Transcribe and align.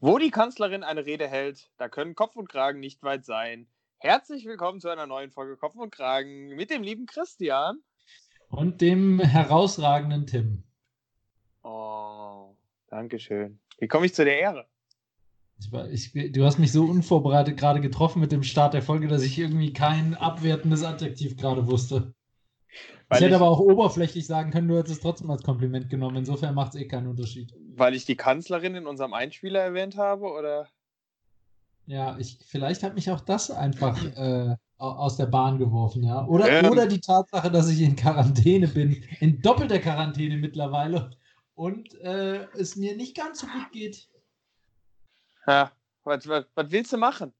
Wo 0.00 0.18
die 0.18 0.30
Kanzlerin 0.30 0.84
eine 0.84 1.06
Rede 1.06 1.26
hält, 1.26 1.72
da 1.76 1.88
können 1.88 2.14
Kopf 2.14 2.36
und 2.36 2.48
Kragen 2.48 2.78
nicht 2.78 3.02
weit 3.02 3.24
sein. 3.24 3.66
Herzlich 3.98 4.46
willkommen 4.46 4.78
zu 4.78 4.88
einer 4.88 5.08
neuen 5.08 5.32
Folge 5.32 5.56
Kopf 5.56 5.74
und 5.74 5.90
Kragen 5.90 6.54
mit 6.54 6.70
dem 6.70 6.84
lieben 6.84 7.06
Christian. 7.06 7.80
Und 8.48 8.80
dem 8.80 9.18
herausragenden 9.18 10.28
Tim. 10.28 10.62
Oh, 11.64 12.54
Dankeschön. 12.86 13.58
Wie 13.80 13.88
komme 13.88 14.06
ich 14.06 14.14
zu 14.14 14.24
der 14.24 14.38
Ehre? 14.38 14.66
Ich, 15.90 16.14
ich, 16.14 16.30
du 16.30 16.44
hast 16.44 16.60
mich 16.60 16.70
so 16.70 16.84
unvorbereitet 16.84 17.56
gerade 17.56 17.80
getroffen 17.80 18.20
mit 18.20 18.30
dem 18.30 18.44
Start 18.44 18.74
der 18.74 18.82
Folge, 18.82 19.08
dass 19.08 19.24
ich 19.24 19.36
irgendwie 19.36 19.72
kein 19.72 20.14
abwertendes 20.14 20.84
Adjektiv 20.84 21.36
gerade 21.36 21.66
wusste. 21.66 22.14
Ich 23.10 23.16
hätte 23.16 23.28
ich, 23.28 23.34
aber 23.34 23.48
auch 23.48 23.60
oberflächlich 23.60 24.26
sagen 24.26 24.50
können, 24.50 24.68
du 24.68 24.76
hättest 24.76 24.96
es 24.96 25.00
trotzdem 25.00 25.30
als 25.30 25.42
Kompliment 25.42 25.88
genommen. 25.88 26.16
Insofern 26.16 26.54
macht 26.54 26.74
es 26.74 26.80
eh 26.80 26.86
keinen 26.86 27.06
Unterschied. 27.06 27.54
Weil 27.74 27.94
ich 27.94 28.04
die 28.04 28.16
Kanzlerin 28.16 28.74
in 28.74 28.86
unserem 28.86 29.14
Einspieler 29.14 29.60
erwähnt 29.60 29.96
habe, 29.96 30.26
oder? 30.26 30.68
Ja, 31.86 32.18
ich, 32.18 32.38
vielleicht 32.44 32.82
hat 32.82 32.94
mich 32.94 33.10
auch 33.10 33.20
das 33.20 33.50
einfach 33.50 33.96
äh, 34.04 34.56
aus 34.76 35.16
der 35.16 35.24
Bahn 35.24 35.58
geworfen, 35.58 36.02
ja. 36.02 36.26
Oder, 36.26 36.50
ähm. 36.50 36.70
oder 36.70 36.86
die 36.86 37.00
Tatsache, 37.00 37.50
dass 37.50 37.70
ich 37.70 37.80
in 37.80 37.96
Quarantäne 37.96 38.68
bin, 38.68 39.02
in 39.20 39.40
doppelter 39.40 39.78
Quarantäne 39.78 40.36
mittlerweile 40.36 41.10
und 41.54 41.94
äh, 42.02 42.44
es 42.58 42.76
mir 42.76 42.94
nicht 42.94 43.16
ganz 43.16 43.40
so 43.40 43.46
gut 43.46 43.72
geht. 43.72 44.06
Ja, 45.46 45.72
was, 46.04 46.28
was, 46.28 46.44
was 46.54 46.70
willst 46.70 46.92
du 46.92 46.98
machen? 46.98 47.32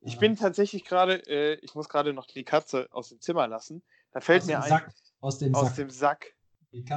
Ich 0.00 0.14
ja. 0.14 0.18
bin 0.18 0.34
tatsächlich 0.34 0.84
gerade, 0.84 1.24
äh, 1.28 1.54
ich 1.62 1.74
muss 1.76 1.88
gerade 1.88 2.12
noch 2.12 2.26
die 2.26 2.44
Katze 2.44 2.88
aus 2.90 3.10
dem 3.10 3.20
Zimmer 3.20 3.46
lassen. 3.46 3.82
Da 4.12 4.20
fällt 4.20 4.42
aus 4.42 4.48
mir 4.48 4.62
ein. 4.62 4.68
Sack. 4.68 4.94
Aus 5.20 5.38
dem 5.38 5.54
aus 5.54 5.68
Sack. 5.68 5.76
Dem 5.76 5.90
Sack. 5.90 6.36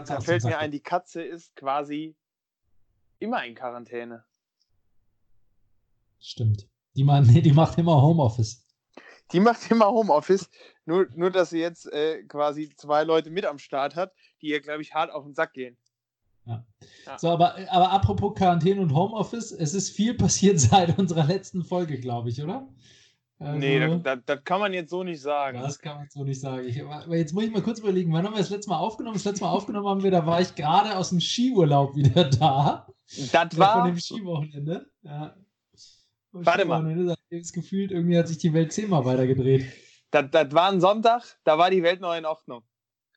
da 0.06 0.22
fällt 0.22 0.44
mir 0.44 0.58
ein, 0.58 0.72
die 0.72 0.82
Katze 0.82 1.22
ist 1.22 1.56
quasi 1.56 2.16
immer 3.20 3.46
in 3.46 3.56
Quarantäne. 3.56 4.24
Stimmt. 6.20 6.68
Die, 6.96 7.04
man, 7.04 7.28
die 7.28 7.52
macht 7.52 7.78
immer 7.78 8.02
Homeoffice. 8.02 8.66
Die 9.32 9.40
macht 9.40 9.70
immer 9.72 9.88
Homeoffice, 9.88 10.50
nur, 10.86 11.08
nur 11.16 11.32
dass 11.32 11.50
sie 11.50 11.60
jetzt 11.60 11.92
äh, 11.92 12.24
quasi 12.24 12.70
zwei 12.76 13.04
Leute 13.04 13.30
mit 13.30 13.46
am 13.46 13.58
Start 13.58 13.96
hat, 13.96 14.14
die 14.42 14.48
ihr, 14.48 14.62
glaube 14.62 14.82
ich, 14.82 14.94
hart 14.94 15.12
auf 15.12 15.24
den 15.24 15.34
Sack 15.34 15.54
gehen. 15.54 15.78
Ja. 16.46 16.66
ja. 17.06 17.18
So, 17.18 17.30
aber, 17.30 17.56
aber 17.70 17.92
apropos 17.92 18.36
Quarantäne 18.36 18.82
und 18.82 18.94
Homeoffice, 18.94 19.52
es 19.52 19.74
ist 19.74 19.90
viel 19.90 20.14
passiert 20.14 20.60
seit 20.60 20.98
unserer 20.98 21.26
letzten 21.26 21.64
Folge, 21.64 22.00
glaube 22.00 22.30
ich, 22.30 22.44
oder? 22.44 22.68
Also, 23.44 23.60
nee, 23.60 23.78
das, 23.78 24.04
das, 24.04 24.20
das, 24.26 24.44
kann 24.46 24.62
man 24.62 24.72
jetzt 24.74 24.90
so 24.90 25.04
nicht 25.04 25.22
sagen. 25.22 25.60
Das 25.60 25.80
kann 25.80 25.98
man 25.98 26.08
so 26.10 26.24
nicht 26.24 26.40
sagen. 26.40 26.66
Ich, 26.66 26.82
aber 26.82 27.18
jetzt 27.18 27.34
muss 27.34 27.44
ich 27.44 27.52
mal 27.52 27.62
kurz 27.62 27.80
überlegen, 27.80 28.14
wann 28.14 28.26
haben 28.26 28.34
wir 28.34 28.40
das 28.40 28.50
letzte 28.50 28.70
Mal 28.70 28.78
aufgenommen? 28.78 29.16
Das 29.16 29.26
letzte 29.26 29.44
Mal 29.44 29.52
aufgenommen 29.52 29.88
haben 29.88 30.04
wir, 30.04 30.12
da 30.12 30.26
war 30.26 30.40
ich 30.40 30.56
gerade 30.56 30.96
aus 30.96 31.10
dem 31.10 31.20
Skiurlaub 31.20 31.96
wieder 31.96 32.30
da. 32.30 32.88
Das 33.32 33.58
war. 33.58 33.82
Von 33.82 33.92
dem 33.92 34.00
Skiwochenende. 34.00 34.88
Ja. 35.02 35.36
Warte 36.32 36.66
mal. 36.66 37.06
Da 37.06 37.16
ist 37.30 37.54
gefühlt, 37.54 37.92
irgendwie 37.92 38.18
hat 38.18 38.30
sich 38.30 38.38
die 38.38 38.54
Welt 38.54 38.72
zehnmal 38.72 39.04
weitergedreht. 39.04 39.66
Das, 40.10 40.26
das 40.32 40.54
war 40.54 40.72
ein 40.72 40.80
Sonntag, 40.80 41.24
da 41.44 41.58
war 41.58 41.70
die 41.70 41.84
Welt 41.84 42.00
noch 42.00 42.16
in 42.16 42.26
Ordnung. 42.26 42.64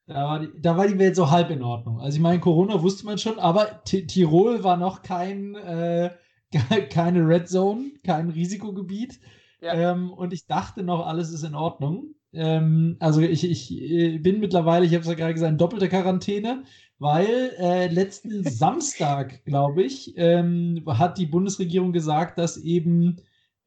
Da 0.06 0.14
war, 0.14 0.40
die, 0.40 0.48
da 0.60 0.76
war 0.76 0.86
die 0.86 0.98
Welt 0.98 1.16
so 1.16 1.30
halb 1.30 1.50
in 1.50 1.62
Ordnung. 1.62 2.00
Also 2.00 2.16
ich 2.16 2.22
meine, 2.22 2.40
Corona 2.40 2.82
wusste 2.82 3.06
man 3.06 3.18
schon, 3.18 3.38
aber 3.38 3.82
T 3.84 4.06
Tirol 4.06 4.64
war 4.64 4.76
noch 4.76 5.02
kein, 5.02 5.54
äh, 5.56 6.10
keine 6.90 7.26
Red 7.26 7.48
Zone, 7.48 7.92
kein 8.04 8.30
Risikogebiet. 8.30 9.20
Ja. 9.60 9.92
Ähm, 9.92 10.12
und 10.12 10.32
ich 10.32 10.46
dachte 10.46 10.82
noch, 10.82 11.06
alles 11.06 11.32
ist 11.32 11.42
in 11.42 11.54
Ordnung. 11.54 12.14
Ähm, 12.32 12.96
also 13.00 13.20
ich, 13.20 13.48
ich 13.48 13.72
äh, 13.72 14.18
bin 14.18 14.40
mittlerweile, 14.40 14.84
ich 14.84 14.92
habe 14.92 15.02
es 15.02 15.08
ja 15.08 15.14
gerade 15.14 15.32
gesagt, 15.34 15.52
in 15.52 15.58
doppelter 15.58 15.88
Quarantäne, 15.88 16.64
weil 16.98 17.52
äh, 17.58 17.88
letzten 17.88 18.44
Samstag, 18.48 19.44
glaube 19.44 19.82
ich, 19.82 20.14
ähm, 20.16 20.82
hat 20.86 21.18
die 21.18 21.26
Bundesregierung 21.26 21.92
gesagt, 21.92 22.38
dass 22.38 22.58
eben 22.58 23.16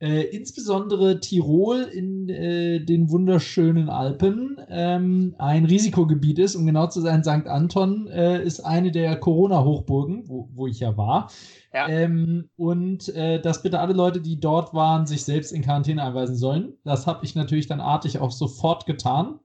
äh, 0.01 0.21
insbesondere 0.21 1.19
Tirol 1.19 1.81
in 1.81 2.29
äh, 2.29 2.79
den 2.79 3.09
wunderschönen 3.09 3.89
Alpen 3.89 4.57
ähm, 4.69 5.35
ein 5.37 5.65
Risikogebiet 5.65 6.39
ist. 6.39 6.55
Um 6.55 6.65
genau 6.65 6.87
zu 6.87 7.01
sein, 7.01 7.23
St. 7.23 7.47
Anton 7.47 8.07
äh, 8.07 8.41
ist 8.41 8.61
eine 8.61 8.91
der 8.91 9.17
Corona-Hochburgen, 9.17 10.29
wo, 10.29 10.47
wo, 10.53 10.67
ich 10.67 10.79
ja 10.79 10.95
war. 10.95 11.29
Ja. 11.73 11.89
Ähm, 11.89 12.49
und 12.55 13.09
äh, 13.09 13.41
dass 13.41 13.61
bitte 13.61 13.79
alle 13.79 13.93
Leute, 13.93 14.21
die 14.21 14.39
dort 14.39 14.73
waren, 14.73 15.05
sich 15.05 15.25
selbst 15.25 15.51
in 15.51 15.63
Quarantäne 15.63 16.01
einweisen 16.01 16.37
sollen. 16.37 16.73
Das 16.85 17.05
habe 17.05 17.25
ich 17.25 17.35
natürlich 17.35 17.67
dann 17.67 17.81
artig 17.81 18.19
auch 18.19 18.31
sofort 18.31 18.85
getan. 18.85 19.39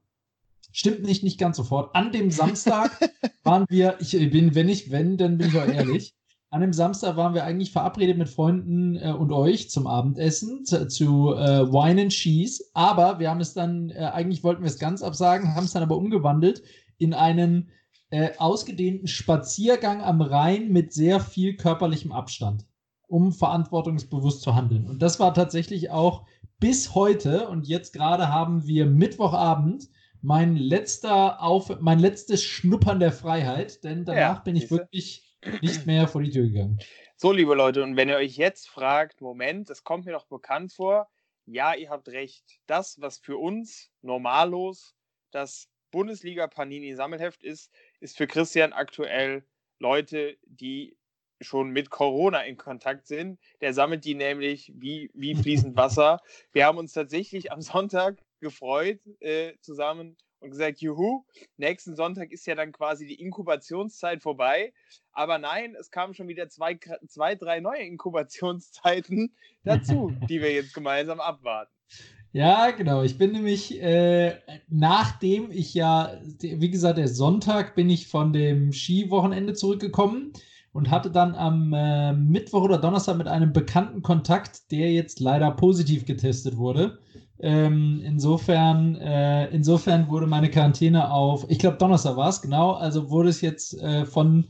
Stimmt 0.71 1.03
nicht, 1.03 1.23
nicht 1.23 1.37
ganz 1.37 1.57
sofort. 1.57 1.93
An 1.95 2.13
dem 2.13 2.31
Samstag 2.31 2.91
waren 3.43 3.65
wir, 3.67 3.95
ich 3.99 4.11
bin, 4.11 4.55
wenn 4.55 4.69
ich, 4.69 4.89
wenn, 4.89 5.17
dann 5.17 5.37
bin 5.37 5.49
ich 5.49 5.57
auch 5.57 5.67
ehrlich. 5.67 6.13
An 6.55 6.61
dem 6.61 6.71
Samstag 6.71 7.17
waren 7.17 7.33
wir 7.33 7.43
eigentlich 7.43 7.73
verabredet 7.73 8.17
mit 8.17 8.29
Freunden 8.29 8.95
äh, 8.95 9.11
und 9.11 9.33
euch 9.33 9.69
zum 9.69 9.87
Abendessen, 9.87 10.63
zu, 10.63 10.87
zu 10.87 11.33
äh, 11.33 11.69
Wine 11.69 12.03
and 12.03 12.13
Cheese. 12.13 12.63
Aber 12.73 13.19
wir 13.19 13.29
haben 13.29 13.41
es 13.41 13.53
dann, 13.53 13.89
äh, 13.89 14.09
eigentlich 14.13 14.41
wollten 14.41 14.63
wir 14.63 14.69
es 14.69 14.79
ganz 14.79 15.03
absagen, 15.03 15.53
haben 15.53 15.65
es 15.65 15.73
dann 15.73 15.83
aber 15.83 15.97
umgewandelt 15.97 16.63
in 16.97 17.13
einen 17.13 17.71
äh, 18.09 18.29
ausgedehnten 18.37 19.09
Spaziergang 19.09 20.01
am 20.01 20.21
Rhein 20.21 20.71
mit 20.71 20.93
sehr 20.93 21.19
viel 21.19 21.57
körperlichem 21.57 22.13
Abstand, 22.13 22.65
um 23.09 23.33
verantwortungsbewusst 23.33 24.41
zu 24.41 24.55
handeln. 24.55 24.87
Und 24.87 25.01
das 25.01 25.19
war 25.19 25.33
tatsächlich 25.33 25.89
auch 25.89 26.25
bis 26.61 26.95
heute, 26.95 27.49
und 27.49 27.67
jetzt 27.67 27.91
gerade 27.91 28.29
haben 28.29 28.65
wir 28.65 28.85
Mittwochabend, 28.85 29.89
mein 30.21 30.55
letzter 30.55 31.43
Auf, 31.43 31.81
mein 31.81 31.99
letztes 31.99 32.43
Schnuppern 32.43 33.01
der 33.01 33.11
Freiheit, 33.11 33.83
denn 33.83 34.05
danach 34.05 34.37
ja, 34.37 34.41
bin 34.45 34.55
ich 34.55 34.71
wirklich 34.71 35.24
nicht 35.61 35.85
mehr 35.85 36.07
vor 36.07 36.21
die 36.21 36.31
Tür 36.31 36.43
gegangen. 36.43 36.79
So, 37.17 37.31
liebe 37.31 37.55
Leute, 37.55 37.83
und 37.83 37.95
wenn 37.95 38.09
ihr 38.09 38.17
euch 38.17 38.37
jetzt 38.37 38.67
fragt, 38.67 39.21
Moment, 39.21 39.69
das 39.69 39.83
kommt 39.83 40.05
mir 40.05 40.11
doch 40.11 40.25
bekannt 40.25 40.73
vor, 40.73 41.09
ja, 41.45 41.73
ihr 41.73 41.89
habt 41.89 42.09
recht. 42.09 42.43
Das, 42.65 42.99
was 42.99 43.19
für 43.19 43.37
uns 43.37 43.91
normallos 44.01 44.95
das 45.31 45.69
Bundesliga 45.91 46.47
Panini 46.47 46.93
Sammelheft 46.95 47.43
ist, 47.43 47.71
ist 47.99 48.17
für 48.17 48.27
Christian 48.27 48.73
aktuell 48.73 49.45
Leute, 49.79 50.37
die 50.45 50.97
schon 51.41 51.69
mit 51.69 51.89
Corona 51.89 52.41
in 52.41 52.57
Kontakt 52.57 53.07
sind. 53.07 53.39
Der 53.61 53.73
sammelt 53.73 54.05
die 54.05 54.15
nämlich 54.15 54.71
wie, 54.75 55.11
wie 55.13 55.35
fließend 55.35 55.75
Wasser. 55.77 56.21
Wir 56.51 56.65
haben 56.65 56.77
uns 56.77 56.93
tatsächlich 56.93 57.51
am 57.51 57.61
Sonntag 57.61 58.21
gefreut 58.39 58.99
äh, 59.19 59.53
zusammen 59.61 60.17
und 60.45 60.51
gesagt, 60.51 60.79
juhu, 60.79 61.25
nächsten 61.57 61.95
Sonntag 61.95 62.31
ist 62.31 62.45
ja 62.47 62.55
dann 62.55 62.71
quasi 62.71 63.05
die 63.05 63.19
Inkubationszeit 63.19 64.21
vorbei. 64.21 64.73
Aber 65.11 65.37
nein, 65.37 65.75
es 65.79 65.91
kamen 65.91 66.13
schon 66.13 66.27
wieder 66.27 66.49
zwei, 66.49 66.79
zwei 67.07 67.35
drei 67.35 67.59
neue 67.59 67.81
Inkubationszeiten 67.81 69.35
dazu, 69.63 70.13
die 70.29 70.41
wir 70.41 70.53
jetzt 70.53 70.73
gemeinsam 70.73 71.19
abwarten. 71.19 71.71
Ja, 72.31 72.71
genau. 72.71 73.03
Ich 73.03 73.17
bin 73.17 73.31
nämlich, 73.31 73.81
äh, 73.81 74.35
nachdem 74.67 75.51
ich 75.51 75.73
ja, 75.73 76.19
wie 76.41 76.69
gesagt, 76.69 76.97
der 76.97 77.07
Sonntag 77.07 77.75
bin 77.75 77.89
ich 77.89 78.07
von 78.07 78.33
dem 78.33 78.73
Skiwochenende 78.73 79.53
zurückgekommen 79.53 80.33
und 80.73 80.91
hatte 80.91 81.09
dann 81.09 81.33
am 81.35 81.71
äh, 81.73 82.11
Mittwoch 82.11 82.63
oder 82.63 82.77
Donnerstag 82.77 83.15
mit 83.15 83.29
einem 83.29 83.53
bekannten 83.53 84.01
Kontakt, 84.01 84.69
der 84.71 84.91
jetzt 84.91 85.21
leider 85.21 85.49
positiv 85.51 86.05
getestet 86.05 86.57
wurde. 86.57 86.99
Ähm, 87.39 88.01
insofern, 88.03 88.95
äh, 88.95 89.47
insofern 89.47 90.09
wurde 90.09 90.27
meine 90.27 90.49
Quarantäne 90.49 91.11
auf, 91.11 91.45
ich 91.49 91.59
glaube 91.59 91.77
Donnerstag 91.77 92.15
war 92.15 92.29
es, 92.29 92.41
genau, 92.41 92.71
also 92.71 93.09
wurde 93.09 93.29
es 93.29 93.41
jetzt 93.41 93.77
äh, 93.81 94.05
von 94.05 94.47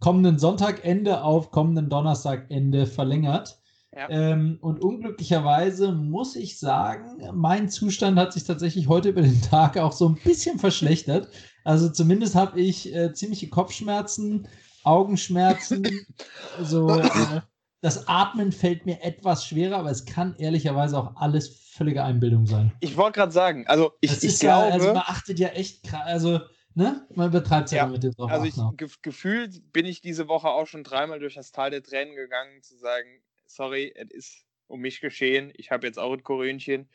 kommenden 0.00 0.38
Sonntagende 0.38 1.22
auf 1.22 1.50
kommenden 1.50 1.88
Donnerstagende 1.88 2.86
verlängert. 2.86 3.58
Ja. 3.96 4.10
Ähm, 4.10 4.58
und 4.60 4.82
unglücklicherweise 4.82 5.92
muss 5.92 6.36
ich 6.36 6.58
sagen, 6.58 7.22
mein 7.32 7.70
Zustand 7.70 8.18
hat 8.18 8.34
sich 8.34 8.44
tatsächlich 8.44 8.88
heute 8.88 9.08
über 9.08 9.22
den 9.22 9.40
Tag 9.40 9.78
auch 9.78 9.92
so 9.92 10.06
ein 10.06 10.18
bisschen 10.22 10.58
verschlechtert. 10.58 11.28
Also 11.64 11.88
zumindest 11.88 12.34
habe 12.34 12.60
ich 12.60 12.94
äh, 12.94 13.14
ziemliche 13.14 13.48
Kopfschmerzen, 13.48 14.46
Augenschmerzen, 14.84 15.88
so 16.62 16.90
äh, 16.90 17.40
das 17.80 18.08
Atmen 18.08 18.52
fällt 18.52 18.86
mir 18.86 19.02
etwas 19.02 19.46
schwerer, 19.46 19.76
aber 19.78 19.90
es 19.90 20.04
kann 20.04 20.34
ehrlicherweise 20.38 20.98
auch 20.98 21.16
alles 21.16 21.70
völlige 21.76 22.02
Einbildung 22.02 22.46
sein. 22.46 22.72
Ich 22.80 22.96
wollte 22.96 23.18
gerade 23.18 23.32
sagen, 23.32 23.66
also 23.66 23.92
ich, 24.00 24.22
ich 24.22 24.40
glaube. 24.40 24.68
Ja, 24.68 24.72
also 24.72 24.88
man 24.88 25.02
achtet 25.06 25.38
ja 25.38 25.48
echt, 25.48 25.92
also 25.92 26.40
ne, 26.74 27.06
man 27.14 27.30
betreibt 27.30 27.66
es 27.66 27.72
ja, 27.72 27.84
ja 27.84 27.86
mit 27.86 28.02
dem 28.02 28.12
drauf. 28.12 28.30
Also 28.30 28.46
ich, 28.46 28.76
ge 28.76 28.88
gefühlt 29.02 29.72
bin 29.72 29.84
ich 29.84 30.00
diese 30.00 30.28
Woche 30.28 30.48
auch 30.48 30.66
schon 30.66 30.84
dreimal 30.84 31.18
durch 31.18 31.34
das 31.34 31.52
Tal 31.52 31.70
der 31.70 31.82
Tränen 31.82 32.16
gegangen, 32.16 32.62
zu 32.62 32.76
sagen, 32.76 33.22
sorry, 33.46 33.92
es 33.94 34.10
ist 34.10 34.44
um 34.68 34.80
mich 34.80 35.00
geschehen. 35.00 35.52
Ich 35.56 35.70
habe 35.70 35.86
jetzt 35.86 35.98
auch 35.98 36.12
ein 36.12 36.22
Korönchen. 36.22 36.88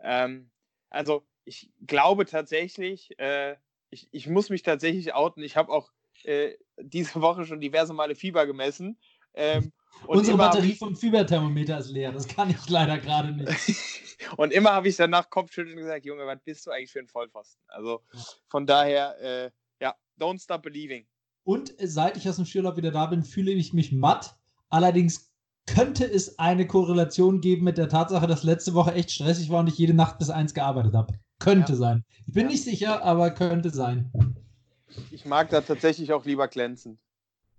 Ähm, 0.00 0.50
also 0.90 1.26
ich 1.44 1.70
glaube 1.86 2.26
tatsächlich, 2.26 3.18
äh, 3.18 3.56
ich, 3.90 4.08
ich 4.12 4.28
muss 4.28 4.50
mich 4.50 4.62
tatsächlich 4.62 5.14
outen. 5.14 5.42
Ich 5.42 5.56
habe 5.56 5.72
auch 5.72 5.90
äh, 6.24 6.54
diese 6.78 7.20
Woche 7.20 7.46
schon 7.46 7.60
diverse 7.60 7.94
Male 7.94 8.14
Fieber 8.14 8.46
gemessen. 8.46 8.98
Ähm, 9.36 9.72
Unsere 10.06 10.36
Batterie 10.36 10.74
vom 10.74 10.94
Fieberthermometer 10.94 11.78
ist 11.78 11.90
leer. 11.90 12.12
Das 12.12 12.28
kann 12.28 12.50
ich 12.50 12.68
leider 12.68 12.98
gerade 12.98 13.32
nicht. 13.32 13.48
und 14.36 14.52
immer 14.52 14.72
habe 14.72 14.88
ich 14.88 14.96
danach 14.96 15.30
Kopfschütteln 15.30 15.76
gesagt, 15.76 16.04
Junge, 16.04 16.26
was 16.26 16.40
bist 16.44 16.66
du 16.66 16.70
eigentlich 16.70 16.92
für 16.92 17.00
ein 17.00 17.08
Vollpfosten? 17.08 17.62
Also 17.68 18.02
von 18.48 18.66
daher, 18.66 19.20
äh, 19.20 19.50
ja, 19.80 19.94
don't 20.18 20.42
stop 20.42 20.62
believing. 20.62 21.06
Und 21.44 21.74
seit 21.78 22.16
ich 22.16 22.28
aus 22.28 22.36
dem 22.36 22.44
Skiurlaub 22.44 22.76
wieder 22.76 22.90
da 22.90 23.06
bin, 23.06 23.22
fühle 23.22 23.52
ich 23.52 23.72
mich 23.72 23.92
matt. 23.92 24.36
Allerdings 24.68 25.32
könnte 25.66 26.04
es 26.04 26.38
eine 26.38 26.66
Korrelation 26.66 27.40
geben 27.40 27.64
mit 27.64 27.78
der 27.78 27.88
Tatsache, 27.88 28.26
dass 28.26 28.42
letzte 28.42 28.74
Woche 28.74 28.94
echt 28.94 29.10
stressig 29.10 29.50
war 29.50 29.60
und 29.60 29.68
ich 29.68 29.78
jede 29.78 29.94
Nacht 29.94 30.18
bis 30.18 30.30
eins 30.30 30.54
gearbeitet 30.54 30.94
habe. 30.94 31.14
Könnte 31.38 31.72
ja. 31.72 31.78
sein. 31.78 32.04
Ich 32.26 32.34
bin 32.34 32.44
ja. 32.44 32.52
nicht 32.52 32.64
sicher, 32.64 33.02
aber 33.02 33.30
könnte 33.30 33.70
sein. 33.70 34.10
Ich 35.10 35.24
mag 35.24 35.50
da 35.50 35.60
tatsächlich 35.60 36.12
auch 36.12 36.24
lieber 36.24 36.48
glänzen. 36.48 36.98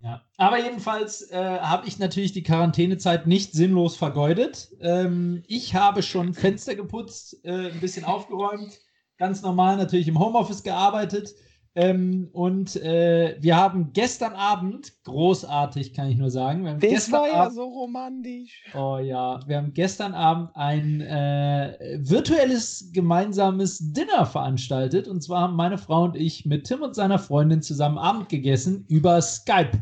Ja, 0.00 0.22
aber 0.36 0.62
jedenfalls 0.62 1.28
äh, 1.30 1.36
habe 1.36 1.88
ich 1.88 1.98
natürlich 1.98 2.32
die 2.32 2.44
Quarantänezeit 2.44 3.26
nicht 3.26 3.52
sinnlos 3.52 3.96
vergeudet. 3.96 4.68
Ähm, 4.80 5.42
ich 5.48 5.74
habe 5.74 6.02
schon 6.02 6.34
Fenster 6.34 6.76
geputzt, 6.76 7.44
äh, 7.44 7.70
ein 7.70 7.80
bisschen 7.80 8.04
aufgeräumt, 8.04 8.78
ganz 9.16 9.42
normal 9.42 9.76
natürlich 9.76 10.06
im 10.06 10.20
Homeoffice 10.20 10.62
gearbeitet. 10.62 11.34
Ähm, 11.78 12.28
und 12.32 12.74
äh, 12.74 13.36
wir 13.38 13.56
haben 13.56 13.92
gestern 13.92 14.32
Abend, 14.32 14.92
großartig 15.04 15.94
kann 15.94 16.08
ich 16.08 16.16
nur 16.16 16.28
sagen, 16.28 16.64
wir 16.64 16.72
haben 16.72 16.80
das 16.80 17.12
war 17.12 17.28
ja 17.28 17.48
so 17.50 17.62
romantisch. 17.62 18.64
Oh 18.74 18.98
ja, 18.98 19.38
wir 19.46 19.58
haben 19.58 19.72
gestern 19.74 20.12
Abend 20.12 20.50
ein 20.56 21.00
äh, 21.02 22.00
virtuelles 22.00 22.90
gemeinsames 22.92 23.92
Dinner 23.92 24.26
veranstaltet. 24.26 25.06
Und 25.06 25.22
zwar 25.22 25.42
haben 25.42 25.54
meine 25.54 25.78
Frau 25.78 26.02
und 26.02 26.16
ich 26.16 26.44
mit 26.44 26.66
Tim 26.66 26.82
und 26.82 26.96
seiner 26.96 27.20
Freundin 27.20 27.62
zusammen 27.62 27.98
Abend 27.98 28.28
gegessen 28.28 28.84
über 28.88 29.22
Skype. 29.22 29.78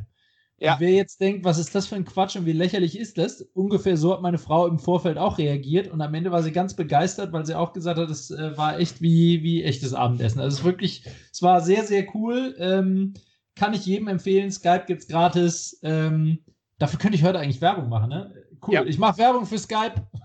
Ja. 0.59 0.75
Und 0.75 0.81
wer 0.81 0.91
jetzt 0.91 1.21
denkt, 1.21 1.45
was 1.45 1.59
ist 1.59 1.75
das 1.75 1.87
für 1.87 1.97
ein 1.97 2.07
Quatsch 2.07 2.37
und 2.37 2.47
wie 2.47 2.53
lächerlich 2.53 2.99
ist 2.99 3.19
das? 3.19 3.43
Ungefähr 3.53 3.97
so 3.97 4.13
hat 4.13 4.23
meine 4.23 4.39
Frau 4.39 4.67
im 4.67 4.79
Vorfeld 4.79 5.19
auch 5.19 5.37
reagiert 5.37 5.89
und 5.89 6.01
am 6.01 6.15
Ende 6.15 6.33
war 6.33 6.43
sie 6.43 6.53
ganz 6.53 6.75
begeistert, 6.75 7.33
weil 7.33 7.45
sie 7.45 7.55
auch 7.55 7.75
gesagt 7.75 7.99
hat, 7.99 8.09
es 8.09 8.31
äh, 8.31 8.57
war 8.57 8.79
echt 8.79 9.03
wie, 9.03 9.43
wie 9.43 9.63
echtes 9.63 9.93
Abendessen. 9.93 10.41
Also 10.41 10.55
es 10.55 10.61
ist 10.61 10.65
wirklich, 10.65 11.05
es 11.31 11.43
war 11.43 11.61
sehr, 11.61 11.85
sehr 11.85 12.07
cool. 12.15 12.57
Ähm, 12.59 13.15
kann 13.55 13.75
ich 13.75 13.85
jedem 13.85 14.09
empfehlen. 14.09 14.51
Skype 14.51 14.85
gibt's 14.87 15.09
gratis. 15.09 15.79
Ähm, 15.83 16.45
dafür 16.79 16.99
könnte 16.99 17.17
ich 17.17 17.25
heute 17.25 17.39
eigentlich 17.39 17.61
Werbung 17.61 17.89
machen, 17.89 18.09
ne? 18.09 18.35
Cool. 18.67 18.75
Ja. 18.75 18.85
Ich 18.85 18.99
mache 18.99 19.19
Werbung 19.19 19.47
für 19.47 19.59
Skype. 19.59 20.07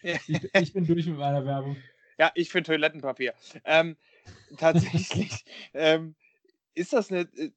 Ich, 0.00 0.48
ich, 0.54 0.72
bin 0.72 0.86
durch 0.86 1.06
mit 1.06 1.18
meiner 1.18 1.44
Werbung. 1.44 1.76
Ja, 2.20 2.30
ich 2.36 2.50
für 2.50 2.62
Toilettenpapier. 2.62 3.34
Ähm, 3.64 3.96
tatsächlich 4.56 5.44
ähm, 5.74 6.14
ist 6.74 6.92
das 6.92 7.10
eine 7.10 7.22
äh, 7.36 7.50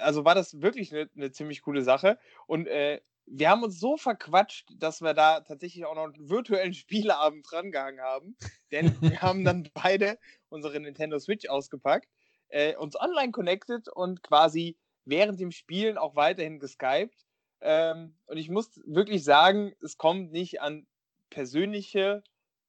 also 0.00 0.24
war 0.24 0.34
das 0.34 0.60
wirklich 0.60 0.92
eine, 0.94 1.08
eine 1.16 1.30
ziemlich 1.30 1.62
coole 1.62 1.82
Sache. 1.82 2.18
Und 2.46 2.66
äh, 2.66 3.00
wir 3.26 3.50
haben 3.50 3.62
uns 3.62 3.78
so 3.78 3.96
verquatscht, 3.96 4.70
dass 4.78 5.00
wir 5.00 5.14
da 5.14 5.40
tatsächlich 5.40 5.84
auch 5.84 5.94
noch 5.94 6.04
einen 6.04 6.28
virtuellen 6.28 6.74
Spieleabend 6.74 7.46
drangehangen 7.50 8.00
haben. 8.00 8.36
Denn 8.72 8.96
wir 9.00 9.20
haben 9.22 9.44
dann 9.44 9.68
beide 9.74 10.18
unsere 10.48 10.78
Nintendo 10.80 11.18
Switch 11.18 11.48
ausgepackt, 11.48 12.08
äh, 12.48 12.76
uns 12.76 12.98
online 12.98 13.32
connected 13.32 13.88
und 13.88 14.22
quasi 14.22 14.76
während 15.04 15.40
dem 15.40 15.50
Spielen 15.50 15.98
auch 15.98 16.16
weiterhin 16.16 16.58
geskypt. 16.58 17.26
Ähm, 17.60 18.14
und 18.26 18.36
ich 18.36 18.48
muss 18.48 18.80
wirklich 18.84 19.24
sagen, 19.24 19.74
es 19.82 19.96
kommt 19.96 20.32
nicht 20.32 20.60
an 20.60 20.86
persönliche 21.30 22.22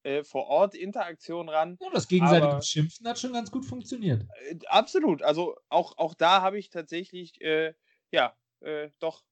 äh, 0.04 0.24
vor 0.24 0.48
Ort 0.48 0.75
Interaktion 0.75 1.50
ran. 1.50 1.78
Ja, 1.81 1.90
das 1.92 2.07
gegenseitige 2.07 2.56
Beschimpfen 2.56 3.07
hat 3.07 3.19
schon 3.19 3.34
ganz 3.34 3.51
gut 3.51 3.66
funktioniert. 3.66 4.25
Äh, 4.50 4.60
absolut. 4.68 5.22
Also 5.24 5.56
auch, 5.69 5.98
auch 5.98 6.13
da 6.13 6.42
habe 6.42 6.57
ich 6.57 6.69
tatsächlich, 6.69 7.42
äh, 7.42 7.74
ja, 8.12 8.36
äh, 8.62 8.90
doch 9.00 9.24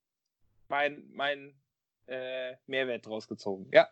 meinen 0.68 1.10
mein, 1.12 1.60
äh, 2.08 2.56
Mehrwert 2.66 3.06
draus 3.06 3.28
gezogen. 3.28 3.70
Ja. 3.74 3.88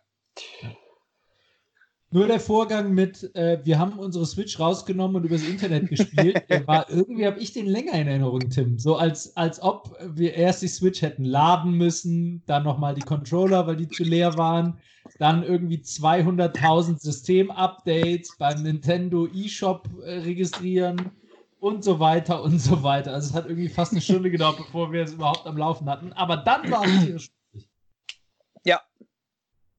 Nur 2.15 2.27
der 2.27 2.39
Vorgang 2.39 2.93
mit, 2.93 3.35
äh, 3.35 3.59
wir 3.65 3.77
haben 3.77 3.99
unsere 3.99 4.25
Switch 4.25 4.57
rausgenommen 4.57 5.17
und 5.17 5.25
übers 5.25 5.43
Internet 5.43 5.89
gespielt, 5.89 6.45
war 6.65 6.89
irgendwie 6.89 7.27
habe 7.27 7.39
ich 7.39 7.51
den 7.51 7.65
länger 7.65 7.91
in 7.91 8.07
Erinnerung, 8.07 8.49
Tim. 8.49 8.79
So 8.79 8.95
als, 8.95 9.35
als 9.35 9.61
ob 9.61 9.93
wir 10.01 10.33
erst 10.33 10.61
die 10.61 10.69
Switch 10.69 11.01
hätten 11.01 11.25
laden 11.25 11.73
müssen, 11.73 12.41
dann 12.45 12.63
nochmal 12.63 12.95
die 12.95 13.01
Controller, 13.01 13.67
weil 13.67 13.75
die 13.75 13.89
zu 13.89 14.05
leer 14.05 14.37
waren, 14.37 14.79
dann 15.19 15.43
irgendwie 15.43 15.75
200.000 15.75 16.99
System-Updates 16.99 18.37
beim 18.37 18.63
Nintendo 18.63 19.27
eShop 19.27 19.89
äh, 20.05 20.19
registrieren 20.19 21.11
und 21.59 21.83
so 21.83 21.99
weiter 21.99 22.41
und 22.43 22.59
so 22.59 22.81
weiter. 22.81 23.11
Also 23.11 23.27
es 23.27 23.33
hat 23.33 23.47
irgendwie 23.47 23.67
fast 23.67 23.91
eine 23.91 23.99
Stunde 23.99 24.31
gedauert, 24.31 24.55
bevor 24.55 24.93
wir 24.93 25.03
es 25.03 25.11
überhaupt 25.11 25.45
am 25.45 25.57
Laufen 25.57 25.89
hatten. 25.89 26.13
Aber 26.13 26.37
dann 26.37 26.71
war 26.71 26.85
es 26.85 26.91
hier 27.03 27.17
Ja. 28.63 28.79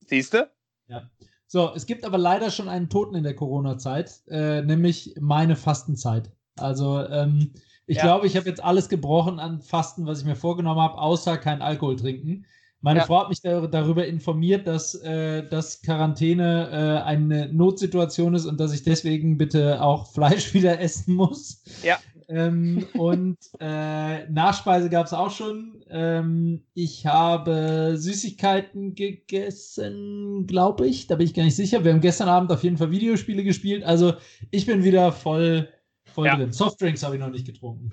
Siehst 0.05 0.35
du? 0.35 0.50
Ja. 0.88 1.11
So, 1.46 1.72
es 1.75 1.87
gibt 1.87 2.04
aber 2.04 2.19
leider 2.19 2.50
schon 2.50 2.69
einen 2.69 2.88
Toten 2.88 3.14
in 3.14 3.22
der 3.22 3.37
Corona-Zeit, 3.37 4.22
äh, 4.28 4.62
nämlich 4.62 5.14
meine 5.20 5.56
Fastenzeit. 5.56 6.31
Also, 6.56 7.06
ähm, 7.06 7.52
ich 7.87 7.98
ja. 7.98 8.02
glaube, 8.02 8.26
ich 8.26 8.37
habe 8.37 8.48
jetzt 8.48 8.62
alles 8.62 8.88
gebrochen 8.88 9.38
an 9.38 9.60
Fasten, 9.60 10.06
was 10.06 10.20
ich 10.20 10.25
mir 10.25 10.34
vorgenommen 10.34 10.81
habe, 10.81 10.98
außer 10.98 11.38
kein 11.38 11.62
Alkohol 11.62 11.96
trinken. 11.96 12.46
Meine 12.81 13.00
ja. 13.00 13.06
Frau 13.06 13.20
hat 13.20 13.28
mich 13.28 13.40
da, 13.40 13.66
darüber 13.66 14.06
informiert, 14.06 14.66
dass 14.66 14.94
äh, 14.94 15.48
das 15.48 15.82
Quarantäne 15.82 16.69
äh, 16.70 17.04
eine 17.04 17.52
Notsituation 17.52 18.34
ist 18.34 18.46
und 18.46 18.60
dass 18.60 18.72
ich 18.72 18.82
deswegen 18.82 19.38
bitte 19.38 19.82
auch 19.82 20.06
Fleisch 20.12 20.52
wieder 20.52 20.81
essen 20.81 21.14
muss. 21.14 21.62
Ja. 21.82 21.99
Ähm, 22.28 22.87
und 22.94 23.38
äh, 23.61 24.28
Nachspeise 24.28 24.90
gab 24.90 25.06
es 25.06 25.12
auch 25.12 25.31
schon. 25.31 25.84
Ähm, 25.88 26.64
ich 26.75 27.06
habe 27.06 27.94
Süßigkeiten 27.96 28.94
gegessen, 28.94 30.46
glaube 30.46 30.87
ich. 30.87 31.06
Da 31.06 31.17
bin 31.17 31.26
ich 31.26 31.34
gar 31.34 31.44
nicht 31.44 31.56
sicher. 31.56 31.84
Wir 31.84 31.93
haben 31.93 32.00
gestern 32.00 32.28
Abend 32.28 32.50
auf 32.50 32.64
jeden 32.64 32.78
Fall 32.78 32.90
Videospiele 32.90 33.44
gespielt. 33.44 33.84
Also 33.84 34.14
ich 34.50 34.67
bin 34.67 34.82
wieder 34.84 35.12
voll, 35.12 35.69
voll 36.05 36.26
ja. 36.26 36.37
drin. 36.37 36.52
Softdrinks 36.52 37.02
habe 37.02 37.17
ich 37.17 37.20
noch 37.20 37.31
nicht 37.31 37.46
getrunken. 37.46 37.90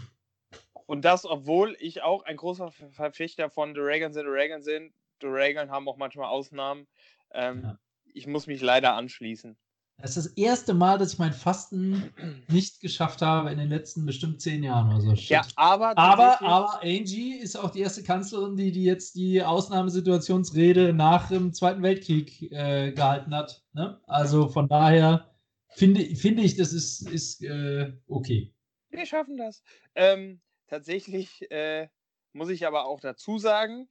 Und 0.86 1.06
das, 1.06 1.26
obwohl 1.26 1.76
ich 1.80 2.02
auch 2.02 2.24
ein 2.24 2.38
großer 2.38 2.72
Verfechter 2.72 3.50
von 3.50 3.74
The 3.74 3.82
Reagan 3.82 4.14
sind, 4.14 4.26
The 4.26 4.32
Reagan 4.32 4.62
sind. 4.62 4.94
The 5.22 5.28
Reagan 5.28 5.72
haben 5.72 5.88
auch 5.88 5.98
manchmal 5.98 6.28
Ausnahmen. 6.28 6.88
Ähm, 7.32 7.62
ja. 7.64 7.80
Ich 8.14 8.28
muss 8.28 8.48
mich 8.48 8.62
leider 8.62 8.94
anschließen. 8.96 9.58
Das 9.98 10.18
ist 10.18 10.26
das 10.26 10.34
erste 10.34 10.74
Mal, 10.74 10.98
dass 10.98 11.14
ich 11.14 11.20
mein 11.20 11.34
Fasten 11.34 12.14
nicht 12.50 12.82
geschafft 12.82 13.22
habe 13.22 13.52
in 13.52 13.58
den 13.58 13.70
letzten 13.70 14.06
bestimmt 14.06 14.42
zehn 14.42 14.64
Jahren 14.64 14.90
oder 14.90 15.02
so. 15.02 15.16
Shit. 15.16 15.30
Ja, 15.30 15.42
aber, 15.56 15.98
aber, 15.98 16.42
aber 16.42 16.82
Angie 16.82 17.36
ist 17.36 17.56
auch 17.56 17.72
die 17.72 17.82
erste 17.82 18.04
Kanzlerin, 18.04 18.58
die, 18.58 18.72
die 18.72 18.84
jetzt 18.84 19.16
die 19.16 19.42
Ausnahmesituationsrede 19.42 20.94
nach 20.94 21.30
dem 21.30 21.54
Zweiten 21.54 21.84
Weltkrieg 21.84 22.52
äh, 22.52 22.92
gehalten 22.92 23.34
hat. 23.34 23.64
Ne? 23.74 24.02
Also 24.08 24.50
von 24.50 24.68
daher 24.68 25.32
finde, 25.70 26.04
finde 26.16 26.44
ich, 26.44 26.58
das 26.58 26.74
ist, 26.74 27.10
ist 27.10 27.44
äh, 27.44 27.94
okay. 28.08 28.54
Wir 28.90 29.06
schaffen 29.06 29.38
das. 29.38 29.64
Ähm, 29.96 30.42
tatsächlich 30.68 31.50
äh, 31.52 31.88
muss 32.34 32.50
ich 32.50 32.68
aber 32.68 32.86
auch 32.86 33.00
dazu 33.00 33.38
sagen, 33.38 33.88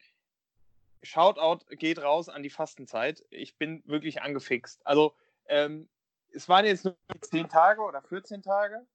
Shoutout 1.02 1.64
geht 1.76 1.98
raus 1.98 2.28
an 2.28 2.42
die 2.42 2.50
Fastenzeit. 2.50 3.24
Ich 3.30 3.56
bin 3.56 3.82
wirklich 3.86 4.22
angefixt. 4.22 4.86
Also 4.86 5.14
ähm, 5.48 5.88
es 6.34 6.48
waren 6.48 6.64
jetzt 6.64 6.84
nur 6.84 6.96
10 7.20 7.48
Tage 7.48 7.82
oder 7.82 8.02
14 8.02 8.42
Tage. 8.42 8.86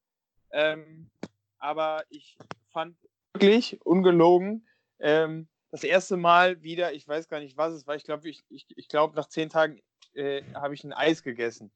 Ähm, 0.50 1.10
aber 1.58 2.04
ich 2.08 2.38
fand 2.70 2.96
wirklich 3.34 3.84
ungelogen 3.84 4.66
ähm, 4.98 5.48
das 5.70 5.84
erste 5.84 6.16
Mal 6.16 6.62
wieder, 6.62 6.92
ich 6.92 7.06
weiß 7.06 7.28
gar 7.28 7.40
nicht, 7.40 7.56
was 7.56 7.72
es 7.74 7.86
war, 7.86 7.94
ich 7.94 8.04
glaube, 8.04 8.28
ich, 8.28 8.42
ich, 8.48 8.66
ich 8.76 8.88
glaub, 8.88 9.14
nach 9.14 9.28
10 9.28 9.50
Tagen 9.50 9.82
äh, 10.14 10.42
habe 10.54 10.74
ich 10.74 10.84
ein 10.84 10.92
Eis 10.92 11.22
gegessen. 11.22 11.70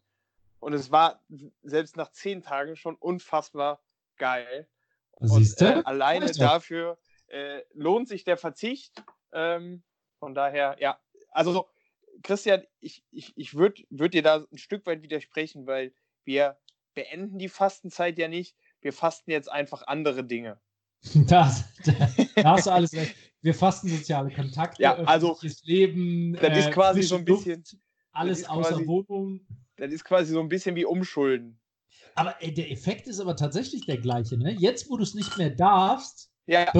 Und 0.60 0.72
es 0.72 0.90
war 0.90 1.20
selbst 1.62 1.96
nach 1.96 2.10
10 2.10 2.42
Tagen 2.42 2.76
schon 2.76 2.94
unfassbar 2.96 3.80
geil. 4.16 4.68
Und 5.10 5.60
äh, 5.60 5.82
alleine 5.84 6.30
dafür 6.32 6.98
äh, 7.26 7.62
lohnt 7.74 8.08
sich 8.08 8.24
der 8.24 8.36
Verzicht. 8.36 9.02
Ähm, 9.32 9.82
von 10.18 10.34
daher, 10.34 10.76
ja, 10.78 10.98
also 11.30 11.68
Christian, 12.22 12.62
ich, 12.80 13.04
ich, 13.10 13.32
ich 13.36 13.54
würde 13.54 13.82
würd 13.90 14.14
dir 14.14 14.22
da 14.22 14.44
ein 14.50 14.58
Stück 14.58 14.86
weit 14.86 15.02
widersprechen, 15.02 15.66
weil 15.66 15.92
wir 16.24 16.58
beenden 16.94 17.38
die 17.38 17.48
Fastenzeit 17.48 18.18
ja 18.18 18.28
nicht. 18.28 18.56
Wir 18.80 18.92
fasten 18.92 19.30
jetzt 19.30 19.50
einfach 19.50 19.86
andere 19.86 20.24
Dinge. 20.24 20.60
Das, 21.26 21.64
da 22.36 22.52
hast 22.52 22.66
du 22.66 22.70
alles 22.70 22.92
recht. 22.92 23.16
Wir 23.40 23.54
fasten 23.54 23.88
soziale 23.88 24.30
Kontakte, 24.30 24.80
ja, 24.80 24.94
also, 24.94 25.36
Leben. 25.64 26.34
Das 26.34 26.56
ist 26.56 26.68
äh, 26.68 26.70
quasi 26.70 27.02
so 27.02 27.16
ein 27.16 27.24
bisschen. 27.24 27.56
Luft, 27.56 27.76
alles 28.12 28.48
außer 28.48 28.74
quasi, 28.74 28.86
Wohnung. 28.86 29.40
Das 29.76 29.92
ist 29.92 30.04
quasi 30.04 30.32
so 30.32 30.40
ein 30.40 30.48
bisschen 30.48 30.76
wie 30.76 30.84
Umschulden. 30.84 31.58
Aber 32.14 32.40
ey, 32.40 32.54
der 32.54 32.70
Effekt 32.70 33.08
ist 33.08 33.18
aber 33.18 33.34
tatsächlich 33.34 33.84
der 33.84 33.98
gleiche. 33.98 34.36
Ne? 34.36 34.52
Jetzt, 34.52 34.88
wo 34.88 34.96
du 34.96 35.02
es 35.02 35.14
nicht 35.14 35.36
mehr 35.38 35.50
darfst, 35.50 36.30
ja 36.46 36.72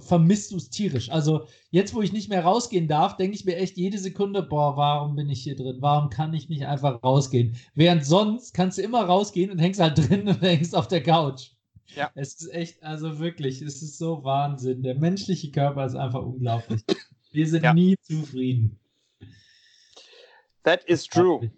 vermisst 0.00 0.52
du 0.52 0.56
es 0.56 0.70
tierisch. 0.70 1.10
Also 1.10 1.46
jetzt, 1.70 1.94
wo 1.94 2.02
ich 2.02 2.12
nicht 2.12 2.28
mehr 2.28 2.44
rausgehen 2.44 2.88
darf, 2.88 3.16
denke 3.16 3.34
ich 3.34 3.44
mir 3.44 3.56
echt 3.56 3.76
jede 3.76 3.98
Sekunde, 3.98 4.42
boah, 4.42 4.76
warum 4.76 5.16
bin 5.16 5.28
ich 5.28 5.42
hier 5.42 5.56
drin? 5.56 5.78
Warum 5.80 6.10
kann 6.10 6.34
ich 6.34 6.48
nicht 6.48 6.66
einfach 6.66 7.02
rausgehen? 7.02 7.56
Während 7.74 8.04
sonst 8.04 8.52
kannst 8.54 8.78
du 8.78 8.82
immer 8.82 9.02
rausgehen 9.02 9.50
und 9.50 9.58
hängst 9.58 9.80
halt 9.80 9.98
drin 9.98 10.28
und 10.28 10.40
hängst 10.42 10.76
auf 10.76 10.88
der 10.88 11.02
Couch. 11.02 11.50
Ja. 11.96 12.10
Es 12.14 12.34
ist 12.34 12.52
echt, 12.52 12.82
also 12.82 13.18
wirklich, 13.18 13.62
es 13.62 13.82
ist 13.82 13.98
so 13.98 14.22
Wahnsinn. 14.22 14.82
Der 14.82 14.94
menschliche 14.94 15.50
Körper 15.50 15.86
ist 15.86 15.96
einfach 15.96 16.22
unglaublich. 16.22 16.82
Wir 17.32 17.48
sind 17.48 17.64
ja. 17.64 17.74
nie 17.74 17.96
zufrieden. 18.02 18.78
That 20.62 20.84
is 20.84 21.06
true. 21.06 21.50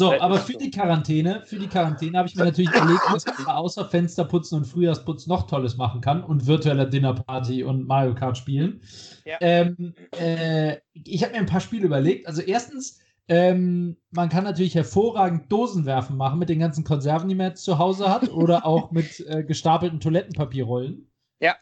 So, 0.00 0.18
aber 0.18 0.38
für 0.38 0.54
die 0.54 0.70
Quarantäne, 0.70 1.42
für 1.44 1.58
die 1.58 1.66
Quarantäne 1.66 2.16
habe 2.16 2.26
ich 2.26 2.34
mir 2.34 2.46
natürlich 2.46 2.70
überlegt, 2.70 3.02
was 3.10 3.26
man 3.26 3.48
außer 3.48 3.84
Fensterputzen 3.84 4.56
und 4.56 4.64
Frühjahrsputz 4.64 5.26
noch 5.26 5.46
Tolles 5.46 5.76
machen 5.76 6.00
kann 6.00 6.24
und 6.24 6.46
virtueller 6.46 6.86
Dinnerparty 6.86 7.64
und 7.64 7.86
Mario 7.86 8.14
Kart 8.14 8.38
spielen. 8.38 8.80
Ja. 9.26 9.36
Ähm, 9.42 9.92
äh, 10.18 10.78
ich 10.94 11.22
habe 11.22 11.34
mir 11.34 11.40
ein 11.40 11.46
paar 11.46 11.60
Spiele 11.60 11.84
überlegt. 11.84 12.26
Also 12.26 12.40
erstens, 12.40 12.98
ähm, 13.28 13.98
man 14.10 14.30
kann 14.30 14.44
natürlich 14.44 14.74
hervorragend 14.74 15.52
Dosenwerfen 15.52 16.16
machen 16.16 16.38
mit 16.38 16.48
den 16.48 16.60
ganzen 16.60 16.82
Konserven, 16.82 17.28
die 17.28 17.34
man 17.34 17.48
jetzt 17.48 17.64
zu 17.64 17.78
Hause 17.78 18.08
hat, 18.08 18.30
oder 18.30 18.64
auch 18.64 18.92
mit 18.92 19.20
äh, 19.28 19.44
gestapelten 19.44 20.00
Toilettenpapierrollen. 20.00 21.10
Ja. 21.40 21.56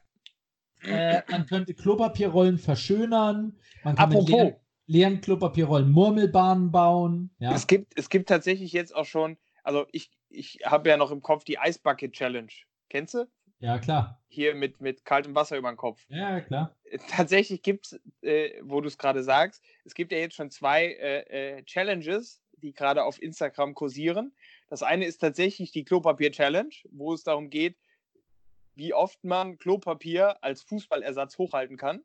Äh, 0.85 1.23
man 1.29 1.45
könnte 1.47 1.75
Klopapierrollen 1.75 2.59
verschönern. 2.59 3.57
Man 3.83 3.97
kann 3.97 4.13
Apropos 4.13 4.53
leeren 4.89 5.21
Klopapierrollen 5.21 5.93
Murmelbahnen 5.93 6.73
bauen. 6.73 7.31
Ja. 7.39 7.55
Es, 7.55 7.67
gibt, 7.67 7.97
es 7.97 8.09
gibt 8.09 8.29
tatsächlich 8.29 8.73
jetzt 8.73 8.95
auch 8.97 9.05
schon, 9.05 9.37
also 9.63 9.87
ich, 9.93 10.11
ich 10.31 10.61
habe 10.65 10.89
ja 10.89 10.97
noch 10.97 11.13
im 11.13 11.23
Kopf 11.23 11.45
die 11.45 11.59
Eisbucket 11.59 12.13
Challenge. 12.13 12.51
Kennst 12.89 13.15
du? 13.15 13.29
Ja, 13.61 13.79
klar. 13.79 14.21
Hier 14.29 14.55
mit, 14.55 14.81
mit 14.81 15.05
kaltem 15.05 15.35
Wasser 15.35 15.57
über 15.57 15.71
den 15.71 15.77
Kopf. 15.77 16.05
Ja, 16.09 16.41
klar. 16.41 16.75
Tatsächlich 17.11 17.63
gibt 17.63 17.87
es, 17.87 18.01
äh, 18.23 18.61
wo 18.63 18.81
du 18.81 18.89
es 18.89 18.97
gerade 18.97 19.23
sagst, 19.23 19.63
es 19.85 19.95
gibt 19.95 20.11
ja 20.11 20.19
jetzt 20.19 20.37
schon 20.37 20.51
zwei 20.51 20.87
äh, 20.87 21.59
äh, 21.59 21.63
Challenges, 21.65 22.41
die 22.63 22.73
gerade 22.73 23.05
auf 23.05 23.21
Instagram 23.21 23.75
kursieren. 23.75 24.33
Das 24.69 24.83
eine 24.83 25.05
ist 25.05 25.19
tatsächlich 25.19 25.71
die 25.71 25.85
Klopapier-Challenge, 25.85 26.75
wo 26.91 27.13
es 27.13 27.25
darum 27.25 27.51
geht, 27.51 27.77
wie 28.75 28.95
oft 28.95 29.23
man 29.25 29.59
Klopapier 29.59 30.43
als 30.43 30.63
Fußballersatz 30.63 31.37
hochhalten 31.37 31.77
kann. 31.77 32.05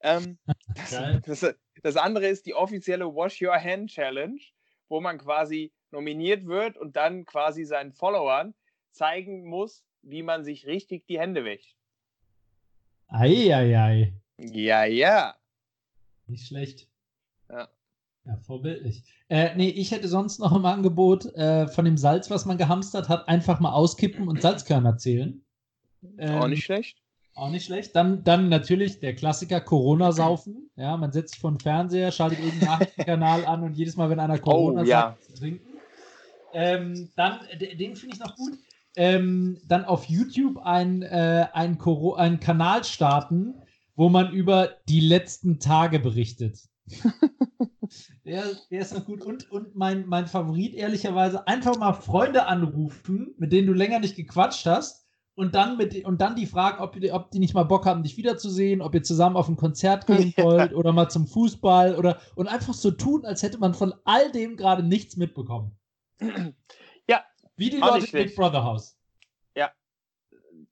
Ähm, 0.00 0.38
das, 0.74 1.40
das, 1.40 1.54
das, 1.82 1.96
andere 1.96 2.26
ist 2.26 2.46
die 2.46 2.54
offizielle 2.54 3.06
Wash 3.06 3.40
Your 3.42 3.54
Hand 3.54 3.90
Challenge, 3.90 4.40
wo 4.88 5.00
man 5.00 5.18
quasi 5.18 5.72
nominiert 5.90 6.46
wird 6.46 6.76
und 6.76 6.96
dann 6.96 7.24
quasi 7.24 7.64
seinen 7.64 7.92
Followern 7.92 8.54
zeigen 8.90 9.44
muss, 9.44 9.84
wie 10.02 10.22
man 10.22 10.44
sich 10.44 10.66
richtig 10.66 11.06
die 11.06 11.18
Hände 11.18 11.44
wäscht. 11.44 11.76
Eieiei. 13.08 14.12
Ja, 14.38 14.84
ja. 14.84 15.34
Nicht 16.26 16.46
schlecht. 16.46 16.88
Ja. 17.48 17.68
Ja, 18.24 18.36
vorbildlich. 18.36 19.04
Äh, 19.28 19.56
nee, 19.56 19.70
ich 19.70 19.90
hätte 19.90 20.06
sonst 20.06 20.38
noch 20.38 20.54
im 20.54 20.66
Angebot 20.66 21.24
äh, 21.34 21.66
von 21.68 21.86
dem 21.86 21.96
Salz, 21.96 22.30
was 22.30 22.44
man 22.44 22.58
gehamstert 22.58 23.08
hat, 23.08 23.26
einfach 23.26 23.58
mal 23.60 23.72
auskippen 23.72 24.28
und 24.28 24.42
Salzkörner 24.42 24.98
zählen. 24.98 25.42
Ähm, 26.18 26.34
Auch 26.34 26.48
nicht 26.48 26.64
schlecht. 26.64 27.02
Auch 27.38 27.50
nicht 27.50 27.66
schlecht. 27.66 27.94
Dann, 27.94 28.24
dann 28.24 28.48
natürlich 28.48 28.98
der 28.98 29.14
Klassiker 29.14 29.60
Corona-Saufen. 29.60 30.70
Ja, 30.74 30.96
man 30.96 31.12
setzt 31.12 31.36
vor 31.36 31.52
den 31.52 31.60
Fernseher, 31.60 32.10
schaltet 32.10 32.40
irgendeinen 32.40 32.72
Nachrichtenkanal 32.72 33.44
an 33.44 33.62
und 33.62 33.76
jedes 33.76 33.96
Mal, 33.96 34.10
wenn 34.10 34.18
einer 34.18 34.38
Corona 34.38 34.80
oh, 34.80 34.84
ja. 34.84 35.16
sagt, 35.20 35.38
trinken. 35.38 35.78
Ähm, 36.52 37.10
dann, 37.14 37.38
den 37.60 37.94
finde 37.94 38.16
ich 38.16 38.20
noch 38.20 38.34
gut. 38.34 38.54
Ähm, 38.96 39.60
dann 39.68 39.84
auf 39.84 40.06
YouTube 40.06 40.58
ein, 40.64 41.02
äh, 41.02 41.46
ein, 41.52 41.78
ein 42.16 42.40
Kanal 42.40 42.82
starten, 42.82 43.54
wo 43.94 44.08
man 44.08 44.32
über 44.32 44.70
die 44.88 45.00
letzten 45.00 45.60
Tage 45.60 46.00
berichtet. 46.00 46.58
der, 48.24 48.46
der 48.68 48.80
ist 48.80 48.94
noch 48.94 49.04
gut. 49.04 49.22
Und, 49.22 49.48
und 49.52 49.76
mein, 49.76 50.08
mein 50.08 50.26
Favorit, 50.26 50.74
ehrlicherweise, 50.74 51.46
einfach 51.46 51.78
mal 51.78 51.92
Freunde 51.92 52.46
anrufen, 52.46 53.36
mit 53.38 53.52
denen 53.52 53.68
du 53.68 53.74
länger 53.74 54.00
nicht 54.00 54.16
gequatscht 54.16 54.66
hast 54.66 55.07
und 55.38 55.54
dann, 55.54 55.76
mit, 55.76 56.04
und 56.04 56.20
dann 56.20 56.34
die 56.34 56.46
fragen, 56.46 56.80
ob, 56.82 56.96
ob 57.12 57.30
die 57.30 57.38
nicht 57.38 57.54
mal 57.54 57.62
Bock 57.62 57.86
haben, 57.86 58.02
dich 58.02 58.16
wiederzusehen, 58.16 58.82
ob 58.82 58.92
ihr 58.96 59.04
zusammen 59.04 59.36
auf 59.36 59.48
ein 59.48 59.56
Konzert 59.56 60.04
gehen 60.08 60.34
wollt 60.36 60.74
oder 60.74 60.92
mal 60.92 61.08
zum 61.08 61.28
Fußball 61.28 61.94
oder 61.94 62.20
und 62.34 62.48
einfach 62.48 62.74
so 62.74 62.90
tun, 62.90 63.24
als 63.24 63.44
hätte 63.44 63.58
man 63.58 63.72
von 63.72 63.94
all 64.04 64.32
dem 64.32 64.56
gerade 64.56 64.82
nichts 64.82 65.16
mitbekommen. 65.16 65.78
Ja. 67.08 67.24
Wie 67.54 67.70
die 67.70 67.76
Leute 67.76 68.06
im 68.06 68.10
Big 68.10 68.34
Brother 68.34 68.64
Haus. 68.64 68.98
Ja. 69.54 69.70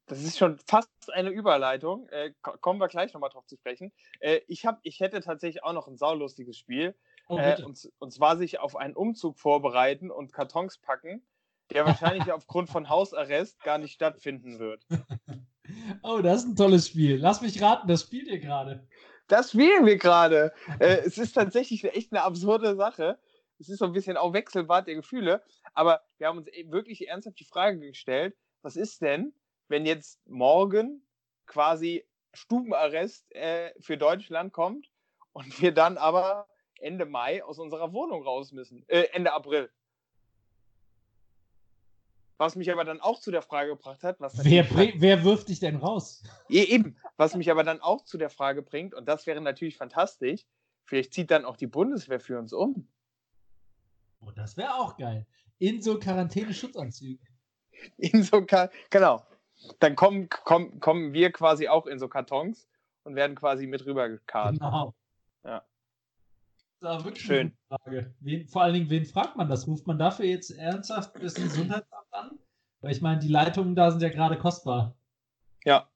Das 0.07 0.25
ist 0.25 0.37
schon 0.37 0.59
fast 0.67 0.91
eine 1.13 1.31
Überleitung. 1.31 2.09
Äh, 2.09 2.33
kommen 2.43 2.81
wir 2.81 2.89
gleich 2.89 3.15
nochmal 3.15 3.31
drauf 3.31 3.47
zu 3.47 3.57
sprechen. 3.57 3.93
Äh, 4.19 4.41
ich, 4.49 4.67
hab, 4.67 4.81
ich 4.83 4.99
hätte 4.99 5.21
tatsächlich 5.21 5.63
auch 5.63 5.75
noch 5.75 5.87
ein 5.87 5.97
saulustiges 5.97 6.59
Spiel. 6.59 6.97
Oh, 7.29 7.39
äh, 7.39 7.63
und, 7.65 7.89
und 8.01 8.13
zwar 8.13 8.37
sich 8.37 8.59
auf 8.59 8.75
einen 8.75 8.97
Umzug 8.97 9.39
vorbereiten 9.39 10.11
und 10.11 10.33
Kartons 10.33 10.79
packen 10.79 11.25
der 11.71 11.85
wahrscheinlich 11.85 12.31
aufgrund 12.33 12.71
von 12.71 12.89
Hausarrest 12.89 13.63
gar 13.63 13.79
nicht 13.79 13.93
stattfinden 13.93 14.59
wird. 14.59 14.85
Oh, 16.03 16.21
das 16.23 16.45
ist 16.45 16.51
ein 16.51 16.57
tolles 16.57 16.87
Spiel. 16.87 17.17
Lass 17.17 17.41
mich 17.41 17.61
raten, 17.61 17.89
das 17.89 18.03
spielt 18.03 18.29
ihr 18.29 18.39
gerade. 18.39 18.87
Das 19.27 19.51
spielen 19.51 19.85
wir 19.85 19.97
gerade. 19.97 20.53
Äh, 20.79 20.99
es 21.05 21.19
ist 21.19 21.33
tatsächlich 21.33 21.83
echt 21.85 22.13
eine 22.13 22.23
absurde 22.23 22.77
Sache. 22.77 23.19
Es 23.59 23.69
ist 23.69 23.79
so 23.79 23.87
ein 23.87 23.93
bisschen 23.93 24.17
auch 24.17 24.33
Wechselbad 24.33 24.87
der 24.87 24.95
Gefühle. 24.95 25.43
Aber 25.75 26.03
wir 26.19 26.29
haben 26.29 26.39
uns 26.39 26.49
e-, 26.49 26.71
wirklich 26.71 27.09
ernsthaft 27.09 27.41
die 27.41 27.45
Frage 27.45 27.81
gestellt, 27.81 28.37
was 28.63 28.77
ist 28.77 29.03
denn, 29.03 29.35
wenn 29.69 29.87
jetzt 29.87 30.21
morgen 30.27 31.05
quasi 31.47 32.07
Stubenarrest 32.33 33.35
äh, 33.35 33.73
für 33.81 33.97
Deutschland 33.97 34.53
kommt 34.53 34.89
und 35.33 35.61
wir 35.61 35.73
dann 35.73 35.99
aber 35.99 36.47
Ende 36.79 37.07
Mai 37.07 37.43
aus 37.43 37.59
unserer 37.59 37.93
Wohnung 37.93 38.23
raus 38.23 38.53
müssen. 38.53 38.85
Äh, 38.89 39.09
Ende 39.13 39.33
April. 39.33 39.71
Was 42.39 42.55
mich 42.55 42.71
aber 42.71 42.85
dann 42.85 43.01
auch 43.01 43.21
zu 43.21 43.31
der 43.31 43.43
Frage 43.43 43.71
gebracht 43.71 44.05
hat, 44.05 44.21
was 44.21 44.45
wer, 44.45 44.67
wer 44.71 45.25
wirft 45.25 45.49
dich 45.49 45.61
denn 45.61 45.77
raus? 45.77 46.23
Eben, 46.49 46.97
was 47.17 47.35
mich 47.35 47.51
aber 47.51 47.65
dann 47.65 47.81
auch 47.81 48.05
zu 48.05 48.19
der 48.19 48.29
Frage 48.29 48.63
bringt, 48.63 48.95
und 48.95 49.07
das 49.09 49.27
wäre 49.27 49.41
natürlich 49.41 49.77
fantastisch, 49.77 50.45
vielleicht 50.85 51.15
zieht 51.15 51.31
dann 51.31 51.47
auch 51.47 51.57
die 51.57 51.67
Bundeswehr 51.67 52.21
für 52.21 52.39
uns 52.39 52.53
um. 52.53 52.89
Oh, 54.21 54.31
das 54.33 54.57
wäre 54.57 54.75
auch 54.75 54.97
geil. 54.97 55.27
In 55.59 55.81
so 55.81 55.99
Quarantäne-Schutzanzügen. 55.99 57.27
In 57.99 58.23
so, 58.23 58.45
Ka 58.45 58.71
genau. 58.91 59.23
Dann 59.79 59.97
kommen, 59.97 60.29
kommen, 60.29 60.81
kommen 60.81 61.13
wir 61.13 61.33
quasi 61.33 61.69
auch 61.69 61.87
in 61.87 61.99
so 61.99 62.09
Kartons 62.09 62.69
und 63.05 63.15
werden 63.15 63.37
quasi 63.37 63.67
mit 63.67 63.85
rübergekarrt. 63.87 64.59
Genau. 64.59 64.95
Ja. 65.45 65.65
Das 66.81 66.99
ist 66.99 67.05
wirklich 67.05 67.25
Schön. 67.25 67.53
Frage. 67.69 68.15
Wen, 68.21 68.47
vor 68.49 68.63
allen 68.63 68.75
Dingen, 68.75 68.91
wen 68.91 69.07
fragt 69.07 69.37
man 69.37 69.49
das? 69.49 69.67
Ruft 69.67 69.87
man 69.87 69.99
dafür 69.99 70.27
jetzt 70.27 70.51
ernsthaft 70.51 71.13
das 71.23 71.35
Gesundheitsamt 71.35 72.13
an? 72.13 72.39
Weil 72.81 72.93
ich 72.93 73.01
meine, 73.01 73.21
die 73.21 73.29
Leitungen 73.29 73.75
da 73.75 73.91
sind 73.91 74.03
ja 74.03 74.11
gerade 74.11 74.39
kostbar. 74.39 74.97
Ja. 75.65 75.89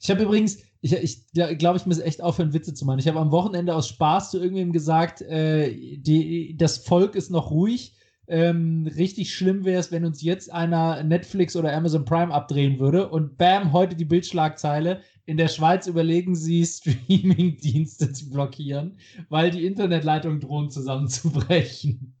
Ich 0.00 0.10
habe 0.10 0.22
übrigens, 0.22 0.62
ich, 0.80 0.92
ich 0.92 1.26
glaube, 1.32 1.78
ich 1.78 1.86
muss 1.86 1.98
echt 1.98 2.20
aufhören, 2.20 2.52
Witze 2.52 2.74
zu 2.74 2.84
machen. 2.84 2.98
Ich 2.98 3.08
habe 3.08 3.18
am 3.18 3.30
Wochenende 3.30 3.74
aus 3.74 3.88
Spaß 3.88 4.30
zu 4.30 4.38
irgendwem 4.40 4.72
gesagt, 4.72 5.22
äh, 5.22 5.72
die, 5.96 6.56
das 6.56 6.78
Volk 6.78 7.14
ist 7.14 7.30
noch 7.30 7.50
ruhig. 7.50 7.95
Ähm, 8.28 8.90
richtig 8.96 9.34
schlimm 9.34 9.64
wäre 9.64 9.78
es, 9.78 9.92
wenn 9.92 10.04
uns 10.04 10.22
jetzt 10.22 10.52
einer 10.52 11.02
Netflix 11.02 11.54
oder 11.56 11.72
Amazon 11.72 12.04
Prime 12.04 12.32
abdrehen 12.32 12.78
würde. 12.78 13.08
Und 13.08 13.36
bam, 13.38 13.72
heute 13.72 13.96
die 13.96 14.04
Bildschlagzeile. 14.04 15.02
In 15.26 15.36
der 15.36 15.48
Schweiz 15.48 15.86
überlegen 15.86 16.34
sie, 16.34 16.64
Streaming-Dienste 16.66 18.12
zu 18.12 18.30
blockieren, 18.30 18.98
weil 19.28 19.50
die 19.50 19.66
Internetleitungen 19.66 20.40
drohen 20.40 20.70
zusammenzubrechen. 20.70 22.14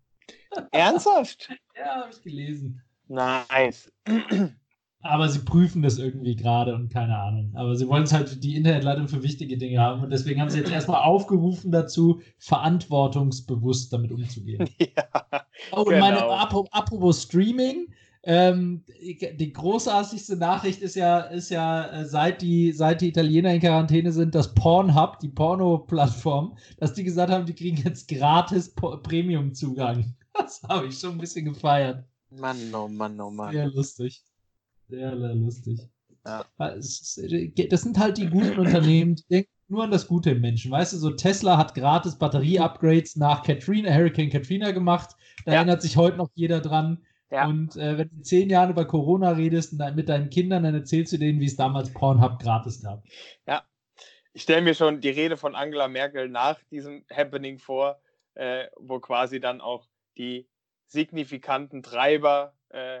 Ernsthaft? 0.72 1.48
ja, 1.76 2.02
habe 2.02 2.10
ich 2.12 2.22
gelesen. 2.22 2.82
Nice. 3.08 3.92
Aber 5.00 5.28
sie 5.28 5.40
prüfen 5.40 5.82
das 5.82 5.98
irgendwie 5.98 6.34
gerade 6.34 6.74
und 6.74 6.92
keine 6.92 7.16
Ahnung. 7.16 7.52
Aber 7.54 7.76
sie 7.76 7.86
wollen 7.86 8.04
es 8.04 8.12
halt 8.12 8.42
die 8.42 8.56
Internetleitung 8.56 9.08
für 9.08 9.22
wichtige 9.22 9.56
Dinge 9.56 9.78
haben 9.78 10.02
und 10.02 10.10
deswegen 10.10 10.40
haben 10.40 10.50
sie 10.50 10.58
jetzt 10.58 10.70
erstmal 10.70 11.02
aufgerufen 11.02 11.70
dazu, 11.70 12.20
verantwortungsbewusst 12.38 13.92
damit 13.92 14.12
umzugehen. 14.12 14.68
Ja, 14.78 15.46
oh, 15.72 15.80
und 15.80 15.88
genau. 15.90 16.00
meine, 16.00 16.22
apropos 16.72 17.22
Streaming, 17.22 17.88
ähm, 18.26 18.82
die 18.88 19.52
großartigste 19.52 20.36
Nachricht 20.36 20.82
ist 20.82 20.96
ja, 20.96 21.20
ist 21.20 21.48
ja, 21.48 21.86
äh, 21.86 22.04
seit 22.04 22.42
die, 22.42 22.72
seit 22.72 23.00
die 23.00 23.08
Italiener 23.08 23.54
in 23.54 23.60
Quarantäne 23.60 24.10
sind, 24.10 24.34
dass 24.34 24.52
Pornhub, 24.52 25.20
die 25.20 25.28
Porno-Plattform, 25.28 26.58
dass 26.78 26.92
die 26.92 27.04
gesagt 27.04 27.30
haben, 27.30 27.46
die 27.46 27.54
kriegen 27.54 27.76
jetzt 27.76 28.08
gratis 28.08 28.74
Premium-Zugang. 28.74 30.14
Das 30.38 30.62
habe 30.68 30.88
ich 30.88 30.98
schon 30.98 31.12
ein 31.12 31.18
bisschen 31.18 31.46
gefeiert. 31.46 32.04
Mann, 32.28 32.58
oh 32.74 32.88
Mann, 32.88 33.18
oh 33.22 33.30
Mann. 33.30 33.52
Sehr 33.52 33.68
lustig. 33.68 34.22
Sehr, 34.88 35.18
sehr 35.18 35.34
lustig. 35.34 35.80
Ja. 36.24 36.44
Das 36.58 37.82
sind 37.82 37.98
halt 37.98 38.18
die 38.18 38.28
guten 38.28 38.58
Unternehmen, 38.58 39.16
die 39.16 39.24
denken 39.28 39.50
nur 39.68 39.84
an 39.84 39.90
das 39.90 40.06
Gute 40.06 40.30
im 40.30 40.40
Menschen. 40.40 40.70
Weißt 40.70 40.92
du, 40.92 40.96
so 40.96 41.10
Tesla 41.10 41.56
hat 41.56 41.74
gratis 41.74 42.18
Batterie-Upgrades 42.18 43.16
nach 43.16 43.42
Katrina, 43.42 43.92
Hurricane 43.92 44.30
Katrina 44.30 44.70
gemacht. 44.72 45.10
Da 45.44 45.52
ja. 45.52 45.58
erinnert 45.58 45.82
sich 45.82 45.96
heute 45.96 46.16
noch 46.16 46.30
jeder 46.34 46.60
dran. 46.60 47.04
Ja. 47.30 47.46
Und 47.46 47.76
äh, 47.76 47.98
wenn 47.98 48.08
du 48.08 48.16
in 48.16 48.24
zehn 48.24 48.50
Jahren 48.50 48.70
über 48.70 48.86
Corona 48.86 49.30
redest 49.30 49.72
und 49.72 49.96
mit 49.96 50.08
deinen 50.08 50.30
Kindern, 50.30 50.62
dann 50.62 50.74
erzählst 50.74 51.12
du 51.12 51.18
denen, 51.18 51.40
wie 51.40 51.46
es 51.46 51.56
damals 51.56 51.92
Pornhub 51.92 52.38
gratis 52.38 52.82
gab. 52.82 53.02
Ja, 53.46 53.64
ich 54.32 54.42
stelle 54.42 54.62
mir 54.62 54.74
schon 54.74 55.00
die 55.00 55.10
Rede 55.10 55.36
von 55.36 55.54
Angela 55.54 55.88
Merkel 55.88 56.28
nach 56.28 56.58
diesem 56.70 57.04
Happening 57.12 57.58
vor, 57.58 58.00
äh, 58.34 58.66
wo 58.76 59.00
quasi 59.00 59.40
dann 59.40 59.60
auch 59.60 59.86
die 60.18 60.48
signifikanten 60.86 61.82
Treiber 61.82 62.54
äh, 62.68 63.00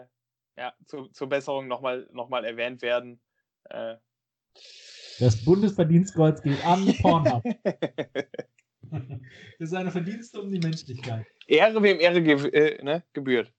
ja, 0.56 0.74
zu, 0.86 1.08
zur 1.08 1.28
Besserung 1.28 1.68
nochmal 1.68 2.08
noch 2.12 2.28
mal 2.28 2.44
erwähnt 2.44 2.82
werden. 2.82 3.20
Äh. 3.64 3.96
Das 5.18 5.44
Bundesverdienstkreuz 5.44 6.42
geht 6.42 6.64
an 6.64 6.86
Pornhub. 7.02 7.42
Für 9.58 9.66
seine 9.66 9.90
Verdienste 9.90 10.40
um 10.40 10.50
die 10.50 10.58
Menschlichkeit. 10.58 11.26
Ehre, 11.46 11.82
wem 11.82 12.00
Ehre 12.00 12.22
ge 12.22 12.48
äh, 12.50 12.82
ne, 12.82 13.02
gebührt. 13.12 13.52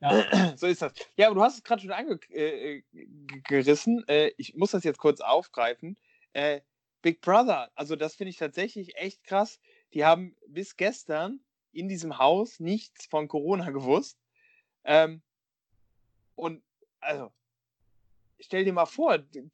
Ja. 0.00 0.52
So 0.56 0.66
ist 0.66 0.82
das. 0.82 0.92
Ja, 1.16 1.26
aber 1.26 1.36
du 1.36 1.42
hast 1.42 1.56
es 1.56 1.62
gerade 1.62 1.82
schon 1.82 1.92
angerissen. 1.92 4.04
Äh, 4.08 4.26
äh, 4.26 4.34
ich 4.36 4.54
muss 4.54 4.72
das 4.72 4.84
jetzt 4.84 4.98
kurz 4.98 5.20
aufgreifen. 5.20 5.96
Äh, 6.32 6.60
Big 7.02 7.22
Brother, 7.22 7.70
also 7.74 7.96
das 7.96 8.14
finde 8.14 8.30
ich 8.30 8.36
tatsächlich 8.36 8.96
echt 8.96 9.24
krass. 9.24 9.58
Die 9.94 10.04
haben 10.04 10.36
bis 10.46 10.76
gestern 10.76 11.40
in 11.72 11.88
diesem 11.88 12.18
Haus 12.18 12.60
nichts 12.60 13.06
von 13.06 13.26
Corona 13.26 13.70
gewusst. 13.70 14.18
Ähm, 14.84 15.22
und 16.40 16.62
also, 17.00 17.30
stell 18.40 18.64
dir 18.64 18.72
mal 18.72 18.86
vor, 18.86 19.18
du, 19.18 19.48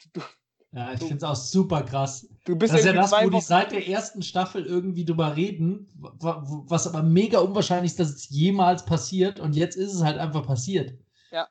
ja, 0.73 0.93
ich 0.93 0.99
finde 0.99 1.16
es 1.16 1.23
auch 1.23 1.37
super 1.37 1.83
krass. 1.83 2.28
Du 2.45 2.55
bist 2.57 2.75
das 2.75 2.81
ist 2.81 2.87
ja 2.87 2.93
das, 2.93 3.11
wo 3.11 3.31
die 3.31 3.40
seit 3.40 3.73
der 3.73 3.88
ersten 3.88 4.23
Staffel 4.23 4.66
irgendwie 4.66 5.05
drüber 5.07 5.37
reden, 5.37 5.88
was 5.97 6.87
aber 6.87 7.02
mega 7.02 7.38
unwahrscheinlich 7.38 7.93
ist, 7.93 8.00
dass 8.00 8.11
es 8.11 8.28
jemals 8.28 8.85
passiert 8.85 9.40
und 9.40 9.55
jetzt 9.55 9.76
ist 9.76 9.95
es 9.95 10.02
halt 10.02 10.19
einfach 10.19 10.47
passiert. 10.47 10.93
Ja. 11.31 11.49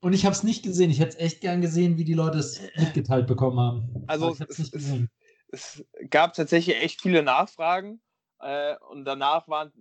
Und 0.00 0.12
ich 0.12 0.24
habe 0.24 0.34
es 0.34 0.44
nicht 0.44 0.62
gesehen. 0.62 0.90
Ich 0.90 1.00
hätte 1.00 1.16
es 1.16 1.24
echt 1.24 1.40
gern 1.40 1.60
gesehen, 1.60 1.98
wie 1.98 2.04
die 2.04 2.14
Leute 2.14 2.38
es 2.38 2.60
mitgeteilt 2.76 3.26
bekommen 3.26 3.58
haben. 3.58 4.04
Also 4.06 4.32
ich 4.32 4.40
es, 4.40 4.58
nicht 4.58 4.72
gesehen. 4.72 5.10
Es, 5.48 5.84
es 5.92 6.10
gab 6.10 6.34
tatsächlich 6.34 6.76
echt 6.76 7.00
viele 7.02 7.24
Nachfragen 7.24 8.00
äh, 8.38 8.76
und 8.90 9.04
danach 9.04 9.48
waren 9.48 9.72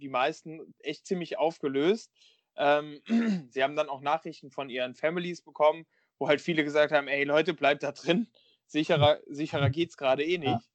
die 0.00 0.08
meisten 0.08 0.74
echt 0.78 1.06
ziemlich 1.06 1.36
aufgelöst. 1.38 2.10
Ähm, 2.56 3.00
sie 3.50 3.62
haben 3.62 3.76
dann 3.76 3.88
auch 3.88 4.00
Nachrichten 4.00 4.50
von 4.50 4.70
ihren 4.70 4.94
Families 4.94 5.42
bekommen, 5.42 5.86
wo 6.18 6.28
halt 6.28 6.40
viele 6.40 6.64
gesagt 6.64 6.92
haben, 6.92 7.08
ey 7.08 7.24
Leute, 7.24 7.54
bleibt 7.54 7.82
da 7.82 7.92
drin. 7.92 8.28
Sicherer, 8.66 9.20
sicherer 9.28 9.70
geht 9.70 9.90
es 9.90 9.96
gerade 9.96 10.24
eh 10.24 10.38
nicht. 10.38 10.68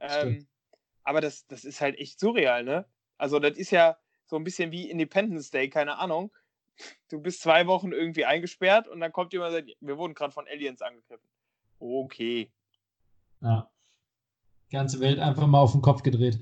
Ja, 0.00 0.22
ähm, 0.22 0.46
aber 1.02 1.20
das, 1.20 1.46
das 1.46 1.64
ist 1.64 1.80
halt 1.80 1.98
echt 1.98 2.20
surreal, 2.20 2.64
ne? 2.64 2.84
Also 3.16 3.38
das 3.38 3.56
ist 3.56 3.70
ja 3.70 3.96
so 4.26 4.36
ein 4.36 4.44
bisschen 4.44 4.70
wie 4.70 4.90
Independence 4.90 5.50
Day, 5.50 5.70
keine 5.70 5.98
Ahnung. 5.98 6.30
Du 7.08 7.20
bist 7.20 7.40
zwei 7.40 7.66
Wochen 7.66 7.92
irgendwie 7.92 8.24
eingesperrt 8.24 8.86
und 8.86 9.00
dann 9.00 9.12
kommt 9.12 9.32
jemand 9.32 9.54
und 9.54 9.56
sagt, 9.56 9.76
wir 9.80 9.96
wurden 9.96 10.14
gerade 10.14 10.32
von 10.32 10.46
Aliens 10.46 10.82
angegriffen. 10.82 11.26
Okay. 11.80 12.52
Ja. 13.40 13.70
Ganze 14.70 15.00
Welt 15.00 15.18
einfach 15.18 15.46
mal 15.46 15.60
auf 15.60 15.72
den 15.72 15.82
Kopf 15.82 16.02
gedreht. 16.02 16.38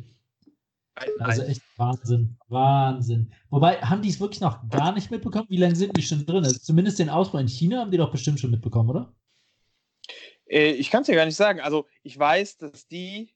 Also 1.18 1.42
echt 1.42 1.62
Wahnsinn, 1.76 2.38
Wahnsinn. 2.48 3.32
Wobei, 3.50 3.76
haben 3.80 4.00
die 4.00 4.08
es 4.08 4.18
wirklich 4.18 4.40
noch 4.40 4.66
gar 4.70 4.92
nicht 4.92 5.10
mitbekommen? 5.10 5.46
Wie 5.50 5.58
lange 5.58 5.76
sind 5.76 5.96
die 5.96 6.02
schon 6.02 6.24
drin? 6.24 6.44
Also 6.44 6.58
zumindest 6.58 6.98
den 6.98 7.10
Ausbau 7.10 7.38
in 7.38 7.48
China 7.48 7.80
haben 7.80 7.90
die 7.90 7.98
doch 7.98 8.10
bestimmt 8.10 8.40
schon 8.40 8.50
mitbekommen, 8.50 8.88
oder? 8.88 9.12
Äh, 10.46 10.70
ich 10.72 10.90
kann 10.90 11.02
es 11.02 11.08
ja 11.08 11.14
gar 11.14 11.26
nicht 11.26 11.36
sagen. 11.36 11.60
Also 11.60 11.86
ich 12.02 12.18
weiß, 12.18 12.56
dass 12.58 12.88
die, 12.88 13.34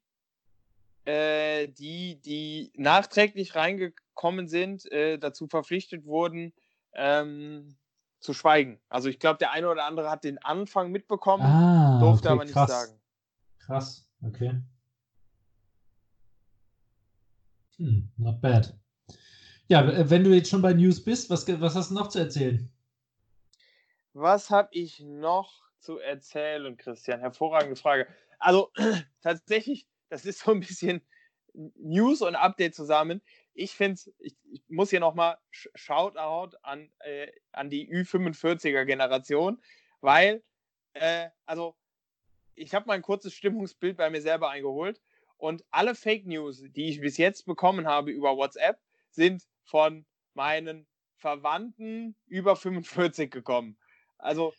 äh, 1.05 1.69
die, 1.69 2.21
die 2.21 2.73
nachträglich 2.77 3.55
reingekommen 3.55 4.49
sind, 4.49 4.91
äh, 4.91 5.19
dazu 5.19 5.47
verpflichtet 5.47 6.07
wurden, 6.07 6.55
ähm, 6.95 7.77
zu 8.21 8.33
schweigen. 8.33 8.81
Also 8.89 9.09
ich 9.09 9.19
glaube, 9.19 9.39
der 9.39 9.51
eine 9.53 9.69
oder 9.69 9.85
andere 9.85 10.11
hat 10.11 10.25
den 10.25 10.39
Anfang 10.39 10.91
mitbekommen, 10.91 11.45
ah, 11.45 11.99
durfte 12.01 12.29
okay, 12.29 12.35
aber 12.35 12.45
nicht 12.45 12.55
krass. 12.55 12.71
sagen. 12.71 13.01
Krass, 13.59 14.07
okay. 14.23 14.61
Hm, 17.81 18.11
not 18.19 18.43
bad. 18.43 18.75
Ja, 19.69 20.11
wenn 20.11 20.23
du 20.23 20.35
jetzt 20.35 20.51
schon 20.51 20.61
bei 20.61 20.75
News 20.75 21.03
bist, 21.03 21.31
was, 21.31 21.49
was 21.61 21.75
hast 21.75 21.91
du 21.91 21.95
noch 21.95 22.09
zu 22.09 22.19
erzählen? 22.19 22.71
Was 24.13 24.51
habe 24.51 24.69
ich 24.73 25.01
noch 25.01 25.63
zu 25.79 25.99
erzählen, 25.99 26.77
Christian? 26.77 27.21
Hervorragende 27.21 27.77
Frage. 27.77 28.07
Also 28.39 28.71
tatsächlich, 29.23 29.89
das 30.11 30.27
ist 30.27 30.41
so 30.41 30.51
ein 30.51 30.61
bisschen 30.61 31.01
News 31.55 32.21
und 32.21 32.35
Update 32.35 32.75
zusammen. 32.75 33.23
Ich 33.55 33.73
finde 33.73 33.99
ich, 34.19 34.37
ich 34.53 34.63
muss 34.69 34.91
hier 34.91 35.01
nochmal 35.01 35.39
Shoutout 35.51 36.59
an, 36.63 36.93
äh, 36.99 37.29
an 37.53 37.71
die 37.71 37.91
Ü45er 37.91 38.85
Generation, 38.85 39.59
weil, 40.03 40.43
äh, 40.93 41.31
also 41.47 41.77
ich 42.57 42.75
habe 42.75 42.87
mal 42.87 42.95
ein 42.95 43.03
kurzes 43.03 43.33
Stimmungsbild 43.33 43.97
bei 43.97 44.11
mir 44.11 44.21
selber 44.21 44.51
eingeholt 44.51 45.01
und 45.41 45.65
alle 45.71 45.95
Fake 45.95 46.27
News, 46.27 46.63
die 46.77 46.89
ich 46.91 47.01
bis 47.01 47.17
jetzt 47.17 47.47
bekommen 47.47 47.87
habe 47.87 48.11
über 48.11 48.37
WhatsApp, 48.37 48.79
sind 49.11 49.43
von 49.65 50.05
meinen 50.35 50.87
Verwandten 51.17 52.15
über 52.27 52.57
45 52.57 53.31
gekommen. 53.31 53.77
Also. 54.19 54.53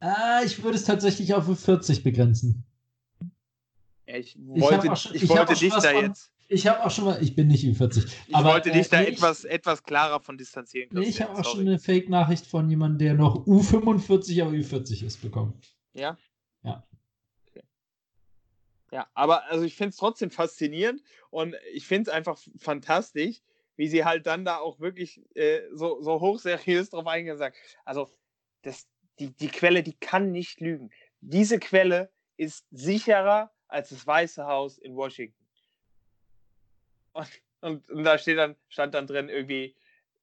Ah, 0.00 0.42
ich 0.44 0.62
würde 0.62 0.76
es 0.76 0.84
tatsächlich 0.84 1.34
auf 1.34 1.46
40 1.46 2.04
begrenzen. 2.04 2.64
ich 4.06 4.36
wollte, 4.38 4.88
ich, 4.92 4.98
schon, 4.98 5.14
ich 5.14 5.28
wollte 5.28 5.54
dich 5.54 5.72
da 5.72 5.80
von, 5.80 6.04
jetzt. 6.04 6.30
Ich 6.50 6.66
habe 6.66 6.84
auch 6.84 6.90
schon 6.90 7.04
mal, 7.04 7.22
ich 7.22 7.34
bin 7.34 7.48
nicht 7.48 7.64
über 7.64 7.76
40. 7.76 8.04
Ich 8.26 8.34
aber, 8.34 8.52
wollte 8.52 8.70
dich 8.70 8.86
äh, 8.86 8.90
da 8.90 9.02
etwas, 9.02 9.44
etwas 9.44 9.82
klarer 9.82 10.20
von 10.20 10.38
distanzieren. 10.38 10.88
Nee, 10.92 11.02
ich 11.02 11.20
habe 11.20 11.38
auch 11.38 11.44
schon 11.44 11.60
eine 11.60 11.78
Fake-Nachricht 11.78 12.46
von 12.46 12.70
jemandem, 12.70 12.98
der 12.98 13.14
noch 13.14 13.46
U45, 13.46 14.42
aber 14.42 14.52
Ü40 14.52 15.04
ist, 15.04 15.20
bekommen. 15.20 15.60
Ja? 15.92 16.16
Ja. 16.62 16.87
Ja, 18.90 19.08
aber 19.14 19.44
also 19.44 19.64
ich 19.64 19.76
finde 19.76 19.90
es 19.90 19.96
trotzdem 19.96 20.30
faszinierend 20.30 21.02
und 21.30 21.54
ich 21.72 21.86
finde 21.86 22.10
es 22.10 22.16
einfach 22.16 22.38
fantastisch, 22.58 23.42
wie 23.76 23.88
sie 23.88 24.04
halt 24.04 24.26
dann 24.26 24.44
da 24.44 24.58
auch 24.58 24.80
wirklich 24.80 25.20
äh, 25.36 25.60
so, 25.72 26.00
so 26.00 26.20
hochseriös 26.20 26.90
drauf 26.90 27.06
eingesagt. 27.06 27.56
Also 27.84 28.10
das, 28.62 28.88
die, 29.18 29.30
die 29.30 29.48
Quelle, 29.48 29.82
die 29.82 29.94
kann 29.94 30.32
nicht 30.32 30.60
lügen. 30.60 30.90
Diese 31.20 31.58
Quelle 31.58 32.10
ist 32.36 32.66
sicherer 32.70 33.52
als 33.68 33.90
das 33.90 34.06
Weiße 34.06 34.46
Haus 34.46 34.78
in 34.78 34.96
Washington. 34.96 35.46
Und, 37.12 37.28
und, 37.60 37.90
und 37.90 38.04
da 38.04 38.16
steht 38.16 38.38
dann, 38.38 38.56
stand 38.68 38.94
dann 38.94 39.06
drin 39.06 39.28
irgendwie 39.28 39.76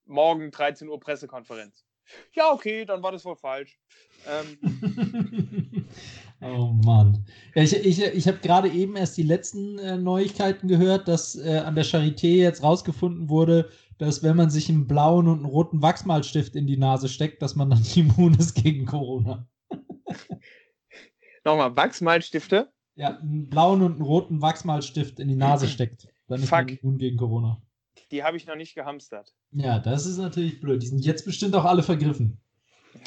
morgen 0.05 0.51
13 0.51 0.87
Uhr 0.87 0.99
Pressekonferenz. 0.99 1.85
Ja, 2.33 2.51
okay, 2.51 2.85
dann 2.85 3.01
war 3.03 3.11
das 3.11 3.25
wohl 3.25 3.35
falsch. 3.35 3.79
Ähm, 4.27 5.87
Oh 6.41 6.73
Mann. 6.83 7.25
Ja, 7.55 7.63
ich 7.63 7.73
ich, 7.73 8.01
ich 8.01 8.27
habe 8.27 8.39
gerade 8.39 8.69
eben 8.69 8.95
erst 8.95 9.17
die 9.17 9.23
letzten 9.23 9.79
äh, 9.79 9.97
Neuigkeiten 9.97 10.67
gehört, 10.67 11.07
dass 11.07 11.35
äh, 11.35 11.59
an 11.59 11.75
der 11.75 11.85
Charité 11.85 12.27
jetzt 12.27 12.61
rausgefunden 12.61 13.29
wurde, 13.29 13.69
dass 13.97 14.21
wenn 14.21 14.35
man 14.35 14.49
sich 14.49 14.69
einen 14.69 14.87
blauen 14.87 15.27
und 15.27 15.37
einen 15.37 15.45
roten 15.45 15.81
Wachsmalstift 15.81 16.55
in 16.55 16.67
die 16.67 16.77
Nase 16.77 17.07
steckt, 17.07 17.41
dass 17.41 17.55
man 17.55 17.69
dann 17.69 17.83
immun 17.95 18.35
ist 18.35 18.53
gegen 18.53 18.85
Corona. 18.85 19.47
Nochmal, 21.45 21.75
Wachsmalstifte? 21.75 22.69
Ja, 22.95 23.17
einen 23.17 23.49
blauen 23.49 23.81
und 23.81 23.93
einen 23.93 24.01
roten 24.01 24.41
Wachsmalstift 24.41 25.19
in 25.19 25.27
die 25.27 25.35
Nase 25.35 25.67
steckt. 25.67 26.07
Dann 26.27 26.41
ist 26.41 26.49
Fuck. 26.49 26.59
man 26.59 26.67
immun 26.69 26.97
gegen 26.97 27.17
Corona. 27.17 27.61
Die 28.11 28.23
habe 28.23 28.37
ich 28.37 28.45
noch 28.45 28.55
nicht 28.55 28.75
gehamstert. 28.75 29.33
Ja, 29.51 29.79
das 29.79 30.05
ist 30.05 30.17
natürlich 30.17 30.59
blöd. 30.59 30.81
Die 30.81 30.87
sind 30.87 31.05
jetzt 31.05 31.25
bestimmt 31.25 31.55
auch 31.55 31.65
alle 31.65 31.83
vergriffen 31.83 32.39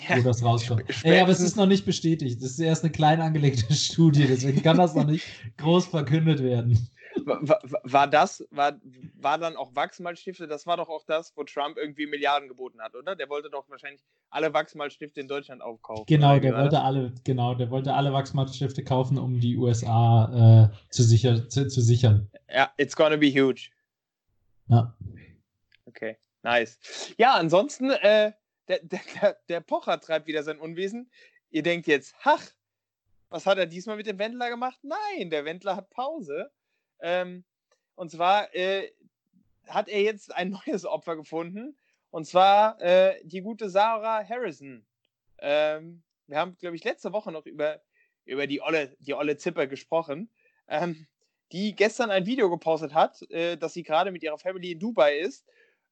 wo 0.08 0.22
das 0.22 0.44
rauskommt. 0.44 0.84
Ey, 1.04 1.20
aber 1.20 1.30
es 1.30 1.40
ist 1.40 1.56
noch 1.56 1.66
nicht 1.66 1.84
bestätigt. 1.84 2.42
Das 2.42 2.50
ist 2.50 2.58
erst 2.58 2.84
eine 2.84 2.92
klein 2.92 3.20
angelegte 3.20 3.72
Studie, 3.74 4.26
deswegen 4.26 4.62
kann 4.62 4.76
das 4.76 4.94
noch 4.94 5.06
nicht 5.06 5.26
groß 5.58 5.86
verkündet 5.86 6.42
werden. 6.42 6.88
War, 7.24 7.60
war, 7.82 8.06
das, 8.06 8.46
war, 8.50 8.78
war 9.14 9.38
dann 9.38 9.56
auch 9.56 9.74
Wachsmalstifte? 9.74 10.46
Das 10.46 10.66
war 10.66 10.76
doch 10.76 10.88
auch 10.88 11.04
das, 11.04 11.36
wo 11.36 11.42
Trump 11.42 11.76
irgendwie 11.76 12.06
Milliarden 12.06 12.48
geboten 12.48 12.80
hat, 12.80 12.94
oder? 12.94 13.16
Der 13.16 13.28
wollte 13.28 13.50
doch 13.50 13.68
wahrscheinlich 13.68 14.02
alle 14.30 14.52
Wachsmalstifte 14.52 15.20
in 15.20 15.28
Deutschland 15.28 15.62
aufkaufen. 15.62 16.04
Genau, 16.06 16.38
der 16.38 16.56
wollte 16.56 16.80
alle, 16.80 17.12
genau, 17.24 17.54
der 17.54 17.70
wollte 17.70 17.94
alle 17.94 18.12
Wachsmalstifte 18.12 18.84
kaufen, 18.84 19.18
um 19.18 19.40
die 19.40 19.56
USA 19.56 20.70
äh, 20.70 20.90
zu, 20.90 21.02
sicher, 21.02 21.48
zu, 21.48 21.66
zu 21.66 21.80
sichern. 21.80 22.30
Ja, 22.48 22.70
it's 22.76 22.94
gonna 22.94 23.16
be 23.16 23.28
huge. 23.30 23.70
Ja. 24.68 24.94
Okay, 25.86 26.18
nice. 26.42 26.78
Ja, 27.16 27.34
ansonsten, 27.34 27.90
äh, 27.90 28.32
der, 28.68 28.80
der, 28.82 29.38
der 29.48 29.60
Pocher 29.60 30.00
treibt 30.00 30.26
wieder 30.26 30.42
sein 30.42 30.60
Unwesen. 30.60 31.10
Ihr 31.50 31.62
denkt 31.62 31.86
jetzt, 31.86 32.14
ach, 32.22 32.44
was 33.30 33.46
hat 33.46 33.58
er 33.58 33.66
diesmal 33.66 33.96
mit 33.96 34.06
dem 34.06 34.18
Wendler 34.18 34.50
gemacht? 34.50 34.78
Nein, 34.82 35.30
der 35.30 35.44
Wendler 35.44 35.76
hat 35.76 35.90
Pause. 35.90 36.50
Ähm, 37.00 37.44
und 37.94 38.10
zwar 38.10 38.54
äh, 38.54 38.90
hat 39.66 39.88
er 39.88 40.02
jetzt 40.02 40.34
ein 40.34 40.50
neues 40.66 40.84
Opfer 40.84 41.16
gefunden. 41.16 41.76
Und 42.10 42.26
zwar 42.26 42.80
äh, 42.80 43.20
die 43.24 43.40
gute 43.40 43.68
Sarah 43.68 44.26
Harrison. 44.26 44.86
Ähm, 45.38 46.02
wir 46.26 46.38
haben, 46.38 46.56
glaube 46.58 46.76
ich, 46.76 46.84
letzte 46.84 47.12
Woche 47.12 47.32
noch 47.32 47.46
über, 47.46 47.82
über 48.24 48.46
die 48.46 48.62
Olle, 48.62 48.96
die 49.00 49.14
Olle 49.14 49.36
Zipper 49.36 49.66
gesprochen, 49.66 50.30
ähm, 50.68 51.06
die 51.52 51.74
gestern 51.74 52.10
ein 52.10 52.26
Video 52.26 52.50
gepostet 52.50 52.94
hat, 52.94 53.22
äh, 53.30 53.56
dass 53.56 53.74
sie 53.74 53.82
gerade 53.82 54.10
mit 54.10 54.22
ihrer 54.22 54.38
Family 54.38 54.72
in 54.72 54.78
Dubai 54.78 55.18
ist 55.18 55.46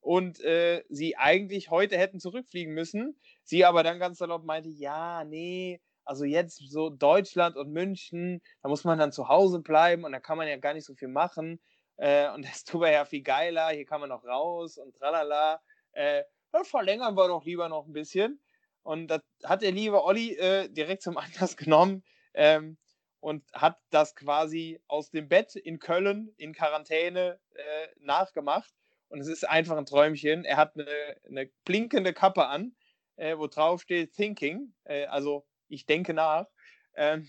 und 0.07 0.39
äh, 0.41 0.85
sie 0.89 1.17
eigentlich 1.17 1.69
heute 1.69 1.99
hätten 1.99 2.21
zurückfliegen 2.21 2.73
müssen. 2.73 3.19
Sie 3.43 3.65
aber 3.65 3.83
dann 3.83 3.99
ganz 3.99 4.19
salopp 4.19 4.45
meinte, 4.45 4.69
ja, 4.69 5.25
nee, 5.25 5.81
also 6.05 6.25
jetzt 6.25 6.63
so 6.71 6.91
Deutschland 6.91 7.57
und 7.57 7.73
München, 7.73 8.41
da 8.63 8.69
muss 8.69 8.85
man 8.85 9.01
dann 9.01 9.11
zu 9.11 9.29
Hause 9.29 9.59
bleiben 9.59 10.05
und 10.05 10.13
da 10.13 10.21
kann 10.21 10.39
man 10.39 10.47
ja 10.47 10.59
gar 10.59 10.75
nicht 10.75 10.87
so 10.87 10.95
viel 10.95 11.09
machen. 11.09 11.61
Äh, 11.97 12.33
und 12.33 12.45
das 12.45 12.63
tut 12.63 12.87
ja 12.87 13.05
viel 13.05 13.23
geiler, 13.23 13.71
hier 13.71 13.85
kann 13.85 14.01
man 14.01 14.11
noch 14.11 14.25
raus 14.25 14.79
und 14.79 14.95
tralala. 14.95 15.61
Äh, 15.91 16.23
verlängern 16.63 17.17
wir 17.17 17.27
doch 17.27 17.45
lieber 17.45 17.69
noch 17.69 17.87
ein 17.87 17.93
bisschen. 17.93 18.41
Und 18.85 19.09
das 19.09 19.23
hat 19.43 19.63
der 19.63 19.73
liebe 19.73 20.05
Olli 20.05 20.37
äh, 20.37 20.69
direkt 20.69 21.03
zum 21.03 21.17
Anlass 21.19 21.57
genommen, 21.57 22.05
ähm, 22.35 22.79
und 23.19 23.43
hat 23.53 23.81
das 23.91 24.15
quasi 24.15 24.81
aus 24.87 25.11
dem 25.11 25.29
Bett 25.29 25.57
in 25.57 25.81
Köln 25.81 26.33
in 26.37 26.53
Quarantäne 26.53 27.41
äh, 27.55 27.89
nachgemacht. 27.99 28.73
Und 29.09 29.21
es 29.21 29.29
ist 29.29 29.49
einfach 29.49 29.77
ein 29.77 29.87
Träumchen. 29.87 30.45
Er 30.45 30.57
hat 30.57 30.75
eine, 30.75 30.87
eine 31.29 31.51
blinkende 31.65 32.13
Kappe 32.13 32.47
an, 32.47 32.73
äh, 33.17 33.37
wo 33.37 33.47
drauf 33.47 33.83
steht 33.83 34.13
Thinking, 34.15 34.73
äh, 34.85 35.07
also 35.07 35.47
ich 35.69 35.87
denke 35.87 36.15
nach. 36.15 36.47
Ähm, 36.95 37.27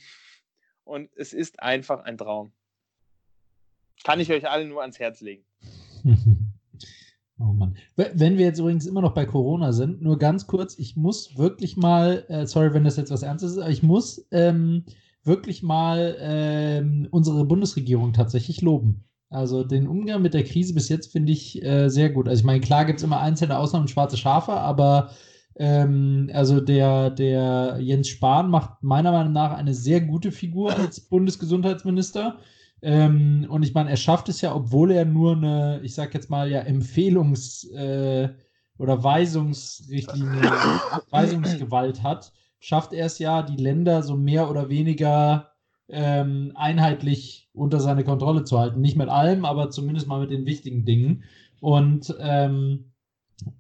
und 0.84 1.10
es 1.16 1.34
ist 1.34 1.60
einfach 1.60 2.04
ein 2.04 2.18
Traum. 2.18 2.54
Kann 4.04 4.20
ich 4.20 4.32
euch 4.32 4.50
allen 4.50 4.70
nur 4.70 4.82
ans 4.82 5.00
Herz 5.00 5.22
legen. 5.22 5.46
Oh 7.40 7.54
Mann. 7.54 7.78
Wenn 7.96 8.40
wir 8.40 8.46
jetzt 8.46 8.58
übrigens 8.58 8.88
immer 8.88 9.02
noch 9.02 9.14
bei 9.14 9.28
Corona 9.28 9.72
sind, 9.72 10.02
nur 10.02 10.18
ganz 10.18 10.48
kurz, 10.48 10.80
ich 10.80 10.96
muss 10.96 11.38
wirklich 11.38 11.78
mal, 11.78 12.26
äh, 12.30 12.48
sorry, 12.48 12.74
wenn 12.74 12.84
das 12.84 12.98
jetzt 12.98 13.12
was 13.12 13.22
Ernstes 13.22 13.52
ist, 13.52 13.58
aber 13.60 13.70
ich 13.70 13.84
muss 13.84 14.28
ähm, 14.32 14.86
wirklich 15.24 15.62
mal 15.62 16.18
ähm, 16.20 17.08
unsere 17.12 17.46
Bundesregierung 17.46 18.14
tatsächlich 18.14 18.62
loben. 18.62 19.04
Also 19.30 19.64
den 19.64 19.88
Umgang 19.88 20.22
mit 20.22 20.34
der 20.34 20.44
Krise 20.44 20.74
bis 20.74 20.90
jetzt 20.90 21.12
finde 21.12 21.34
ich 21.34 21.62
äh, 21.64 21.90
sehr 21.90 22.10
gut. 22.10 22.28
Also 22.28 22.42
ich 22.42 22.46
meine, 22.46 22.62
klar 22.62 22.86
gibt 22.86 23.00
es 23.00 23.04
immer 23.04 23.20
einzelne 23.20 23.58
Ausnahmen, 23.58 23.88
schwarze 23.88 24.16
Schafe, 24.18 24.54
aber 24.54 25.10
ähm, 25.56 26.30
also 26.34 26.62
der, 26.62 27.10
der 27.10 27.78
Jens 27.82 28.08
Spahn 28.08 28.50
macht 28.50 28.84
meiner 28.84 29.12
Meinung 29.12 29.34
nach 29.34 29.52
eine 29.58 29.74
sehr 29.74 30.02
gute 30.02 30.32
Figur 30.32 30.74
als 30.78 31.00
Bundesgesundheitsminister. 31.10 32.38
Ähm, 32.82 33.48
und 33.50 33.64
ich 33.64 33.74
meine, 33.74 33.90
er 33.90 33.98
schafft 33.98 34.30
es 34.30 34.42
ja, 34.42 34.56
obwohl 34.56 34.92
er 34.92 35.04
nur 35.04 35.36
eine, 35.36 35.82
ich 35.84 35.94
sag 35.96 36.14
jetzt 36.14 36.30
mal 36.30 36.50
ja, 36.50 36.62
Empfehlungs- 36.62 37.70
äh, 37.74 38.30
oder 38.78 39.04
Weisungsrichtlinie, 39.04 40.42
Weisungsgewalt 41.10 42.04
hat, 42.04 42.32
schafft 42.60 42.94
er 42.94 43.08
es 43.08 43.18
ja, 43.20 43.42
die 43.42 43.62
Länder 43.62 44.04
so 44.04 44.16
mehr 44.16 44.50
oder 44.50 44.70
weniger 44.70 45.52
ähm, 45.90 46.52
einheitlich 46.56 47.50
unter 47.54 47.80
seine 47.80 48.04
Kontrolle 48.04 48.44
zu 48.44 48.60
halten. 48.60 48.82
Nicht 48.82 48.98
mit 48.98 49.10
allem, 49.10 49.46
aber 49.46 49.70
zumindest 49.70 50.08
mal 50.08 50.20
mit 50.20 50.32
den 50.32 50.46
wichtigen 50.46 50.86
Dingen. 50.86 51.24
Und 51.60 52.16
ähm, 52.20 52.92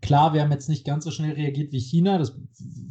klar, 0.01 0.33
wir 0.33 0.41
haben 0.41 0.51
jetzt 0.51 0.69
nicht 0.69 0.85
ganz 0.85 1.05
so 1.05 1.11
schnell 1.11 1.33
reagiert 1.33 1.71
wie 1.71 1.79
China. 1.79 2.17
Das 2.17 2.37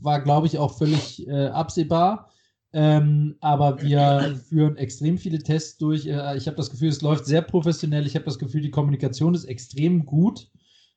war, 0.01 0.23
glaube 0.23 0.47
ich, 0.47 0.59
auch 0.59 0.77
völlig 0.77 1.27
äh, 1.29 1.47
absehbar. 1.47 2.31
Ähm, 2.73 3.37
aber 3.41 3.81
wir 3.81 4.39
führen 4.49 4.77
extrem 4.77 5.19
viele 5.19 5.39
Tests 5.39 5.79
durch. 5.79 6.07
Äh, 6.07 6.37
ich 6.37 6.47
habe 6.47 6.57
das 6.57 6.71
Gefühl, 6.71 6.89
es 6.89 7.03
läuft 7.03 7.27
sehr 7.27 7.43
professionell. 7.43 8.07
Ich 8.07 8.15
habe 8.15 8.25
das 8.25 8.39
Gefühl, 8.39 8.61
die 8.61 8.71
Kommunikation 8.71 9.35
ist 9.35 9.45
extrem 9.45 10.05
gut 10.05 10.51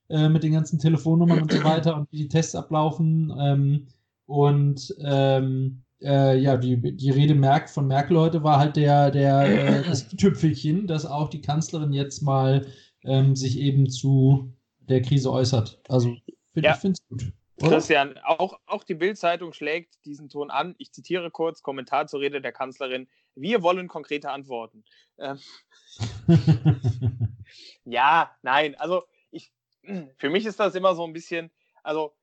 äh, 0.08 0.28
mit 0.28 0.42
den 0.42 0.52
ganzen 0.52 0.78
Telefonnummern 0.78 1.42
und 1.42 1.52
so 1.52 1.64
weiter 1.64 1.96
und 1.96 2.10
wie 2.10 2.18
die 2.18 2.28
Tests 2.28 2.54
ablaufen. 2.54 3.32
Ähm, 3.38 3.86
und 4.26 4.94
ähm, 5.00 5.82
äh, 6.02 6.38
ja, 6.38 6.56
die, 6.56 6.96
die 6.96 7.10
Rede 7.10 7.34
Merk 7.34 7.68
von 7.68 7.86
Merkel 7.86 8.18
heute 8.18 8.42
war 8.42 8.58
halt 8.58 8.76
der, 8.76 9.10
der, 9.10 9.42
äh, 9.42 9.82
das 9.88 10.08
Tüpfelchen, 10.08 10.86
dass 10.86 11.06
auch 11.06 11.28
die 11.28 11.40
Kanzlerin 11.40 11.92
jetzt 11.92 12.22
mal 12.22 12.66
ähm, 13.04 13.36
sich 13.36 13.58
eben 13.58 13.88
zu 13.88 14.52
der 14.80 15.02
Krise 15.02 15.30
äußert. 15.30 15.80
Also 15.88 16.16
find, 16.52 16.66
ja. 16.66 16.74
ich 16.74 16.80
finde 16.80 16.98
es 16.98 17.08
gut. 17.08 17.32
Christian, 17.68 18.16
auch, 18.24 18.58
auch 18.66 18.84
die 18.84 18.94
Bild-Zeitung 18.94 19.52
schlägt 19.52 20.02
diesen 20.06 20.30
Ton 20.30 20.50
an. 20.50 20.74
Ich 20.78 20.92
zitiere 20.92 21.30
kurz 21.30 21.62
Kommentar 21.62 22.06
zur 22.06 22.20
Rede 22.20 22.40
der 22.40 22.52
Kanzlerin. 22.52 23.06
Wir 23.34 23.62
wollen 23.62 23.86
konkrete 23.86 24.30
Antworten. 24.30 24.84
Ähm, 25.18 25.38
ja, 27.84 28.34
nein, 28.42 28.74
also 28.76 29.04
ich, 29.30 29.52
für 30.16 30.30
mich 30.30 30.46
ist 30.46 30.58
das 30.58 30.74
immer 30.74 30.94
so 30.94 31.04
ein 31.04 31.12
bisschen, 31.12 31.50
also 31.82 32.14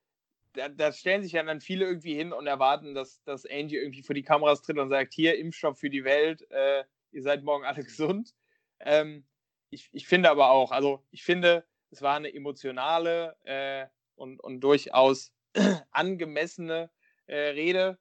da, 0.58 0.70
da, 0.70 0.91
stellen 0.91 1.24
sich 1.24 1.34
ja 1.34 1.43
dann 1.43 1.62
viele 1.62 1.86
irgendwie 1.86 2.15
hin 2.15 2.34
und 2.34 2.48
erwarten, 2.48 2.93
dass, 2.93 3.24
dass 3.24 3.46
Angie 3.46 3.78
irgendwie 3.78 4.04
vor 4.04 4.15
die 4.15 4.24
Kameras 4.24 4.62
tritt 4.62 4.78
und 4.78 4.89
sagt, 4.89 5.13
hier, 5.13 5.38
Impfstoff 5.38 5.80
für 5.80 5.89
die 5.89 6.04
Welt, 6.04 6.50
äh, 6.52 6.84
ihr 7.12 7.24
seid 7.24 7.43
morgen 7.43 7.65
alle 7.65 7.84
gesund. 7.84 8.34
Ähm, 8.80 9.26
ich, 9.70 9.89
ich 9.91 10.08
finde 10.08 10.30
aber 10.30 10.52
auch, 10.52 10.72
also 10.72 11.04
ich 11.12 11.24
finde, 11.24 11.65
es 11.89 12.02
war 12.02 12.15
eine 12.15 12.34
emotionale, 12.34 13.36
äh, 13.43 13.88
und, 14.17 14.39
und 14.41 14.60
durchaus 14.62 15.32
angemessene 15.91 16.89
äh, 17.28 17.36
Rede. 17.36 17.98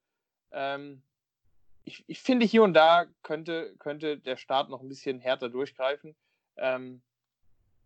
Ähm, 0.51 1.03
ich, 1.85 2.05
ich 2.09 2.21
finde, 2.21 2.45
hier 2.45 2.65
und 2.65 2.75
da 2.75 3.07
könnte, 3.23 3.77
könnte 3.79 4.19
der 4.19 4.37
Staat 4.37 4.69
noch 4.71 4.81
ein 4.81 4.89
bisschen 4.89 5.21
härter 5.21 5.49
durchgreifen. 5.49 6.17
Ähm, 6.57 7.03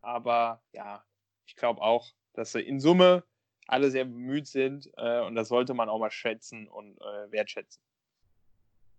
aber 0.00 0.62
ja, 0.72 1.04
ich 1.44 1.56
glaube 1.56 1.82
auch, 1.82 2.08
dass 2.32 2.52
sie 2.52 2.62
in 2.62 2.80
Summe 2.80 3.24
alle 3.70 3.90
sehr 3.90 4.04
bemüht 4.04 4.46
sind 4.46 4.90
äh, 4.96 5.20
und 5.20 5.34
das 5.34 5.48
sollte 5.48 5.74
man 5.74 5.88
auch 5.88 5.98
mal 5.98 6.10
schätzen 6.10 6.68
und 6.68 7.00
äh, 7.00 7.30
wertschätzen. 7.30 7.82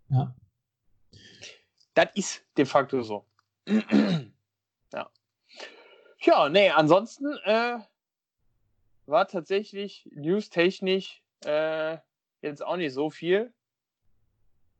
Ja. 0.08 0.34
Das 1.94 2.08
ist 2.14 2.44
de 2.56 2.64
facto 2.64 3.02
so. 3.02 3.26
ja. 3.66 5.10
Ja, 6.20 6.48
nee, 6.48 6.70
ansonsten 6.70 7.36
äh, 7.44 7.78
war 9.06 9.28
tatsächlich 9.28 10.08
newstechnisch 10.14 11.22
äh, 11.44 11.98
jetzt 12.40 12.64
auch 12.64 12.76
nicht 12.76 12.94
so 12.94 13.10
viel. 13.10 13.52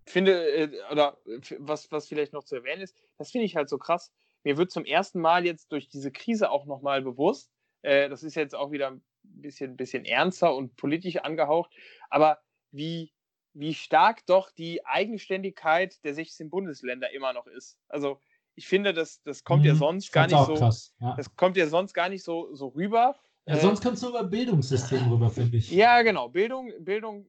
Finde, 0.06 0.48
äh, 0.50 0.82
oder 0.90 1.18
was, 1.58 1.90
was 1.92 2.08
vielleicht 2.08 2.32
noch 2.32 2.44
zu 2.44 2.56
erwähnen 2.56 2.82
ist, 2.82 2.96
das 3.18 3.30
finde 3.30 3.44
ich 3.44 3.56
halt 3.56 3.68
so 3.68 3.78
krass. 3.78 4.12
Mir 4.42 4.56
wird 4.56 4.70
zum 4.70 4.84
ersten 4.84 5.20
Mal 5.20 5.44
jetzt 5.44 5.70
durch 5.70 5.88
diese 5.88 6.10
Krise 6.10 6.50
auch 6.50 6.64
nochmal 6.64 7.02
bewusst, 7.02 7.52
äh, 7.82 8.08
das 8.08 8.22
ist 8.22 8.34
jetzt 8.34 8.54
auch 8.54 8.70
wieder 8.70 8.88
ein 8.88 9.02
bisschen, 9.40 9.76
bisschen 9.76 10.04
ernster 10.04 10.54
und 10.54 10.76
politisch 10.76 11.16
angehaucht, 11.16 11.70
aber 12.10 12.38
wie, 12.70 13.12
wie 13.54 13.74
stark 13.74 14.26
doch 14.26 14.50
die 14.50 14.84
Eigenständigkeit 14.86 16.02
der 16.04 16.14
16 16.14 16.50
Bundesländer 16.50 17.12
immer 17.12 17.32
noch 17.32 17.46
ist. 17.46 17.78
Also 17.88 18.20
ich 18.54 18.66
finde, 18.66 18.92
das, 18.92 19.22
das 19.22 19.44
kommt 19.44 19.64
ja 19.64 19.74
mhm. 19.74 19.78
sonst 19.78 20.12
gar 20.12 20.26
nicht 20.26 20.44
so. 20.44 20.54
Krass, 20.54 20.94
ja. 21.00 21.14
Das 21.16 21.34
kommt 21.36 21.56
ja 21.56 21.66
sonst 21.66 21.94
gar 21.94 22.08
nicht 22.08 22.22
so, 22.22 22.54
so 22.54 22.68
rüber. 22.68 23.16
Ja, 23.46 23.56
sonst 23.56 23.80
äh, 23.80 23.88
kommst 23.88 24.02
du 24.02 24.08
über 24.10 24.24
Bildungssystem 24.24 25.10
rüber, 25.10 25.30
finde 25.30 25.56
ich. 25.56 25.70
Ja, 25.70 26.02
genau. 26.02 26.28
Bildung, 26.28 26.72
Bildung 26.80 27.26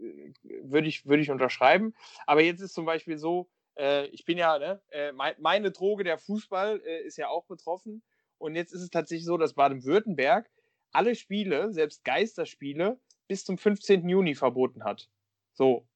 äh, 0.00 0.32
würde 0.62 0.88
ich, 0.88 1.06
würd 1.06 1.20
ich 1.20 1.30
unterschreiben. 1.30 1.94
Aber 2.26 2.42
jetzt 2.42 2.60
ist 2.60 2.74
zum 2.74 2.84
Beispiel 2.84 3.18
so, 3.18 3.50
äh, 3.76 4.06
ich 4.06 4.24
bin 4.24 4.38
ja, 4.38 4.58
ne, 4.58 4.80
äh, 4.90 5.12
mein, 5.12 5.34
meine 5.38 5.70
Droge, 5.70 6.04
der 6.04 6.18
Fußball, 6.18 6.80
äh, 6.84 7.02
ist 7.02 7.18
ja 7.18 7.28
auch 7.28 7.46
betroffen. 7.46 8.02
Und 8.38 8.54
jetzt 8.54 8.72
ist 8.72 8.82
es 8.82 8.90
tatsächlich 8.90 9.26
so, 9.26 9.36
dass 9.36 9.54
Baden-Württemberg 9.54 10.48
alle 10.92 11.14
Spiele, 11.14 11.72
selbst 11.72 12.04
Geisterspiele, 12.04 12.98
bis 13.28 13.44
zum 13.44 13.58
15. 13.58 14.08
Juni 14.08 14.34
verboten 14.34 14.84
hat. 14.84 15.08
So. 15.52 15.86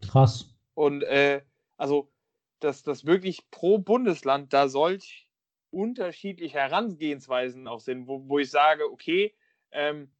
Krass. 0.00 0.54
Und 0.74 1.02
äh, 1.02 1.42
also, 1.76 2.12
dass 2.60 2.82
das 2.82 3.04
wirklich 3.04 3.50
pro 3.50 3.78
Bundesland 3.78 4.52
da 4.52 4.68
solch 4.68 5.28
unterschiedliche 5.70 6.58
Herangehensweisen 6.58 7.66
auch 7.68 7.80
sind, 7.80 8.06
wo, 8.06 8.28
wo 8.28 8.38
ich 8.38 8.50
sage, 8.50 8.90
okay, 8.90 9.34
ähm, 9.70 10.10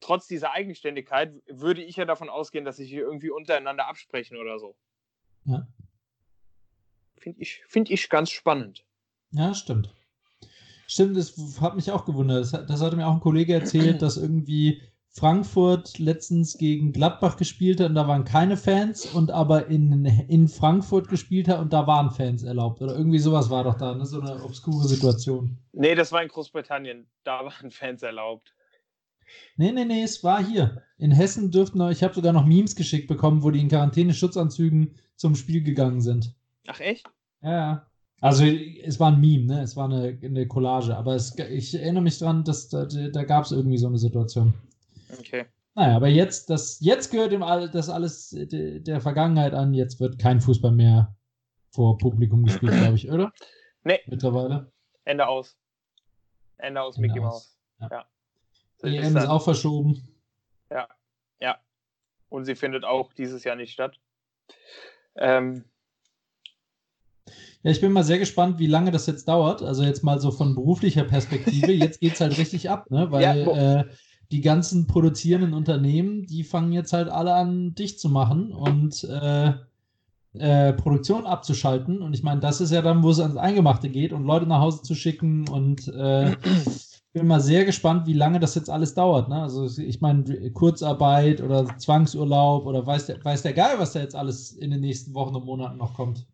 trotz 0.00 0.26
dieser 0.26 0.52
Eigenständigkeit 0.52 1.34
würde 1.46 1.82
ich 1.82 1.96
ja 1.96 2.04
davon 2.04 2.28
ausgehen, 2.28 2.64
dass 2.64 2.76
sich 2.76 2.88
hier 2.88 3.02
irgendwie 3.02 3.30
untereinander 3.30 3.86
absprechen 3.86 4.36
oder 4.36 4.58
so. 4.58 4.76
Ja. 5.44 5.66
Finde 7.18 7.40
ich, 7.40 7.62
find 7.66 7.90
ich 7.90 8.08
ganz 8.08 8.30
spannend. 8.30 8.84
Ja, 9.32 9.54
stimmt. 9.54 9.94
Stimmt, 10.90 11.16
das 11.16 11.36
hat 11.60 11.76
mich 11.76 11.92
auch 11.92 12.04
gewundert. 12.04 12.40
Das, 12.40 12.66
das 12.66 12.80
hatte 12.80 12.96
mir 12.96 13.06
auch 13.06 13.14
ein 13.14 13.20
Kollege 13.20 13.54
erzählt, 13.54 14.02
dass 14.02 14.16
irgendwie 14.16 14.82
Frankfurt 15.12 16.00
letztens 16.00 16.58
gegen 16.58 16.92
Gladbach 16.92 17.36
gespielt 17.36 17.78
hat 17.78 17.90
und 17.90 17.94
da 17.94 18.08
waren 18.08 18.24
keine 18.24 18.56
Fans 18.56 19.06
und 19.06 19.30
aber 19.30 19.68
in, 19.68 20.04
in 20.04 20.48
Frankfurt 20.48 21.06
gespielt 21.06 21.46
hat 21.46 21.60
und 21.60 21.72
da 21.72 21.86
waren 21.86 22.10
Fans 22.10 22.42
erlaubt. 22.42 22.82
Oder 22.82 22.96
irgendwie 22.96 23.20
sowas 23.20 23.50
war 23.50 23.62
doch 23.62 23.76
da, 23.76 23.94
ne? 23.94 24.04
so 24.04 24.20
eine 24.20 24.42
obskure 24.42 24.88
Situation. 24.88 25.58
Nee, 25.70 25.94
das 25.94 26.10
war 26.10 26.24
in 26.24 26.28
Großbritannien. 26.28 27.06
Da 27.22 27.44
waren 27.44 27.70
Fans 27.70 28.02
erlaubt. 28.02 28.52
Nee, 29.56 29.70
nee, 29.70 29.84
nee, 29.84 30.02
es 30.02 30.24
war 30.24 30.44
hier. 30.44 30.82
In 30.98 31.12
Hessen 31.12 31.52
dürften 31.52 31.78
noch, 31.78 31.90
ich 31.90 32.02
habe 32.02 32.14
sogar 32.14 32.32
noch 32.32 32.46
Memes 32.46 32.74
geschickt 32.74 33.06
bekommen, 33.06 33.44
wo 33.44 33.52
die 33.52 33.60
in 33.60 33.68
Quarantäne-Schutzanzügen 33.68 34.96
zum 35.14 35.36
Spiel 35.36 35.62
gegangen 35.62 36.00
sind. 36.00 36.34
Ach, 36.66 36.80
echt? 36.80 37.06
Ja, 37.42 37.50
ja. 37.52 37.89
Also 38.20 38.44
es 38.44 39.00
war 39.00 39.12
ein 39.12 39.20
Meme, 39.20 39.46
ne? 39.46 39.62
Es 39.62 39.76
war 39.76 39.86
eine, 39.86 40.18
eine 40.22 40.46
Collage, 40.46 40.94
aber 40.94 41.14
es, 41.14 41.36
ich 41.38 41.74
erinnere 41.74 42.02
mich 42.02 42.18
dran, 42.18 42.44
dass 42.44 42.68
da, 42.68 42.84
da 42.84 43.24
gab 43.24 43.44
es 43.44 43.52
irgendwie 43.52 43.78
so 43.78 43.86
eine 43.86 43.98
Situation. 43.98 44.54
Okay. 45.18 45.46
Naja, 45.74 45.96
aber 45.96 46.08
jetzt, 46.08 46.50
das, 46.50 46.78
jetzt 46.80 47.10
gehört 47.10 47.32
ihm 47.32 47.42
all, 47.42 47.70
das 47.70 47.88
alles 47.88 48.36
der 48.36 49.00
Vergangenheit 49.00 49.54
an. 49.54 49.72
Jetzt 49.72 50.00
wird 50.00 50.18
kein 50.18 50.40
Fußball 50.40 50.72
mehr 50.72 51.14
vor 51.70 51.96
Publikum 51.96 52.44
gespielt, 52.44 52.72
glaube 52.72 52.96
ich, 52.96 53.10
oder? 53.10 53.32
Nee. 53.84 54.00
Mittlerweile. 54.06 54.70
Ende 55.04 55.26
aus. 55.26 55.56
Ende 56.58 56.82
aus 56.82 56.96
Ende 56.96 57.08
Mickey 57.08 57.20
Mouse. 57.20 57.56
Ja. 57.80 57.88
ja. 57.90 58.06
EM 58.82 59.16
ist, 59.16 59.22
ist 59.22 59.28
auch 59.28 59.42
verschoben. 59.42 60.02
Ja, 60.70 60.88
ja. 61.40 61.58
Und 62.28 62.44
sie 62.44 62.54
findet 62.54 62.84
auch 62.84 63.12
dieses 63.14 63.44
Jahr 63.44 63.56
nicht 63.56 63.72
statt. 63.72 63.98
Ähm, 65.16 65.64
ja, 67.62 67.70
ich 67.70 67.80
bin 67.80 67.92
mal 67.92 68.04
sehr 68.04 68.18
gespannt, 68.18 68.58
wie 68.58 68.66
lange 68.66 68.90
das 68.90 69.06
jetzt 69.06 69.28
dauert. 69.28 69.62
Also 69.62 69.82
jetzt 69.82 70.02
mal 70.02 70.20
so 70.20 70.30
von 70.30 70.54
beruflicher 70.54 71.04
Perspektive. 71.04 71.72
Jetzt 71.72 72.00
geht 72.00 72.14
es 72.14 72.20
halt 72.20 72.38
richtig 72.38 72.70
ab, 72.70 72.90
ne? 72.90 73.10
Weil 73.10 73.22
ja, 73.22 73.80
äh, 73.80 73.84
die 74.32 74.40
ganzen 74.40 74.86
produzierenden 74.86 75.54
Unternehmen, 75.54 76.26
die 76.26 76.44
fangen 76.44 76.72
jetzt 76.72 76.92
halt 76.92 77.08
alle 77.08 77.34
an, 77.34 77.74
dicht 77.74 78.00
zu 78.00 78.08
machen. 78.08 78.52
Und 78.52 79.04
äh, 79.04 79.52
äh, 80.34 80.72
Produktion 80.72 81.26
abzuschalten. 81.26 82.02
Und 82.02 82.14
ich 82.14 82.22
meine, 82.22 82.40
das 82.40 82.60
ist 82.60 82.70
ja 82.70 82.82
dann, 82.82 83.02
wo 83.02 83.10
es 83.10 83.20
ans 83.20 83.36
Eingemachte 83.36 83.88
geht 83.88 84.12
und 84.12 84.24
Leute 84.24 84.46
nach 84.46 84.60
Hause 84.60 84.82
zu 84.82 84.94
schicken. 84.94 85.48
Und 85.48 85.88
äh, 85.88 86.36
bin 87.12 87.26
mal 87.26 87.40
sehr 87.40 87.64
gespannt, 87.64 88.06
wie 88.06 88.12
lange 88.12 88.38
das 88.38 88.54
jetzt 88.54 88.70
alles 88.70 88.94
dauert. 88.94 89.28
Ne? 89.28 89.42
Also 89.42 89.66
ich 89.82 90.00
meine, 90.00 90.50
Kurzarbeit 90.52 91.42
oder 91.42 91.76
Zwangsurlaub 91.78 92.66
oder 92.66 92.86
weiß 92.86 93.06
der, 93.06 93.24
weiß 93.24 93.42
der 93.42 93.52
Geil, 93.52 93.74
was 93.78 93.92
da 93.92 94.00
jetzt 94.00 94.14
alles 94.14 94.52
in 94.52 94.70
den 94.70 94.80
nächsten 94.80 95.14
Wochen 95.14 95.34
und 95.34 95.44
Monaten 95.44 95.76
noch 95.76 95.94
kommt. 95.94 96.26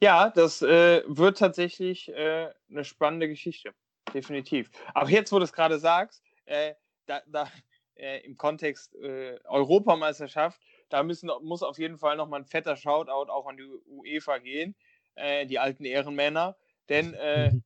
Ja. 0.00 0.30
Das 0.30 0.62
äh, 0.62 1.02
wird 1.06 1.38
tatsächlich 1.38 2.08
äh, 2.08 2.48
eine 2.70 2.84
spannende 2.84 3.28
Geschichte. 3.28 3.72
Definitiv. 4.12 4.70
Auch 4.94 5.08
jetzt, 5.08 5.32
wo 5.32 5.38
du 5.38 5.44
es 5.44 5.52
gerade 5.52 5.78
sagst, 5.78 6.22
äh, 6.44 6.74
da, 7.06 7.22
da 7.26 7.48
äh, 7.94 8.20
im 8.24 8.36
Kontext 8.36 8.94
äh, 8.96 9.38
Europameisterschaft, 9.44 10.60
da 10.88 11.02
müssen, 11.02 11.30
muss 11.42 11.62
auf 11.62 11.78
jeden 11.78 11.98
Fall 11.98 12.16
nochmal 12.16 12.40
ein 12.40 12.46
fetter 12.46 12.76
Shoutout 12.76 13.30
auch 13.30 13.46
an 13.46 13.56
die 13.56 13.64
UEFA 13.86 14.38
gehen, 14.38 14.74
äh, 15.14 15.46
die 15.46 15.58
alten 15.58 15.84
Ehrenmänner. 15.84 16.56
Denn 16.88 17.16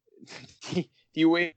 die, 0.73 0.91
die 1.15 1.25
UEFA 1.25 1.55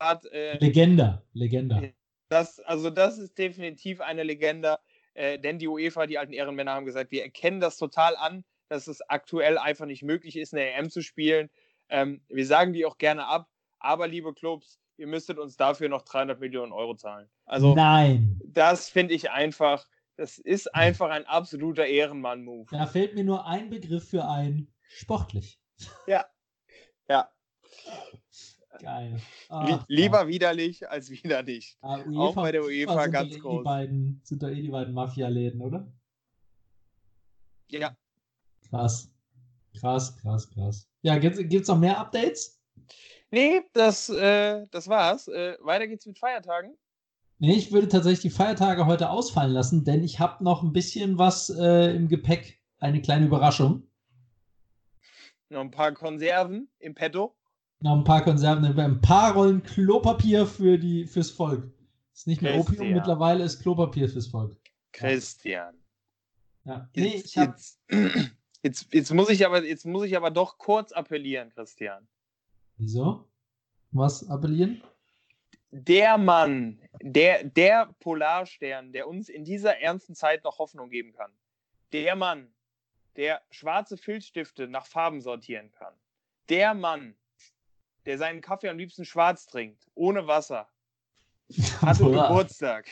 hat. 0.00 0.24
Legende, 0.32 1.22
Legende. 1.34 1.92
Das, 2.28 2.58
also, 2.60 2.90
das 2.90 3.18
ist 3.18 3.36
definitiv 3.36 4.00
eine 4.00 4.22
Legende, 4.22 4.78
denn 5.14 5.58
die 5.58 5.68
UEFA, 5.68 6.06
die 6.06 6.18
alten 6.18 6.32
Ehrenmänner, 6.32 6.72
haben 6.72 6.86
gesagt, 6.86 7.12
wir 7.12 7.22
erkennen 7.22 7.60
das 7.60 7.76
total 7.76 8.16
an, 8.16 8.44
dass 8.72 8.88
es 8.88 9.02
aktuell 9.08 9.58
einfach 9.58 9.86
nicht 9.86 10.02
möglich 10.02 10.36
ist, 10.36 10.54
eine 10.54 10.72
EM 10.72 10.90
zu 10.90 11.02
spielen. 11.02 11.50
Ähm, 11.90 12.22
wir 12.28 12.46
sagen 12.46 12.72
die 12.72 12.86
auch 12.86 12.96
gerne 12.96 13.26
ab, 13.26 13.50
aber 13.78 14.08
liebe 14.08 14.32
Clubs, 14.32 14.80
ihr 14.96 15.06
müsstet 15.06 15.38
uns 15.38 15.56
dafür 15.56 15.88
noch 15.88 16.02
300 16.02 16.40
Millionen 16.40 16.72
Euro 16.72 16.94
zahlen. 16.94 17.28
Also, 17.44 17.74
Nein. 17.74 18.40
das 18.46 18.88
finde 18.88 19.14
ich 19.14 19.30
einfach, 19.30 19.86
das 20.16 20.38
ist 20.38 20.74
einfach 20.74 21.10
ein 21.10 21.26
absoluter 21.26 21.86
Ehrenmann-Move. 21.86 22.66
Da 22.70 22.86
fällt 22.86 23.14
mir 23.14 23.24
nur 23.24 23.46
ein 23.46 23.68
Begriff 23.68 24.08
für 24.08 24.24
ein 24.24 24.68
sportlich. 24.88 25.60
Ja. 26.06 26.24
Ja. 27.08 27.28
Geil. 28.78 29.20
Ach, 29.48 29.84
Lieber 29.88 30.28
widerlich 30.28 30.88
als 30.88 31.10
wieder 31.10 31.42
nicht. 31.42 31.76
Ah, 31.82 31.98
UEFA, 31.98 32.20
Auch 32.20 32.34
bei 32.34 32.52
der 32.52 32.62
UEFA 32.62 33.06
ganz 33.08 33.38
groß. 33.38 33.58
Die 33.58 33.64
beiden, 33.64 34.20
sind 34.22 34.42
doch 34.42 34.48
eh 34.48 34.62
die 34.62 34.68
beiden 34.68 34.94
Mafia-Läden, 34.94 35.60
oder? 35.60 35.92
Ja. 37.68 37.96
Krass. 38.72 39.12
Krass, 39.78 40.16
krass, 40.16 40.50
krass. 40.50 40.88
Ja, 41.02 41.18
gibt 41.18 41.38
es 41.52 41.68
noch 41.68 41.78
mehr 41.78 41.98
Updates? 41.98 42.58
Nee, 43.30 43.60
das, 43.74 44.08
äh, 44.08 44.66
das 44.70 44.88
war's. 44.88 45.28
Äh, 45.28 45.58
weiter 45.60 45.86
geht's 45.86 46.06
mit 46.06 46.18
Feiertagen. 46.18 46.74
Nee, 47.38 47.52
ich 47.52 47.70
würde 47.70 47.88
tatsächlich 47.88 48.20
die 48.20 48.30
Feiertage 48.30 48.86
heute 48.86 49.10
ausfallen 49.10 49.52
lassen, 49.52 49.84
denn 49.84 50.02
ich 50.02 50.20
habe 50.20 50.42
noch 50.42 50.62
ein 50.62 50.72
bisschen 50.72 51.18
was 51.18 51.50
äh, 51.50 51.94
im 51.94 52.08
Gepäck. 52.08 52.60
Eine 52.78 53.02
kleine 53.02 53.26
Überraschung. 53.26 53.82
Noch 55.50 55.60
ein 55.60 55.70
paar 55.70 55.92
Konserven 55.92 56.70
im 56.78 56.94
Petto. 56.94 57.36
Noch 57.80 57.96
ein 57.96 58.04
paar 58.04 58.24
Konserven, 58.24 58.64
ein 58.64 59.00
paar 59.02 59.34
Rollen 59.34 59.62
Klopapier 59.62 60.46
für 60.46 60.78
die, 60.78 61.06
fürs 61.06 61.30
Volk. 61.30 61.70
Ist 62.14 62.26
nicht 62.26 62.40
mehr 62.40 62.54
Christian. 62.54 62.76
Opium, 62.76 62.94
mittlerweile 62.94 63.44
ist 63.44 63.60
Klopapier 63.60 64.08
fürs 64.08 64.28
Volk. 64.28 64.56
Christian. 64.92 65.74
Ja. 66.64 66.88
Nee, 66.96 67.16
jetzt, 67.16 67.26
ich 67.26 67.38
hab... 67.38 67.56
jetzt, 68.62 68.92
jetzt, 68.92 69.12
muss 69.12 69.30
ich 69.30 69.44
aber, 69.46 69.64
jetzt 69.64 69.86
muss 69.86 70.06
ich 70.06 70.16
aber 70.16 70.30
doch 70.30 70.58
kurz 70.58 70.92
appellieren, 70.92 71.50
Christian. 71.50 72.08
Wieso? 72.76 73.28
Was 73.90 74.28
appellieren? 74.28 74.82
Der 75.70 76.18
Mann, 76.18 76.78
der, 77.00 77.44
der 77.44 77.94
Polarstern, 78.00 78.92
der 78.92 79.08
uns 79.08 79.28
in 79.28 79.44
dieser 79.44 79.78
ernsten 79.78 80.14
Zeit 80.14 80.44
noch 80.44 80.58
Hoffnung 80.58 80.90
geben 80.90 81.12
kann. 81.12 81.32
Der 81.92 82.14
Mann, 82.14 82.52
der 83.16 83.42
schwarze 83.50 83.96
Filzstifte 83.96 84.68
nach 84.68 84.86
Farben 84.86 85.20
sortieren 85.20 85.70
kann. 85.72 85.94
Der 86.48 86.74
Mann, 86.74 87.16
der 88.04 88.18
seinen 88.18 88.40
Kaffee 88.40 88.68
am 88.68 88.78
liebsten 88.78 89.04
schwarz 89.04 89.46
trinkt, 89.46 89.86
ohne 89.94 90.26
Wasser, 90.26 90.68
hatte 91.80 92.04
Geburtstag. 92.04 92.88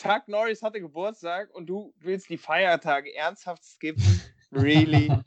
Chuck 0.00 0.28
Norris 0.28 0.62
hatte 0.62 0.80
Geburtstag 0.80 1.54
und 1.54 1.66
du 1.66 1.92
willst 1.98 2.30
die 2.30 2.38
Feiertage 2.38 3.14
ernsthaft 3.14 3.64
skippen? 3.64 4.20
Really? 4.52 5.12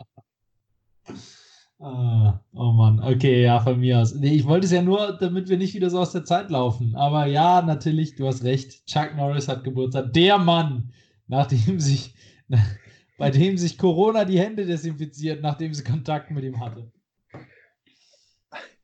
Ah, 1.80 2.40
oh 2.54 2.72
Mann, 2.72 3.02
okay, 3.04 3.44
ja, 3.44 3.60
von 3.60 3.78
mir 3.78 4.00
aus. 4.00 4.16
Nee, 4.16 4.34
ich 4.34 4.46
wollte 4.46 4.66
es 4.66 4.72
ja 4.72 4.82
nur, 4.82 5.18
damit 5.18 5.50
wir 5.50 5.58
nicht 5.58 5.74
wieder 5.74 5.90
so 5.90 6.00
aus 6.00 6.14
der 6.14 6.24
Zeit 6.24 6.50
laufen. 6.50 6.96
Aber 6.96 7.26
ja, 7.26 7.62
natürlich, 7.62 8.16
du 8.16 8.26
hast 8.26 8.46
recht. 8.46 8.86
Chuck 8.86 9.14
Norris 9.18 9.50
hat 9.50 9.66
Geburtstag. 9.66 10.14
Der 10.14 10.38
Mann, 10.38 10.94
nachdem 11.28 11.82
sich, 11.82 12.16
bei 13.18 13.32
dem 13.32 13.58
sich 13.58 13.78
Corona 13.78 14.24
die 14.24 14.40
Hände 14.40 14.66
desinfiziert, 14.66 15.42
nachdem 15.42 15.74
sie 15.74 15.84
Kontakt 15.84 16.32
mit 16.32 16.46
ihm 16.46 16.62
hatte. 16.62 16.90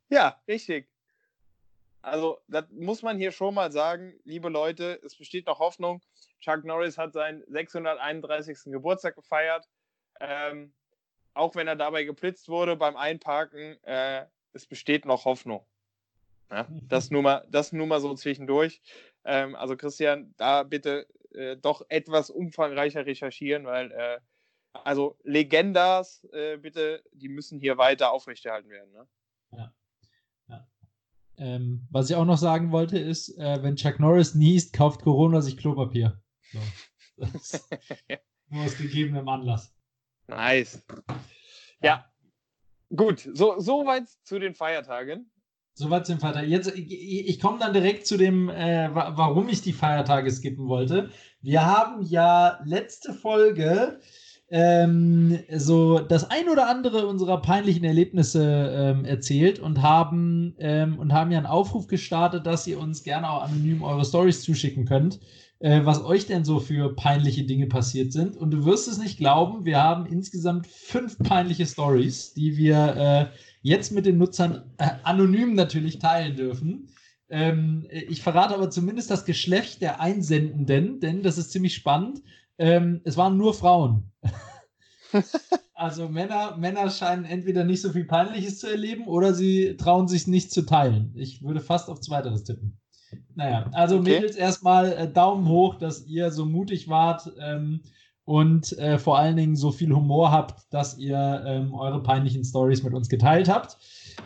Ja, 0.10 0.42
richtig. 0.46 0.90
Also, 2.02 2.40
das 2.48 2.66
muss 2.72 3.02
man 3.02 3.18
hier 3.18 3.32
schon 3.32 3.54
mal 3.54 3.72
sagen, 3.72 4.14
liebe 4.24 4.50
Leute, 4.50 5.00
es 5.04 5.18
besteht 5.18 5.48
noch 5.48 5.60
Hoffnung. 5.60 6.02
Chuck 6.40 6.64
Norris 6.64 6.98
hat 6.98 7.14
seinen 7.14 7.44
631. 7.48 8.72
Geburtstag 8.72 9.16
gefeiert. 9.16 9.68
Ähm, 10.22 10.74
auch 11.34 11.56
wenn 11.56 11.68
er 11.68 11.76
dabei 11.76 12.04
geblitzt 12.04 12.50
wurde 12.50 12.76
beim 12.76 12.96
Einparken, 12.96 13.82
äh, 13.84 14.26
es 14.54 14.66
besteht 14.66 15.06
noch 15.06 15.26
Hoffnung. 15.26 15.66
Ja, 16.52 16.68
das, 16.88 17.12
nur 17.12 17.22
mal, 17.22 17.46
das 17.50 17.72
nur 17.72 17.88
mal 17.88 18.00
so 18.00 18.14
zwischendurch. 18.16 18.82
Ähm, 19.26 19.56
also 19.56 19.76
Christian, 19.76 20.34
da 20.38 20.64
bitte 20.64 21.08
äh, 21.34 21.58
doch 21.58 21.86
etwas 21.90 22.30
umfangreicher 22.30 23.06
recherchieren, 23.06 23.66
weil 23.66 23.92
äh, 23.92 24.20
also 24.72 25.18
Legendas, 25.24 26.24
äh, 26.32 26.58
bitte, 26.58 27.04
die 27.12 27.30
müssen 27.30 27.60
hier 27.60 27.78
weiter 27.78 28.12
aufrechterhalten 28.12 28.70
werden. 28.70 28.92
Ne? 28.94 29.08
Ähm, 31.40 31.88
was 31.90 32.10
ich 32.10 32.16
auch 32.18 32.26
noch 32.26 32.38
sagen 32.38 32.72
wollte, 32.72 33.00
ist, 33.00 33.38
äh, 33.38 33.64
wenn 33.64 33.78
Chuck 33.78 34.00
Norris 34.00 34.36
niest, 34.36 34.74
kauft 34.74 35.02
Corona 35.04 35.42
sich 35.42 35.56
Klopapier. 35.58 36.22
So. 36.52 36.60
nur 38.50 38.66
aus 38.66 38.78
gegebenem 38.78 39.28
Anlass. 39.30 39.74
Nice. 40.28 40.84
Ja. 41.82 42.06
Gut, 42.94 43.30
so, 43.34 43.60
so 43.60 43.86
weit 43.86 44.10
zu 44.24 44.40
den 44.40 44.54
Feiertagen. 44.54 45.32
Soweit 45.76 46.06
zu 46.06 46.12
den 46.12 46.20
Feiertagen. 46.20 46.50
Jetzt, 46.50 46.76
ich, 46.76 47.30
ich 47.30 47.40
komme 47.40 47.60
dann 47.60 47.72
direkt 47.72 48.06
zu 48.06 48.18
dem, 48.18 48.50
äh, 48.50 48.90
warum 48.94 49.48
ich 49.48 49.62
die 49.62 49.72
Feiertage 49.72 50.30
skippen 50.30 50.68
wollte. 50.68 51.10
Wir 51.42 51.66
haben 51.66 52.02
ja 52.02 52.60
letzte 52.66 53.14
Folge 53.14 54.02
ähm, 54.52 55.40
so 55.56 56.00
das 56.00 56.30
ein 56.30 56.50
oder 56.50 56.68
andere 56.70 57.08
unserer 57.08 57.42
peinlichen 57.42 57.84
Erlebnisse 57.84 58.74
ähm, 58.76 59.06
erzählt 59.06 59.60
und 59.60 59.82
haben, 59.82 60.56
ähm, 60.60 60.98
und 60.98 61.14
haben 61.14 61.32
ja 61.32 61.38
einen 61.38 61.48
Aufruf 61.48 61.88
gestartet, 61.88 62.46
dass 62.46 62.68
ihr 62.68 62.80
uns 62.80 63.04
gerne 63.04 63.30
auch 63.30 63.44
anonym 63.44 63.84
eure 63.84 64.06
Stories 64.06 64.42
zuschicken 64.42 64.86
könnt 64.86 65.20
äh, 65.60 65.82
was 65.84 66.04
euch 66.04 66.26
denn 66.26 66.46
so 66.46 66.60
für 66.60 66.96
peinliche 66.96 67.44
Dinge 67.44 67.68
passiert 67.68 68.12
sind. 68.14 68.38
Und 68.38 68.52
du 68.52 68.66
wirst 68.66 68.88
es 68.88 68.98
nicht 68.98 69.18
glauben, 69.18 69.66
wir 69.66 69.82
haben 69.82 70.06
insgesamt 70.06 70.68
fünf 70.68 71.18
peinliche 71.20 71.66
Stories, 71.66 72.34
die 72.34 72.58
wir 72.58 72.96
äh, 73.32 73.38
jetzt 73.62 73.92
mit 73.92 74.06
den 74.06 74.18
Nutzern 74.18 74.64
äh, 74.78 74.90
anonym 75.04 75.56
natürlich 75.56 76.00
teilen 76.00 76.36
dürfen. 76.36 76.88
Ähm, 77.30 77.88
ich 77.90 78.22
verrate 78.22 78.56
aber 78.56 78.70
zumindest 78.72 79.12
das 79.12 79.26
Geschlecht 79.26 79.82
der 79.82 80.00
Einsendenden, 80.00 81.00
denn 81.00 81.24
das 81.24 81.38
ist 81.38 81.52
ziemlich 81.52 81.76
spannend. 81.76 82.22
Ähm, 82.60 83.02
es 83.06 83.18
waren 83.18 83.38
nur 83.38 83.54
Frauen. 83.54 84.12
also 85.74 86.10
Männer, 86.10 86.58
Männer 86.58 86.90
scheinen 86.90 87.26
entweder 87.26 87.64
nicht 87.64 87.82
so 87.82 87.90
viel 87.92 88.06
Peinliches 88.06 88.60
zu 88.60 88.68
erleben 88.68 89.08
oder 89.08 89.34
sie 89.34 89.78
trauen 89.78 90.08
sich 90.08 90.28
nicht 90.28 90.52
zu 90.52 90.64
teilen. 90.64 91.14
Ich 91.16 91.42
würde 91.42 91.62
fast 91.62 91.90
auf 91.90 92.02
Zweiteres 92.02 92.44
tippen. 92.44 92.78
Naja, 93.34 93.70
also 93.72 94.00
okay. 94.00 94.16
Mädels 94.16 94.36
erstmal 94.36 94.92
äh, 94.92 95.12
Daumen 95.12 95.48
hoch, 95.48 95.76
dass 95.76 96.06
ihr 96.06 96.32
so 96.32 96.46
mutig 96.46 96.90
wart 96.90 97.32
ähm, 97.42 97.82
und 98.26 98.78
äh, 98.78 99.00
vor 99.00 99.18
allen 99.18 99.38
Dingen 99.38 99.56
so 99.56 99.72
viel 99.72 99.92
Humor 99.96 100.32
habt, 100.32 100.72
dass 100.72 100.98
ihr 100.98 101.44
ähm, 101.48 101.74
eure 101.74 102.04
peinlichen 102.04 102.44
Stories 102.44 102.84
mit 102.84 102.94
uns 102.94 103.10
geteilt 103.10 103.50
habt. 103.50 103.78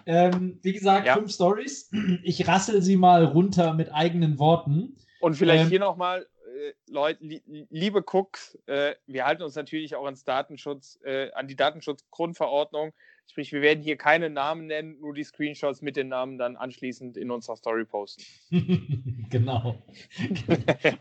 Ähm, 0.06 0.60
wie 0.64 0.74
gesagt, 0.74 1.08
ja. 1.08 1.14
fünf 1.14 1.32
Stories. 1.32 1.90
Ich 2.24 2.48
rassel 2.48 2.82
sie 2.82 2.98
mal 2.98 3.24
runter 3.24 3.74
mit 3.74 3.94
eigenen 3.94 4.40
Worten. 4.40 4.98
Und 5.22 5.36
vielleicht 5.36 5.66
ähm, 5.66 5.70
hier 5.70 5.80
nochmal, 5.80 6.26
äh, 6.54 6.74
Leute, 6.88 7.24
li 7.24 7.42
liebe 7.70 8.04
Cooks, 8.04 8.58
äh, 8.68 8.96
wir 9.08 9.26
halten 9.26 9.44
uns 9.44 9.56
natürlich 9.56 9.96
auch 9.96 10.06
ans 10.06 10.24
Datenschutz, 10.24 11.00
äh, 11.04 11.32
an 11.32 11.48
die 11.48 11.56
Datenschutzgrundverordnung. 11.56 12.94
Sprich, 13.30 13.52
wir 13.52 13.62
werden 13.62 13.82
hier 13.82 13.98
keine 13.98 14.30
Namen 14.30 14.68
nennen, 14.68 15.00
nur 15.00 15.14
die 15.14 15.24
Screenshots 15.24 15.82
mit 15.82 15.96
den 15.96 16.10
Namen 16.10 16.38
dann 16.38 16.56
anschließend 16.58 17.18
in 17.18 17.32
unserer 17.32 17.56
Story 17.56 17.86
posten. 17.86 18.24
genau. 19.30 19.84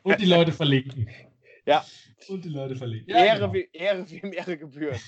Und 0.03 0.21
die 0.21 0.27
Leute 0.27 0.53
verlinken. 0.53 1.09
Ja. 1.67 1.85
Und 2.29 2.45
die 2.45 2.49
Leute 2.49 2.77
verlinken. 2.77 3.11
Ja, 3.11 3.25
Ehre, 3.25 3.41
genau. 3.41 3.55
wie, 3.55 3.69
Ehre 3.73 4.11
wem 4.11 4.33
Ehre 4.33 4.57
gebührt. 4.57 5.01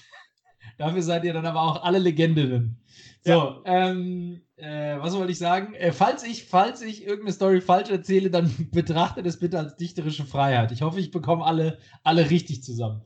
Dafür 0.78 1.02
seid 1.02 1.24
ihr 1.24 1.32
dann 1.32 1.46
aber 1.46 1.62
auch 1.62 1.82
alle 1.82 1.98
Legendinnen. 1.98 2.78
So, 3.22 3.30
ja. 3.30 3.62
ähm, 3.64 4.42
äh, 4.56 4.98
was 4.98 5.16
wollte 5.16 5.32
ich 5.32 5.38
sagen? 5.38 5.74
Äh, 5.74 5.92
falls, 5.92 6.22
ich, 6.24 6.44
falls 6.44 6.82
ich 6.82 7.04
irgendeine 7.04 7.32
Story 7.32 7.60
falsch 7.60 7.90
erzähle, 7.90 8.30
dann 8.30 8.52
betrachtet 8.72 9.26
es 9.26 9.38
bitte 9.38 9.58
als 9.58 9.76
dichterische 9.76 10.24
Freiheit. 10.24 10.72
Ich 10.72 10.82
hoffe, 10.82 11.00
ich 11.00 11.10
bekomme 11.10 11.44
alle, 11.44 11.78
alle 12.02 12.28
richtig 12.30 12.62
zusammen. 12.62 13.02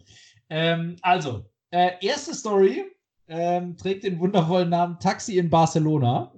Ähm, 0.50 0.96
also, 1.02 1.44
äh, 1.70 1.92
erste 2.00 2.35
Story 2.35 2.85
ähm, 3.28 3.76
trägt 3.76 4.04
den 4.04 4.18
wundervollen 4.18 4.70
Namen 4.70 4.98
Taxi 4.98 5.38
in 5.38 5.50
Barcelona. 5.50 6.33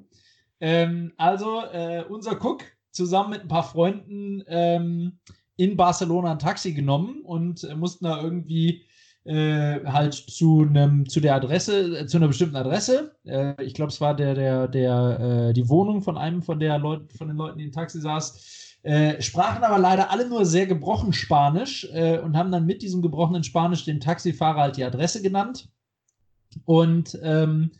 Ähm, 0.60 1.12
also, 1.16 1.62
äh, 1.72 2.04
unser 2.08 2.32
Cook 2.44 2.64
zusammen 2.90 3.30
mit 3.30 3.42
ein 3.42 3.48
paar 3.48 3.64
Freunden 3.64 4.42
ähm, 4.48 5.18
in 5.56 5.76
Barcelona 5.76 6.32
ein 6.32 6.38
Taxi 6.38 6.72
genommen 6.72 7.22
und 7.22 7.64
äh, 7.64 7.74
mussten 7.74 8.04
da 8.04 8.20
irgendwie 8.22 8.84
äh, 9.24 9.84
halt 9.84 10.14
zu 10.14 10.66
einem 10.68 11.08
zu 11.08 11.20
der 11.20 11.34
Adresse 11.34 11.98
äh, 12.00 12.06
zu 12.06 12.16
einer 12.16 12.28
bestimmten 12.28 12.56
Adresse. 12.56 13.14
Äh, 13.24 13.62
ich 13.62 13.74
glaube 13.74 13.92
es 13.92 14.00
war 14.00 14.16
der 14.16 14.34
der 14.34 14.68
der 14.68 15.48
äh, 15.48 15.52
die 15.52 15.68
Wohnung 15.68 16.02
von 16.02 16.16
einem 16.16 16.42
von 16.42 16.58
der 16.58 16.78
Leute 16.78 17.14
von 17.16 17.28
den 17.28 17.36
Leuten 17.36 17.58
die 17.58 17.64
im 17.64 17.72
Taxi 17.72 18.00
saß. 18.00 18.78
Äh, 18.82 19.20
sprachen 19.20 19.62
aber 19.62 19.78
leider 19.78 20.10
alle 20.10 20.26
nur 20.26 20.46
sehr 20.46 20.66
gebrochen 20.66 21.12
Spanisch 21.12 21.86
und 21.86 22.34
haben 22.34 22.50
dann 22.50 22.64
mit 22.64 22.80
diesem 22.80 23.02
gebrochenen 23.02 23.44
Spanisch 23.44 23.84
dem 23.84 24.00
Taxifahrer 24.00 24.60
halt 24.62 24.76
die 24.78 24.84
Adresse 24.84 25.20
genannt. 25.20 25.68
Und 26.64 27.18
ähm, 27.22 27.72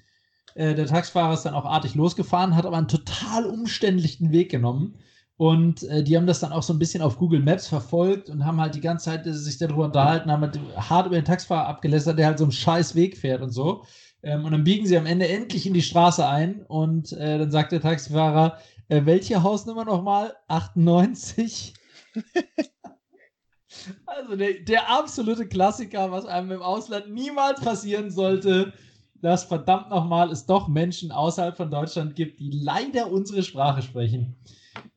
der 0.55 0.87
Taxifahrer 0.87 1.33
ist 1.33 1.45
dann 1.45 1.55
auch 1.55 1.65
artig 1.65 1.95
losgefahren 1.95 2.55
hat 2.55 2.67
aber 2.67 2.77
einen 2.77 2.89
total 2.89 3.47
umständlichen 3.47 4.31
Weg 4.31 4.51
genommen 4.51 4.99
und 5.41 5.85
äh, 5.85 6.05
die 6.05 6.19
haben 6.19 6.27
das 6.27 6.41
dann 6.41 6.53
auch 6.53 6.63
so 6.63 6.75
ein 6.75 6.79
bisschen 6.79 7.01
auf 7.01 7.17
Google 7.17 7.41
Maps 7.41 7.67
verfolgt 7.67 8.29
und 8.29 8.45
haben 8.45 8.61
halt 8.61 8.75
die 8.75 8.83
ganze 8.83 9.07
Zeit 9.07 9.27
äh, 9.27 9.33
sich 9.33 9.57
darüber 9.57 9.87
unterhalten, 9.87 10.31
haben 10.31 10.43
halt 10.43 10.61
hart 10.77 11.07
über 11.07 11.15
den 11.15 11.25
Taxifahrer 11.25 11.67
abgelästert, 11.67 12.19
der 12.19 12.27
halt 12.27 12.37
so 12.37 12.45
einen 12.45 12.53
scheiß 12.53 12.95
Weg 12.95 13.17
fährt 13.17 13.41
und 13.41 13.49
so. 13.49 13.87
Ähm, 14.23 14.45
und 14.45 14.53
dann 14.53 14.65
biegen 14.65 14.85
sie 14.85 14.99
am 14.99 15.07
Ende 15.07 15.27
endlich 15.27 15.67
in 15.67 15.73
die 15.73 15.81
Straße 15.81 16.29
ein 16.29 16.61
und 16.67 17.13
äh, 17.13 17.39
dann 17.39 17.51
sagt 17.51 17.73
der 17.73 17.81
Taxifahrer, 17.81 18.59
äh, 18.91 19.07
welche 19.07 19.43
Hausnummer 19.43 19.87
nochmal? 19.87 20.35
98? 20.49 21.73
also 24.05 24.37
der, 24.37 24.61
der 24.61 24.91
absolute 24.91 25.49
Klassiker, 25.49 26.13
was 26.13 26.27
einem 26.27 26.51
im 26.51 26.61
Ausland 26.61 27.15
niemals 27.15 27.63
passieren 27.63 28.11
sollte 28.11 28.75
dass 29.23 29.45
verdammt 29.45 29.91
nochmal 29.91 30.31
es 30.31 30.47
doch 30.47 30.67
Menschen 30.67 31.13
außerhalb 31.13 31.55
von 31.55 31.71
Deutschland 31.71 32.17
gibt, 32.17 32.41
die 32.41 32.51
leider 32.51 33.13
unsere 33.13 33.43
Sprache 33.43 33.83
sprechen. 33.83 34.35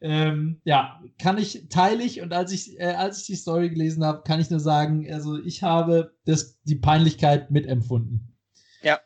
Ähm, 0.02 0.62
ja, 0.63 1.02
kann 1.17 1.38
ich, 1.38 1.67
teile 1.69 2.04
ich 2.04 2.22
und 2.22 2.34
als 2.34 2.52
ich, 2.52 2.80
äh, 2.80 2.93
als 2.93 3.22
ich 3.22 3.28
die 3.28 3.36
Story 3.36 3.69
gelesen 3.69 4.04
habe, 4.04 4.24
kann 4.24 4.39
ich 4.39 4.50
nur 4.50 4.60
sagen, 4.60 5.12
also 5.12 5.38
ich 5.38 5.63
habe 5.63 6.15
das, 6.26 6.62
die 6.63 6.76
Peinlichkeit 6.76 7.52
mitempfunden. 7.52 8.36
Ja. 8.82 9.00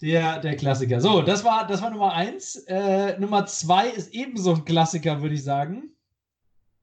Der, 0.00 0.38
der 0.38 0.56
Klassiker. 0.56 1.00
So, 1.00 1.22
das 1.22 1.44
war, 1.44 1.66
das 1.66 1.82
war 1.82 1.90
Nummer 1.90 2.12
eins. 2.12 2.56
Äh, 2.68 3.18
Nummer 3.18 3.46
zwei 3.46 3.88
ist 3.88 4.14
ebenso 4.14 4.54
ein 4.54 4.64
Klassiker, 4.64 5.22
würde 5.22 5.34
ich 5.34 5.42
sagen. 5.42 5.90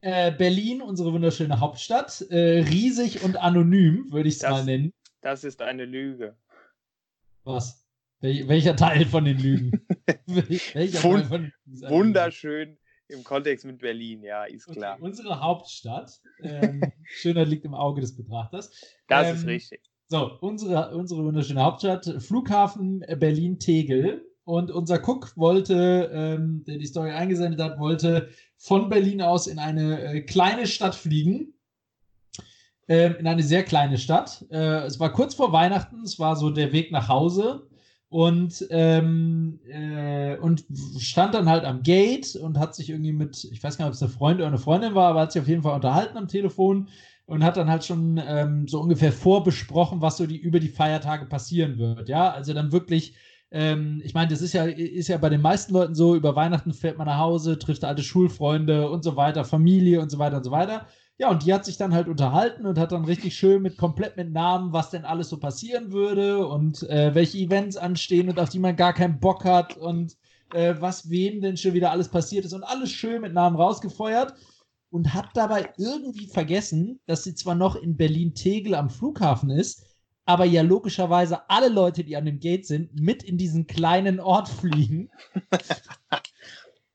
Äh, 0.02 0.34
Berlin, 0.34 0.82
unsere 0.82 1.14
wunderschöne 1.14 1.60
Hauptstadt. 1.60 2.22
Äh, 2.30 2.64
riesig 2.64 3.24
und 3.24 3.38
anonym, 3.38 4.12
würde 4.12 4.28
ich 4.28 4.36
es 4.36 4.44
mal 4.44 4.66
nennen. 4.66 4.94
Das 5.22 5.44
ist 5.44 5.62
eine 5.62 5.86
Lüge. 5.86 6.36
Was? 7.46 7.85
Wel 8.22 8.48
welcher 8.48 8.76
Teil 8.76 9.06
von 9.06 9.26
den 9.26 9.38
Lügen? 9.38 9.86
welcher 10.26 11.04
Wund 11.04 11.22
Teil 11.22 11.26
von 11.26 11.52
den 11.66 11.90
Wunderschön 11.90 12.78
im 13.08 13.24
Kontext 13.24 13.66
mit 13.66 13.80
Berlin, 13.80 14.24
ja, 14.24 14.46
ist 14.46 14.66
klar. 14.68 14.96
Okay, 14.96 15.04
unsere 15.04 15.40
Hauptstadt. 15.40 16.20
Ähm, 16.42 16.82
Schönheit 17.04 17.48
liegt 17.48 17.66
im 17.66 17.76
Auge 17.76 18.02
des 18.02 18.16
Betrachters. 18.16 18.72
Das 19.08 19.30
ähm, 19.30 19.36
ist 19.36 19.46
richtig. 19.46 19.82
So, 20.08 20.38
unsere, 20.42 20.96
unsere 20.96 21.24
wunderschöne 21.24 21.64
Hauptstadt, 21.64 22.06
Flughafen 22.20 23.00
Berlin-Tegel. 23.00 24.26
Und 24.44 24.70
unser 24.70 24.98
Cook 24.98 25.36
wollte, 25.36 26.12
ähm, 26.14 26.64
der 26.68 26.78
die 26.78 26.86
Story 26.86 27.12
eingesendet 27.12 27.60
hat, 27.60 27.80
wollte 27.80 28.30
von 28.58 28.90
Berlin 28.90 29.24
aus 29.24 29.48
in 29.48 29.58
eine 29.58 30.00
äh, 30.02 30.22
kleine 30.22 30.68
Stadt 30.68 30.94
fliegen. 30.94 31.56
Ähm, 32.88 33.16
in 33.16 33.26
eine 33.26 33.42
sehr 33.42 33.64
kleine 33.64 33.98
Stadt. 33.98 34.46
Äh, 34.52 34.86
es 34.86 35.00
war 35.00 35.12
kurz 35.12 35.34
vor 35.34 35.52
Weihnachten, 35.52 36.04
es 36.04 36.20
war 36.20 36.36
so 36.36 36.52
der 36.52 36.72
Weg 36.72 36.92
nach 36.92 37.10
Hause 37.10 37.68
und, 38.10 38.66
ähm, 38.70 39.60
äh, 39.68 40.38
und 40.38 40.64
stand 41.00 41.34
dann 41.34 41.50
halt 41.50 41.66
am 41.66 41.84
Gate 41.84 42.36
und 42.36 42.60
hat 42.60 42.76
sich 42.76 42.90
irgendwie 42.90 43.12
mit, 43.12 43.44
ich 43.52 43.64
weiß 43.64 43.78
gar 43.78 43.86
nicht, 43.86 43.90
ob 43.90 43.96
es 43.96 44.02
eine 44.04 44.12
Freundin 44.12 44.42
oder 44.42 44.48
eine 44.48 44.58
Freundin 44.58 44.96
war, 44.96 45.10
aber 45.10 45.22
hat 45.22 45.32
sich 45.32 45.42
auf 45.42 45.48
jeden 45.48 45.64
Fall 45.64 45.76
unterhalten 45.76 46.18
am 46.18 46.28
Telefon 46.28 46.90
und 47.26 47.44
hat 47.44 47.58
dann 47.58 47.70
halt 47.70 47.84
schon 47.84 48.22
ähm, 48.26 48.68
so 48.68 48.80
ungefähr 48.80 49.12
vorbesprochen, 49.12 50.02
was 50.02 50.18
so 50.18 50.28
die 50.28 50.38
über 50.38 50.60
die 50.60 50.70
Feiertage 50.70 51.26
passieren 51.26 51.78
wird. 51.78 52.10
Ja, 52.10 52.32
also 52.32 52.54
dann 52.54 52.72
wirklich. 52.72 53.16
Ähm, 53.52 54.02
ich 54.04 54.14
meine, 54.14 54.30
das 54.30 54.42
ist 54.42 54.54
ja, 54.54 54.66
ist 54.66 55.08
ja 55.08 55.18
bei 55.18 55.30
den 55.30 55.42
meisten 55.42 55.74
Leuten 55.74 55.96
so, 55.96 56.16
über 56.16 56.36
Weihnachten 56.36 56.74
fährt 56.74 56.98
man 56.98 57.08
nach 57.08 57.20
Hause, 57.20 57.58
trifft 57.58 57.84
alte 57.84 58.04
Schulfreunde 58.04 58.90
und 58.90 59.04
so 59.04 59.16
weiter, 59.16 59.46
Familie 59.46 60.02
und 60.02 60.10
so 60.10 60.20
weiter 60.20 60.38
und 60.38 60.44
so 60.44 60.52
weiter. 60.52 60.88
Ja, 61.18 61.30
und 61.30 61.46
die 61.46 61.54
hat 61.54 61.64
sich 61.64 61.78
dann 61.78 61.94
halt 61.94 62.10
unterhalten 62.10 62.66
und 62.66 62.78
hat 62.78 62.92
dann 62.92 63.06
richtig 63.06 63.38
schön 63.38 63.62
mit 63.62 63.78
komplett 63.78 64.18
mit 64.18 64.34
Namen, 64.34 64.74
was 64.74 64.90
denn 64.90 65.06
alles 65.06 65.30
so 65.30 65.38
passieren 65.38 65.94
würde 65.94 66.46
und 66.46 66.84
äh, 66.90 67.16
welche 67.16 67.38
Events 67.38 67.78
anstehen 67.78 68.28
und 68.28 68.38
auf 68.38 68.50
die 68.50 68.60
man 68.60 68.76
gar 68.76 68.94
keinen 68.94 69.20
Bock 69.22 69.46
hat 69.46 69.78
und 69.78 70.18
äh, 70.54 70.76
was 70.80 71.10
wem 71.10 71.40
denn 71.40 71.56
schon 71.56 71.74
wieder 71.74 71.92
alles 71.92 72.10
passiert 72.10 72.44
ist 72.44 72.52
und 72.54 72.64
alles 72.64 72.92
schön 72.92 73.22
mit 73.22 73.34
Namen 73.34 73.56
rausgefeuert 73.56 74.34
und 74.90 75.14
hat 75.14 75.30
dabei 75.36 75.70
irgendwie 75.78 76.28
vergessen, 76.28 77.00
dass 77.06 77.24
sie 77.24 77.34
zwar 77.34 77.56
noch 77.56 77.78
in 77.78 77.96
Berlin-Tegel 77.96 78.76
am 78.76 78.90
Flughafen 78.90 79.50
ist, 79.50 79.86
aber 80.26 80.44
ja 80.44 80.64
logischerweise 80.64 81.50
alle 81.50 81.70
Leute, 81.70 82.04
die 82.04 82.18
an 82.18 82.26
dem 82.26 82.40
Gate 82.40 82.66
sind, 82.66 82.94
mit 83.00 83.24
in 83.24 83.38
diesen 83.38 83.68
kleinen 83.68 84.20
Ort 84.20 84.50
fliegen. 84.50 85.10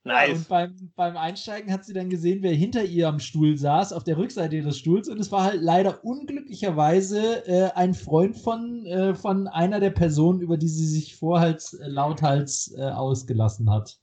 Nice. 0.02 0.28
Ja, 0.28 0.34
und 0.34 0.48
beim, 0.48 0.92
beim 0.96 1.16
Einsteigen 1.16 1.70
hat 1.70 1.84
sie 1.84 1.92
dann 1.92 2.08
gesehen, 2.08 2.42
wer 2.42 2.54
hinter 2.54 2.84
ihr 2.84 3.06
am 3.06 3.20
Stuhl 3.20 3.58
saß, 3.58 3.92
auf 3.92 4.02
der 4.02 4.16
Rückseite 4.16 4.56
ihres 4.56 4.78
Stuhls. 4.78 5.08
Und 5.08 5.20
es 5.20 5.30
war 5.30 5.44
halt 5.44 5.60
leider 5.60 6.02
unglücklicherweise 6.04 7.46
äh, 7.46 7.70
ein 7.74 7.92
Freund 7.92 8.36
von, 8.36 8.86
äh, 8.86 9.14
von 9.14 9.46
einer 9.46 9.78
der 9.78 9.90
Personen, 9.90 10.40
über 10.40 10.56
die 10.56 10.68
sie 10.68 10.86
sich 10.86 11.16
vorhals 11.16 11.74
äh, 11.74 11.86
lauthals 11.86 12.74
äh, 12.78 12.82
ausgelassen 12.82 13.68
hat. 13.68 13.98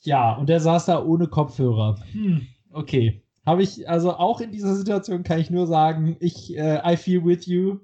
ja, 0.00 0.34
und 0.36 0.48
der 0.48 0.60
saß 0.60 0.86
da 0.86 1.04
ohne 1.04 1.28
Kopfhörer. 1.28 1.96
Hm, 2.12 2.46
okay. 2.72 3.22
Habe 3.44 3.62
ich, 3.62 3.88
also 3.90 4.14
auch 4.14 4.40
in 4.40 4.52
dieser 4.52 4.74
Situation 4.74 5.22
kann 5.22 5.40
ich 5.40 5.50
nur 5.50 5.66
sagen, 5.66 6.16
ich, 6.20 6.56
äh, 6.56 6.80
I 6.90 6.96
feel 6.96 7.24
with 7.24 7.44
you. 7.46 7.80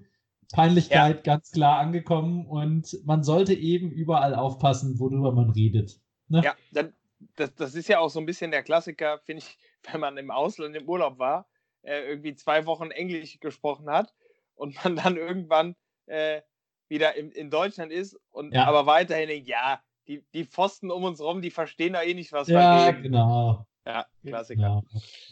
Peinlichkeit 0.53 1.17
ja. 1.17 1.35
ganz 1.35 1.51
klar 1.51 1.79
angekommen 1.79 2.47
und 2.47 2.99
man 3.05 3.23
sollte 3.23 3.53
eben 3.53 3.91
überall 3.91 4.35
aufpassen, 4.35 4.99
worüber 4.99 5.33
man 5.33 5.51
redet. 5.51 6.01
Ne? 6.29 6.43
Ja, 6.45 6.57
dann, 6.73 6.93
das, 7.37 7.55
das 7.55 7.75
ist 7.75 7.89
ja 7.89 7.99
auch 7.99 8.11
so 8.11 8.21
ein 8.21 8.27
bisschen 8.27 8.51
der 8.51 8.63
Klassiker, 8.63 9.19
finde 9.19 9.43
ich, 9.45 9.59
wenn 9.93 10.01
man 10.01 10.17
im 10.17 10.31
Ausland 10.31 10.77
im 10.77 10.89
Urlaub 10.89 11.19
war, 11.19 11.49
äh, 11.83 12.01
irgendwie 12.09 12.35
zwei 12.35 12.67
Wochen 12.67 12.91
Englisch 12.91 13.39
gesprochen 13.41 13.91
hat 13.91 14.15
und 14.55 14.83
man 14.85 14.97
dann 14.97 15.17
irgendwann 15.17 15.77
äh, 16.07 16.43
wieder 16.89 17.15
in, 17.17 17.31
in 17.33 17.51
Deutschland 17.51 17.93
ist 17.93 18.19
und 18.31 18.55
ja. 18.55 18.65
aber 18.65 18.87
weiterhin 18.87 19.29
denkt, 19.29 19.49
ja, 19.49 19.83
die, 20.07 20.25
die 20.33 20.45
Pfosten 20.45 20.91
um 20.91 21.05
uns 21.05 21.21
rum, 21.21 21.43
die 21.43 21.51
verstehen 21.51 21.93
da 21.93 22.03
eh 22.03 22.15
nicht, 22.15 22.33
was 22.33 22.49
ja, 22.49 22.87
wir 22.87 22.89
reden. 22.89 23.03
Genau. 23.03 23.67
Ja, 23.85 24.07
Klassiker. 24.25 24.61
Genau. 24.61 24.83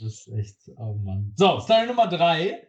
Das 0.01 0.27
ist 0.27 0.29
echt, 0.29 0.57
oh 0.77 0.95
Mann. 0.95 1.33
So, 1.37 1.61
Story 1.61 1.87
Nummer 1.87 2.07
drei. 2.07 2.69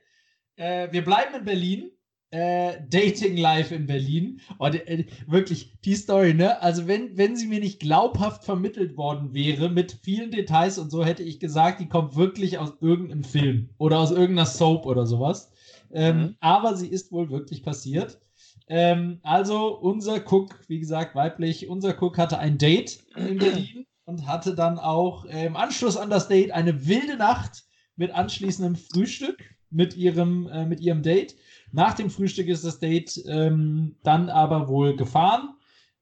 Äh, 0.56 0.92
wir 0.92 1.04
bleiben 1.04 1.36
in 1.36 1.46
Berlin 1.46 1.92
äh, 2.32 2.82
Dating 2.90 3.38
Life 3.38 3.74
in 3.74 3.86
Berlin. 3.86 4.42
Und 4.58 4.76
äh, 4.88 5.06
wirklich, 5.28 5.74
die 5.86 5.96
Story, 5.96 6.34
ne? 6.34 6.62
Also, 6.62 6.88
wenn, 6.88 7.18
wenn 7.18 7.36
sie 7.36 7.48
mir 7.48 7.60
nicht 7.60 7.80
glaubhaft 7.80 8.44
vermittelt 8.44 8.98
worden 8.98 9.34
wäre, 9.34 9.70
mit 9.70 10.00
vielen 10.04 10.32
Details 10.32 10.78
und 10.78 10.92
so, 10.92 11.06
hätte 11.06 11.24
ich 11.24 11.40
gesagt, 11.40 11.80
die 11.80 11.88
kommt 11.88 12.16
wirklich 12.16 12.58
aus 12.58 12.74
irgendeinem 12.82 13.24
Film 13.24 13.70
oder 13.78 14.00
aus 14.00 14.12
irgendeiner 14.12 14.46
Soap 14.46 14.86
oder 14.86 15.06
sowas. 15.06 15.52
Ähm, 15.92 16.18
mhm. 16.18 16.36
Aber 16.40 16.76
sie 16.76 16.88
ist 16.88 17.12
wohl 17.12 17.30
wirklich 17.30 17.64
passiert. 17.64 18.20
Ähm, 18.68 19.20
also, 19.24 19.78
unser 19.78 20.22
Cook, 20.30 20.60
wie 20.68 20.80
gesagt, 20.80 21.16
weiblich, 21.16 21.70
unser 21.70 22.02
Cook 22.02 22.18
hatte 22.18 22.40
ein 22.40 22.58
Date 22.58 23.00
in 23.16 23.38
Berlin 23.38 23.86
und 24.04 24.28
hatte 24.28 24.56
dann 24.56 24.80
auch 24.80 25.26
äh, 25.26 25.46
im 25.46 25.56
Anschluss 25.56 25.96
an 25.96 26.10
das 26.10 26.28
Date 26.28 26.52
eine 26.52 26.88
wilde 26.88 27.16
Nacht 27.16 27.64
mit 27.96 28.12
anschließendem 28.12 28.76
Frühstück 28.76 29.38
mit 29.70 29.96
ihrem, 29.96 30.48
äh, 30.48 30.66
mit 30.66 30.80
ihrem 30.80 31.02
Date. 31.04 31.36
Nach 31.78 31.94
dem 31.94 32.10
Frühstück 32.10 32.48
ist 32.48 32.66
das 32.66 32.80
Date 32.80 33.24
ähm, 33.28 33.98
dann 34.02 34.32
aber 34.32 34.68
wohl 34.68 34.96
gefahren. 34.96 35.54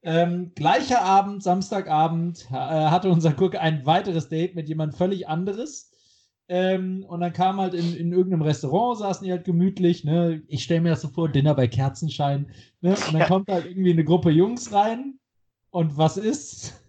Ähm, 0.02 0.52
gleicher 0.54 1.02
Abend, 1.02 1.42
Samstagabend, 1.42 2.46
äh, 2.50 2.54
hatte 2.54 3.10
unser 3.10 3.38
Cook 3.38 3.56
ein 3.56 3.84
weiteres 3.84 4.30
Date 4.30 4.54
mit 4.54 4.70
jemand 4.70 4.96
völlig 4.96 5.28
anderes. 5.28 5.92
Ähm, 6.48 7.04
und 7.06 7.20
dann 7.20 7.34
kam 7.34 7.60
halt 7.60 7.74
in, 7.74 7.94
in 7.94 8.10
irgendeinem 8.10 8.40
Restaurant, 8.40 9.00
saßen 9.00 9.26
die 9.26 9.30
halt 9.30 9.44
gemütlich. 9.44 10.02
Ne? 10.02 10.42
Ich 10.48 10.64
stelle 10.64 10.80
mir 10.80 10.88
das 10.88 11.02
so 11.02 11.08
vor, 11.08 11.28
Dinner 11.28 11.54
bei 11.54 11.68
Kerzenschein. 11.68 12.50
Ne? 12.80 12.96
Und 12.96 13.12
dann 13.12 13.22
kommt 13.28 13.50
halt 13.50 13.66
irgendwie 13.66 13.92
eine 13.92 14.04
Gruppe 14.04 14.30
Jungs 14.30 14.72
rein. 14.72 15.18
Und 15.68 15.98
was 15.98 16.16
ist? 16.16 16.82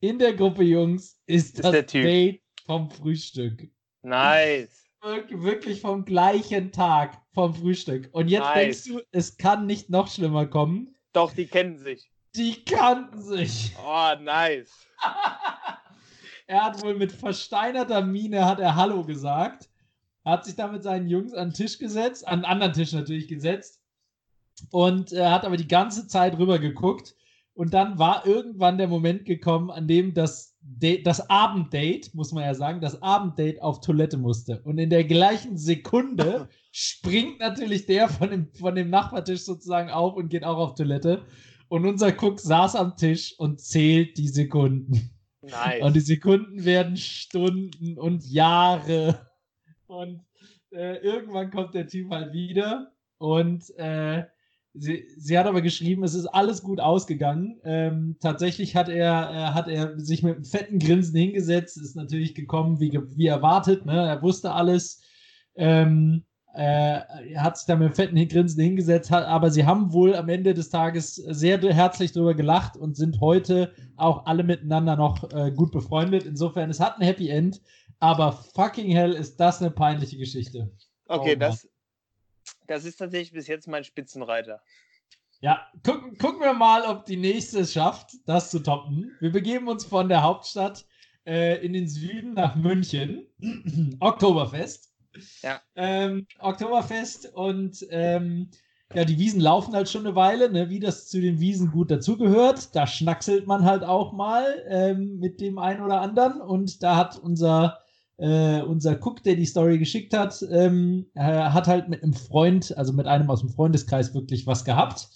In 0.00 0.18
der 0.18 0.34
Gruppe 0.34 0.64
Jungs 0.64 1.18
ist, 1.24 1.54
ist 1.54 1.64
das 1.64 1.86
Date 1.86 2.42
vom 2.66 2.90
Frühstück. 2.90 3.70
Nice. 4.02 4.83
Wirklich 5.04 5.80
vom 5.80 6.04
gleichen 6.04 6.72
Tag 6.72 7.20
vom 7.32 7.54
Frühstück. 7.54 8.08
Und 8.12 8.28
jetzt 8.28 8.44
nice. 8.44 8.54
denkst 8.54 8.84
du, 8.84 9.00
es 9.12 9.36
kann 9.36 9.66
nicht 9.66 9.90
noch 9.90 10.08
schlimmer 10.08 10.46
kommen. 10.46 10.94
Doch, 11.12 11.32
die 11.32 11.46
kennen 11.46 11.78
sich. 11.78 12.10
Die 12.34 12.64
kannten 12.64 13.22
sich. 13.22 13.74
Oh, 13.84 14.12
nice. 14.20 14.70
er 16.46 16.64
hat 16.64 16.82
wohl 16.82 16.96
mit 16.96 17.12
versteinerter 17.12 18.02
Miene 18.02 18.44
hat 18.44 18.58
er 18.58 18.74
Hallo 18.74 19.04
gesagt. 19.04 19.68
Hat 20.24 20.44
sich 20.44 20.56
da 20.56 20.68
mit 20.68 20.82
seinen 20.82 21.08
Jungs 21.08 21.34
an 21.34 21.50
den 21.50 21.54
Tisch 21.54 21.78
gesetzt, 21.78 22.26
an 22.26 22.36
einen 22.36 22.44
anderen 22.46 22.72
Tisch 22.72 22.92
natürlich 22.92 23.28
gesetzt. 23.28 23.80
Und 24.70 25.12
er 25.12 25.30
hat 25.30 25.44
aber 25.44 25.56
die 25.56 25.68
ganze 25.68 26.06
Zeit 26.08 26.38
rüber 26.38 26.58
geguckt. 26.58 27.14
Und 27.54 27.72
dann 27.72 27.98
war 28.00 28.26
irgendwann 28.26 28.78
der 28.78 28.88
Moment 28.88 29.24
gekommen, 29.24 29.70
an 29.70 29.86
dem 29.86 30.12
das, 30.12 30.56
das 30.60 31.30
Abenddate, 31.30 32.10
muss 32.12 32.32
man 32.32 32.42
ja 32.42 32.54
sagen, 32.54 32.80
das 32.80 33.00
Abenddate 33.00 33.62
auf 33.62 33.80
Toilette 33.80 34.16
musste. 34.16 34.60
Und 34.62 34.78
in 34.78 34.90
der 34.90 35.04
gleichen 35.04 35.56
Sekunde 35.56 36.48
springt 36.72 37.38
natürlich 37.38 37.86
der 37.86 38.08
von 38.08 38.30
dem, 38.30 38.52
von 38.54 38.74
dem 38.74 38.90
Nachbartisch 38.90 39.42
sozusagen 39.42 39.90
auf 39.90 40.16
und 40.16 40.30
geht 40.30 40.42
auch 40.42 40.58
auf 40.58 40.74
Toilette. 40.74 41.24
Und 41.68 41.86
unser 41.86 42.08
Cook 42.08 42.40
saß 42.40 42.74
am 42.74 42.96
Tisch 42.96 43.38
und 43.38 43.60
zählt 43.60 44.18
die 44.18 44.28
Sekunden. 44.28 45.10
Nice. 45.42 45.82
Und 45.82 45.94
die 45.94 46.00
Sekunden 46.00 46.64
werden 46.64 46.96
Stunden 46.96 47.98
und 47.98 48.24
Jahre. 48.24 49.28
Und 49.86 50.22
äh, 50.72 50.96
irgendwann 50.96 51.50
kommt 51.52 51.74
der 51.74 51.86
Typ 51.86 52.10
halt 52.10 52.32
wieder. 52.32 52.92
Und 53.18 53.70
äh, 53.78 54.24
sie, 54.74 55.06
sie 55.16 55.38
hat 55.38 55.46
aber 55.46 55.62
geschrieben, 55.62 56.04
es 56.04 56.14
ist 56.14 56.26
alles 56.26 56.62
gut 56.62 56.80
ausgegangen. 56.80 57.60
Ähm, 57.64 58.16
tatsächlich 58.20 58.76
hat 58.76 58.88
er, 58.88 59.30
äh, 59.30 59.54
hat 59.54 59.68
er 59.68 59.98
sich 59.98 60.22
mit 60.22 60.34
einem 60.34 60.44
fetten 60.44 60.78
Grinsen 60.78 61.16
hingesetzt, 61.16 61.76
ist 61.76 61.96
natürlich 61.96 62.34
gekommen, 62.34 62.80
wie, 62.80 62.98
wie 63.16 63.26
erwartet. 63.26 63.86
Ne? 63.86 63.94
Er 63.94 64.22
wusste 64.22 64.52
alles. 64.52 65.02
Ähm, 65.54 66.24
äh, 66.54 67.00
er 67.32 67.42
hat 67.42 67.56
sich 67.58 67.66
da 67.66 67.74
mit 67.74 67.86
einem 67.86 67.94
fetten 67.94 68.28
Grinsen 68.28 68.62
hingesetzt, 68.62 69.10
hat, 69.10 69.24
aber 69.24 69.50
sie 69.50 69.66
haben 69.66 69.92
wohl 69.92 70.14
am 70.14 70.28
Ende 70.28 70.54
des 70.54 70.70
Tages 70.70 71.16
sehr 71.16 71.60
herzlich 71.60 72.12
darüber 72.12 72.34
gelacht 72.34 72.76
und 72.76 72.96
sind 72.96 73.20
heute 73.20 73.72
auch 73.96 74.26
alle 74.26 74.44
miteinander 74.44 74.94
noch 74.96 75.32
äh, 75.32 75.50
gut 75.50 75.72
befreundet. 75.72 76.24
Insofern, 76.24 76.70
es 76.70 76.78
hat 76.78 76.98
ein 76.98 77.04
Happy 77.04 77.28
End, 77.28 77.60
aber 77.98 78.32
fucking 78.32 78.90
hell 78.90 79.12
ist 79.12 79.40
das 79.40 79.60
eine 79.60 79.72
peinliche 79.72 80.16
Geschichte. 80.16 80.70
Okay, 81.08 81.34
oh, 81.34 81.40
das, 81.40 81.68
das 82.66 82.84
ist 82.84 82.96
tatsächlich 82.96 83.32
bis 83.32 83.46
jetzt 83.46 83.68
mein 83.68 83.84
Spitzenreiter. 83.84 84.62
Ja, 85.40 85.60
gucken, 85.84 86.16
gucken 86.16 86.40
wir 86.40 86.54
mal, 86.54 86.82
ob 86.82 87.04
die 87.04 87.16
nächste 87.16 87.60
es 87.60 87.72
schafft, 87.72 88.12
das 88.26 88.50
zu 88.50 88.60
toppen. 88.60 89.12
Wir 89.20 89.30
begeben 89.30 89.68
uns 89.68 89.84
von 89.84 90.08
der 90.08 90.22
Hauptstadt 90.22 90.86
äh, 91.26 91.64
in 91.64 91.72
den 91.72 91.88
Süden 91.88 92.34
nach 92.34 92.54
München. 92.54 93.26
Oktoberfest. 94.00 94.92
Ja. 95.42 95.60
Ähm, 95.76 96.26
Oktoberfest 96.38 97.34
und 97.34 97.86
ähm, 97.90 98.50
ja, 98.94 99.04
die 99.04 99.18
Wiesen 99.18 99.40
laufen 99.40 99.74
halt 99.74 99.88
schon 99.88 100.06
eine 100.06 100.16
Weile, 100.16 100.50
ne, 100.50 100.70
wie 100.70 100.80
das 100.80 101.08
zu 101.08 101.20
den 101.20 101.40
Wiesen 101.40 101.70
gut 101.72 101.90
dazugehört. 101.90 102.74
Da 102.74 102.86
schnackselt 102.86 103.46
man 103.46 103.64
halt 103.64 103.82
auch 103.82 104.12
mal 104.12 104.64
ähm, 104.68 105.18
mit 105.18 105.40
dem 105.40 105.58
einen 105.58 105.82
oder 105.82 106.00
anderen 106.00 106.40
und 106.40 106.82
da 106.82 106.96
hat 106.96 107.18
unser 107.18 107.83
äh, 108.16 108.62
unser 108.62 108.94
Cook, 109.04 109.22
der 109.22 109.36
die 109.36 109.46
Story 109.46 109.78
geschickt 109.78 110.16
hat, 110.16 110.44
ähm, 110.50 111.06
äh, 111.14 111.20
hat 111.22 111.66
halt 111.66 111.88
mit 111.88 112.02
einem 112.02 112.12
Freund, 112.12 112.76
also 112.76 112.92
mit 112.92 113.06
einem 113.06 113.30
aus 113.30 113.40
dem 113.40 113.50
Freundeskreis 113.50 114.14
wirklich 114.14 114.46
was 114.46 114.64
gehabt. 114.64 115.08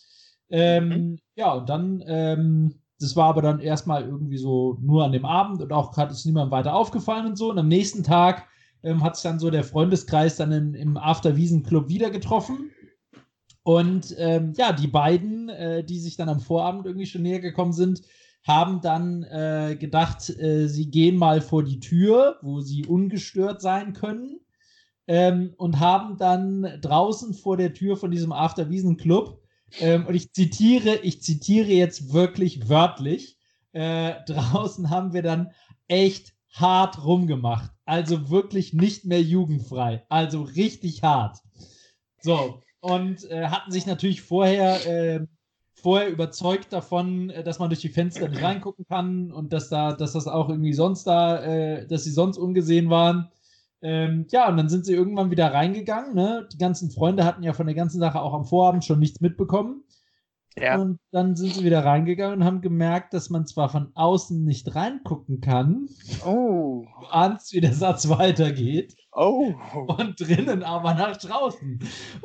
Ähm, 0.51 0.89
mhm. 0.89 1.19
Ja, 1.37 1.53
und 1.53 1.69
dann, 1.69 2.03
ähm, 2.07 2.75
das 3.01 3.15
war 3.15 3.29
aber 3.29 3.43
dann 3.43 3.61
erstmal 3.61 4.05
irgendwie 4.05 4.39
so 4.39 4.79
nur 4.81 5.05
an 5.05 5.13
dem 5.13 5.25
Abend 5.25 5.63
und 5.63 5.73
auch 5.73 5.97
hat 5.97 6.11
es 6.11 6.25
niemandem 6.25 6.51
weiter 6.51 6.75
aufgefallen 6.75 7.27
und 7.27 7.37
so. 7.37 7.51
Und 7.51 7.59
am 7.59 7.69
nächsten 7.69 8.03
Tag 8.03 8.47
ähm, 8.83 9.03
hat 9.03 9.17
sich 9.17 9.23
dann 9.23 9.39
so 9.39 9.51
der 9.51 9.65
Freundeskreis 9.65 10.37
dann 10.37 10.51
in, 10.51 10.75
im 10.75 10.97
After-Wiesen-Club 10.97 11.89
wieder 11.89 12.11
getroffen. 12.11 12.71
Und 13.63 14.15
ähm, 14.19 14.55
ja, 14.57 14.73
die 14.73 14.87
beiden, 14.87 15.51
äh, 15.51 15.85
die 15.85 16.01
sich 16.01 16.17
dann 16.17 16.29
am 16.29 16.41
Vorabend 16.41 16.87
irgendwie 16.87 17.07
schon 17.07 17.23
näher 17.23 17.41
gekommen 17.41 17.73
sind, 17.73 18.03
haben 18.47 18.81
dann 18.81 19.25
äh, 19.25 19.77
gedacht, 19.79 20.31
äh, 20.31 20.69
sie 20.69 20.91
gehen 20.91 21.17
mal 21.17 21.41
vor 21.41 21.65
die 21.65 21.81
Tür, 21.81 22.39
wo 22.43 22.61
sie 22.61 22.87
ungestört 22.87 23.61
sein 23.61 23.93
können. 23.93 24.41
Ähm, 25.07 25.55
und 25.57 25.81
haben 25.81 26.19
dann 26.19 26.79
draußen 26.83 27.33
vor 27.33 27.57
der 27.57 27.73
Tür 27.73 27.97
von 27.97 28.11
diesem 28.11 28.33
Afterwiesen-Club, 28.33 29.41
ähm, 29.81 30.07
und 30.07 30.15
ich 30.15 30.33
zitiere, 30.33 30.97
ich 30.97 31.23
zitiere 31.23 31.69
jetzt 31.69 32.13
wirklich 32.13 32.69
wörtlich, 32.69 33.39
äh, 33.73 34.15
draußen 34.27 34.91
haben 34.91 35.13
wir 35.13 35.23
dann 35.23 35.53
echt 35.89 36.35
hart 36.53 37.05
rumgemacht. 37.05 37.71
Also 37.85 38.31
wirklich 38.31 38.73
nicht 38.73 39.05
mehr 39.05 39.23
jugendfrei. 39.23 40.05
Also 40.09 40.43
richtig 40.43 41.03
hart. 41.03 41.39
So, 42.21 42.63
und 42.81 43.25
äh, 43.31 43.47
hatten 43.47 43.71
sich 43.71 43.87
natürlich 43.87 44.23
vorher, 44.23 44.87
äh, 44.87 45.27
vorher 45.83 46.11
überzeugt 46.11 46.73
davon, 46.73 47.31
äh, 47.31 47.43
dass 47.43 47.59
man 47.59 47.71
durch 47.71 47.81
die 47.81 47.89
Fenster 47.89 48.29
nicht 48.29 48.43
reingucken 48.43 48.85
kann 48.89 49.33
und 49.33 49.53
dass 49.53 49.69
da, 49.69 49.93
dass 49.93 50.13
das 50.13 50.27
auch 50.27 50.49
irgendwie 50.49 50.73
sonst 50.73 51.05
da, 51.05 51.43
äh, 51.43 51.87
dass 51.87 52.05
sie 52.05 52.11
sonst 52.11 52.39
ungesehen 52.39 52.91
waren. 52.91 53.29
Ähm, 53.81 54.27
ja, 54.31 54.49
und 54.49 54.57
dann 54.57 54.69
sind 54.69 54.87
sie 54.87 54.95
irgendwann 54.95 55.31
wieder 55.31 55.53
reingegangen. 55.53 56.15
Ne? 56.15 56.49
Die 56.53 56.59
ganzen 56.59 56.91
Freunde 56.91 57.25
hatten 57.25 57.43
ja 57.43 57.53
von 57.53 57.67
der 57.67 57.77
ganzen 57.77 58.01
Sache 58.01 58.21
auch 58.21 58.35
am 58.35 58.45
Vorabend 58.45 58.85
schon 58.85 58.99
nichts 58.99 59.21
mitbekommen. 59.21 59.85
Ja. 60.61 60.77
Und 60.77 60.99
dann 61.11 61.37
sind 61.37 61.55
sie 61.55 61.65
wieder 61.65 61.85
reingegangen 61.85 62.41
und 62.41 62.45
haben 62.45 62.61
gemerkt, 62.61 63.15
dass 63.15 63.31
man 63.31 63.47
zwar 63.47 63.69
von 63.69 63.93
außen 63.95 64.45
nicht 64.45 64.75
reingucken 64.75 65.41
kann. 65.41 65.89
Oh. 66.25 66.85
Du 67.01 67.07
ahnst, 67.07 67.53
wie 67.53 67.61
der 67.61 67.75
Satz 67.75 68.09
weitergeht. 68.09 68.97
Oh. 69.13 69.53
Und 69.75 70.21
drinnen 70.21 70.63
aber 70.63 70.95
nach 70.95 71.17
draußen. 71.17 71.79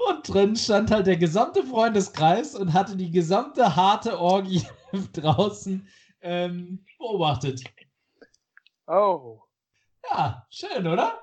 Und 0.10 0.34
drin 0.34 0.56
stand 0.56 0.92
halt 0.92 1.08
der 1.08 1.18
gesamte 1.18 1.64
Freundeskreis 1.64 2.56
und 2.56 2.74
hatte 2.74 2.96
die 2.98 3.12
gesamte 3.12 3.76
harte 3.76 4.20
Orgie 4.20 4.64
draußen 5.14 5.88
ähm, 6.22 6.86
beobachtet. 6.98 7.64
Oh. 8.88 9.40
Ja, 10.10 10.46
schön, 10.50 10.88
oder? 10.88 11.20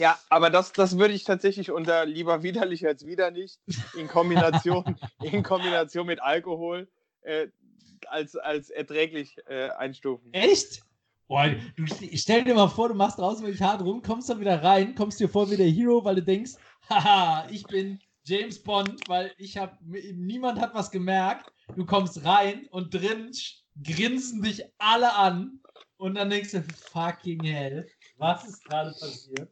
Ja, 0.00 0.18
aber 0.30 0.48
das, 0.48 0.72
das 0.72 0.96
würde 0.96 1.12
ich 1.12 1.24
tatsächlich 1.24 1.70
unter 1.70 2.06
lieber 2.06 2.42
widerlich 2.42 2.86
als 2.86 3.04
wieder 3.04 3.30
nicht 3.30 3.60
in 3.94 4.08
Kombination, 4.08 4.96
in 5.22 5.42
Kombination 5.42 6.06
mit 6.06 6.22
Alkohol 6.22 6.88
äh, 7.20 7.48
als, 8.06 8.34
als 8.34 8.70
erträglich 8.70 9.36
äh, 9.46 9.68
einstufen. 9.68 10.32
Echt? 10.32 10.82
Boah, 11.28 11.50
du, 11.76 11.84
stell 12.14 12.44
dir 12.44 12.54
mal 12.54 12.68
vor, 12.68 12.88
du 12.88 12.94
machst 12.94 13.18
draußen 13.18 13.44
wirklich 13.44 13.60
hart 13.60 13.82
rum, 13.82 14.00
kommst 14.00 14.30
dann 14.30 14.40
wieder 14.40 14.62
rein, 14.62 14.94
kommst 14.94 15.20
dir 15.20 15.28
vor 15.28 15.50
wie 15.50 15.58
der 15.58 15.68
Hero, 15.68 16.02
weil 16.02 16.14
du 16.14 16.22
denkst, 16.22 16.52
haha, 16.88 17.46
ich 17.50 17.66
bin 17.66 18.00
James 18.24 18.62
Bond, 18.62 19.06
weil 19.06 19.32
ich 19.36 19.58
habe, 19.58 19.76
niemand 20.14 20.58
hat 20.60 20.74
was 20.74 20.90
gemerkt. 20.90 21.52
Du 21.76 21.84
kommst 21.84 22.24
rein 22.24 22.66
und 22.70 22.94
drin 22.94 23.32
grinsen 23.84 24.42
dich 24.42 24.64
alle 24.78 25.14
an 25.14 25.60
und 25.98 26.14
dann 26.14 26.30
denkst 26.30 26.52
du, 26.52 26.64
fucking 26.90 27.44
hell, 27.44 27.86
was 28.20 28.44
ist 28.44 28.64
gerade 28.64 28.90
passiert? 28.90 29.50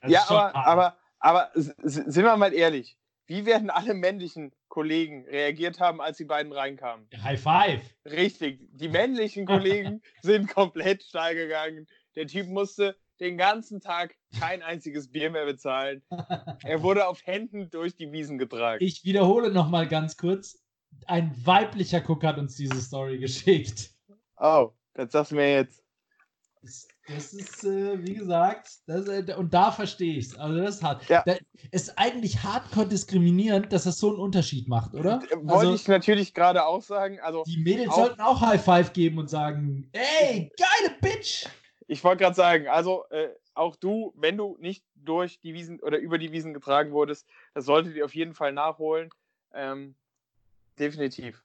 Das 0.00 0.10
ja, 0.10 0.24
aber, 0.28 0.54
aber, 0.54 0.96
aber 1.18 1.50
sind 1.54 2.16
wir 2.16 2.36
mal 2.36 2.54
ehrlich, 2.54 2.96
wie 3.26 3.46
werden 3.46 3.70
alle 3.70 3.94
männlichen 3.94 4.52
Kollegen 4.68 5.24
reagiert 5.26 5.80
haben, 5.80 6.00
als 6.00 6.18
die 6.18 6.24
beiden 6.24 6.52
reinkamen? 6.52 7.08
High 7.22 7.40
five. 7.40 7.80
Richtig. 8.04 8.68
Die 8.72 8.88
männlichen 8.88 9.46
Kollegen 9.46 10.02
sind 10.22 10.52
komplett 10.52 11.02
steil 11.02 11.34
gegangen. 11.34 11.86
Der 12.16 12.26
Typ 12.26 12.48
musste 12.48 12.96
den 13.20 13.38
ganzen 13.38 13.80
Tag 13.80 14.14
kein 14.38 14.62
einziges 14.62 15.10
Bier 15.10 15.30
mehr 15.30 15.46
bezahlen. 15.46 16.02
Er 16.64 16.82
wurde 16.82 17.06
auf 17.06 17.24
Händen 17.24 17.70
durch 17.70 17.96
die 17.96 18.10
Wiesen 18.12 18.38
getragen. 18.38 18.84
Ich 18.84 19.04
wiederhole 19.04 19.52
noch 19.52 19.68
mal 19.68 19.86
ganz 19.86 20.16
kurz. 20.16 20.58
Ein 21.06 21.34
weiblicher 21.44 22.02
Cook 22.06 22.24
hat 22.24 22.38
uns 22.38 22.56
diese 22.56 22.80
Story 22.80 23.18
geschickt. 23.18 23.90
Oh, 24.36 24.72
das 24.94 25.12
sagst 25.12 25.32
du 25.32 25.36
mir 25.36 25.52
jetzt. 25.52 25.83
Das 27.06 27.34
ist, 27.34 27.64
äh, 27.64 28.02
wie 28.02 28.14
gesagt, 28.14 28.68
das, 28.86 29.08
äh, 29.08 29.34
und 29.36 29.52
da 29.52 29.70
verstehe 29.70 30.16
ich 30.16 30.26
es. 30.26 30.38
Also 30.38 30.58
das 30.58 30.76
ist 30.76 30.82
hart. 30.82 31.06
Ja. 31.08 31.22
Das 31.26 31.38
ist 31.70 31.98
eigentlich 31.98 32.42
hardcore 32.42 32.88
diskriminierend, 32.88 33.72
dass 33.72 33.84
das 33.84 33.98
so 33.98 34.08
einen 34.08 34.18
Unterschied 34.18 34.68
macht, 34.68 34.94
oder? 34.94 35.22
Äh, 35.30 35.36
wollte 35.36 35.52
also, 35.52 35.74
ich 35.74 35.86
natürlich 35.86 36.32
gerade 36.32 36.64
auch 36.64 36.80
sagen. 36.80 37.20
Also 37.20 37.44
die 37.44 37.58
Mädels 37.58 37.90
auch, 37.90 37.96
sollten 37.96 38.20
auch 38.22 38.40
High 38.40 38.62
Five 38.62 38.92
geben 38.94 39.18
und 39.18 39.28
sagen, 39.28 39.90
ey, 39.92 40.50
geile 40.56 40.94
Bitch! 41.00 41.46
Ich 41.86 42.02
wollte 42.02 42.22
gerade 42.22 42.36
sagen, 42.36 42.68
also 42.68 43.04
äh, 43.10 43.28
auch 43.52 43.76
du, 43.76 44.14
wenn 44.16 44.38
du 44.38 44.56
nicht 44.58 44.82
durch 44.94 45.38
die 45.40 45.52
Wiesen 45.52 45.80
oder 45.80 45.98
über 45.98 46.16
die 46.16 46.32
Wiesen 46.32 46.54
getragen 46.54 46.92
wurdest, 46.92 47.26
das 47.52 47.66
solltet 47.66 47.96
ihr 47.96 48.06
auf 48.06 48.14
jeden 48.14 48.32
Fall 48.32 48.52
nachholen. 48.52 49.10
Ähm, 49.52 49.94
definitiv. 50.78 51.44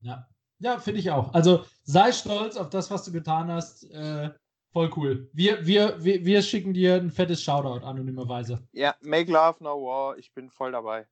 Ja. 0.00 0.28
Ja, 0.58 0.78
finde 0.78 1.00
ich 1.00 1.10
auch. 1.10 1.32
Also 1.32 1.64
sei 1.84 2.12
stolz 2.12 2.56
auf 2.56 2.68
das, 2.68 2.90
was 2.90 3.04
du 3.04 3.12
getan 3.12 3.50
hast. 3.50 3.90
Äh, 3.90 4.30
voll 4.72 4.90
cool. 4.96 5.30
Wir, 5.32 5.66
wir, 5.66 6.02
wir, 6.02 6.24
wir 6.24 6.42
schicken 6.42 6.72
dir 6.72 6.94
ein 6.94 7.10
fettes 7.10 7.42
Shoutout 7.42 7.84
anonymerweise. 7.84 8.66
Ja, 8.72 8.94
make 9.00 9.30
love, 9.30 9.62
no 9.62 9.82
war. 9.82 10.18
Ich 10.18 10.32
bin 10.32 10.50
voll 10.50 10.72
dabei. 10.72 11.06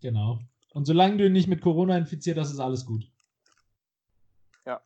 Genau. 0.00 0.40
Und 0.72 0.84
solange 0.84 1.16
du 1.16 1.26
ihn 1.26 1.32
nicht 1.32 1.48
mit 1.48 1.62
Corona 1.62 1.96
infiziert 1.96 2.38
hast, 2.38 2.52
ist 2.52 2.60
alles 2.60 2.84
gut. 2.84 3.10
Ja. 4.66 4.80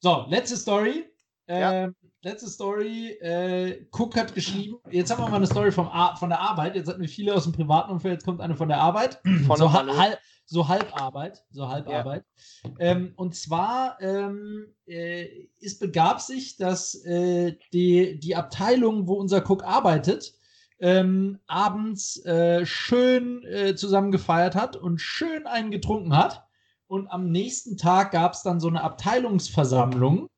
So, 0.00 0.26
letzte 0.28 0.56
Story. 0.56 1.04
Ähm, 1.46 1.60
ja. 1.60 1.90
letzte 2.22 2.48
Story. 2.48 3.10
Äh, 3.20 3.86
Cook 3.90 4.16
hat 4.16 4.34
geschrieben, 4.34 4.78
jetzt 4.90 5.10
haben 5.10 5.22
wir 5.22 5.28
mal 5.28 5.36
eine 5.36 5.46
Story 5.46 5.72
vom 5.72 5.88
Ar 5.88 6.16
von 6.16 6.30
der 6.30 6.40
Arbeit. 6.40 6.76
Jetzt 6.76 6.88
hatten 6.88 7.00
wir 7.00 7.08
viele 7.08 7.34
aus 7.34 7.44
dem 7.44 7.52
privaten 7.52 7.90
Umfeld, 7.90 8.14
jetzt 8.14 8.24
kommt 8.24 8.40
eine 8.40 8.56
von 8.56 8.68
der 8.68 8.78
Arbeit. 8.78 9.20
Von 9.46 9.56
so, 9.56 9.72
ha 9.72 9.84
halb, 9.96 10.18
so 10.50 10.66
Halbarbeit. 10.66 11.44
So 11.52 11.68
Halbarbeit. 11.68 12.24
Ja. 12.64 12.70
Ähm, 12.80 13.12
und 13.14 13.36
zwar 13.36 14.00
ähm, 14.00 14.66
äh, 14.84 15.28
es 15.62 15.78
begab 15.78 16.20
sich, 16.20 16.56
dass 16.56 16.96
äh, 17.04 17.56
die, 17.72 18.18
die 18.18 18.34
Abteilung, 18.34 19.06
wo 19.06 19.14
unser 19.14 19.48
Cook 19.48 19.62
arbeitet, 19.62 20.34
ähm, 20.80 21.38
abends 21.46 22.24
äh, 22.24 22.66
schön 22.66 23.44
äh, 23.44 23.76
zusammen 23.76 24.10
gefeiert 24.10 24.56
hat 24.56 24.74
und 24.76 25.00
schön 25.00 25.46
einen 25.46 25.70
getrunken 25.70 26.16
hat. 26.16 26.44
Und 26.88 27.06
am 27.06 27.30
nächsten 27.30 27.76
Tag 27.76 28.10
gab 28.10 28.32
es 28.32 28.42
dann 28.42 28.58
so 28.58 28.66
eine 28.66 28.82
Abteilungsversammlung 28.82 30.28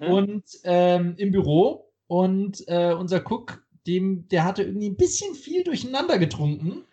mhm. 0.00 0.06
und 0.06 0.44
ähm, 0.64 1.14
im 1.16 1.32
Büro. 1.32 1.90
Und 2.06 2.64
äh, 2.68 2.92
unser 2.92 3.22
Cook, 3.24 3.64
dem, 3.86 4.28
der 4.28 4.44
hatte 4.44 4.62
irgendwie 4.62 4.90
ein 4.90 4.96
bisschen 4.96 5.34
viel 5.34 5.64
durcheinander 5.64 6.18
getrunken. 6.18 6.84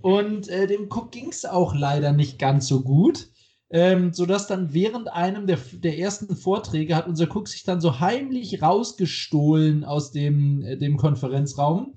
Und 0.00 0.48
äh, 0.48 0.66
dem 0.66 0.88
Cook 0.90 1.12
ging 1.12 1.28
es 1.30 1.44
auch 1.44 1.74
leider 1.74 2.12
nicht 2.12 2.38
ganz 2.38 2.66
so 2.66 2.82
gut. 2.82 3.28
Ähm, 3.74 4.12
sodass 4.12 4.46
dann 4.46 4.74
während 4.74 5.10
einem 5.10 5.46
der, 5.46 5.58
der 5.72 5.98
ersten 5.98 6.36
Vorträge 6.36 6.94
hat 6.94 7.06
unser 7.08 7.34
Cook 7.34 7.48
sich 7.48 7.64
dann 7.64 7.80
so 7.80 8.00
heimlich 8.00 8.60
rausgestohlen 8.60 9.82
aus 9.84 10.12
dem, 10.12 10.62
äh, 10.62 10.76
dem 10.76 10.98
Konferenzraum 10.98 11.94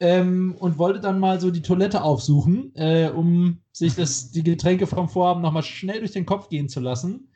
ähm, 0.00 0.54
und 0.58 0.78
wollte 0.78 1.00
dann 1.00 1.18
mal 1.18 1.38
so 1.38 1.50
die 1.50 1.60
Toilette 1.60 2.02
aufsuchen, 2.02 2.74
äh, 2.76 3.10
um 3.10 3.60
sich 3.72 3.94
das, 3.94 4.30
die 4.32 4.42
Getränke 4.42 4.86
vom 4.86 5.10
Vorabend 5.10 5.42
nochmal 5.42 5.62
schnell 5.62 5.98
durch 5.98 6.12
den 6.12 6.24
Kopf 6.26 6.48
gehen 6.48 6.70
zu 6.70 6.80
lassen. 6.80 7.28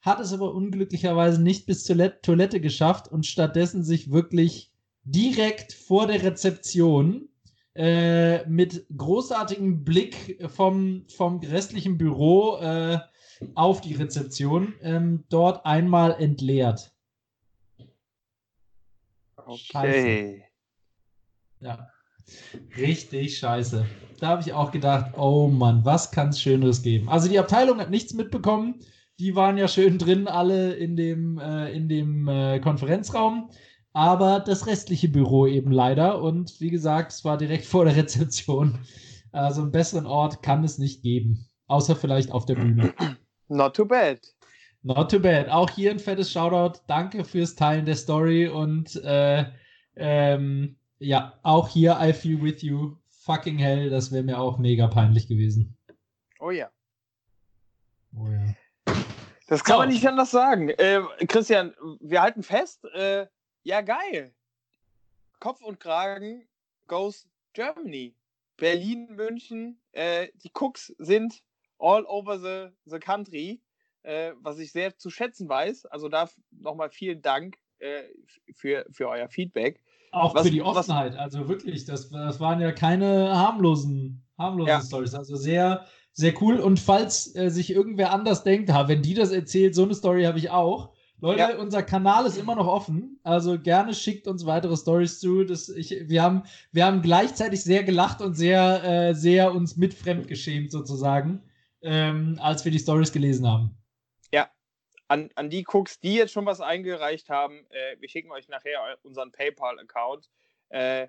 Hat 0.00 0.20
es 0.20 0.32
aber 0.34 0.54
unglücklicherweise 0.54 1.40
nicht 1.42 1.64
bis 1.64 1.84
zur 1.84 1.96
Toilette 2.20 2.60
geschafft 2.60 3.08
und 3.08 3.24
stattdessen 3.24 3.82
sich 3.82 4.10
wirklich 4.10 4.72
direkt 5.04 5.72
vor 5.72 6.06
der 6.06 6.22
Rezeption 6.22 7.28
äh, 7.78 8.44
mit 8.48 8.86
großartigem 8.96 9.84
Blick 9.84 10.44
vom, 10.50 11.04
vom 11.08 11.38
restlichen 11.38 11.96
Büro 11.96 12.56
äh, 12.56 12.98
auf 13.54 13.80
die 13.80 13.94
Rezeption 13.94 14.74
ähm, 14.82 15.24
dort 15.28 15.64
einmal 15.64 16.20
entleert. 16.20 16.92
Okay. 19.36 19.58
Scheiße. 19.70 20.42
Ja. 21.60 21.88
Richtig 22.76 23.38
scheiße. 23.38 23.86
Da 24.18 24.26
habe 24.26 24.42
ich 24.42 24.52
auch 24.52 24.72
gedacht, 24.72 25.16
oh 25.16 25.46
Mann, 25.46 25.84
was 25.84 26.10
kann 26.10 26.30
es 26.30 26.42
Schöneres 26.42 26.82
geben? 26.82 27.08
Also 27.08 27.28
die 27.28 27.38
Abteilung 27.38 27.78
hat 27.78 27.90
nichts 27.90 28.12
mitbekommen. 28.12 28.80
Die 29.20 29.36
waren 29.36 29.56
ja 29.56 29.68
schön 29.68 29.98
drin, 29.98 30.26
alle 30.26 30.74
in 30.74 30.96
dem, 30.96 31.38
äh, 31.38 31.72
in 31.72 31.88
dem 31.88 32.26
äh, 32.26 32.58
Konferenzraum. 32.58 33.50
Aber 33.98 34.38
das 34.38 34.68
restliche 34.68 35.08
Büro 35.08 35.48
eben 35.48 35.72
leider. 35.72 36.22
Und 36.22 36.60
wie 36.60 36.70
gesagt, 36.70 37.10
es 37.10 37.24
war 37.24 37.36
direkt 37.36 37.64
vor 37.64 37.84
der 37.84 37.96
Rezeption. 37.96 38.78
Also 39.32 39.62
einen 39.62 39.72
besseren 39.72 40.06
Ort 40.06 40.40
kann 40.40 40.62
es 40.62 40.78
nicht 40.78 41.02
geben. 41.02 41.48
Außer 41.66 41.96
vielleicht 41.96 42.30
auf 42.30 42.46
der 42.46 42.54
Bühne. 42.54 42.94
Not 43.48 43.74
too 43.74 43.84
bad. 43.84 44.20
Not 44.84 45.10
too 45.10 45.18
bad. 45.18 45.48
Auch 45.48 45.68
hier 45.70 45.90
ein 45.90 45.98
fettes 45.98 46.30
Shoutout. 46.30 46.78
Danke 46.86 47.24
fürs 47.24 47.56
Teilen 47.56 47.86
der 47.86 47.96
Story 47.96 48.46
und 48.46 48.94
äh, 49.02 49.46
ähm, 49.96 50.76
ja, 51.00 51.36
auch 51.42 51.66
hier 51.66 51.98
I 52.00 52.12
feel 52.12 52.40
with 52.40 52.62
you. 52.62 52.94
Fucking 53.08 53.58
hell, 53.58 53.90
das 53.90 54.12
wäre 54.12 54.22
mir 54.22 54.38
auch 54.38 54.58
mega 54.58 54.86
peinlich 54.86 55.26
gewesen. 55.26 55.76
Oh 56.38 56.52
ja. 56.52 56.70
Oh 58.16 58.28
ja. 58.28 58.54
Das 59.48 59.64
kann 59.64 59.74
so. 59.74 59.78
man 59.80 59.88
nicht 59.88 60.06
anders 60.06 60.30
sagen. 60.30 60.68
Äh, 60.68 61.00
Christian, 61.26 61.74
wir 61.98 62.22
halten 62.22 62.44
fest, 62.44 62.84
äh, 62.94 63.26
ja 63.68 63.82
geil. 63.82 64.34
Kopf 65.40 65.62
und 65.62 65.78
Kragen 65.78 66.48
goes 66.86 67.28
Germany. 67.52 68.14
Berlin, 68.56 69.14
München, 69.14 69.78
äh, 69.92 70.28
die 70.42 70.50
Cooks 70.52 70.92
sind 70.98 71.44
all 71.78 72.04
over 72.06 72.38
the, 72.40 72.74
the 72.90 72.98
country, 72.98 73.60
äh, 74.02 74.32
was 74.40 74.58
ich 74.58 74.72
sehr 74.72 74.96
zu 74.96 75.10
schätzen 75.10 75.48
weiß. 75.48 75.86
Also 75.86 76.08
da 76.08 76.28
nochmal 76.50 76.90
vielen 76.90 77.22
Dank 77.22 77.56
äh, 77.78 78.02
für, 78.54 78.84
für 78.90 79.08
euer 79.08 79.28
Feedback. 79.28 79.80
Auch 80.10 80.34
was, 80.34 80.44
für 80.44 80.50
die 80.50 80.62
Offenheit, 80.62 81.12
was, 81.12 81.20
also 81.20 81.48
wirklich, 81.48 81.84
das, 81.84 82.08
das 82.10 82.40
waren 82.40 82.60
ja 82.60 82.72
keine 82.72 83.36
harmlosen, 83.36 84.26
harmlosen 84.38 84.68
ja. 84.70 84.80
Stories. 84.80 85.14
Also 85.14 85.36
sehr, 85.36 85.86
sehr 86.12 86.34
cool. 86.42 86.58
Und 86.58 86.80
falls 86.80 87.36
äh, 87.36 87.50
sich 87.50 87.70
irgendwer 87.70 88.12
anders 88.12 88.42
denkt, 88.42 88.72
ha, 88.72 88.88
wenn 88.88 89.02
die 89.02 89.14
das 89.14 89.30
erzählt, 89.30 89.74
so 89.74 89.84
eine 89.84 89.94
Story 89.94 90.24
habe 90.24 90.38
ich 90.38 90.50
auch. 90.50 90.94
Leute, 91.20 91.40
ja. 91.40 91.56
unser 91.56 91.82
Kanal 91.82 92.26
ist 92.26 92.36
immer 92.36 92.54
noch 92.54 92.66
offen. 92.66 93.18
Also 93.22 93.58
gerne 93.58 93.94
schickt 93.94 94.28
uns 94.28 94.46
weitere 94.46 94.76
Stories 94.76 95.20
zu. 95.20 95.44
Das, 95.44 95.68
ich, 95.68 95.90
wir, 96.08 96.22
haben, 96.22 96.44
wir 96.72 96.86
haben 96.86 97.02
gleichzeitig 97.02 97.62
sehr 97.64 97.82
gelacht 97.82 98.20
und 98.20 98.34
sehr, 98.34 98.84
äh, 98.84 99.14
sehr 99.14 99.52
uns 99.52 99.76
mit 99.76 99.94
fremdgeschämt 99.94 100.70
sozusagen, 100.70 101.42
ähm, 101.82 102.38
als 102.40 102.64
wir 102.64 102.72
die 102.72 102.78
Stories 102.78 103.12
gelesen 103.12 103.46
haben 103.46 103.78
an, 105.08 105.30
an 105.34 105.50
die 105.50 105.64
Cooks, 105.66 105.98
die 105.98 106.14
jetzt 106.14 106.32
schon 106.32 106.46
was 106.46 106.60
eingereicht 106.60 107.30
haben, 107.30 107.66
äh, 107.70 107.96
wir 107.98 108.08
schicken 108.08 108.30
euch 108.30 108.48
nachher 108.48 108.98
unseren 109.02 109.32
PayPal-Account, 109.32 110.28
äh, 110.68 111.08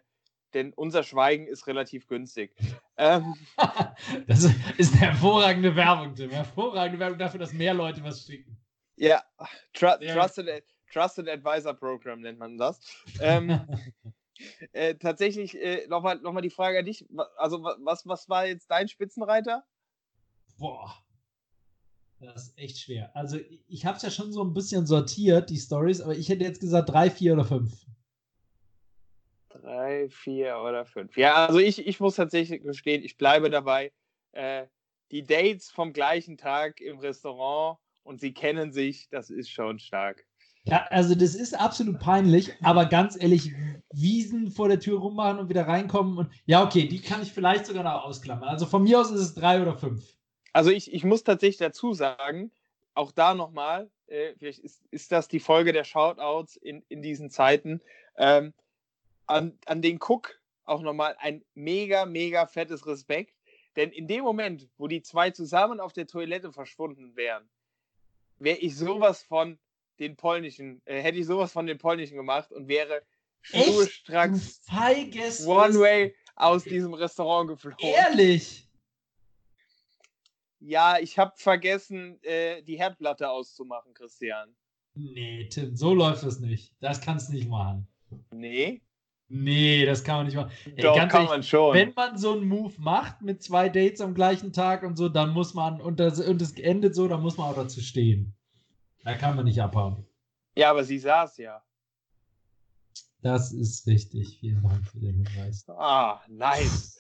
denn 0.54 0.74
unser 0.74 1.04
Schweigen 1.04 1.46
ist 1.46 1.68
relativ 1.68 2.08
günstig. 2.08 2.56
Ähm, 3.02 3.34
das 4.28 4.44
ist 4.78 4.92
eine 4.92 5.14
hervorragende 5.14 5.74
Werbung, 5.74 6.16
Tim. 6.16 6.32
Hervorragende 6.32 7.00
Werbung 7.00 7.18
dafür, 7.18 7.40
dass 7.40 7.54
mehr 7.54 7.74
Leute 7.74 8.04
was 8.04 8.26
schicken. 8.26 8.59
Ja, 9.00 9.24
Tru 9.74 9.88
ja. 10.02 10.14
Trusted, 10.14 10.64
Trusted 10.92 11.30
Advisor 11.30 11.74
Program 11.74 12.20
nennt 12.20 12.38
man 12.38 12.58
das. 12.58 12.82
Ähm, 13.22 13.50
äh, 14.74 14.96
tatsächlich 14.96 15.58
äh, 15.58 15.88
nochmal 15.88 16.20
noch 16.20 16.34
mal 16.34 16.42
die 16.42 16.50
Frage 16.50 16.80
an 16.80 16.86
dich. 16.86 17.06
Also, 17.38 17.64
was, 17.64 18.06
was 18.06 18.28
war 18.28 18.46
jetzt 18.46 18.70
dein 18.70 18.90
Spitzenreiter? 18.90 19.64
Boah, 20.58 20.94
das 22.20 22.48
ist 22.48 22.58
echt 22.58 22.78
schwer. 22.80 23.16
Also 23.16 23.40
ich 23.68 23.86
habe 23.86 23.96
es 23.96 24.04
ja 24.04 24.12
schon 24.12 24.34
so 24.34 24.44
ein 24.44 24.54
bisschen 24.54 24.86
sortiert, 24.86 25.50
die 25.50 25.58
Stories, 25.58 26.02
aber 26.02 26.16
ich 26.16 26.28
hätte 26.28 26.44
jetzt 26.44 26.60
gesagt 26.60 26.90
drei, 26.90 27.10
vier 27.10 27.34
oder 27.34 27.46
fünf. 27.46 27.86
Drei, 29.48 30.10
vier 30.10 30.58
oder 30.60 30.86
fünf. 30.86 31.16
Ja, 31.16 31.48
also 31.48 31.60
ich, 31.60 31.88
ich 31.88 32.02
muss 32.02 32.16
tatsächlich 32.16 32.62
gestehen, 32.62 33.04
ich 33.04 33.18
bleibe 33.18 33.50
dabei. 33.50 33.94
Äh, 34.34 34.68
die 35.12 35.24
Dates 35.24 35.72
vom 35.72 35.94
gleichen 35.94 36.38
Tag 36.38 36.82
im 36.82 37.00
Restaurant 37.00 37.80
und 38.10 38.20
sie 38.20 38.34
kennen 38.34 38.74
sich, 38.74 39.08
das 39.10 39.30
ist 39.30 39.50
schon 39.50 39.80
stark. 39.80 40.26
Ja, 40.64 40.86
also 40.90 41.16
das 41.16 41.36
ist 41.36 41.58
absolut 41.58 42.00
peinlich, 42.00 42.52
aber 42.62 42.86
ganz 42.86 43.22
ehrlich, 43.22 43.54
Wiesen 43.94 44.52
vor 44.52 44.68
der 44.68 44.80
Tür 44.80 45.00
rummachen 45.00 45.40
und 45.40 45.50
wieder 45.50 45.68
reinkommen 45.68 46.18
und 46.18 46.30
ja, 46.46 46.64
okay, 46.64 46.88
die 46.88 47.02
kann 47.02 47.22
ich 47.22 47.32
vielleicht 47.32 47.66
sogar 47.66 47.84
noch 47.84 48.04
ausklammern. 48.04 48.50
Also 48.50 48.66
von 48.66 48.84
mir 48.84 49.00
aus 49.00 49.10
ist 49.10 49.22
es 49.22 49.36
drei 49.36 49.62
oder 49.62 49.78
fünf 49.78 50.20
also 50.54 50.72
ich, 50.72 50.94
ich 50.94 51.04
muss 51.04 51.24
tatsächlich 51.24 51.58
dazu 51.58 51.94
sagen, 51.94 52.52
auch 52.94 53.12
da 53.12 53.34
nochmal, 53.34 53.90
äh, 54.08 54.34
vielleicht 54.38 54.60
ist, 54.60 54.84
ist 54.92 55.12
das 55.12 55.28
die 55.28 55.40
Folge 55.40 55.74
der 55.74 55.84
Shoutouts 55.84 56.56
in, 56.56 56.84
in 56.90 57.02
diesen 57.02 57.30
Zeiten, 57.30 57.82
ähm, 58.18 58.54
an, 59.28 59.58
an 59.66 59.82
den 59.82 60.00
Cook 60.02 60.40
auch 60.66 60.82
nochmal 60.82 61.16
ein 61.20 61.44
mega, 61.54 62.06
mega 62.06 62.46
fettes 62.46 62.86
Respekt. 62.86 63.36
Denn 63.76 63.92
in 63.92 64.08
dem 64.08 64.24
Moment, 64.24 64.68
wo 64.78 64.88
die 64.88 65.02
zwei 65.02 65.32
zusammen 65.32 65.80
auf 65.80 65.94
der 65.94 66.08
Toilette 66.08 66.52
verschwunden 66.52 67.16
wären, 67.16 67.48
wäre 68.40 68.58
ich 68.58 68.76
sowas 68.76 69.22
von 69.24 69.60
den 70.00 70.16
polnischen, 70.16 70.82
äh, 70.86 71.02
hätte 71.02 71.18
ich 71.18 71.26
sowas 71.26 71.52
von 71.52 71.68
den 71.68 71.78
polnischen 71.78 72.16
gemacht 72.16 72.52
und 72.52 72.68
wäre 72.68 73.04
schnurstracks 73.42 74.62
One-Way 75.46 76.16
aus 76.36 76.64
diesem 76.64 76.94
Restaurant 76.94 77.50
geflogen. 77.50 77.78
Ehrlich? 77.80 78.68
Ja, 80.62 80.98
ich 81.00 81.18
habe 81.18 81.34
vergessen, 81.36 82.22
äh, 82.24 82.62
die 82.64 82.78
Herdplatte 82.78 83.30
auszumachen, 83.30 83.94
Christian. 83.94 84.56
Nee, 84.96 85.48
Tim, 85.50 85.76
so 85.76 85.94
läuft 85.94 86.24
es 86.24 86.40
nicht. 86.40 86.76
Das 86.82 87.00
kannst 87.00 87.30
du 87.30 87.34
nicht 87.34 87.48
machen. 87.48 87.88
Nee? 88.32 88.82
Nee, 89.32 89.86
das 89.86 90.04
kann 90.04 90.18
man 90.18 90.26
nicht 90.26 90.36
machen. 90.36 90.52
Ey, 90.66 90.82
Doch, 90.82 90.96
kann 90.96 91.10
ehrlich, 91.12 91.30
man 91.30 91.44
schon. 91.44 91.76
Wenn 91.76 91.94
man 91.94 92.18
so 92.18 92.34
einen 92.34 92.48
Move 92.48 92.74
macht 92.80 93.22
mit 93.22 93.44
zwei 93.44 93.70
Dates 93.70 94.02
am 94.02 94.16
gleichen 94.16 94.52
Tag 94.54 94.82
und 94.82 94.98
so, 94.98 95.08
dann 95.08 95.30
muss 95.30 95.54
man, 95.54 95.80
und 95.80 96.00
das, 96.00 96.20
und 96.20 96.42
das 96.42 96.54
endet 96.54 96.96
so, 96.96 97.08
dann 97.08 97.22
muss 97.22 97.38
man 97.38 97.52
auch 97.52 97.56
dazu 97.56 97.80
stehen. 97.80 98.36
Da 99.04 99.14
kann 99.14 99.36
man 99.36 99.46
nicht 99.46 99.62
abhauen. 99.62 100.04
Ja, 100.56 100.72
aber 100.72 100.84
sie 100.84 100.98
saß 100.98 101.38
ja. 101.38 101.64
Das 103.22 103.52
ist 103.52 103.86
richtig. 103.86 104.40
Vielen 104.40 104.64
Dank 104.64 104.88
für 104.88 105.00
den 105.00 105.24
Hinweis. 105.24 105.68
Ah, 105.70 106.22
nice. 106.28 106.98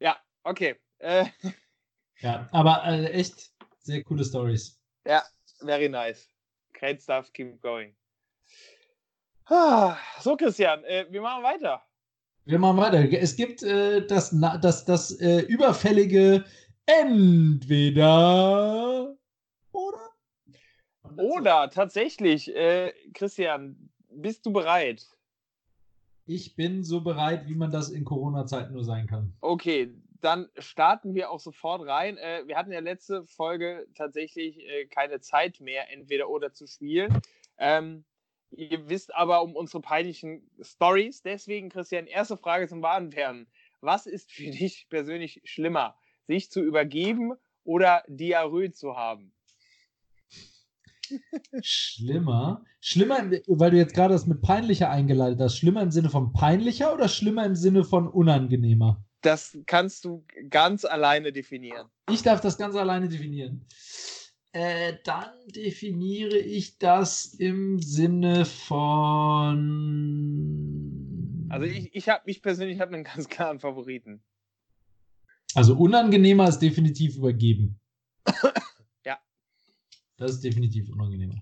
Ja, 0.00 0.16
okay. 0.42 0.74
Äh, 0.98 1.26
ja, 2.20 2.48
aber 2.50 2.84
äh, 2.84 3.12
echt 3.12 3.52
sehr 3.78 4.02
coole 4.02 4.24
Stories. 4.24 4.80
Ja, 5.06 5.22
very 5.60 5.88
nice. 5.88 6.28
Great 6.72 7.00
stuff, 7.00 7.32
keep 7.32 7.60
going. 7.62 7.94
Ah, 9.50 9.96
so, 10.20 10.36
Christian, 10.36 10.84
äh, 10.84 11.06
wir 11.08 11.22
machen 11.22 11.42
weiter. 11.42 11.82
Wir 12.44 12.58
machen 12.58 12.76
weiter. 12.76 12.98
Es 13.18 13.34
gibt 13.34 13.62
äh, 13.62 14.06
das, 14.06 14.36
das, 14.60 14.84
das 14.84 15.18
äh, 15.20 15.40
überfällige 15.40 16.44
Entweder 16.84 18.06
oder. 19.72 20.10
Oder 21.16 21.70
tatsächlich, 21.70 22.54
äh, 22.54 22.92
Christian, 23.14 23.88
bist 24.10 24.44
du 24.44 24.52
bereit? 24.52 25.06
Ich 26.26 26.54
bin 26.54 26.84
so 26.84 27.00
bereit, 27.00 27.48
wie 27.48 27.54
man 27.54 27.70
das 27.70 27.88
in 27.88 28.04
Corona-Zeiten 28.04 28.74
nur 28.74 28.84
sein 28.84 29.06
kann. 29.06 29.32
Okay, 29.40 29.94
dann 30.20 30.50
starten 30.58 31.14
wir 31.14 31.30
auch 31.30 31.40
sofort 31.40 31.86
rein. 31.86 32.16
Wir 32.44 32.54
hatten 32.56 32.70
ja 32.70 32.80
letzte 32.80 33.24
Folge 33.24 33.86
tatsächlich 33.94 34.58
keine 34.90 35.20
Zeit 35.20 35.60
mehr, 35.60 35.90
entweder 35.90 36.28
oder 36.28 36.52
zu 36.52 36.66
spielen. 36.66 37.18
Ähm, 37.56 38.04
ihr 38.50 38.88
wisst 38.88 39.14
aber 39.14 39.42
um 39.42 39.54
unsere 39.54 39.80
peinlichen 39.80 40.50
Stories. 40.60 41.22
Deswegen, 41.22 41.68
Christian, 41.68 42.06
erste 42.06 42.36
Frage 42.36 42.68
zum 42.68 42.82
Warenwerden. 42.82 43.46
Was 43.80 44.06
ist 44.06 44.32
für 44.32 44.50
dich 44.50 44.86
persönlich 44.88 45.40
schlimmer, 45.44 45.96
sich 46.26 46.50
zu 46.50 46.60
übergeben 46.60 47.32
oder 47.64 48.02
Diarrhoe 48.08 48.72
zu 48.72 48.96
haben? 48.96 49.32
Schlimmer? 51.62 52.64
Schlimmer, 52.80 53.30
weil 53.46 53.70
du 53.70 53.76
jetzt 53.78 53.94
gerade 53.94 54.12
das 54.12 54.26
mit 54.26 54.42
peinlicher 54.42 54.90
eingeleitet 54.90 55.40
hast. 55.40 55.56
Schlimmer 55.56 55.82
im 55.82 55.90
Sinne 55.90 56.10
von 56.10 56.32
peinlicher 56.32 56.92
oder 56.92 57.08
schlimmer 57.08 57.46
im 57.46 57.56
Sinne 57.56 57.84
von 57.84 58.08
unangenehmer? 58.08 59.02
Das 59.22 59.58
kannst 59.66 60.04
du 60.04 60.24
ganz 60.50 60.84
alleine 60.84 61.32
definieren. 61.32 61.88
Ich 62.10 62.22
darf 62.22 62.40
das 62.40 62.56
ganz 62.56 62.76
alleine 62.76 63.08
definieren. 63.08 63.66
Äh, 64.58 64.98
dann 65.04 65.30
definiere 65.54 66.36
ich 66.36 66.78
das 66.78 67.26
im 67.26 67.80
Sinne 67.80 68.44
von. 68.44 69.56
Also 71.48 71.64
ich, 71.64 71.94
ich 71.94 72.08
habe 72.08 72.24
mich 72.26 72.42
persönlich 72.42 72.80
habe 72.80 72.92
einen 72.92 73.04
ganz 73.14 73.28
klaren 73.28 73.60
Favoriten. 73.60 74.20
Also 75.54 75.76
unangenehmer 75.76 76.48
ist 76.48 76.58
definitiv 76.58 77.18
übergeben. 77.18 77.78
ja. 79.06 79.20
Das 80.16 80.32
ist 80.32 80.42
definitiv 80.42 80.90
unangenehmer. 80.90 81.40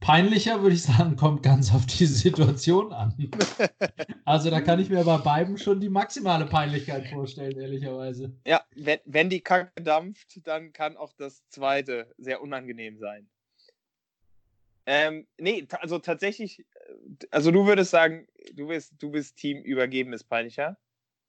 Peinlicher, 0.00 0.62
würde 0.62 0.74
ich 0.74 0.82
sagen, 0.82 1.16
kommt 1.16 1.42
ganz 1.42 1.72
auf 1.74 1.86
die 1.86 2.06
Situation 2.06 2.92
an. 2.92 3.14
Also 4.24 4.48
da 4.48 4.60
kann 4.60 4.78
ich 4.78 4.88
mir 4.88 5.02
bei 5.02 5.18
beiden 5.18 5.58
schon 5.58 5.80
die 5.80 5.88
maximale 5.88 6.46
Peinlichkeit 6.46 7.08
vorstellen, 7.08 7.58
ehrlicherweise. 7.58 8.32
Ja, 8.46 8.62
wenn, 8.76 9.00
wenn 9.04 9.28
die 9.28 9.40
Kacke 9.40 9.82
dampft, 9.82 10.46
dann 10.46 10.72
kann 10.72 10.96
auch 10.96 11.12
das 11.14 11.42
zweite 11.48 12.14
sehr 12.16 12.40
unangenehm 12.40 12.96
sein. 12.98 13.28
Ähm, 14.86 15.26
nee, 15.36 15.66
also 15.80 15.98
tatsächlich, 15.98 16.60
äh, 16.60 17.26
also 17.32 17.50
du 17.50 17.66
würdest 17.66 17.90
sagen, 17.90 18.28
du 18.54 18.68
bist, 18.68 18.94
du 19.00 19.10
bist 19.10 19.36
Team 19.36 19.62
übergeben 19.62 20.12
ist 20.12 20.24
peinlicher. 20.24 20.78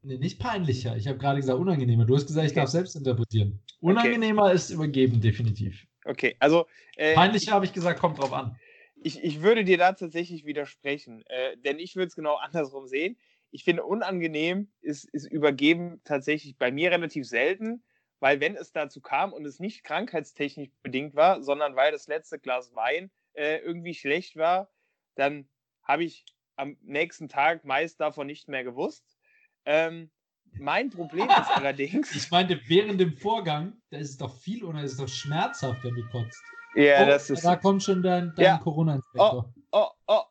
Nee, 0.03 0.17
nicht 0.17 0.39
peinlicher. 0.39 0.95
Ich 0.95 1.07
habe 1.07 1.17
gerade 1.17 1.39
gesagt 1.39 1.59
unangenehmer. 1.59 2.05
Du 2.05 2.15
hast 2.15 2.28
gesagt, 2.28 2.45
ich 2.45 2.51
okay. 2.51 2.61
darf 2.61 2.69
selbst 2.69 2.95
interpretieren. 2.95 3.59
Unangenehmer 3.80 4.45
okay. 4.45 4.55
ist 4.55 4.69
übergeben, 4.69 5.22
definitiv. 5.22 5.88
Okay, 6.05 6.35
also. 6.39 6.67
Äh, 6.95 7.15
Peinlicher 7.15 7.53
habe 7.53 7.65
ich 7.65 7.73
gesagt, 7.73 7.99
kommt 7.99 8.19
drauf 8.19 8.33
an. 8.33 8.59
Ich, 9.03 9.23
ich 9.23 9.41
würde 9.41 9.63
dir 9.63 9.77
da 9.77 9.93
tatsächlich 9.93 10.45
widersprechen, 10.45 11.23
äh, 11.27 11.57
denn 11.57 11.79
ich 11.79 11.95
würde 11.95 12.07
es 12.07 12.15
genau 12.15 12.35
andersrum 12.35 12.87
sehen. 12.87 13.17
Ich 13.49 13.63
finde, 13.63 13.83
unangenehm 13.83 14.71
ist, 14.81 15.05
ist 15.05 15.25
übergeben 15.25 16.01
tatsächlich 16.03 16.57
bei 16.57 16.71
mir 16.71 16.91
relativ 16.91 17.27
selten, 17.27 17.83
weil 18.19 18.39
wenn 18.39 18.55
es 18.55 18.71
dazu 18.71 19.01
kam 19.01 19.33
und 19.33 19.45
es 19.45 19.59
nicht 19.59 19.83
krankheitstechnisch 19.83 20.69
bedingt 20.83 21.15
war, 21.15 21.41
sondern 21.41 21.75
weil 21.75 21.91
das 21.91 22.07
letzte 22.07 22.39
Glas 22.39 22.73
Wein 22.75 23.09
äh, 23.33 23.57
irgendwie 23.57 23.95
schlecht 23.95 24.37
war, 24.37 24.69
dann 25.15 25.49
habe 25.83 26.03
ich 26.03 26.25
am 26.55 26.77
nächsten 26.81 27.27
Tag 27.27 27.65
meist 27.65 27.99
davon 27.99 28.27
nicht 28.27 28.47
mehr 28.47 28.63
gewusst. 28.63 29.17
Ähm, 29.65 30.11
mein 30.53 30.89
Problem 30.89 31.29
ist 31.29 31.49
allerdings. 31.55 32.15
Ich 32.15 32.29
meinte, 32.31 32.59
während 32.67 32.99
dem 32.99 33.13
Vorgang, 33.13 33.73
da 33.89 33.97
ist 33.97 34.11
es 34.11 34.17
doch 34.17 34.35
viel 34.39 34.63
oder 34.63 34.83
ist 34.83 34.93
es 34.93 34.97
doch 34.97 35.07
schmerzhaft, 35.07 35.83
wenn 35.83 35.95
du 35.95 36.07
kotzt. 36.09 36.43
Ja, 36.75 37.03
oh, 37.03 37.05
das 37.05 37.29
ist. 37.29 37.43
Da 37.43 37.55
kommt 37.55 37.83
schon 37.83 38.01
dein, 38.01 38.33
dein 38.35 38.45
ja. 38.45 38.57
Corona-Inspektor. 38.57 39.53
Oh, 39.71 39.77
oh, 39.79 39.87
oh. 40.07 40.21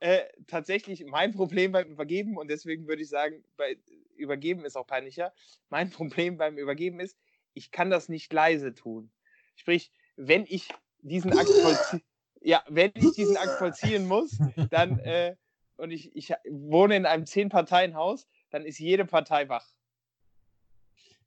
Äh, 0.00 0.20
tatsächlich 0.46 1.04
mein 1.06 1.32
Problem 1.32 1.72
beim 1.72 1.88
Übergeben, 1.88 2.36
und 2.36 2.48
deswegen 2.48 2.86
würde 2.86 3.02
ich 3.02 3.08
sagen, 3.08 3.44
bei 3.56 3.76
Übergeben 4.16 4.64
ist 4.64 4.76
auch 4.76 4.86
peinlicher. 4.86 5.32
Mein 5.68 5.90
Problem 5.90 6.38
beim 6.38 6.58
Übergeben 6.58 7.00
ist, 7.00 7.16
ich 7.54 7.70
kann 7.70 7.90
das 7.90 8.08
nicht 8.08 8.32
leise 8.32 8.74
tun. 8.74 9.10
Sprich, 9.56 9.90
wenn 10.16 10.44
ich 10.46 10.68
diesen 11.00 11.32
Akt 11.38 11.48
vollziehen, 11.48 12.02
ja, 12.40 12.62
wenn 12.68 12.92
ich 12.94 13.12
diesen 13.12 13.36
Akt 13.36 13.58
vollziehen 13.58 14.06
muss, 14.06 14.38
dann 14.70 14.98
äh, 15.00 15.36
und 15.76 15.90
ich, 15.90 16.14
ich 16.16 16.32
wohne 16.48 16.96
in 16.96 17.06
einem 17.06 17.26
Zehn-Parteien-Haus, 17.26 18.26
dann 18.56 18.64
ist 18.64 18.78
jede 18.78 19.04
Partei 19.04 19.50
wach. 19.50 19.66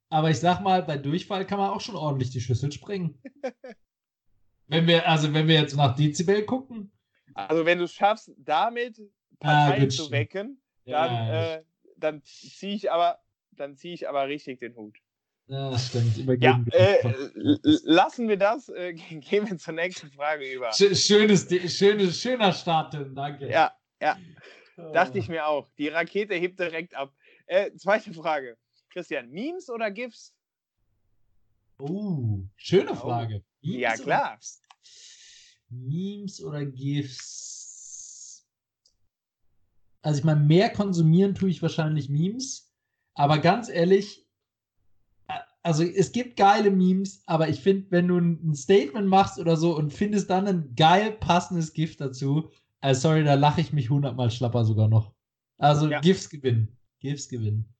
Aber 0.08 0.30
ich 0.30 0.40
sag 0.40 0.60
mal, 0.62 0.82
bei 0.82 0.98
Durchfall 0.98 1.46
kann 1.46 1.60
man 1.60 1.70
auch 1.70 1.80
schon 1.80 1.94
ordentlich 1.94 2.30
die 2.30 2.40
Schüssel 2.40 2.72
sprengen. 2.72 3.22
wenn 4.66 4.88
wir, 4.88 5.08
also 5.08 5.32
wenn 5.32 5.46
wir 5.46 5.54
jetzt 5.54 5.76
nach 5.76 5.94
Dezibel 5.94 6.44
gucken. 6.44 6.90
Also 7.34 7.64
wenn 7.64 7.78
du 7.78 7.84
es 7.84 7.92
schaffst, 7.92 8.32
damit 8.36 9.00
Parteien 9.38 9.84
ah, 9.84 9.88
zu 9.88 10.10
wecken, 10.10 10.60
dann, 10.84 11.12
ja, 11.12 11.54
äh, 11.54 11.64
dann 11.96 12.20
ziehe 12.24 12.74
ich 12.74 12.90
aber, 12.90 13.20
dann 13.52 13.76
ziehe 13.76 13.94
ich 13.94 14.08
aber 14.08 14.26
richtig 14.26 14.58
den 14.58 14.74
Hut. 14.74 14.98
Ja, 15.46 15.78
stimmt. 15.78 16.16
Ja, 16.42 16.60
äh, 16.72 17.12
lassen 17.62 18.28
wir 18.28 18.38
das. 18.38 18.68
Äh, 18.70 18.94
gehen 19.20 19.48
wir 19.48 19.56
zur 19.56 19.74
nächsten 19.74 20.10
Frage 20.10 20.52
über. 20.52 20.72
Schönes, 20.72 21.06
schönes, 21.06 22.20
schöner 22.20 22.52
Start, 22.52 22.96
danke. 23.14 23.48
Ja, 23.48 23.72
ja. 24.02 24.16
Dachte 24.92 25.18
ich 25.18 25.28
mir 25.28 25.46
auch. 25.46 25.68
Die 25.78 25.88
Rakete 25.88 26.34
hebt 26.34 26.58
direkt 26.58 26.94
ab. 26.94 27.14
Äh, 27.50 27.74
zweite 27.76 28.14
Frage. 28.14 28.56
Christian, 28.90 29.28
Memes 29.28 29.68
oder 29.68 29.90
GIFs? 29.90 30.32
Oh, 31.80 32.44
schöne 32.54 32.94
Frage. 32.94 33.42
Memes 33.60 33.80
ja, 33.80 33.94
klar. 33.96 34.38
Memes 35.68 36.40
oder 36.44 36.64
GIFs? 36.64 38.46
Also 40.02 40.20
ich 40.20 40.24
meine, 40.24 40.40
mehr 40.40 40.70
konsumieren 40.70 41.34
tue 41.34 41.50
ich 41.50 41.60
wahrscheinlich 41.60 42.08
Memes. 42.08 42.72
Aber 43.14 43.38
ganz 43.38 43.68
ehrlich, 43.68 44.28
also 45.64 45.82
es 45.82 46.12
gibt 46.12 46.36
geile 46.36 46.70
Memes, 46.70 47.24
aber 47.26 47.48
ich 47.48 47.60
finde, 47.60 47.90
wenn 47.90 48.06
du 48.06 48.18
ein 48.18 48.54
Statement 48.54 49.08
machst 49.08 49.40
oder 49.40 49.56
so 49.56 49.76
und 49.76 49.92
findest 49.92 50.30
dann 50.30 50.46
ein 50.46 50.76
geil 50.76 51.10
passendes 51.10 51.72
GIF 51.72 51.96
dazu, 51.96 52.52
also 52.80 53.08
sorry, 53.08 53.24
da 53.24 53.34
lache 53.34 53.60
ich 53.60 53.72
mich 53.72 53.90
hundertmal 53.90 54.30
schlapper 54.30 54.64
sogar 54.64 54.86
noch. 54.86 55.12
Also 55.58 55.88
ja. 55.88 56.00
GIFs 56.00 56.30
gewinnen. 56.30 56.76
GIFs 57.00 57.28
gewinnen. 57.28 57.72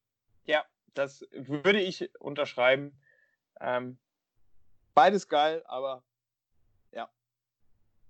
Ja, 0.45 0.65
das 0.95 1.27
würde 1.33 1.81
ich 1.81 2.11
unterschreiben. 2.21 2.99
Ähm, 3.61 3.99
beides 4.95 5.29
geil, 5.29 5.63
aber 5.67 6.03
ja. 6.93 7.11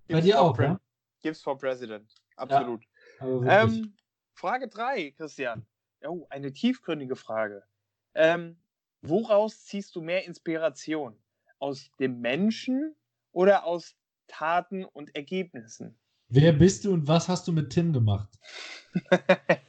GIFs 0.07 0.19
Bei 0.19 0.21
dir 0.21 0.41
auch, 0.41 0.59
ja? 0.59 0.81
GIFs 1.23 1.43
for 1.43 1.59
President. 1.59 2.11
Absolut. 2.37 2.83
Ja, 3.21 3.65
ähm, 3.65 3.95
Frage 4.33 4.69
3, 4.69 5.11
Christian. 5.13 5.67
Oh, 6.03 6.27
eine 6.31 6.53
tiefgründige 6.53 7.17
Frage. 7.17 7.63
Ähm, 8.15 8.57
woraus 9.03 9.65
ziehst 9.67 9.95
du 9.95 10.01
mehr 10.01 10.25
Inspiration? 10.25 11.17
Aus 11.59 11.91
dem 11.99 12.21
Menschen 12.21 12.95
oder 13.33 13.65
aus 13.65 13.95
Taten 14.29 14.85
und 14.85 15.15
Ergebnissen? 15.15 15.99
Wer 16.29 16.53
bist 16.53 16.85
du 16.85 16.93
und 16.95 17.07
was 17.07 17.29
hast 17.29 17.49
du 17.49 17.53
mit 17.53 17.71
Tim 17.71 17.93
gemacht? 17.93 18.31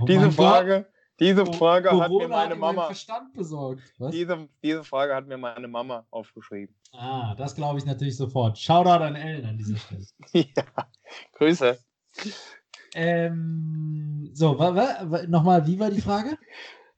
oh 0.00 0.04
diese 0.06 0.30
Frage, 0.32 0.86
diese 1.18 1.44
Frage 1.46 1.88
Corona 1.88 2.04
hat 2.04 2.10
mir 2.12 2.28
meine 2.28 2.54
Mama. 2.56 2.86
Verstand 2.86 3.34
besorgt. 3.34 3.82
Diese, 4.12 4.48
diese 4.62 4.84
Frage 4.84 5.14
hat 5.14 5.26
mir 5.26 5.36
meine 5.36 5.68
Mama 5.68 6.06
aufgeschrieben. 6.10 6.74
Ah, 6.92 7.34
das 7.36 7.54
glaube 7.54 7.78
ich 7.78 7.84
natürlich 7.84 8.16
sofort. 8.16 8.58
Shoutout 8.58 9.04
an 9.04 9.16
Ellen 9.16 9.44
an 9.44 9.58
dieser 9.58 9.76
Stelle. 9.76 10.04
ja, 10.32 10.64
Grüße. 11.34 11.78
Ähm, 12.94 14.30
so, 14.32 14.54
nochmal, 14.54 15.66
wie 15.66 15.78
war 15.78 15.90
die 15.90 16.00
Frage? 16.00 16.38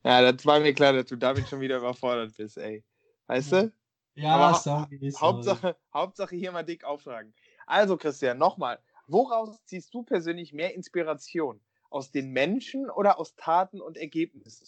Ja, 0.05 0.33
das 0.33 0.45
war 0.45 0.59
mir 0.59 0.75
klar, 0.75 0.93
dass 0.93 1.07
du 1.07 1.15
damit 1.15 1.49
schon 1.49 1.61
wieder 1.61 1.77
überfordert 1.77 2.37
bist, 2.37 2.59
ey. 2.59 2.83
Weißt 3.29 3.53
du? 3.53 3.73
Ja, 4.17 4.35
Aber 4.35 4.59
sorry, 4.59 4.99
sorry. 4.99 5.13
Hauptsache, 5.21 5.77
Hauptsache 5.95 6.35
hier 6.35 6.51
mal 6.51 6.65
dick 6.65 6.83
aufschlagen. 6.83 7.33
Also, 7.67 7.97
Christian, 7.97 8.37
nochmal. 8.37 8.81
Woraus 9.07 9.65
ziehst 9.65 9.95
du 9.95 10.03
persönlich 10.03 10.53
mehr 10.53 10.75
Inspiration? 10.75 11.61
Aus 11.93 12.11
den 12.11 12.31
Menschen 12.31 12.89
oder 12.91 13.19
aus 13.19 13.37
Taten 13.37 13.81
und 13.81 13.99
Ergebnissen? 13.99 14.67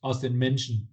Aus 0.00 0.20
den 0.20 0.36
Menschen. 0.36 0.88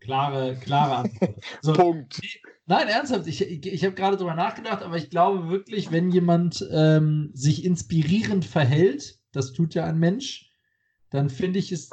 Klare, 0.00 0.56
klare 0.56 0.96
Antwort. 0.96 1.44
So, 1.62 1.72
Punkt. 1.72 2.20
Nein, 2.66 2.88
ernsthaft, 2.88 3.26
ich, 3.26 3.42
ich, 3.42 3.66
ich 3.66 3.84
habe 3.84 3.94
gerade 3.94 4.16
drüber 4.16 4.34
nachgedacht, 4.34 4.82
aber 4.82 4.96
ich 4.96 5.10
glaube 5.10 5.48
wirklich, 5.48 5.90
wenn 5.90 6.12
jemand 6.12 6.66
ähm, 6.70 7.30
sich 7.34 7.64
inspirierend 7.64 8.44
verhält, 8.44 9.18
das 9.32 9.52
tut 9.52 9.74
ja 9.74 9.84
ein 9.84 9.98
Mensch, 9.98 10.52
dann 11.10 11.30
finde 11.30 11.58
ich 11.58 11.72
es, 11.72 11.90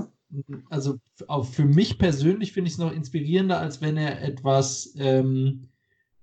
also 0.70 1.00
auch 1.28 1.46
für 1.46 1.66
mich 1.66 1.98
persönlich 1.98 2.52
finde 2.52 2.68
ich 2.68 2.74
es 2.74 2.80
noch 2.80 2.92
inspirierender, 2.92 3.60
als 3.60 3.82
wenn 3.82 3.98
er 3.98 4.22
etwas 4.22 4.94
ähm, 4.98 5.70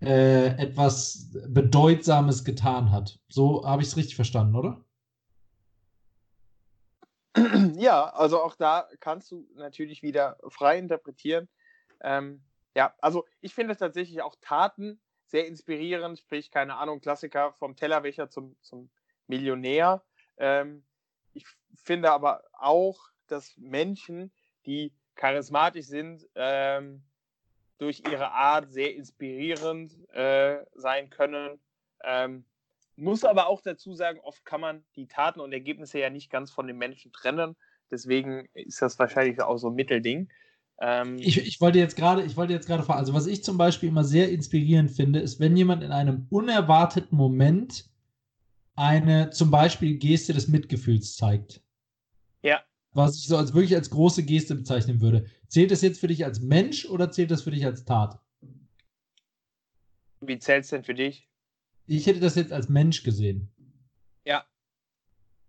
äh, 0.03 0.49
etwas 0.59 1.31
Bedeutsames 1.49 2.45
getan 2.45 2.91
hat. 2.91 3.19
So 3.29 3.65
habe 3.67 3.83
ich 3.83 3.89
es 3.89 3.97
richtig 3.97 4.17
verstanden, 4.17 4.57
oder? 4.57 4.85
Ja, 7.77 8.11
also 8.11 8.43
auch 8.43 8.57
da 8.57 8.89
kannst 9.01 9.31
du 9.31 9.47
natürlich 9.55 10.03
wieder 10.03 10.39
frei 10.49 10.79
interpretieren. 10.79 11.49
Ähm, 12.03 12.43
Ja, 12.75 12.95
also 13.01 13.27
ich 13.41 13.55
finde 13.55 13.77
tatsächlich 13.77 14.23
auch 14.23 14.37
Taten 14.41 15.01
sehr 15.27 15.47
inspirierend, 15.47 16.19
sprich, 16.19 16.51
keine 16.51 16.77
Ahnung, 16.77 17.01
Klassiker 17.01 17.53
vom 17.55 17.77
Tellerwäscher 17.77 18.29
zum, 18.29 18.57
zum 18.63 18.91
Millionär. 19.29 20.03
Ähm, 20.37 20.85
ich 21.33 21.47
finde 21.75 22.11
aber 22.13 22.43
auch, 22.53 22.99
dass 23.29 23.57
Menschen, 23.57 24.33
die 24.67 24.93
charismatisch 25.15 25.87
sind, 25.87 26.29
ähm, 26.35 27.03
durch 27.83 28.03
ihre 28.09 28.31
Art 28.31 28.71
sehr 28.71 28.95
inspirierend 28.95 29.99
äh, 30.15 30.59
sein 30.75 31.11
können. 31.11 31.59
Ähm, 32.05 32.45
muss 32.95 33.25
aber 33.25 33.49
auch 33.49 33.61
dazu 33.61 33.93
sagen, 33.93 34.21
oft 34.23 34.45
kann 34.45 34.61
man 34.61 34.85
die 34.95 35.09
Taten 35.09 35.41
und 35.41 35.53
Ergebnisse 35.53 35.99
ja 35.99 36.09
nicht 36.09 36.31
ganz 36.31 36.53
von 36.53 36.69
den 36.69 36.79
Menschen 36.79 37.11
trennen. 37.11 37.57
Deswegen 37.91 38.49
ist 38.55 38.81
das 38.81 39.01
wahrscheinlich 39.01 39.43
auch 39.43 39.59
so 39.59 39.69
ein 39.69 39.75
Mittelding. 39.75 40.29
Ähm, 40.81 41.17
ich, 41.19 41.39
ich, 41.39 41.61
wollte 41.61 41.81
jetzt 41.81 41.97
gerade, 41.97 42.23
ich 42.23 42.37
wollte 42.37 42.53
jetzt 42.53 42.69
gerade 42.69 42.85
fragen, 42.85 43.01
also 43.01 43.15
was 43.15 43.27
ich 43.27 43.43
zum 43.43 43.59
Beispiel 43.59 43.89
immer 43.89 44.05
sehr 44.05 44.31
inspirierend 44.31 44.93
finde, 44.93 45.19
ist, 45.19 45.41
wenn 45.41 45.57
jemand 45.57 45.83
in 45.83 45.91
einem 45.91 46.29
unerwarteten 46.31 47.19
Moment 47.19 47.91
eine 48.77 49.31
zum 49.31 49.51
Beispiel 49.51 49.99
Geste 49.99 50.33
des 50.33 50.47
Mitgefühls 50.47 51.17
zeigt. 51.17 51.61
Ja. 52.43 52.61
Was 52.93 53.17
ich 53.17 53.27
so 53.27 53.37
als 53.37 53.53
wirklich 53.55 53.75
als 53.75 53.91
große 53.91 54.23
Geste 54.23 54.55
bezeichnen 54.55 55.01
würde. 55.01 55.27
Zählt 55.53 55.71
das 55.71 55.83
jetzt 55.83 56.01
für 56.01 56.07
dich 56.07 56.25
als 56.25 56.41
Mensch 56.41 56.87
oder 56.87 57.11
zählt 57.11 57.31
das 57.31 57.43
für 57.43 57.51
dich 57.51 57.67
als 57.67 57.85
Tat? 57.85 58.19
Wie 60.23 60.39
zählt 60.39 60.65
es 60.65 60.71
denn 60.71 60.83
für 60.83 60.95
dich? 60.95 61.29
Ich 61.87 62.07
hätte 62.07 62.21
das 62.21 62.37
jetzt 62.37 62.55
als 62.55 62.71
Mensch 62.71 63.03
gesehen. 63.03 63.53
Ja. 64.25 64.47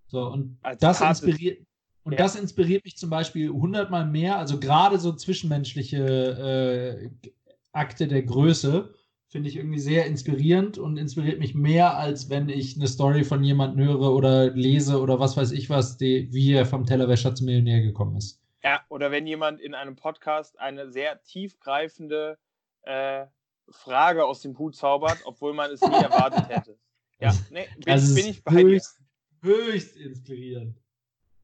So, 0.07 0.27
und 0.27 0.57
als 0.61 0.81
das 0.81 0.99
inspiriert. 0.99 1.65
Und 2.03 2.11
ja. 2.11 2.17
das 2.17 2.35
inspiriert 2.35 2.83
mich 2.83 2.97
zum 2.97 3.09
Beispiel 3.09 3.47
hundertmal 3.49 4.05
mehr. 4.05 4.37
Also 4.37 4.59
gerade 4.59 4.99
so 4.99 5.13
zwischenmenschliche 5.13 7.09
äh, 7.23 7.29
Akte 7.71 8.09
der 8.09 8.23
Größe 8.23 8.93
finde 9.29 9.47
ich 9.47 9.55
irgendwie 9.55 9.79
sehr 9.79 10.05
inspirierend 10.05 10.77
und 10.77 10.97
inspiriert 10.97 11.39
mich 11.39 11.55
mehr, 11.55 11.97
als 11.97 12.29
wenn 12.29 12.49
ich 12.49 12.75
eine 12.75 12.89
Story 12.89 13.23
von 13.23 13.41
jemandem 13.41 13.85
höre 13.85 14.13
oder 14.13 14.51
lese 14.51 14.99
oder 14.99 15.21
was 15.21 15.37
weiß 15.37 15.53
ich 15.53 15.69
was, 15.69 15.95
die, 15.95 16.27
wie 16.33 16.51
er 16.51 16.65
vom 16.65 16.85
Tellerwäscher 16.85 17.33
zum 17.33 17.45
Millionär 17.45 17.79
gekommen 17.79 18.17
ist. 18.17 18.42
Ja, 18.63 18.81
oder 18.89 19.11
wenn 19.11 19.27
jemand 19.27 19.59
in 19.59 19.73
einem 19.73 19.95
Podcast 19.95 20.59
eine 20.59 20.89
sehr 20.89 21.21
tiefgreifende 21.23 22.37
äh, 22.83 23.25
Frage 23.69 24.25
aus 24.25 24.41
dem 24.41 24.57
Hut 24.57 24.75
zaubert, 24.75 25.19
obwohl 25.25 25.53
man 25.53 25.71
es 25.71 25.81
nie 25.81 25.87
erwartet 26.03 26.49
hätte. 26.49 26.79
Ja, 27.19 27.33
nee, 27.49 27.67
bin, 27.77 27.93
also 27.93 28.15
bin 28.15 28.27
ich 28.27 28.43
bei 28.43 28.51
höchst, 28.53 28.99
dir. 29.41 29.49
Höchst 29.49 29.97
inspirierend 29.97 30.83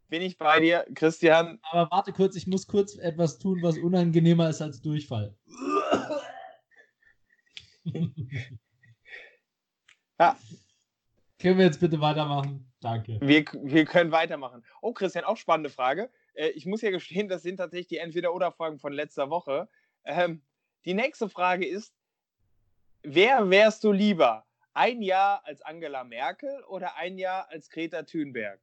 bin 0.09 0.21
ich 0.21 0.37
bei 0.37 0.59
dir, 0.59 0.85
Christian. 0.95 1.59
Aber 1.71 1.89
warte 1.91 2.11
kurz, 2.11 2.35
ich 2.35 2.47
muss 2.47 2.67
kurz 2.67 2.97
etwas 2.97 3.39
tun, 3.39 3.59
was 3.61 3.77
unangenehmer 3.77 4.49
ist 4.49 4.61
als 4.61 4.81
Durchfall. 4.81 5.37
ja. 10.19 10.37
Können 11.39 11.57
wir 11.57 11.65
jetzt 11.65 11.79
bitte 11.79 12.01
weitermachen? 12.01 12.69
Danke. 12.81 13.19
Wir, 13.21 13.45
wir 13.63 13.85
können 13.85 14.11
weitermachen. 14.11 14.65
Oh, 14.81 14.91
Christian, 14.93 15.23
auch 15.25 15.37
spannende 15.37 15.69
Frage. 15.69 16.09
Äh, 16.39 16.49
ich 16.49 16.65
muss 16.65 16.81
ja 16.81 16.89
gestehen, 16.89 17.27
das 17.27 17.43
sind 17.43 17.57
tatsächlich 17.57 17.87
die 17.87 17.97
Entweder-Oder-Fragen 17.97 18.79
von 18.79 18.93
letzter 18.93 19.29
Woche. 19.29 19.69
Ähm, 20.05 20.41
die 20.85 20.93
nächste 20.93 21.29
Frage 21.29 21.67
ist: 21.67 21.93
Wer 23.03 23.49
wärst 23.49 23.83
du 23.83 23.91
lieber? 23.91 24.45
Ein 24.73 25.01
Jahr 25.01 25.45
als 25.45 25.61
Angela 25.61 26.03
Merkel 26.03 26.63
oder 26.63 26.95
ein 26.95 27.17
Jahr 27.17 27.49
als 27.49 27.69
Greta 27.69 28.03
Thunberg? 28.03 28.61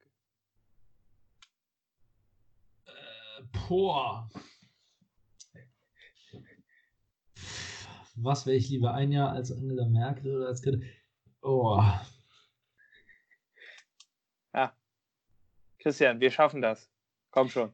Boah. 3.68 4.28
Was 8.14 8.46
wäre 8.46 8.56
ich 8.56 8.70
lieber? 8.70 8.94
Ein 8.94 9.12
Jahr 9.12 9.32
als 9.32 9.52
Angela 9.52 9.86
Merkel 9.86 10.36
oder 10.36 10.46
als 10.48 10.62
Greta? 10.62 10.78
Oh. 11.42 11.82
Ja. 14.54 14.74
Christian, 15.78 16.18
wir 16.20 16.30
schaffen 16.30 16.62
das. 16.62 16.90
Komm 17.36 17.50
schon. 17.50 17.70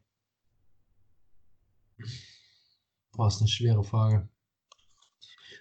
Boah, 3.13 3.29
ist 3.29 3.41
eine 3.41 3.49
schwere 3.49 3.85
Frage. 3.85 4.29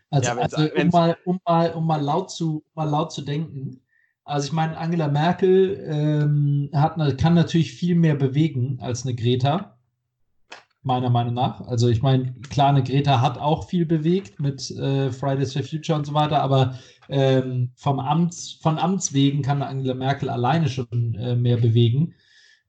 Also, 0.10 0.32
ja, 0.32 0.38
also 0.38 0.58
um, 0.58 0.88
mal, 0.88 1.18
um, 1.24 1.40
mal, 1.46 1.74
um 1.74 1.86
mal, 1.86 2.02
laut 2.02 2.32
zu, 2.32 2.66
mal 2.74 2.90
laut 2.90 3.12
zu 3.12 3.22
denken. 3.22 3.80
Also 4.24 4.48
ich 4.48 4.54
meine, 4.54 4.76
Angela 4.76 5.08
Merkel 5.08 5.86
ähm, 5.88 6.72
hat, 6.74 6.98
kann 7.20 7.36
natürlich 7.36 7.74
viel 7.74 7.94
mehr 7.94 8.16
bewegen 8.16 8.80
als 8.82 9.06
eine 9.06 9.14
Greta 9.14 9.78
meiner 10.82 11.12
Meinung 11.12 11.36
nach. 11.36 11.62
Also 11.62 11.88
ich 11.88 12.02
meine, 12.02 12.34
klar, 12.50 12.70
eine 12.70 12.82
Greta 12.82 13.22
hat 13.22 13.38
auch 13.38 13.70
viel 13.70 13.86
bewegt 13.86 14.40
mit 14.40 14.72
äh, 14.72 15.12
Fridays 15.12 15.54
for 15.54 15.62
Future 15.62 16.00
und 16.00 16.08
so 16.08 16.16
weiter, 16.16 16.42
aber 16.42 16.80
ähm, 17.08 17.72
vom 17.76 18.00
Amts, 18.00 18.54
von 18.64 18.80
Amts 18.80 19.14
wegen 19.14 19.44
kann 19.44 19.62
Angela 19.62 19.94
Merkel 19.94 20.28
alleine 20.30 20.70
schon 20.70 21.14
äh, 21.20 21.36
mehr 21.36 21.58
bewegen. 21.58 22.16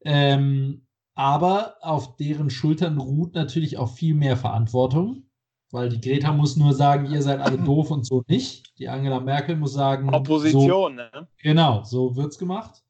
Ähm, 0.04 0.82
aber 1.22 1.76
auf 1.82 2.16
deren 2.16 2.50
Schultern 2.50 2.98
ruht 2.98 3.36
natürlich 3.36 3.78
auch 3.78 3.94
viel 3.94 4.12
mehr 4.12 4.36
Verantwortung, 4.36 5.22
weil 5.70 5.88
die 5.88 6.00
Greta 6.00 6.32
muss 6.32 6.56
nur 6.56 6.74
sagen, 6.74 7.12
ihr 7.12 7.22
seid 7.22 7.38
alle 7.38 7.58
doof 7.64 7.92
und 7.92 8.04
so 8.04 8.24
nicht. 8.26 8.76
Die 8.80 8.88
Angela 8.88 9.20
Merkel 9.20 9.54
muss 9.54 9.72
sagen, 9.72 10.12
Opposition, 10.12 10.68
so, 10.68 10.88
ne? 10.88 11.28
Genau, 11.40 11.84
so 11.84 12.16
wird's 12.16 12.38
gemacht. 12.38 12.82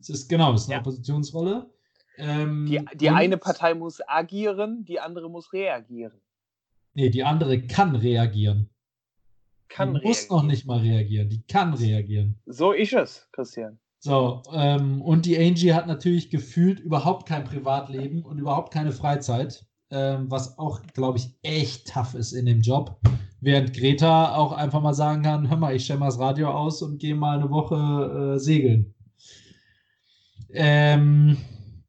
Es 0.00 0.08
ist 0.08 0.28
genau, 0.28 0.52
es 0.52 0.62
ist 0.62 0.66
eine 0.66 0.74
ja. 0.74 0.80
Oppositionsrolle. 0.80 1.70
Ähm, 2.16 2.66
die 2.66 2.84
die 2.96 3.10
eine 3.10 3.38
Partei 3.38 3.74
muss 3.74 4.00
agieren, 4.04 4.84
die 4.84 4.98
andere 4.98 5.30
muss 5.30 5.52
reagieren. 5.52 6.20
Nee, 6.94 7.10
die 7.10 7.22
andere 7.22 7.68
kann 7.68 7.94
reagieren. 7.94 8.68
Kann 9.68 9.90
die 9.90 10.00
reagieren. 10.00 10.08
muss 10.08 10.28
noch 10.30 10.42
nicht 10.42 10.66
mal 10.66 10.80
reagieren, 10.80 11.28
die 11.28 11.42
kann 11.46 11.72
reagieren. 11.72 12.40
So 12.46 12.72
ist 12.72 12.94
es, 12.94 13.28
Christian. 13.30 13.78
So, 14.06 14.40
ähm, 14.52 15.02
und 15.02 15.26
die 15.26 15.36
Angie 15.36 15.74
hat 15.74 15.88
natürlich 15.88 16.30
gefühlt 16.30 16.78
überhaupt 16.78 17.26
kein 17.26 17.42
Privatleben 17.42 18.22
und 18.22 18.38
überhaupt 18.38 18.72
keine 18.72 18.92
Freizeit, 18.92 19.66
ähm, 19.90 20.30
was 20.30 20.60
auch, 20.60 20.80
glaube 20.94 21.18
ich, 21.18 21.30
echt 21.42 21.92
tough 21.92 22.14
ist 22.14 22.30
in 22.30 22.46
dem 22.46 22.60
Job. 22.60 23.00
Während 23.40 23.74
Greta 23.74 24.36
auch 24.36 24.52
einfach 24.52 24.80
mal 24.80 24.94
sagen 24.94 25.24
kann: 25.24 25.50
Hör 25.50 25.56
mal, 25.56 25.74
ich 25.74 25.86
stelle 25.86 25.98
mal 25.98 26.06
das 26.06 26.20
Radio 26.20 26.52
aus 26.52 26.82
und 26.82 26.98
gehe 26.98 27.16
mal 27.16 27.40
eine 27.40 27.50
Woche 27.50 28.36
äh, 28.36 28.38
segeln. 28.38 28.94
Ähm, 30.52 31.38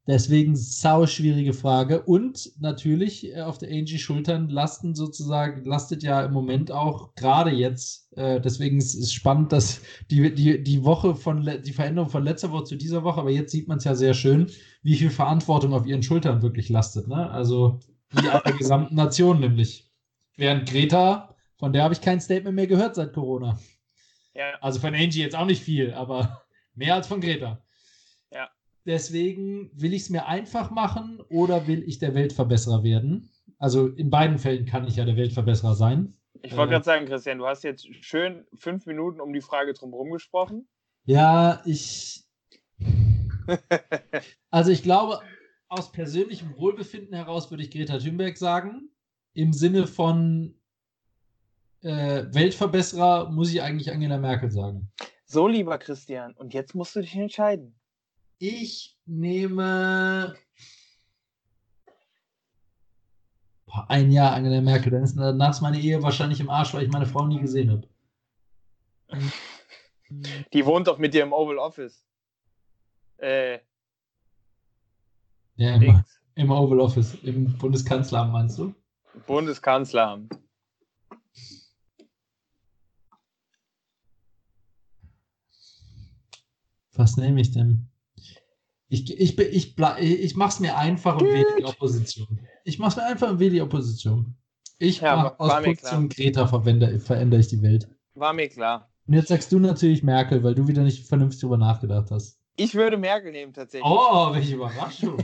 Deswegen 0.08 0.56
sau 0.56 1.06
schwierige 1.06 1.52
Frage. 1.52 2.00
Und 2.00 2.52
natürlich 2.58 3.30
äh, 3.30 3.42
auf 3.42 3.58
der 3.58 3.68
Angie 3.68 3.98
Schultern 3.98 4.48
lasten 4.48 4.94
sozusagen, 4.94 5.66
lastet 5.66 6.02
ja 6.02 6.22
im 6.22 6.32
Moment 6.32 6.72
auch 6.72 7.14
gerade 7.14 7.50
jetzt. 7.50 8.10
Äh, 8.16 8.40
deswegen 8.40 8.78
ist 8.78 8.94
es 8.94 9.12
spannend, 9.12 9.52
dass 9.52 9.82
die, 10.10 10.34
die, 10.34 10.64
die 10.64 10.82
Woche 10.82 11.14
von 11.14 11.46
die 11.62 11.72
Veränderung 11.72 12.08
von 12.08 12.24
letzter 12.24 12.50
Woche 12.52 12.64
zu 12.64 12.76
dieser 12.76 13.04
Woche, 13.04 13.20
aber 13.20 13.30
jetzt 13.30 13.52
sieht 13.52 13.68
man 13.68 13.76
es 13.76 13.84
ja 13.84 13.94
sehr 13.94 14.14
schön, 14.14 14.50
wie 14.82 14.96
viel 14.96 15.10
Verantwortung 15.10 15.74
auf 15.74 15.86
ihren 15.86 16.02
Schultern 16.02 16.40
wirklich 16.40 16.70
lastet. 16.70 17.06
Ne? 17.06 17.30
Also 17.30 17.78
die 18.12 18.22
der 18.22 18.54
gesamten 18.56 18.94
Nation 18.94 19.40
nämlich. 19.40 19.92
Während 20.38 20.70
Greta, 20.70 21.36
von 21.58 21.74
der 21.74 21.82
habe 21.82 21.92
ich 21.92 22.00
kein 22.00 22.22
Statement 22.22 22.56
mehr 22.56 22.66
gehört 22.66 22.94
seit 22.94 23.12
Corona. 23.12 23.58
Ja. 24.34 24.54
Also 24.62 24.80
von 24.80 24.94
Angie 24.94 25.20
jetzt 25.20 25.36
auch 25.36 25.44
nicht 25.44 25.62
viel, 25.62 25.92
aber 25.92 26.46
mehr 26.74 26.94
als 26.94 27.08
von 27.08 27.20
Greta. 27.20 27.62
Deswegen 28.86 29.70
will 29.74 29.92
ich 29.92 30.02
es 30.02 30.10
mir 30.10 30.26
einfach 30.26 30.70
machen 30.70 31.20
oder 31.28 31.66
will 31.66 31.82
ich 31.86 31.98
der 31.98 32.14
Weltverbesserer 32.14 32.82
werden? 32.82 33.30
Also 33.58 33.88
in 33.88 34.10
beiden 34.10 34.38
Fällen 34.38 34.66
kann 34.66 34.86
ich 34.86 34.96
ja 34.96 35.04
der 35.04 35.16
Weltverbesserer 35.16 35.74
sein. 35.74 36.14
Ich 36.42 36.56
wollte 36.56 36.70
äh, 36.70 36.74
gerade 36.74 36.84
sagen, 36.84 37.06
Christian, 37.06 37.38
du 37.38 37.46
hast 37.46 37.64
jetzt 37.64 37.86
schön 38.04 38.46
fünf 38.56 38.86
Minuten 38.86 39.20
um 39.20 39.32
die 39.32 39.40
Frage 39.40 39.74
drumherum 39.74 40.10
gesprochen. 40.10 40.68
Ja, 41.04 41.62
ich. 41.64 42.24
also 44.50 44.70
ich 44.70 44.82
glaube, 44.82 45.20
aus 45.68 45.90
persönlichem 45.90 46.56
Wohlbefinden 46.56 47.14
heraus 47.14 47.50
würde 47.50 47.62
ich 47.62 47.70
Greta 47.70 47.98
Thunberg 47.98 48.36
sagen. 48.36 48.90
Im 49.34 49.52
Sinne 49.52 49.86
von 49.86 50.54
äh, 51.82 52.24
Weltverbesserer 52.32 53.30
muss 53.30 53.52
ich 53.52 53.62
eigentlich 53.62 53.90
Angela 53.90 54.18
Merkel 54.18 54.50
sagen. 54.50 54.90
So, 55.24 55.46
lieber 55.46 55.78
Christian, 55.78 56.34
und 56.34 56.54
jetzt 56.54 56.74
musst 56.74 56.96
du 56.96 57.00
dich 57.00 57.14
entscheiden. 57.14 57.77
Ich 58.38 58.96
nehme 59.04 60.36
ein 63.88 64.12
Jahr 64.12 64.32
Angela 64.34 64.60
Merkel. 64.60 64.92
Dann 64.92 65.02
ist 65.02 65.16
danach 65.16 65.60
meine 65.60 65.80
Ehe 65.80 66.02
wahrscheinlich 66.02 66.40
im 66.40 66.50
Arsch, 66.50 66.72
weil 66.72 66.84
ich 66.84 66.92
meine 66.92 67.06
Frau 67.06 67.26
nie 67.26 67.40
gesehen 67.40 67.70
habe. 67.70 67.88
Die 70.52 70.64
wohnt 70.64 70.86
doch 70.86 70.98
mit 70.98 71.14
dir 71.14 71.22
im 71.22 71.32
Oval 71.32 71.58
Office. 71.58 72.06
Äh. 73.18 73.58
Ja, 75.56 75.74
im, 75.74 76.04
im 76.36 76.50
Oval 76.50 76.80
Office, 76.80 77.14
im 77.24 77.56
Bundeskanzleramt 77.58 78.32
meinst 78.32 78.58
du? 78.58 78.74
Bundeskanzleramt. 79.26 80.38
Was 86.92 87.16
nehme 87.16 87.40
ich 87.40 87.50
denn? 87.50 87.87
Ich, 88.90 89.10
ich, 89.20 89.38
ich, 89.38 89.76
ich, 89.78 89.78
ich 90.00 90.36
mache 90.36 90.48
es 90.48 90.60
mir 90.60 90.76
einfach 90.76 91.20
und 91.20 91.26
wähle 91.26 91.56
die 91.58 91.64
Opposition. 91.64 92.40
Ich 92.64 92.78
mache 92.78 92.90
es 92.90 92.96
mir 92.96 93.04
einfach 93.04 93.30
und 93.30 93.38
wähle 93.38 93.50
die 93.50 93.60
Opposition. 93.60 94.34
Ich 94.78 95.00
ja, 95.00 95.16
mach, 95.16 95.38
aus 95.38 95.62
Position 95.62 96.08
Greta 96.08 96.46
verändere, 96.46 96.98
verändere 96.98 97.40
ich 97.40 97.48
die 97.48 97.60
Welt. 97.60 97.88
War 98.14 98.32
mir 98.32 98.48
klar. 98.48 98.88
Und 99.06 99.14
jetzt 99.14 99.28
sagst 99.28 99.52
du 99.52 99.58
natürlich 99.58 100.02
Merkel, 100.02 100.42
weil 100.42 100.54
du 100.54 100.68
wieder 100.68 100.82
nicht 100.82 101.06
vernünftig 101.06 101.40
drüber 101.40 101.56
nachgedacht 101.56 102.10
hast. 102.10 102.38
Ich 102.56 102.74
würde 102.74 102.96
Merkel 102.96 103.32
nehmen 103.32 103.52
tatsächlich. 103.52 103.88
Oh, 103.88 104.32
welche 104.32 104.56
Überraschung. 104.56 105.22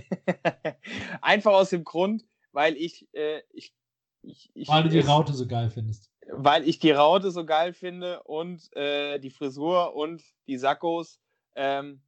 Einfach 1.20 1.52
aus 1.52 1.70
dem 1.70 1.84
Grund, 1.84 2.24
weil 2.52 2.76
ich, 2.76 3.08
äh, 3.12 3.40
ich, 3.52 3.74
ich, 4.22 4.50
ich 4.54 4.68
Weil 4.68 4.84
du 4.84 4.88
die 4.88 5.00
Raute 5.00 5.32
so 5.32 5.46
geil 5.46 5.70
findest. 5.70 6.10
Weil 6.30 6.66
ich 6.66 6.78
die 6.78 6.92
Raute 6.92 7.30
so 7.30 7.44
geil 7.44 7.72
finde 7.72 8.22
und 8.22 8.74
äh, 8.76 9.18
die 9.18 9.30
Frisur 9.30 9.94
und 9.94 10.22
die 10.46 10.58
Sackos. 10.58 11.18
Ähm, 11.56 12.00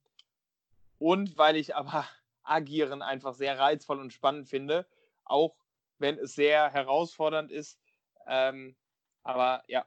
und 0.98 1.36
weil 1.38 1.56
ich 1.56 1.74
aber 1.74 2.06
Agieren 2.42 3.02
einfach 3.02 3.34
sehr 3.34 3.58
reizvoll 3.58 4.00
und 4.00 4.12
spannend 4.12 4.48
finde. 4.48 4.86
Auch 5.24 5.56
wenn 5.98 6.18
es 6.18 6.34
sehr 6.34 6.70
herausfordernd 6.70 7.50
ist. 7.50 7.78
Ähm, 8.26 8.76
aber 9.22 9.62
ja. 9.68 9.86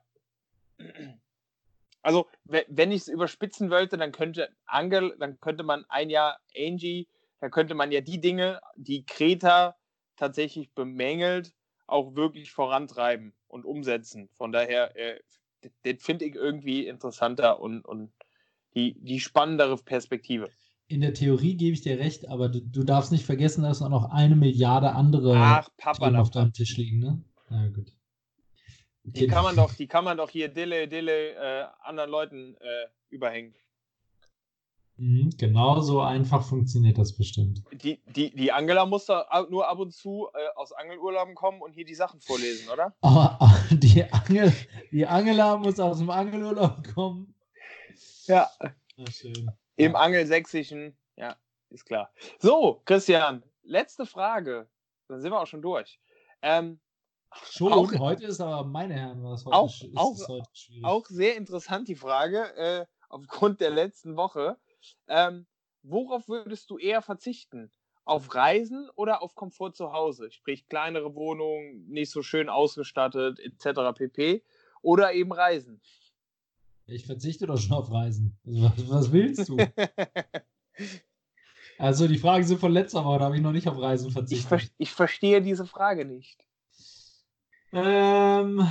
Also, 2.02 2.30
wenn 2.46 2.94
ich 2.94 3.02
es 3.02 3.08
überspitzen 3.10 3.70
wollte, 3.70 3.98
dann 3.98 4.14
könnte 4.14 4.56
Angel, 4.66 5.18
dann 5.20 5.38
könnte 5.42 5.64
man 5.64 5.84
ein 5.90 6.10
Jahr 6.10 6.40
Angie, 6.56 7.10
da 7.42 7.50
könnte 7.50 7.76
man 7.76 7.92
ja 7.92 8.00
die 8.00 8.22
Dinge, 8.22 8.62
die 8.78 9.06
Kreta 9.06 9.76
tatsächlich 10.16 10.72
bemängelt, 10.72 11.54
auch 11.88 12.16
wirklich 12.16 12.54
vorantreiben 12.54 13.34
und 13.50 13.66
umsetzen. 13.66 14.30
Von 14.36 14.54
daher, 14.54 14.96
äh, 14.96 15.20
das 15.84 16.02
finde 16.02 16.24
ich 16.24 16.36
irgendwie 16.36 16.88
interessanter 16.88 17.60
und, 17.60 17.84
und 17.84 18.14
die, 18.76 18.94
die 19.00 19.20
spannendere 19.20 19.78
Perspektive. 19.78 20.50
In 20.90 21.02
der 21.02 21.14
Theorie 21.14 21.56
gebe 21.56 21.74
ich 21.74 21.82
dir 21.82 22.00
recht, 22.00 22.28
aber 22.30 22.50
du, 22.50 22.62
du 22.62 22.84
darfst 22.84 23.12
nicht 23.12 23.24
vergessen, 23.24 23.62
dass 23.62 23.80
noch 23.80 24.10
eine 24.10 24.36
Milliarde 24.36 24.94
andere 24.94 25.36
Ach, 25.38 25.70
Papa, 25.78 26.06
Themen 26.06 26.16
auf 26.16 26.32
deinem 26.32 26.52
Tisch 26.52 26.76
liegen, 26.78 26.98
ne? 26.98 27.24
Na 27.48 27.68
gut. 27.68 27.94
Die 29.04 29.28
kann 29.28 29.44
man 29.44 29.56
doch, 29.56 29.74
die 29.76 29.86
kann 29.86 30.04
man 30.04 30.18
doch 30.18 30.32
hier 30.32 30.50
Dille, 30.50 30.88
Dille 30.88 31.36
äh, 31.36 31.66
anderen 31.84 32.10
Leuten 32.10 32.56
äh, 32.56 32.88
überhängen. 33.10 33.54
Mhm, 34.98 35.30
genau 35.38 35.80
so 35.82 36.02
einfach 36.02 36.44
funktioniert 36.44 36.98
das 36.98 37.16
bestimmt. 37.16 37.62
Die, 37.72 38.02
die, 38.16 38.36
die 38.36 38.52
Angela 38.52 38.88
muss 38.88 39.06
da 39.06 39.28
nur 39.48 39.70
ab 39.70 39.78
und 39.78 39.94
zu 39.94 40.28
äh, 40.34 40.58
aus 40.58 40.72
Angelurlauben 40.72 41.36
kommen 41.36 41.62
und 41.62 41.74
hier 41.74 41.86
die 41.86 41.94
Sachen 41.94 42.20
vorlesen, 42.20 42.68
oder? 42.68 42.96
Aber 43.02 43.40
die, 43.70 44.04
Angel, 44.12 44.52
die 44.92 45.06
Angela 45.06 45.56
muss 45.56 45.80
aus 45.80 46.00
dem 46.00 46.10
Angelurlaub 46.10 46.84
kommen. 46.96 47.36
Ja. 48.26 48.50
Na, 48.98 49.12
schön. 49.12 49.52
Im 49.80 49.94
ja. 49.94 50.00
Angelsächsischen, 50.00 50.98
ja, 51.16 51.38
ist 51.70 51.86
klar. 51.86 52.12
So, 52.38 52.82
Christian, 52.84 53.44
letzte 53.64 54.06
Frage. 54.06 54.68
Dann 55.08 55.22
sind 55.22 55.32
wir 55.32 55.40
auch 55.40 55.48
schon 55.48 55.62
durch. 55.62 56.00
Ähm, 56.42 56.80
Schon, 57.46 57.72
auch, 57.72 57.94
heute 58.00 58.26
ist 58.26 58.42
aber, 58.42 58.66
meine 58.66 58.96
Herren, 58.96 59.24
was 59.24 59.46
heute 59.46 59.56
auch, 59.56 59.68
ist, 59.68 59.96
auch, 59.96 60.28
heute 60.28 60.50
schwierig. 60.52 60.84
Auch 60.84 61.06
sehr 61.06 61.38
interessant 61.38 61.88
die 61.88 61.96
Frage, 61.96 62.56
äh, 62.56 62.86
aufgrund 63.08 63.62
der 63.62 63.70
letzten 63.70 64.18
Woche. 64.18 64.58
Ähm, 65.08 65.46
worauf 65.84 66.28
würdest 66.28 66.70
du 66.72 66.78
eher 66.78 67.02
verzichten? 67.02 67.72
Auf 68.04 68.34
Reisen 68.34 68.90
oder 68.96 69.22
auf 69.22 69.36
Komfort 69.36 69.74
zu 69.74 69.94
Hause? 69.94 70.32
Sprich, 70.32 70.68
kleinere 70.68 71.16
Wohnungen, 71.16 71.88
nicht 71.88 72.12
so 72.12 72.22
schön 72.22 72.50
ausgestattet, 72.50 73.40
etc. 73.40 73.96
pp. 73.96 74.44
Oder 74.82 75.14
eben 75.14 75.32
Reisen? 75.32 75.82
Ich 76.92 77.06
verzichte 77.06 77.46
doch 77.46 77.58
schon 77.58 77.74
auf 77.74 77.92
Reisen. 77.92 78.38
Also, 78.46 78.64
was, 78.64 78.90
was 78.90 79.12
willst 79.12 79.50
du? 79.50 79.58
also, 81.78 82.08
die 82.08 82.18
Fragen 82.18 82.46
sind 82.46 82.60
von 82.60 82.72
letzter 82.72 83.06
Woche, 83.06 83.20
da 83.20 83.26
habe 83.26 83.36
ich 83.36 83.42
noch 83.42 83.52
nicht 83.52 83.68
auf 83.68 83.80
Reisen 83.80 84.12
verzichtet. 84.12 84.40
Ich, 84.40 84.48
ver 84.48 84.62
ich 84.78 84.92
verstehe 84.92 85.42
diese 85.42 85.66
Frage 85.66 86.06
nicht. 86.06 86.46
Ähm. 87.72 88.68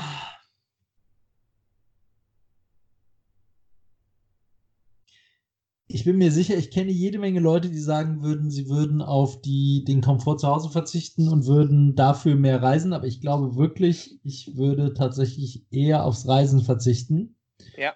Ich 5.91 6.05
bin 6.05 6.19
mir 6.19 6.31
sicher, 6.31 6.55
ich 6.55 6.71
kenne 6.71 6.91
jede 6.91 7.19
Menge 7.19 7.41
Leute, 7.41 7.71
die 7.71 7.81
sagen 7.81 8.23
würden, 8.23 8.51
sie 8.51 8.69
würden 8.69 9.01
auf 9.01 9.41
die, 9.41 9.85
den 9.87 10.03
Komfort 10.03 10.37
zu 10.37 10.49
Hause 10.49 10.69
verzichten 10.69 11.29
und 11.29 11.47
würden 11.47 11.95
dafür 11.95 12.35
mehr 12.35 12.61
reisen. 12.61 12.93
Aber 12.93 13.07
ich 13.07 13.23
glaube 13.23 13.57
wirklich, 13.57 14.21
ich 14.23 14.55
würde 14.57 14.93
tatsächlich 14.93 15.64
eher 15.71 16.05
aufs 16.05 16.29
Reisen 16.29 16.62
verzichten. 16.62 17.37
Ja. 17.77 17.95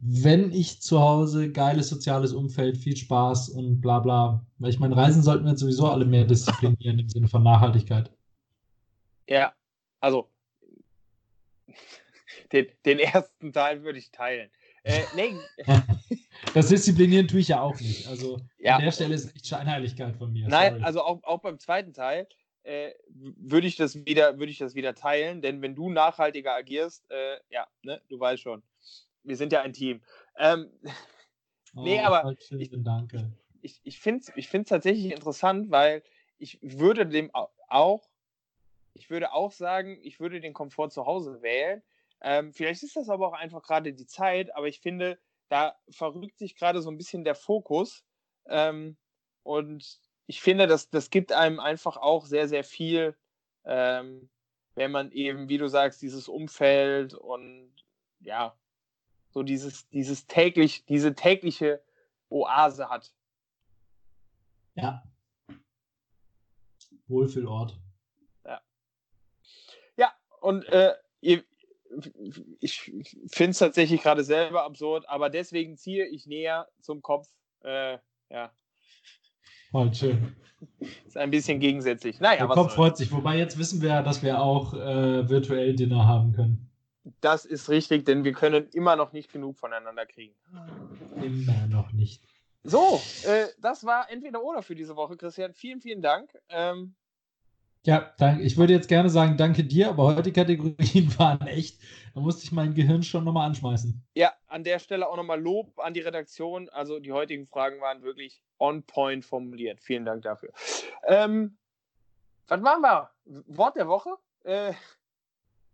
Wenn 0.00 0.52
ich 0.52 0.80
zu 0.80 1.00
Hause 1.00 1.50
geiles 1.50 1.88
soziales 1.88 2.32
Umfeld, 2.32 2.76
viel 2.76 2.96
Spaß 2.96 3.48
und 3.50 3.80
bla 3.80 3.98
bla. 3.98 4.46
Weil 4.58 4.70
ich 4.70 4.78
meine, 4.78 4.96
Reisen 4.96 5.22
sollten 5.22 5.44
wir 5.44 5.56
sowieso 5.56 5.88
alle 5.88 6.04
mehr 6.04 6.24
disziplinieren 6.24 7.00
im 7.00 7.08
Sinne 7.08 7.28
von 7.28 7.42
Nachhaltigkeit. 7.42 8.10
Ja, 9.28 9.52
also 10.00 10.30
den, 12.52 12.66
den 12.84 13.00
ersten 13.00 13.52
Teil 13.52 13.82
würde 13.82 13.98
ich 13.98 14.10
teilen. 14.10 14.50
Äh, 14.84 15.02
nee. 15.16 15.36
das 16.54 16.68
Disziplinieren 16.68 17.26
tue 17.26 17.40
ich 17.40 17.48
ja 17.48 17.60
auch 17.60 17.78
nicht. 17.80 18.06
Also 18.06 18.40
ja. 18.58 18.76
an 18.76 18.84
der 18.84 18.92
Stelle 18.92 19.14
ist 19.14 19.34
echt 19.34 19.46
Scheinheiligkeit 19.46 20.16
von 20.16 20.32
mir. 20.32 20.48
Nein, 20.48 20.74
Sorry. 20.74 20.84
also 20.84 21.02
auch, 21.02 21.24
auch 21.24 21.40
beim 21.40 21.58
zweiten 21.58 21.92
Teil 21.92 22.28
äh, 22.62 22.92
würde 23.08 23.66
ich 23.66 23.76
das 23.76 24.06
wieder, 24.06 24.38
würde 24.38 24.52
ich 24.52 24.58
das 24.58 24.74
wieder 24.74 24.94
teilen, 24.94 25.40
denn 25.40 25.62
wenn 25.62 25.74
du 25.74 25.90
nachhaltiger 25.90 26.54
agierst, 26.54 27.10
äh, 27.10 27.38
ja, 27.50 27.66
ne, 27.82 28.00
du 28.08 28.20
weißt 28.20 28.42
schon, 28.42 28.62
wir 29.22 29.36
sind 29.36 29.52
ja 29.52 29.62
ein 29.62 29.72
Team. 29.72 30.02
Ähm, 30.36 30.70
oh, 31.74 31.82
nee, 31.82 32.00
aber 32.00 32.34
ich, 32.50 32.70
danke. 32.72 33.32
Ich, 33.60 33.80
ich 33.82 34.00
finde 34.00 34.20
es 34.20 34.32
ich 34.36 34.50
tatsächlich 34.66 35.12
interessant, 35.12 35.70
weil 35.70 36.02
ich 36.38 36.58
würde 36.62 37.06
dem 37.06 37.30
auch 37.34 38.08
ich 38.98 39.10
würde 39.10 39.32
auch 39.32 39.52
sagen, 39.52 39.98
ich 40.02 40.20
würde 40.20 40.40
den 40.40 40.52
Komfort 40.52 40.90
zu 40.90 41.06
Hause 41.06 41.40
wählen. 41.40 41.82
Ähm, 42.20 42.52
vielleicht 42.52 42.82
ist 42.82 42.96
das 42.96 43.08
aber 43.08 43.28
auch 43.28 43.32
einfach 43.32 43.62
gerade 43.62 43.92
die 43.92 44.06
Zeit, 44.06 44.54
aber 44.56 44.66
ich 44.66 44.80
finde, 44.80 45.18
da 45.48 45.76
verrückt 45.88 46.38
sich 46.38 46.56
gerade 46.56 46.82
so 46.82 46.90
ein 46.90 46.96
bisschen 46.98 47.24
der 47.24 47.36
Fokus. 47.36 48.04
Ähm, 48.46 48.96
und 49.44 50.00
ich 50.26 50.40
finde, 50.40 50.66
das, 50.66 50.90
das 50.90 51.10
gibt 51.10 51.32
einem 51.32 51.60
einfach 51.60 51.96
auch 51.96 52.26
sehr, 52.26 52.48
sehr 52.48 52.64
viel, 52.64 53.16
ähm, 53.64 54.28
wenn 54.74 54.90
man 54.90 55.12
eben, 55.12 55.48
wie 55.48 55.58
du 55.58 55.68
sagst, 55.68 56.02
dieses 56.02 56.28
Umfeld 56.28 57.14
und 57.14 57.72
ja, 58.20 58.56
so 59.38 59.42
dieses, 59.44 59.88
dieses 59.90 60.26
täglich, 60.26 60.84
diese 60.86 61.14
tägliche 61.14 61.80
Oase 62.28 62.88
hat. 62.88 63.12
Ja. 64.74 65.02
Wohlfühlort. 67.06 67.78
Und 70.40 70.66
äh, 70.68 70.94
ihr, 71.20 71.42
ich 72.60 72.92
finde 73.30 73.50
es 73.50 73.58
tatsächlich 73.58 74.02
gerade 74.02 74.24
selber 74.24 74.64
absurd, 74.64 75.08
aber 75.08 75.30
deswegen 75.30 75.76
ziehe 75.76 76.06
ich 76.06 76.26
näher 76.26 76.68
zum 76.80 77.02
Kopf. 77.02 77.28
Äh, 77.64 77.98
ja. 78.30 78.52
Voll 79.70 79.92
schön. 79.94 80.36
Ist 81.06 81.16
ein 81.16 81.30
bisschen 81.30 81.60
gegensätzlich. 81.60 82.20
Naja, 82.20 82.46
Der 82.46 82.48
Kopf 82.48 82.74
freut 82.74 82.96
sich. 82.96 83.12
Wobei 83.12 83.38
jetzt 83.38 83.58
wissen 83.58 83.80
wir 83.80 83.90
ja, 83.90 84.02
dass 84.02 84.22
wir 84.22 84.40
auch 84.40 84.74
äh, 84.74 85.28
virtuell 85.28 85.74
Dinner 85.76 86.06
haben 86.06 86.32
können. 86.32 86.67
Das 87.20 87.44
ist 87.44 87.68
richtig, 87.68 88.04
denn 88.04 88.24
wir 88.24 88.32
können 88.32 88.68
immer 88.72 88.96
noch 88.96 89.12
nicht 89.12 89.32
genug 89.32 89.58
voneinander 89.58 90.06
kriegen. 90.06 90.34
Immer 91.22 91.66
noch 91.68 91.92
nicht. 91.92 92.22
So, 92.64 93.00
äh, 93.24 93.46
das 93.58 93.84
war 93.84 94.10
entweder 94.10 94.42
oder 94.42 94.62
für 94.62 94.74
diese 94.74 94.96
Woche, 94.96 95.16
Christian. 95.16 95.54
Vielen, 95.54 95.80
vielen 95.80 96.02
Dank. 96.02 96.30
Ähm, 96.48 96.94
ja, 97.84 98.12
danke. 98.18 98.42
Ich 98.42 98.56
würde 98.56 98.72
jetzt 98.72 98.88
gerne 98.88 99.08
sagen, 99.08 99.36
danke 99.36 99.64
dir, 99.64 99.88
aber 99.88 100.04
heute 100.04 100.22
die 100.24 100.32
Kategorien 100.32 100.76
waren 101.18 101.46
echt. 101.46 101.80
Da 102.14 102.20
musste 102.20 102.44
ich 102.44 102.52
mein 102.52 102.74
Gehirn 102.74 103.02
schon 103.02 103.24
nochmal 103.24 103.46
anschmeißen. 103.46 104.02
Ja, 104.14 104.32
an 104.46 104.64
der 104.64 104.78
Stelle 104.78 105.08
auch 105.08 105.16
nochmal 105.16 105.40
Lob 105.40 105.78
an 105.78 105.94
die 105.94 106.00
Redaktion. 106.00 106.68
Also 106.68 106.98
die 106.98 107.12
heutigen 107.12 107.46
Fragen 107.46 107.80
waren 107.80 108.02
wirklich 108.02 108.42
on 108.58 108.82
point 108.82 109.24
formuliert. 109.24 109.80
Vielen 109.80 110.04
Dank 110.04 110.22
dafür. 110.22 110.50
Ähm, 111.04 111.56
was 112.48 112.62
waren 112.62 112.82
wir? 112.82 113.10
Wort 113.46 113.76
der 113.76 113.88
Woche? 113.88 114.16
Äh, 114.42 114.72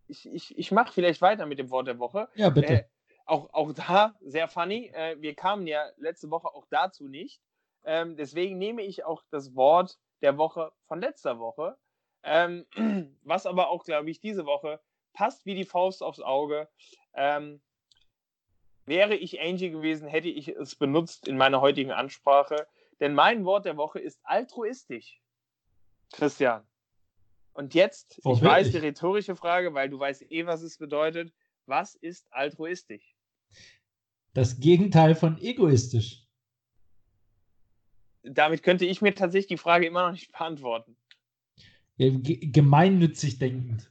ich 0.09 0.27
ich, 0.27 0.57
ich 0.59 0.73
mache 0.73 0.93
vielleicht 0.93 1.23
weiter 1.23 1.47
mit 1.47 1.59
dem 1.59 1.71
Wort 1.71 1.87
der 1.87 1.99
Woche. 1.99 2.29
Ja, 2.35 2.51
bitte. 2.51 2.73
Äh, 2.73 2.85
auch, 3.27 3.53
auch 3.53 3.73
da 3.73 4.15
sehr 4.21 4.49
funny. 4.49 4.91
Äh, 4.95 5.17
wir 5.21 5.35
kamen 5.35 5.67
ja 5.67 5.89
letzte 5.97 6.31
Woche 6.31 6.49
auch 6.49 6.67
dazu 6.71 7.09
nicht. 7.09 7.41
Ähm, 7.85 8.17
deswegen 8.17 8.59
nehme 8.59 8.83
ich 8.83 9.05
auch 9.05 9.23
das 9.31 9.55
Wort 9.55 9.99
der 10.23 10.39
Woche 10.39 10.73
von 10.87 11.01
letzter 11.01 11.39
Woche. 11.39 11.77
Ähm, 12.23 12.67
was 13.23 13.47
aber 13.47 13.69
auch, 13.69 13.85
glaube 13.85 14.11
ich, 14.11 14.21
diese 14.21 14.47
Woche 14.47 14.81
passt 15.13 15.47
wie 15.47 15.55
die 15.55 15.65
Faust 15.65 16.03
aufs 16.03 16.21
Auge. 16.21 16.69
Ähm, 17.15 17.63
wäre 18.87 19.15
ich 19.15 19.41
Angie 19.41 19.71
gewesen, 19.71 20.09
hätte 20.09 20.29
ich 20.29 20.49
es 20.49 20.75
benutzt 20.77 21.29
in 21.29 21.37
meiner 21.37 21.61
heutigen 21.61 21.93
Ansprache. 21.93 22.67
Denn 23.01 23.15
mein 23.15 23.45
Wort 23.45 23.65
der 23.65 23.77
Woche 23.77 23.99
ist 23.99 24.21
altruistisch. 24.25 25.21
Christian. 26.13 26.67
Und 27.55 27.75
jetzt, 27.75 28.21
oh, 28.25 28.35
ich 28.35 28.43
wirklich? 28.43 28.51
weiß 28.51 28.71
die 28.73 28.79
rhetorische 28.79 29.37
Frage, 29.37 29.75
weil 29.75 29.89
du 29.89 29.99
weißt 29.99 30.31
eh, 30.31 30.45
was 30.45 30.63
es 30.63 30.77
bedeutet. 30.77 31.33
Was 31.67 31.95
ist 31.95 32.27
altruistisch? 32.33 33.15
Das 34.35 34.59
Gegenteil 34.59 35.15
von 35.15 35.41
egoistisch. 35.41 36.27
Damit 38.23 38.63
könnte 38.63 38.85
ich 38.85 39.01
mir 39.01 39.15
tatsächlich 39.15 39.47
die 39.47 39.57
Frage 39.57 39.87
immer 39.87 40.07
noch 40.07 40.13
nicht 40.13 40.33
beantworten. 40.33 40.97
Ja, 41.97 42.11
gemeinnützig 42.11 43.39
denkend. 43.39 43.91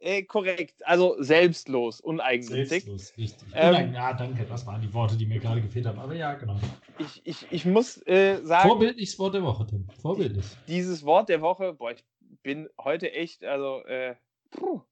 Äh, 0.00 0.22
korrekt, 0.22 0.86
also 0.86 1.16
selbstlos, 1.18 2.00
uneigennützig. 2.00 2.84
Selbstlos, 2.84 3.12
richtig. 3.18 3.48
Ähm, 3.52 3.92
ja, 3.92 4.12
danke, 4.12 4.44
das 4.44 4.64
waren 4.64 4.80
die 4.80 4.94
Worte, 4.94 5.16
die 5.16 5.26
mir 5.26 5.40
gerade 5.40 5.60
gefehlt 5.60 5.86
haben. 5.86 5.98
Aber 5.98 6.14
ja, 6.14 6.34
genau. 6.34 6.60
Ich, 7.00 7.20
ich, 7.24 7.46
ich 7.50 7.64
muss 7.64 7.96
äh, 8.06 8.40
sagen. 8.44 8.68
Vorbildliches 8.68 9.18
Wort 9.18 9.34
der 9.34 9.42
Woche, 9.42 9.66
Tim. 9.66 9.88
Vorbildlich. 10.00 10.46
Dieses 10.68 11.04
Wort 11.04 11.28
der 11.28 11.40
Woche, 11.40 11.72
boah, 11.72 11.90
ich 11.90 12.04
bin 12.42 12.68
heute 12.78 13.12
echt, 13.12 13.44
also, 13.44 13.84
äh, 13.84 14.14
puh, 14.50 14.82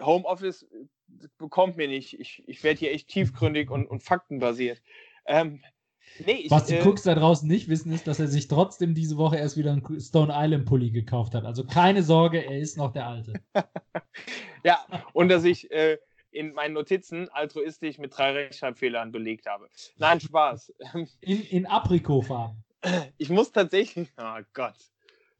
Homeoffice 0.00 0.66
bekommt 1.38 1.76
mir 1.76 1.88
nicht. 1.88 2.18
Ich, 2.18 2.42
ich 2.46 2.62
werde 2.64 2.80
hier 2.80 2.92
echt 2.92 3.08
tiefgründig 3.08 3.70
und, 3.70 3.86
und 3.86 4.02
faktenbasiert. 4.02 4.82
Ähm, 5.26 5.62
Nee, 6.18 6.32
ich, 6.32 6.50
Was 6.50 6.66
die 6.66 6.74
äh, 6.74 6.82
Cooks 6.82 7.02
da 7.04 7.14
draußen 7.14 7.48
nicht 7.48 7.68
wissen, 7.68 7.92
ist, 7.92 8.06
dass 8.06 8.20
er 8.20 8.28
sich 8.28 8.48
trotzdem 8.48 8.94
diese 8.94 9.16
Woche 9.16 9.36
erst 9.36 9.56
wieder 9.56 9.72
einen 9.72 10.00
Stone 10.00 10.32
Island 10.34 10.66
Pulli 10.66 10.90
gekauft 10.90 11.34
hat. 11.34 11.44
Also 11.44 11.64
keine 11.64 12.02
Sorge, 12.02 12.44
er 12.44 12.58
ist 12.58 12.76
noch 12.76 12.92
der 12.92 13.06
Alte. 13.06 13.32
ja, 14.64 14.84
und 15.14 15.28
dass 15.28 15.44
ich 15.44 15.70
äh, 15.70 15.98
in 16.30 16.52
meinen 16.52 16.74
Notizen 16.74 17.28
altruistisch 17.30 17.98
mit 17.98 18.16
drei 18.16 18.32
Rechtschreibfehlern 18.32 19.12
belegt 19.12 19.46
habe. 19.46 19.68
Nein, 19.96 20.20
Spaß. 20.20 20.72
In, 21.20 21.42
in 21.44 21.66
Aprikotfarben. 21.66 22.62
Ich 23.16 23.30
muss 23.30 23.52
tatsächlich. 23.52 24.08
Oh 24.18 24.40
Gott. 24.52 24.74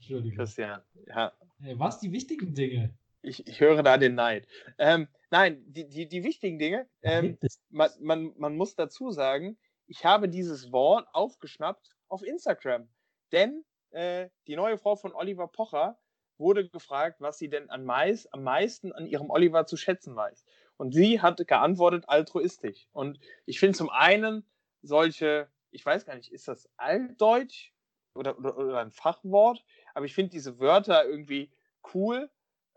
Entschuldigung. 0.03 0.37
Christian. 0.37 0.83
Ja. 1.07 1.33
Was 1.77 2.01
die 2.01 2.11
wichtigen 2.11 2.55
Dinge? 2.55 2.93
Ich, 3.23 3.47
ich 3.47 3.61
höre 3.61 3.85
da 3.85 3.99
den 3.99 4.17
Neid. 4.17 4.49
Ähm, 4.79 5.07
nein, 5.31 5.63
die, 5.69 5.89
die, 5.89 6.09
die 6.09 6.25
wichtigen 6.25 6.59
Dinge. 6.59 6.89
Ähm, 7.03 7.39
man, 7.71 7.91
man, 8.01 8.33
man 8.37 8.57
muss 8.57 8.75
dazu 8.75 9.13
sagen, 9.13 9.57
ich 9.87 10.05
habe 10.05 10.29
dieses 10.29 10.73
Wort 10.73 11.07
aufgeschnappt 11.13 11.95
auf 12.09 12.25
Instagram. 12.25 12.89
Denn 13.31 13.65
äh, 13.91 14.29
die 14.49 14.57
neue 14.57 14.77
Frau 14.77 14.97
von 14.97 15.15
Oliver 15.15 15.47
Pocher 15.47 16.01
wurde 16.37 16.69
gefragt, 16.69 17.21
was 17.21 17.39
sie 17.39 17.49
denn 17.49 17.71
am, 17.71 17.85
meist, 17.85 18.33
am 18.35 18.43
meisten 18.43 18.93
an 18.93 19.07
ihrem 19.07 19.31
Oliver 19.31 19.67
zu 19.67 19.77
schätzen 19.77 20.17
weiß. 20.17 20.45
Und 20.79 20.93
sie 20.93 21.21
hat 21.21 21.47
geantwortet, 21.47 22.09
altruistisch. 22.09 22.89
Und 22.91 23.21
ich 23.47 23.61
finde 23.61 23.79
zum 23.79 23.89
einen 23.89 24.45
solche, 24.83 25.49
ich 25.71 25.87
weiß 25.87 26.07
gar 26.07 26.17
nicht, 26.17 26.33
ist 26.33 26.49
das 26.49 26.69
altdeutsch 26.77 27.73
oder, 28.15 28.37
oder, 28.37 28.59
oder 28.59 28.79
ein 28.81 28.91
Fachwort? 28.91 29.65
Aber 29.95 30.07
ich 30.07 30.15
finde 30.15 30.31
diese 30.31 30.59
Wörter 30.59 31.05
irgendwie 31.05 31.51
cool. 31.95 32.31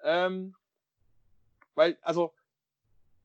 Ähm, 0.03 0.55
weil, 1.75 1.97
also, 2.01 2.33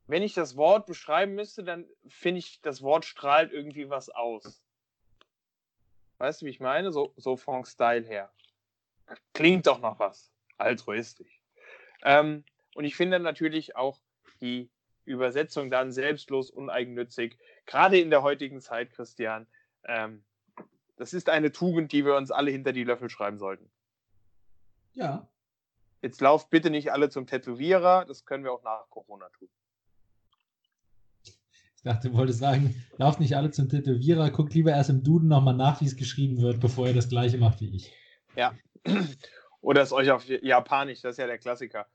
wenn 0.07 0.23
ich 0.23 0.35
das 0.35 0.57
Wort 0.57 0.87
beschreiben 0.87 1.35
müsste, 1.35 1.63
dann 1.63 1.87
finde 2.09 2.41
ich, 2.41 2.61
das 2.63 2.83
Wort 2.83 3.05
strahlt 3.05 3.53
irgendwie 3.53 3.89
was 3.91 4.09
aus. 4.09 4.63
Weißt 6.19 6.43
du, 6.43 6.47
wie 6.47 6.51
ich 6.51 6.61
meine? 6.61 6.93
So, 6.93 7.13
so 7.17 7.37
vom 7.37 7.65
Style 7.65 8.07
her. 8.07 8.31
Klingt 9.33 9.67
doch 9.67 9.81
noch 9.81 9.99
was. 9.99 10.31
Altruistisch. 10.59 11.41
Ähm, 12.03 12.45
und 12.75 12.85
ich 12.85 12.97
finde 12.97 13.21
natürlich 13.21 13.77
auch 13.77 13.99
die 14.41 14.71
Übersetzung 15.05 15.71
dann 15.71 15.93
selbstlos, 15.93 16.51
uneigennützig. 16.51 17.39
Gerade 17.67 17.99
in 17.99 18.11
der 18.11 18.23
heutigen 18.23 18.61
Zeit, 18.61 18.91
Christian. 18.93 19.47
Ähm, 19.85 20.25
das 20.97 21.15
ist 21.15 21.29
eine 21.29 21.53
Tugend, 21.53 21.93
die 21.93 22.05
wir 22.05 22.17
uns 22.17 22.31
alle 22.31 22.51
hinter 22.51 22.73
die 22.73 22.85
Löffel 22.85 23.09
schreiben 23.09 23.39
sollten. 23.39 23.71
Ja. 24.95 25.29
Jetzt 26.03 26.21
lauft 26.21 26.51
bitte 26.51 26.71
nicht 26.71 26.93
alle 26.93 27.11
zum 27.11 27.27
Tätowierer. 27.27 28.05
Das 28.07 28.25
können 28.25 28.45
wir 28.45 28.53
auch 28.53 28.63
nach 28.63 28.89
Corona 28.89 29.29
tun. 29.31 29.49
Ich 31.81 31.85
dachte, 31.85 32.11
du 32.11 32.15
wolltest 32.15 32.41
sagen, 32.41 32.75
lauft 32.99 33.21
nicht 33.21 33.37
alle 33.37 33.51
zum 33.51 33.71
Tätowierer, 33.71 34.31
guckt 34.31 34.53
lieber 34.53 34.71
erst 34.71 34.91
im 34.91 35.03
Duden 35.03 35.29
nochmal 35.29 35.57
nach, 35.57 35.81
wie 35.81 35.87
es 35.87 35.97
geschrieben 35.97 36.43
wird, 36.43 36.61
bevor 36.61 36.87
ihr 36.87 36.95
das 36.95 37.09
gleiche 37.09 37.39
macht 37.39 37.63
wie 37.63 37.75
ich. 37.75 37.91
Ja. 38.37 38.53
Oder 39.63 39.81
es 39.81 39.91
euch 39.91 40.11
auf 40.11 40.27
Japanisch, 40.29 41.01
das 41.01 41.13
ist 41.13 41.19
ja 41.19 41.27
der 41.27 41.39
Klassiker. 41.39 41.87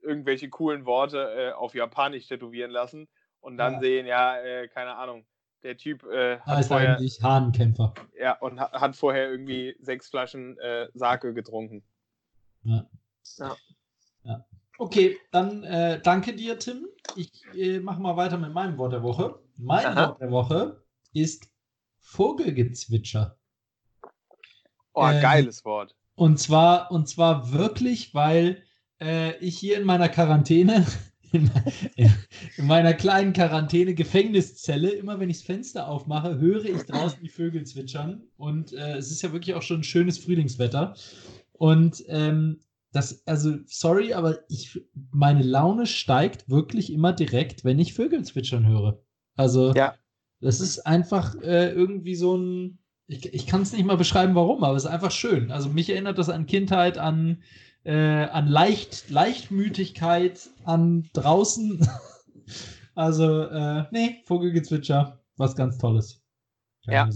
Irgendwelche 0.00 0.48
coolen 0.48 0.86
Worte 0.86 1.18
äh, 1.36 1.52
auf 1.52 1.74
Japanisch 1.74 2.26
tätowieren 2.26 2.70
lassen 2.70 3.06
und 3.40 3.58
dann 3.58 3.74
ja. 3.74 3.80
sehen, 3.80 4.06
ja, 4.06 4.38
äh, 4.38 4.68
keine 4.68 4.96
Ahnung, 4.96 5.26
der 5.62 5.76
Typ 5.76 6.04
äh, 6.04 6.38
hat 6.40 6.60
ist 6.60 6.68
vorher, 6.68 6.96
eigentlich 6.96 7.22
Hahnenkämpfer. 7.22 7.92
Ja, 8.18 8.38
und 8.38 8.60
hat, 8.60 8.72
hat 8.72 8.96
vorher 8.96 9.30
irgendwie 9.30 9.76
sechs 9.80 10.08
Flaschen 10.08 10.58
äh, 10.58 10.88
Sake 10.94 11.34
getrunken. 11.34 11.82
Ja. 12.64 12.88
ja. 13.38 13.56
ja. 14.24 14.46
Okay, 14.78 15.18
dann 15.30 15.62
äh, 15.62 16.00
danke 16.02 16.34
dir, 16.34 16.58
Tim. 16.58 16.86
Ich 17.16 17.30
äh, 17.54 17.78
mache 17.80 18.00
mal 18.00 18.16
weiter 18.16 18.38
mit 18.38 18.52
meinem 18.52 18.76
Wort 18.78 18.92
der 18.92 19.02
Woche. 19.02 19.38
Mein 19.56 19.86
Aha. 19.86 20.08
Wort 20.08 20.20
der 20.20 20.30
Woche 20.30 20.82
ist 21.12 21.48
Vogelgezwitscher. 22.00 23.36
Oh, 24.92 25.06
ähm, 25.06 25.20
geiles 25.20 25.64
Wort. 25.64 25.94
Und 26.16 26.38
zwar, 26.38 26.90
und 26.90 27.08
zwar 27.08 27.52
wirklich, 27.52 28.14
weil 28.14 28.62
äh, 29.00 29.36
ich 29.38 29.58
hier 29.58 29.78
in 29.78 29.84
meiner 29.84 30.08
Quarantäne, 30.08 30.86
in, 31.32 31.50
in, 31.96 32.66
meiner 32.66 32.94
kleinen 32.94 33.32
Quarantäne-Gefängniszelle, 33.32 34.90
immer 34.90 35.18
wenn 35.18 35.30
ich 35.30 35.38
das 35.38 35.46
Fenster 35.46 35.88
aufmache, 35.88 36.38
höre 36.38 36.64
ich 36.64 36.82
draußen 36.84 37.20
die 37.20 37.28
Vögel 37.28 37.64
zwitschern. 37.64 38.22
Und 38.36 38.72
äh, 38.72 38.96
es 38.96 39.10
ist 39.10 39.22
ja 39.22 39.32
wirklich 39.32 39.54
auch 39.54 39.62
schon 39.62 39.80
ein 39.80 39.84
schönes 39.84 40.18
Frühlingswetter. 40.18 40.94
Und 41.58 42.04
ähm, 42.08 42.60
das, 42.92 43.26
also, 43.26 43.56
sorry, 43.66 44.14
aber 44.14 44.38
ich, 44.48 44.80
meine 45.10 45.42
Laune 45.42 45.86
steigt 45.86 46.48
wirklich 46.48 46.92
immer 46.92 47.12
direkt, 47.12 47.64
wenn 47.64 47.78
ich 47.78 47.94
Vögel 47.94 48.24
zwitschern 48.24 48.66
höre. 48.66 49.02
Also, 49.36 49.72
ja. 49.74 49.94
das 50.40 50.60
ist 50.60 50.86
einfach 50.86 51.34
äh, 51.42 51.70
irgendwie 51.70 52.14
so 52.14 52.36
ein, 52.36 52.78
ich, 53.06 53.34
ich 53.34 53.46
kann 53.46 53.62
es 53.62 53.72
nicht 53.72 53.84
mal 53.84 53.96
beschreiben, 53.96 54.36
warum, 54.36 54.62
aber 54.62 54.76
es 54.76 54.84
ist 54.84 54.90
einfach 54.90 55.10
schön. 55.10 55.50
Also, 55.50 55.68
mich 55.70 55.90
erinnert 55.90 56.18
das 56.18 56.28
an 56.28 56.46
Kindheit, 56.46 56.98
an, 56.98 57.42
äh, 57.82 57.94
an 57.94 58.46
Leicht, 58.46 59.10
Leichtmütigkeit, 59.10 60.48
an 60.64 61.08
draußen. 61.14 61.88
also, 62.94 63.42
äh, 63.42 63.86
nee, 63.90 64.22
Vogelgezwitscher, 64.24 65.20
was 65.36 65.56
ganz 65.56 65.78
Tolles. 65.78 66.22
Ja, 66.82 67.08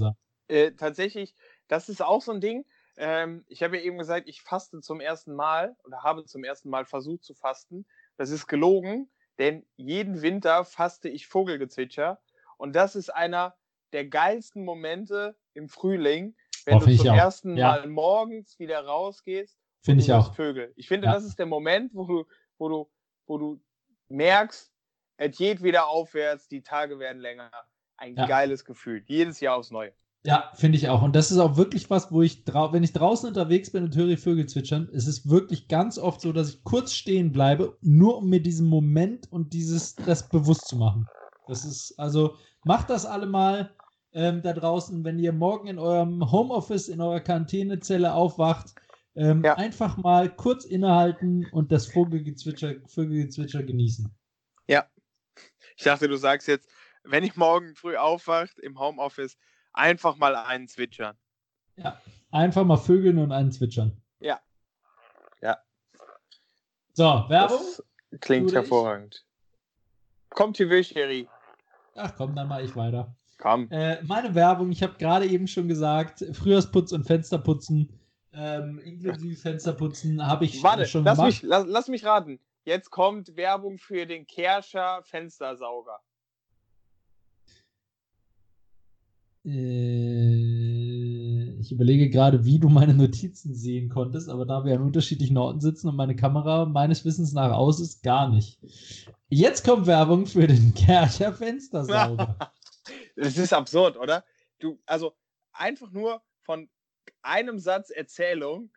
äh, 0.48 0.72
tatsächlich, 0.72 1.34
das 1.68 1.88
ist 1.88 2.02
auch 2.02 2.22
so 2.22 2.32
ein 2.32 2.40
Ding 2.40 2.64
ähm, 2.98 3.44
ich 3.48 3.62
habe 3.62 3.76
ja 3.76 3.84
eben 3.84 3.96
gesagt, 3.96 4.28
ich 4.28 4.42
faste 4.42 4.80
zum 4.80 5.00
ersten 5.00 5.34
Mal 5.34 5.76
oder 5.84 6.02
habe 6.02 6.24
zum 6.24 6.44
ersten 6.44 6.68
Mal 6.68 6.84
versucht 6.84 7.24
zu 7.24 7.34
fasten. 7.34 7.86
Das 8.16 8.30
ist 8.30 8.48
gelogen, 8.48 9.08
denn 9.38 9.64
jeden 9.76 10.20
Winter 10.20 10.64
faste 10.64 11.08
ich 11.08 11.28
Vogelgezwitscher. 11.28 12.20
Und 12.56 12.74
das 12.74 12.96
ist 12.96 13.10
einer 13.10 13.56
der 13.92 14.06
geilsten 14.06 14.64
Momente 14.64 15.36
im 15.54 15.68
Frühling, 15.68 16.36
wenn 16.64 16.78
oh, 16.78 16.80
du 16.80 16.96
zum 16.96 17.14
ersten 17.14 17.56
ja. 17.56 17.68
Mal 17.68 17.86
morgens 17.88 18.58
wieder 18.58 18.84
rausgehst. 18.84 19.56
Finde 19.82 20.02
ich 20.02 20.12
auch. 20.12 20.34
Vögel. 20.34 20.72
Ich 20.76 20.88
finde, 20.88 21.06
ja. 21.06 21.14
das 21.14 21.24
ist 21.24 21.38
der 21.38 21.46
Moment, 21.46 21.94
wo 21.94 22.04
du, 22.04 22.24
wo 22.58 22.68
du, 22.68 22.90
wo 23.26 23.38
du 23.38 23.60
merkst, 24.08 24.72
es 25.16 25.36
geht 25.36 25.62
wieder 25.62 25.86
aufwärts, 25.86 26.48
die 26.48 26.62
Tage 26.62 26.98
werden 26.98 27.20
länger. 27.20 27.50
Ein 27.96 28.16
ja. 28.16 28.26
geiles 28.26 28.64
Gefühl. 28.64 29.02
Jedes 29.06 29.40
Jahr 29.40 29.56
aufs 29.56 29.70
Neue. 29.70 29.92
Ja, 30.28 30.52
finde 30.54 30.76
ich 30.76 30.90
auch. 30.90 31.00
Und 31.00 31.16
das 31.16 31.30
ist 31.30 31.38
auch 31.38 31.56
wirklich 31.56 31.88
was, 31.88 32.12
wo 32.12 32.20
ich, 32.20 32.46
wenn 32.46 32.82
ich 32.82 32.92
draußen 32.92 33.26
unterwegs 33.26 33.70
bin 33.70 33.84
und 33.84 33.96
höre 33.96 34.08
die 34.08 34.18
Vögel 34.18 34.44
zwitschern, 34.44 34.86
es 34.92 35.06
ist 35.06 35.30
wirklich 35.30 35.68
ganz 35.68 35.96
oft 35.96 36.20
so, 36.20 36.34
dass 36.34 36.50
ich 36.50 36.64
kurz 36.64 36.92
stehen 36.92 37.32
bleibe, 37.32 37.78
nur 37.80 38.18
um 38.18 38.28
mir 38.28 38.42
diesen 38.42 38.68
Moment 38.68 39.32
und 39.32 39.54
dieses, 39.54 39.94
das 39.94 40.28
bewusst 40.28 40.68
zu 40.68 40.76
machen. 40.76 41.06
Das 41.46 41.64
ist, 41.64 41.98
also, 41.98 42.36
macht 42.62 42.90
das 42.90 43.06
alle 43.06 43.24
mal 43.24 43.74
ähm, 44.12 44.42
da 44.42 44.52
draußen, 44.52 45.02
wenn 45.02 45.18
ihr 45.18 45.32
morgen 45.32 45.66
in 45.66 45.78
eurem 45.78 46.30
Homeoffice, 46.30 46.88
in 46.88 47.00
eurer 47.00 47.20
Quarantänezelle 47.20 48.12
aufwacht, 48.12 48.74
ähm, 49.14 49.42
ja. 49.42 49.54
einfach 49.54 49.96
mal 49.96 50.28
kurz 50.28 50.66
innehalten 50.66 51.46
und 51.52 51.72
das 51.72 51.86
Vogelgezwitscher, 51.86 52.74
Vögelgezwitscher 52.84 53.62
genießen. 53.62 54.14
Ja. 54.66 54.84
Ich 55.78 55.84
dachte, 55.84 56.06
du 56.06 56.16
sagst 56.16 56.48
jetzt, 56.48 56.68
wenn 57.02 57.24
ich 57.24 57.34
morgen 57.34 57.74
früh 57.74 57.96
aufwacht 57.96 58.58
im 58.58 58.78
Homeoffice, 58.78 59.38
Einfach 59.78 60.16
mal 60.16 60.34
einen 60.34 60.66
zwitschern. 60.66 61.16
Ja, 61.76 62.00
einfach 62.32 62.64
mal 62.64 62.78
vögeln 62.78 63.16
und 63.18 63.30
einen 63.30 63.52
zwitschern. 63.52 63.96
Ja. 64.18 64.40
Ja. 65.40 65.56
So, 66.94 67.04
Werbung? 67.28 67.60
Das 68.10 68.20
klingt 68.20 68.52
hervorragend. 68.52 69.24
Kommt 70.30 70.56
hier 70.56 70.66
Jerry. 70.80 71.28
Ach 71.94 72.12
komm, 72.16 72.34
dann 72.34 72.48
mache 72.48 72.62
ich 72.62 72.74
weiter. 72.74 73.14
Komm. 73.38 73.70
Äh, 73.70 74.02
meine 74.02 74.34
Werbung, 74.34 74.72
ich 74.72 74.82
habe 74.82 74.94
gerade 74.98 75.26
eben 75.26 75.46
schon 75.46 75.68
gesagt, 75.68 76.24
Frühjahrsputz 76.32 76.90
und 76.90 77.04
Fensterputzen, 77.04 78.00
ähm, 78.32 78.80
inklusive 78.80 79.40
Fensterputzen, 79.40 80.26
habe 80.26 80.44
ich 80.44 80.60
Warte, 80.60 80.86
schon 80.86 81.04
lass 81.04 81.18
gemacht. 81.18 81.34
Mich, 81.34 81.42
lass, 81.42 81.64
lass 81.68 81.86
mich 81.86 82.04
raten. 82.04 82.40
Jetzt 82.64 82.90
kommt 82.90 83.36
Werbung 83.36 83.78
für 83.78 84.06
den 84.06 84.26
Kerscher 84.26 85.04
Fenstersauger. 85.04 86.00
Äh, 89.37 89.37
ich 91.60 91.72
überlege 91.72 92.10
gerade, 92.10 92.44
wie 92.44 92.58
du 92.58 92.68
meine 92.68 92.92
Notizen 92.92 93.54
sehen 93.54 93.88
konntest, 93.88 94.28
aber 94.28 94.44
da 94.44 94.64
wir 94.64 94.74
an 94.74 94.82
unterschiedlichen 94.82 95.38
Orten 95.38 95.60
sitzen 95.60 95.88
und 95.88 95.96
meine 95.96 96.16
Kamera 96.16 96.66
meines 96.66 97.04
Wissens 97.04 97.32
nach 97.32 97.52
aus 97.52 97.80
ist, 97.80 98.02
gar 98.02 98.28
nicht. 98.28 98.58
Jetzt 99.28 99.64
kommt 99.64 99.86
Werbung 99.86 100.26
für 100.26 100.46
den 100.46 100.74
Kercher 100.76 101.32
Fenstersauger. 101.32 102.36
das 103.16 103.38
ist 103.38 103.52
absurd, 103.52 103.96
oder? 103.96 104.24
Du, 104.58 104.78
also 104.86 105.14
einfach 105.52 105.92
nur 105.92 106.20
von 106.42 106.68
einem 107.22 107.58
Satz 107.58 107.90
Erzählung 107.90 108.70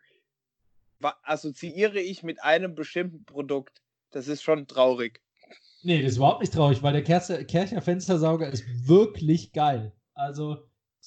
assoziiere 1.22 2.00
ich 2.00 2.22
mit 2.22 2.42
einem 2.42 2.74
bestimmten 2.74 3.24
Produkt 3.24 3.82
Das 4.10 4.28
ist 4.28 4.42
schon 4.42 4.66
traurig. 4.68 5.20
Nee, 5.82 6.00
das 6.00 6.12
ist 6.12 6.16
überhaupt 6.18 6.40
nicht 6.40 6.54
traurig, 6.54 6.82
weil 6.82 6.92
der 6.92 7.02
Kercher 7.02 7.82
Fenstersauger 7.82 8.48
ist 8.48 8.64
wirklich 8.86 9.52
geil. 9.52 9.92
Also 10.14 10.58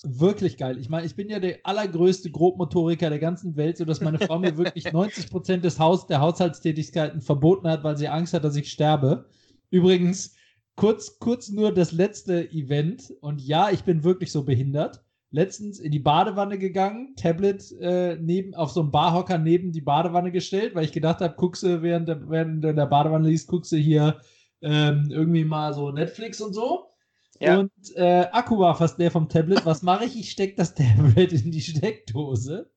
wirklich 0.03 0.57
geil. 0.57 0.77
Ich 0.77 0.89
meine, 0.89 1.05
ich 1.05 1.15
bin 1.15 1.29
ja 1.29 1.39
der 1.39 1.59
allergrößte 1.63 2.29
Grobmotoriker 2.29 3.09
der 3.09 3.19
ganzen 3.19 3.55
Welt, 3.55 3.77
sodass 3.77 4.01
meine 4.01 4.19
Frau 4.19 4.39
mir 4.39 4.57
wirklich 4.57 4.85
90 4.93 5.29
Prozent 5.29 5.63
des 5.63 5.79
Haus, 5.79 6.07
der 6.07 6.21
Haushaltstätigkeiten 6.21 7.21
verboten 7.21 7.67
hat, 7.67 7.83
weil 7.83 7.97
sie 7.97 8.09
Angst 8.09 8.33
hat, 8.33 8.43
dass 8.43 8.55
ich 8.55 8.71
sterbe. 8.71 9.29
Übrigens, 9.69 10.35
kurz, 10.75 11.19
kurz 11.19 11.49
nur 11.49 11.73
das 11.73 11.91
letzte 11.91 12.49
Event. 12.51 13.13
Und 13.21 13.41
ja, 13.41 13.69
ich 13.69 13.83
bin 13.83 14.03
wirklich 14.03 14.31
so 14.31 14.43
behindert. 14.43 15.01
Letztens 15.31 15.79
in 15.79 15.91
die 15.91 15.99
Badewanne 15.99 16.57
gegangen, 16.57 17.13
Tablet 17.17 17.71
äh, 17.81 18.15
neben, 18.15 18.53
auf 18.55 18.71
so 18.71 18.81
einem 18.81 18.91
Barhocker 18.91 19.37
neben 19.37 19.71
die 19.71 19.81
Badewanne 19.81 20.31
gestellt, 20.31 20.75
weil 20.75 20.85
ich 20.85 20.93
gedacht 20.93 21.19
habe, 21.19 21.35
guckst 21.35 21.63
du, 21.63 21.81
während, 21.81 22.07
während 22.29 22.63
du 22.63 22.69
in 22.69 22.75
der 22.75 22.85
Badewanne 22.85 23.27
liest, 23.27 23.47
guckst 23.47 23.71
du 23.71 23.77
hier 23.77 24.17
ähm, 24.61 25.07
irgendwie 25.09 25.43
mal 25.43 25.73
so 25.73 25.91
Netflix 25.91 26.39
und 26.41 26.53
so. 26.53 26.94
Ja. 27.39 27.59
Und 27.59 27.71
äh, 27.95 28.27
Akku 28.31 28.59
war 28.59 28.75
fast 28.75 28.97
leer 28.97 29.11
vom 29.11 29.29
Tablet. 29.29 29.65
Was 29.65 29.81
mache 29.81 30.05
ich? 30.05 30.19
Ich 30.19 30.31
stecke 30.31 30.55
das 30.55 30.73
Tablet 30.75 31.33
in 31.33 31.51
die 31.51 31.61
Steckdose 31.61 32.71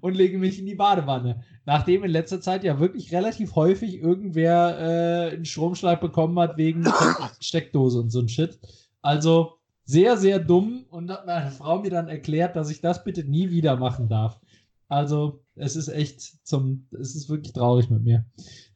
und 0.00 0.14
lege 0.14 0.38
mich 0.38 0.58
in 0.58 0.66
die 0.66 0.74
Badewanne. 0.74 1.42
Nachdem 1.66 2.04
in 2.04 2.10
letzter 2.10 2.40
Zeit 2.40 2.64
ja 2.64 2.78
wirklich 2.78 3.12
relativ 3.12 3.56
häufig 3.56 4.00
irgendwer 4.00 4.78
äh, 4.78 5.34
einen 5.34 5.44
Stromschlag 5.44 6.00
bekommen 6.00 6.38
hat 6.38 6.56
wegen 6.56 6.84
Steckdose 7.40 7.98
und 7.98 8.10
so 8.10 8.20
ein 8.20 8.28
Shit. 8.28 8.58
Also 9.02 9.54
sehr, 9.84 10.16
sehr 10.16 10.38
dumm 10.38 10.86
und 10.88 11.10
hat 11.10 11.26
meine 11.26 11.50
Frau 11.50 11.80
mir 11.80 11.90
dann 11.90 12.08
erklärt, 12.08 12.56
dass 12.56 12.70
ich 12.70 12.80
das 12.80 13.04
bitte 13.04 13.24
nie 13.24 13.50
wieder 13.50 13.76
machen 13.76 14.08
darf. 14.08 14.40
Also, 14.88 15.42
es 15.56 15.76
ist 15.76 15.88
echt 15.88 16.46
zum, 16.46 16.86
es 16.92 17.14
ist 17.14 17.28
wirklich 17.28 17.52
traurig 17.52 17.90
mit 17.90 18.04
mir. 18.04 18.24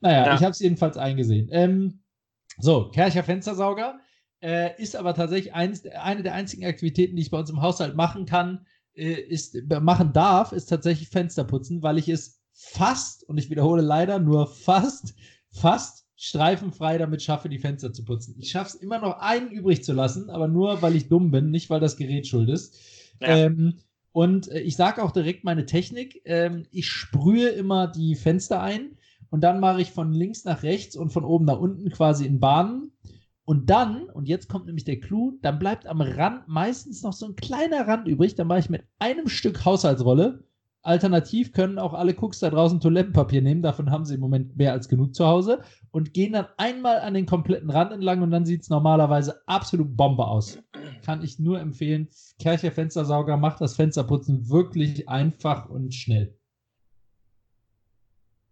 Naja, 0.00 0.26
ja. 0.26 0.34
ich 0.34 0.40
habe 0.40 0.50
es 0.50 0.58
jedenfalls 0.58 0.96
eingesehen. 0.96 1.48
Ähm, 1.50 2.00
so, 2.58 2.88
Kercher 2.90 3.22
Fenstersauger 3.22 3.98
äh, 4.40 4.80
ist 4.80 4.96
aber 4.96 5.14
tatsächlich 5.14 5.54
eins, 5.54 5.84
eine 5.86 6.22
der 6.22 6.34
einzigen 6.34 6.64
Aktivitäten, 6.64 7.16
die 7.16 7.22
ich 7.22 7.30
bei 7.30 7.38
uns 7.38 7.50
im 7.50 7.62
Haushalt 7.62 7.96
machen 7.96 8.26
kann, 8.26 8.66
äh, 8.94 9.12
ist, 9.12 9.56
machen 9.80 10.12
darf, 10.12 10.52
ist 10.52 10.66
tatsächlich 10.66 11.08
Fenster 11.08 11.44
putzen, 11.44 11.82
weil 11.82 11.98
ich 11.98 12.08
es 12.08 12.40
fast, 12.52 13.28
und 13.28 13.38
ich 13.38 13.50
wiederhole 13.50 13.82
leider 13.82 14.18
nur 14.18 14.46
fast, 14.46 15.14
fast 15.50 16.06
streifenfrei 16.16 16.98
damit 16.98 17.22
schaffe, 17.22 17.48
die 17.48 17.60
Fenster 17.60 17.92
zu 17.92 18.04
putzen. 18.04 18.34
Ich 18.38 18.50
schaffe 18.50 18.76
es 18.76 18.82
immer 18.82 18.98
noch 18.98 19.20
einen 19.20 19.50
übrig 19.50 19.84
zu 19.84 19.92
lassen, 19.92 20.30
aber 20.30 20.48
nur, 20.48 20.82
weil 20.82 20.96
ich 20.96 21.08
dumm 21.08 21.30
bin, 21.30 21.50
nicht 21.50 21.70
weil 21.70 21.80
das 21.80 21.96
Gerät 21.96 22.26
schuld 22.26 22.48
ist. 22.48 22.76
Ja. 23.20 23.28
Ähm, 23.28 23.78
und 24.10 24.48
äh, 24.48 24.60
ich 24.60 24.74
sage 24.74 25.02
auch 25.02 25.12
direkt 25.12 25.44
meine 25.44 25.64
Technik. 25.64 26.20
Ähm, 26.24 26.66
ich 26.72 26.88
sprühe 26.88 27.50
immer 27.50 27.86
die 27.86 28.16
Fenster 28.16 28.60
ein 28.60 28.96
und 29.30 29.42
dann 29.42 29.60
mache 29.60 29.80
ich 29.80 29.92
von 29.92 30.12
links 30.12 30.44
nach 30.44 30.64
rechts 30.64 30.96
und 30.96 31.10
von 31.10 31.24
oben 31.24 31.44
nach 31.44 31.60
unten 31.60 31.88
quasi 31.90 32.26
in 32.26 32.40
Bahnen. 32.40 32.90
Und 33.48 33.70
dann, 33.70 34.10
und 34.10 34.28
jetzt 34.28 34.50
kommt 34.50 34.66
nämlich 34.66 34.84
der 34.84 35.00
Clou, 35.00 35.38
dann 35.40 35.58
bleibt 35.58 35.86
am 35.86 36.02
Rand 36.02 36.48
meistens 36.48 37.02
noch 37.02 37.14
so 37.14 37.24
ein 37.24 37.34
kleiner 37.34 37.88
Rand 37.88 38.06
übrig. 38.06 38.34
Dann 38.34 38.46
mache 38.46 38.58
ich 38.58 38.68
mit 38.68 38.84
einem 38.98 39.26
Stück 39.26 39.64
Haushaltsrolle. 39.64 40.44
Alternativ 40.82 41.54
können 41.54 41.78
auch 41.78 41.94
alle 41.94 42.14
Cooks 42.14 42.40
da 42.40 42.50
draußen 42.50 42.78
Toilettenpapier 42.78 43.40
nehmen. 43.40 43.62
Davon 43.62 43.90
haben 43.90 44.04
sie 44.04 44.16
im 44.16 44.20
Moment 44.20 44.58
mehr 44.58 44.72
als 44.72 44.90
genug 44.90 45.14
zu 45.14 45.26
Hause. 45.26 45.62
Und 45.92 46.12
gehen 46.12 46.34
dann 46.34 46.44
einmal 46.58 47.00
an 47.00 47.14
den 47.14 47.24
kompletten 47.24 47.70
Rand 47.70 47.90
entlang 47.90 48.20
und 48.20 48.32
dann 48.32 48.44
sieht 48.44 48.64
es 48.64 48.68
normalerweise 48.68 49.40
absolut 49.46 49.96
Bombe 49.96 50.26
aus. 50.26 50.58
Kann 51.02 51.24
ich 51.24 51.38
nur 51.38 51.58
empfehlen. 51.58 52.08
Kercher 52.38 52.70
Fenstersauger 52.70 53.38
macht 53.38 53.62
das 53.62 53.76
Fensterputzen 53.76 54.50
wirklich 54.50 55.08
einfach 55.08 55.70
und 55.70 55.94
schnell. 55.94 56.36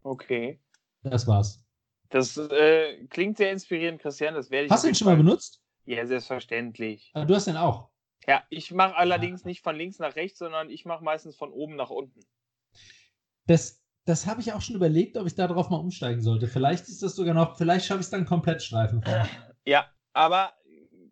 Okay. 0.03 0.59
Das 1.03 1.27
war's. 1.27 1.66
Das 2.11 2.37
äh, 2.37 3.05
klingt 3.09 3.37
sehr 3.37 3.51
inspirierend, 3.53 4.01
Christian. 4.01 4.35
Das 4.35 4.51
werde 4.51 4.67
ich. 4.67 4.73
Hast 4.73 4.85
du 4.85 4.89
ihn 4.89 4.95
schon 4.95 5.07
mal 5.07 5.17
benutzt? 5.17 5.61
Ja, 5.85 6.05
selbstverständlich. 6.07 7.11
Aber 7.15 7.23
ah, 7.23 7.27
du 7.27 7.35
hast 7.35 7.47
den 7.47 7.57
auch. 7.57 7.91
Ja, 8.27 8.43
ich 8.51 8.73
mache 8.73 8.97
allerdings 8.97 9.43
ja. 9.43 9.49
nicht 9.49 9.63
von 9.63 9.77
links 9.77 9.99
nach 9.99 10.17
rechts, 10.17 10.39
sondern 10.39 10.69
ich 10.71 10.85
mache 10.85 11.05
meistens 11.05 11.37
von 11.37 11.53
oben 11.53 11.77
nach 11.77 11.91
unten. 11.91 12.21
Das, 13.47 13.85
das 14.05 14.27
habe 14.27 14.41
ich 14.41 14.53
auch 14.53 14.61
schon 14.61 14.75
überlegt, 14.75 15.17
ob 15.17 15.27
ich 15.27 15.35
darauf 15.37 15.71
mal 15.71 15.77
umsteigen 15.77 16.21
sollte. 16.21 16.49
Vielleicht 16.49 16.89
ist 16.89 17.03
das 17.03 17.15
sogar 17.15 17.35
noch, 17.35 17.57
vielleicht 17.57 17.87
schaffe 17.87 18.01
ich 18.01 18.07
es 18.07 18.11
dann 18.11 18.25
komplett 18.25 18.63
Streifen. 18.63 19.05
Ja, 19.65 19.87
aber 20.13 20.55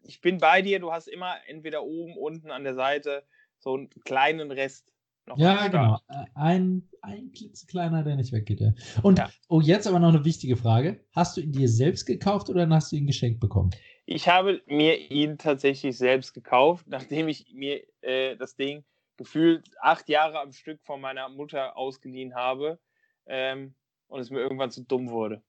ich 0.03 0.21
bin 0.21 0.39
bei 0.39 0.63
dir. 0.63 0.81
Du 0.81 0.93
hast 0.93 1.09
immer 1.09 1.37
entweder 1.47 1.83
oben, 1.83 2.17
unten 2.17 2.51
an 2.51 2.65
der 2.65 2.75
Seite 2.75 3.25
so 3.59 3.75
einen 3.75 3.91
kleinen 3.91 4.51
Rest 4.51 4.94
noch 5.27 5.39
ja, 5.39 5.69
genau. 5.69 5.99
Ein, 6.35 6.89
ein 7.01 7.33
klitzekleiner, 7.33 8.03
der 8.03 8.17
nicht 8.17 8.33
weggeht. 8.33 8.61
Ja. 8.61 8.73
Und, 9.03 9.19
ja. 9.19 9.31
oh, 9.49 9.61
jetzt 9.61 9.87
aber 9.87 9.99
noch 9.99 10.09
eine 10.09 10.25
wichtige 10.25 10.57
Frage. 10.57 11.01
Hast 11.13 11.37
du 11.37 11.41
ihn 11.41 11.53
dir 11.53 11.69
selbst 11.69 12.07
gekauft 12.07 12.49
oder 12.51 12.69
hast 12.69 12.93
du 12.93 12.97
ihn 12.97 13.07
geschenkt 13.07 13.41
bekommen? 13.41 13.71
Ich 14.07 14.29
habe 14.29 14.63
mir 14.67 15.11
ihn 15.11 15.39
tatsächlich 15.39 15.97
selbst 15.97 16.35
gekauft, 16.35 16.87
nachdem 16.89 17.29
ich 17.29 17.53
mir 17.55 17.83
äh, 18.03 18.37
das 18.37 18.55
Ding 18.55 18.85
gefühlt 19.17 19.71
acht 19.81 20.09
Jahre 20.09 20.41
am 20.41 20.53
Stück 20.53 20.83
von 20.83 21.01
meiner 21.01 21.29
Mutter 21.29 21.77
ausgeliehen 21.77 22.35
habe 22.35 22.79
ähm, 23.27 23.75
und 24.09 24.21
es 24.21 24.31
mir 24.31 24.41
irgendwann 24.41 24.71
zu 24.71 24.85
dumm 24.85 25.09
wurde. 25.09 25.43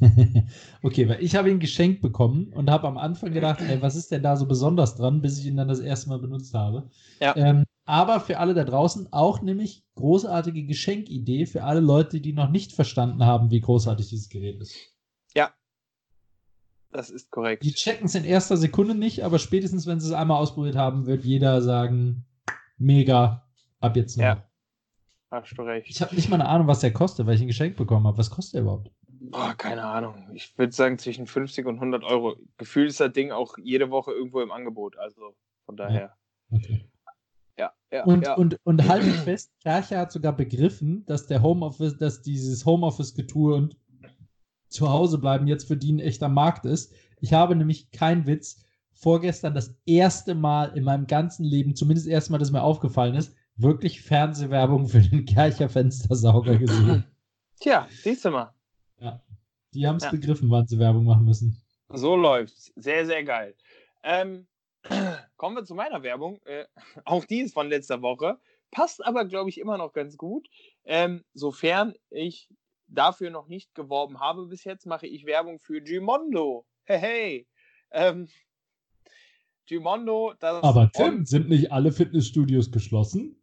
okay, 0.82 1.08
weil 1.08 1.22
ich 1.22 1.36
habe 1.36 1.50
ihn 1.50 1.58
geschenkt 1.58 2.00
bekommen 2.00 2.52
und 2.52 2.70
habe 2.70 2.88
am 2.88 2.96
Anfang 2.96 3.32
gedacht, 3.32 3.60
ey, 3.60 3.82
was 3.82 3.96
ist 3.96 4.10
denn 4.10 4.22
da 4.22 4.36
so 4.36 4.46
besonders 4.46 4.96
dran, 4.96 5.20
bis 5.20 5.38
ich 5.38 5.46
ihn 5.46 5.56
dann 5.56 5.68
das 5.68 5.80
erste 5.80 6.08
Mal 6.08 6.18
benutzt 6.18 6.54
habe. 6.54 6.88
Ja. 7.20 7.36
Ähm, 7.36 7.64
aber 7.84 8.20
für 8.20 8.38
alle 8.38 8.54
da 8.54 8.64
draußen 8.64 9.12
auch 9.12 9.42
nämlich 9.42 9.84
großartige 9.96 10.64
Geschenkidee 10.64 11.46
für 11.46 11.64
alle 11.64 11.80
Leute, 11.80 12.20
die 12.20 12.32
noch 12.32 12.50
nicht 12.50 12.72
verstanden 12.72 13.24
haben, 13.24 13.50
wie 13.50 13.60
großartig 13.60 14.08
dieses 14.08 14.28
Gerät 14.28 14.60
ist. 14.60 14.74
Ja. 15.34 15.52
Das 16.92 17.10
ist 17.10 17.30
korrekt. 17.30 17.64
Die 17.64 17.72
checken 17.72 18.06
es 18.06 18.14
in 18.14 18.24
erster 18.24 18.56
Sekunde 18.56 18.94
nicht, 18.94 19.24
aber 19.24 19.38
spätestens, 19.38 19.86
wenn 19.86 20.00
sie 20.00 20.08
es 20.08 20.12
einmal 20.12 20.38
ausprobiert 20.38 20.76
haben, 20.76 21.06
wird 21.06 21.24
jeder 21.24 21.62
sagen, 21.62 22.24
mega, 22.78 23.46
ab 23.80 23.96
jetzt 23.96 24.16
noch. 24.16 24.24
Ja. 24.24 24.46
Hast 25.30 25.56
du 25.56 25.62
recht. 25.62 25.88
Ich 25.88 26.02
habe 26.02 26.14
nicht 26.16 26.28
mal 26.28 26.40
eine 26.40 26.48
Ahnung, 26.48 26.66
was 26.66 26.80
der 26.80 26.92
kostet, 26.92 27.26
weil 27.26 27.36
ich 27.36 27.40
ein 27.40 27.46
Geschenk 27.46 27.76
bekommen 27.76 28.06
habe. 28.06 28.18
Was 28.18 28.30
kostet 28.30 28.54
der 28.54 28.62
überhaupt? 28.62 28.90
Boah, 29.20 29.54
keine 29.54 29.84
Ahnung. 29.84 30.30
Ich 30.34 30.56
würde 30.58 30.72
sagen 30.72 30.98
zwischen 30.98 31.26
50 31.26 31.66
und 31.66 31.74
100 31.74 32.04
Euro. 32.04 32.36
Gefühlt 32.56 32.88
ist 32.88 33.00
das 33.00 33.12
Ding 33.12 33.32
auch 33.32 33.56
jede 33.58 33.90
Woche 33.90 34.12
irgendwo 34.12 34.40
im 34.40 34.50
Angebot. 34.50 34.96
Also 34.96 35.34
von 35.66 35.76
daher. 35.76 36.16
Ja. 36.50 36.56
Okay 36.56 36.90
ja, 37.60 37.72
ja. 37.92 38.04
Und, 38.04 38.24
ja. 38.24 38.34
und, 38.34 38.56
und 38.64 38.88
halte 38.88 39.08
ich 39.08 39.16
fest, 39.16 39.52
Kercher 39.62 39.98
hat 39.98 40.12
sogar 40.12 40.34
begriffen, 40.34 41.04
dass 41.06 41.26
der 41.26 41.42
Homeoffice, 41.42 41.96
dass 41.98 42.22
dieses 42.22 42.64
Homeoffice-Getue 42.64 43.54
und 43.54 43.76
zu 44.68 44.88
Hause 44.88 45.18
bleiben 45.18 45.46
jetzt 45.46 45.68
für 45.68 45.76
die 45.76 45.92
ein 45.92 46.00
echter 46.00 46.28
Markt 46.28 46.64
ist. 46.64 46.94
Ich 47.20 47.32
habe 47.32 47.54
nämlich 47.54 47.90
keinen 47.90 48.26
Witz, 48.26 48.64
vorgestern 48.92 49.54
das 49.54 49.74
erste 49.86 50.34
Mal 50.34 50.76
in 50.76 50.84
meinem 50.84 51.06
ganzen 51.06 51.44
Leben, 51.44 51.74
zumindest 51.74 52.06
das 52.06 52.12
erste 52.12 52.32
Mal, 52.32 52.38
dass 52.38 52.50
mir 52.50 52.62
aufgefallen 52.62 53.14
ist, 53.14 53.34
wirklich 53.56 54.02
Fernsehwerbung 54.02 54.88
für 54.88 55.00
den 55.00 55.24
Kercher 55.24 55.68
Fenstersauger 55.68 56.56
gesehen. 56.56 57.04
Tja, 57.60 57.88
siehst 57.90 58.24
du 58.24 58.30
mal. 58.30 58.54
Ja. 59.00 59.22
Die 59.74 59.86
haben 59.86 59.96
es 59.96 60.04
ja. 60.04 60.10
begriffen, 60.10 60.50
wann 60.50 60.66
sie 60.66 60.78
Werbung 60.78 61.04
machen 61.04 61.24
müssen. 61.24 61.60
So 61.88 62.16
läuft's. 62.16 62.72
Sehr, 62.76 63.06
sehr 63.06 63.24
geil. 63.24 63.54
Ähm, 64.02 64.46
Kommen 65.36 65.56
wir 65.56 65.64
zu 65.64 65.74
meiner 65.74 66.02
Werbung. 66.02 66.40
Äh, 66.44 66.64
auch 67.04 67.24
die 67.24 67.40
ist 67.40 67.54
von 67.54 67.68
letzter 67.68 68.02
Woche. 68.02 68.38
Passt 68.70 69.04
aber, 69.04 69.24
glaube 69.24 69.50
ich, 69.50 69.58
immer 69.58 69.78
noch 69.78 69.92
ganz 69.92 70.16
gut. 70.16 70.48
Ähm, 70.84 71.24
sofern 71.34 71.94
ich 72.10 72.48
dafür 72.86 73.30
noch 73.30 73.48
nicht 73.48 73.74
geworben 73.74 74.20
habe 74.20 74.46
bis 74.46 74.64
jetzt, 74.64 74.86
mache 74.86 75.06
ich 75.06 75.26
Werbung 75.26 75.60
für 75.60 75.80
Gimondo. 75.80 76.66
Hey, 76.84 76.98
hey. 76.98 77.48
Ähm, 77.92 78.28
Gimondo, 79.66 80.34
das. 80.40 80.62
Aber 80.62 80.90
Tim, 80.92 81.24
sind 81.24 81.48
nicht 81.48 81.72
alle 81.72 81.92
Fitnessstudios 81.92 82.70
geschlossen? 82.70 83.39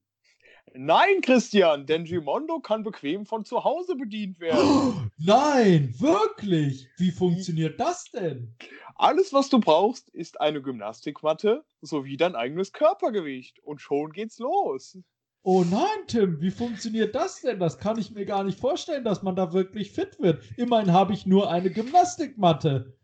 Nein, 0.77 1.21
Christian, 1.21 1.87
denn 1.87 2.03
Gimondo 2.03 2.59
kann 2.59 2.83
bequem 2.83 3.25
von 3.25 3.45
zu 3.45 3.63
Hause 3.63 3.95
bedient 3.95 4.39
werden. 4.39 5.11
Nein, 5.17 5.93
wirklich? 5.97 6.87
Wie 6.97 7.11
funktioniert 7.11 7.79
das 7.79 8.05
denn? 8.11 8.55
Alles, 8.95 9.33
was 9.33 9.49
du 9.49 9.59
brauchst, 9.59 10.09
ist 10.09 10.39
eine 10.39 10.61
Gymnastikmatte 10.61 11.63
sowie 11.81 12.15
dein 12.15 12.35
eigenes 12.35 12.73
Körpergewicht. 12.73 13.59
Und 13.63 13.81
schon 13.81 14.11
geht's 14.11 14.37
los. 14.37 14.97
Oh 15.43 15.63
nein, 15.63 16.05
Tim, 16.07 16.41
wie 16.41 16.51
funktioniert 16.51 17.15
das 17.15 17.41
denn? 17.41 17.59
Das 17.59 17.79
kann 17.79 17.97
ich 17.97 18.11
mir 18.11 18.25
gar 18.25 18.43
nicht 18.43 18.59
vorstellen, 18.59 19.03
dass 19.05 19.23
man 19.23 19.35
da 19.35 19.53
wirklich 19.53 19.91
fit 19.91 20.19
wird. 20.19 20.43
Immerhin 20.57 20.91
habe 20.91 21.13
ich 21.13 21.25
nur 21.25 21.49
eine 21.49 21.71
Gymnastikmatte. 21.71 22.97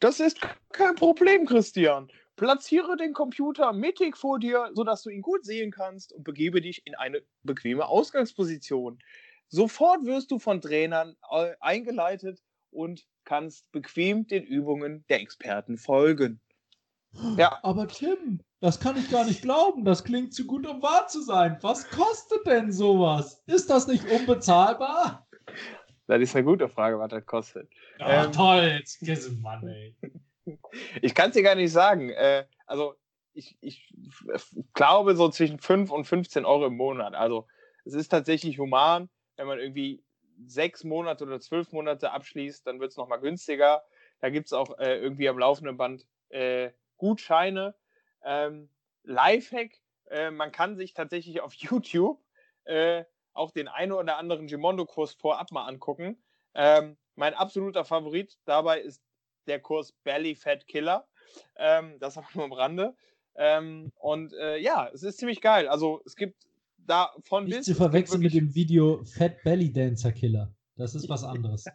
Das 0.00 0.20
ist 0.20 0.40
kein 0.72 0.96
Problem, 0.96 1.46
Christian. 1.46 2.10
Platziere 2.38 2.96
den 2.96 3.14
Computer 3.14 3.72
mittig 3.72 4.16
vor 4.16 4.38
dir, 4.38 4.70
sodass 4.72 5.02
du 5.02 5.10
ihn 5.10 5.22
gut 5.22 5.44
sehen 5.44 5.72
kannst 5.72 6.12
und 6.12 6.22
begebe 6.22 6.60
dich 6.60 6.86
in 6.86 6.94
eine 6.94 7.20
bequeme 7.42 7.86
Ausgangsposition. 7.86 9.00
Sofort 9.48 10.04
wirst 10.04 10.30
du 10.30 10.38
von 10.38 10.60
Trainern 10.60 11.16
äh, 11.32 11.54
eingeleitet 11.58 12.40
und 12.70 13.04
kannst 13.24 13.72
bequem 13.72 14.28
den 14.28 14.44
Übungen 14.44 15.04
der 15.08 15.20
Experten 15.20 15.78
folgen. 15.78 16.40
Ja. 17.36 17.58
Aber 17.64 17.88
Tim, 17.88 18.40
das 18.60 18.78
kann 18.78 18.96
ich 18.96 19.10
gar 19.10 19.24
nicht 19.24 19.42
glauben. 19.42 19.84
Das 19.84 20.04
klingt 20.04 20.32
zu 20.32 20.46
gut, 20.46 20.64
um 20.64 20.80
wahr 20.80 21.08
zu 21.08 21.22
sein. 21.22 21.58
Was 21.62 21.90
kostet 21.90 22.46
denn 22.46 22.70
sowas? 22.70 23.42
Ist 23.46 23.68
das 23.68 23.88
nicht 23.88 24.08
unbezahlbar? 24.12 25.26
Das 26.06 26.20
ist 26.20 26.36
eine 26.36 26.44
gute 26.44 26.68
Frage, 26.68 27.00
was 27.00 27.08
das 27.08 27.26
kostet. 27.26 27.68
Ja, 27.98 28.26
ähm, 28.26 28.32
toll, 28.32 28.80
jetzt 29.00 29.42
Mann, 29.42 29.66
ey. 29.66 29.96
Ich 31.02 31.14
kann 31.14 31.30
es 31.30 31.34
dir 31.34 31.42
gar 31.42 31.54
nicht 31.54 31.72
sagen. 31.72 32.10
Äh, 32.10 32.46
also, 32.66 32.94
ich, 33.32 33.56
ich 33.60 33.92
glaube 34.74 35.14
so 35.14 35.28
zwischen 35.28 35.58
5 35.58 35.90
und 35.90 36.04
15 36.04 36.44
Euro 36.44 36.66
im 36.66 36.76
Monat. 36.76 37.14
Also, 37.14 37.46
es 37.84 37.94
ist 37.94 38.08
tatsächlich 38.08 38.58
human, 38.58 39.08
wenn 39.36 39.46
man 39.46 39.58
irgendwie 39.58 40.02
sechs 40.46 40.84
Monate 40.84 41.24
oder 41.24 41.40
zwölf 41.40 41.72
Monate 41.72 42.12
abschließt, 42.12 42.66
dann 42.66 42.80
wird 42.80 42.90
es 42.90 42.96
nochmal 42.96 43.20
günstiger. 43.20 43.82
Da 44.20 44.30
gibt 44.30 44.46
es 44.46 44.52
auch 44.52 44.78
äh, 44.78 44.98
irgendwie 44.98 45.28
am 45.28 45.38
laufenden 45.38 45.76
Band 45.76 46.06
äh, 46.28 46.70
Gutscheine. 46.96 47.74
Ähm, 48.22 48.68
Lifehack, 49.04 49.72
äh, 50.10 50.30
man 50.30 50.52
kann 50.52 50.76
sich 50.76 50.94
tatsächlich 50.94 51.40
auf 51.40 51.54
YouTube 51.54 52.20
äh, 52.64 53.04
auch 53.32 53.50
den 53.50 53.68
einen 53.68 53.92
oder 53.92 54.16
anderen 54.16 54.46
Gimondo-Kurs 54.46 55.14
vorab 55.14 55.52
mal 55.52 55.66
angucken. 55.66 56.22
Ähm, 56.54 56.96
mein 57.14 57.34
absoluter 57.34 57.84
Favorit 57.84 58.38
dabei 58.44 58.80
ist 58.80 59.02
der 59.48 59.60
Kurs 59.60 59.92
Belly 60.04 60.34
Fat 60.34 60.66
Killer. 60.66 61.06
Ähm, 61.56 61.98
das 62.00 62.16
auch 62.18 62.34
nur 62.34 62.44
am 62.44 62.52
Rande. 62.52 62.94
Ähm, 63.36 63.92
und 63.96 64.32
äh, 64.34 64.58
ja, 64.58 64.88
es 64.92 65.02
ist 65.02 65.18
ziemlich 65.18 65.40
geil. 65.40 65.68
Also 65.68 66.02
es 66.04 66.16
gibt 66.16 66.46
da 66.76 67.12
von 67.24 67.44
Nicht 67.44 67.58
bis. 67.58 67.66
zu 67.66 67.74
verwechseln 67.74 68.20
mit 68.22 68.34
dem 68.34 68.54
Video 68.54 69.04
Fat 69.04 69.42
Belly 69.44 69.72
Dancer 69.72 70.12
Killer. 70.12 70.52
Das 70.76 70.94
ist 70.94 71.08
was 71.08 71.24
anderes. 71.24 71.64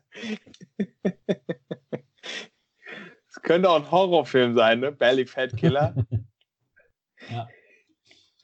Es 3.35 3.41
könnte 3.41 3.67
auch 3.67 3.77
ein 3.77 3.89
Horrorfilm 3.89 4.53
sein, 4.53 4.79
ne? 4.79 4.91
Belly 4.91 5.25
Fat 5.25 5.57
Killer. 5.57 5.95
ja. 7.31 7.49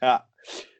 Ja. 0.02 0.30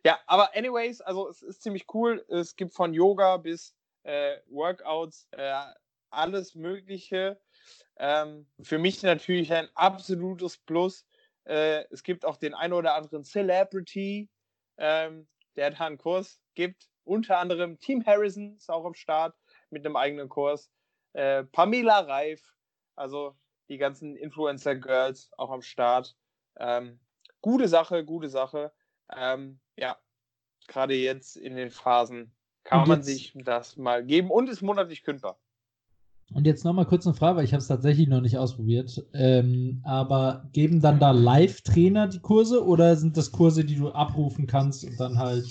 Ja, 0.04 0.20
aber 0.26 0.56
anyways, 0.56 1.00
also 1.02 1.30
es 1.30 1.44
ist 1.44 1.62
ziemlich 1.62 1.86
cool. 1.94 2.26
Es 2.28 2.56
gibt 2.56 2.74
von 2.74 2.94
Yoga 2.96 3.38
bis 3.38 3.76
äh, 4.04 4.38
Workouts 4.48 5.28
äh, 5.32 5.54
alles 6.10 6.56
Mögliche. 6.56 7.40
Ähm, 7.98 8.48
für 8.62 8.78
mich 8.78 9.02
natürlich 9.04 9.52
ein 9.54 9.68
absolutes 9.76 10.58
Plus. 10.58 11.06
Äh, 11.46 11.86
es 11.92 12.04
gibt 12.04 12.26
auch 12.26 12.38
den 12.38 12.54
ein 12.54 12.74
oder 12.74 12.96
anderen 12.96 13.24
Celebrity, 13.24 14.30
ähm, 14.78 15.28
der 15.56 15.72
da 15.72 15.86
einen 15.86 15.98
Kurs 15.98 16.42
gibt. 16.56 16.90
Unter 17.04 17.40
anderem 17.40 17.80
Team 17.80 18.06
Harrison 18.06 18.56
ist 18.56 18.70
auch 18.70 18.86
am 18.86 18.94
Start 18.94 19.36
mit 19.70 19.86
einem 19.86 19.96
eigenen 19.96 20.30
Kurs. 20.30 20.70
Äh, 21.14 21.44
Pamela 21.46 22.00
Reif, 22.02 22.42
also 22.96 23.36
die 23.68 23.78
ganzen 23.78 24.16
Influencer-Girls 24.16 25.32
auch 25.38 25.52
am 25.52 25.62
Start. 25.62 26.16
Ähm, 26.58 27.00
gute 27.42 27.68
Sache, 27.68 28.06
gute 28.06 28.30
Sache. 28.30 28.72
Ähm, 29.16 29.60
ja, 29.76 29.98
gerade 30.68 30.94
jetzt 30.94 31.36
in 31.36 31.56
den 31.56 31.72
Phasen 31.72 32.36
kann 32.64 32.88
man 32.88 33.02
sich 33.02 33.34
das 33.36 33.78
mal 33.78 34.06
geben 34.06 34.30
und 34.30 34.50
ist 34.50 34.62
monatlich 34.62 35.04
kündbar. 35.04 35.40
Und 36.34 36.46
jetzt 36.46 36.64
nochmal 36.64 36.86
kurz 36.86 37.08
eine 37.08 37.16
Frage, 37.16 37.38
weil 37.38 37.46
ich 37.46 37.54
habe 37.54 37.62
es 37.62 37.68
tatsächlich 37.68 38.08
noch 38.08 38.22
nicht 38.22 38.38
ausprobiert. 38.38 39.04
Ähm, 39.14 39.82
aber 39.84 40.48
geben 40.54 40.80
dann 40.80 41.00
da 41.00 41.12
Live-Trainer 41.12 42.08
die 42.08 42.20
Kurse 42.20 42.64
oder 42.64 42.96
sind 42.96 43.18
das 43.18 43.32
Kurse, 43.32 43.66
die 43.66 43.76
du 43.76 43.90
abrufen 43.90 44.46
kannst 44.46 44.84
und 44.84 45.00
dann 45.00 45.18
halt. 45.18 45.48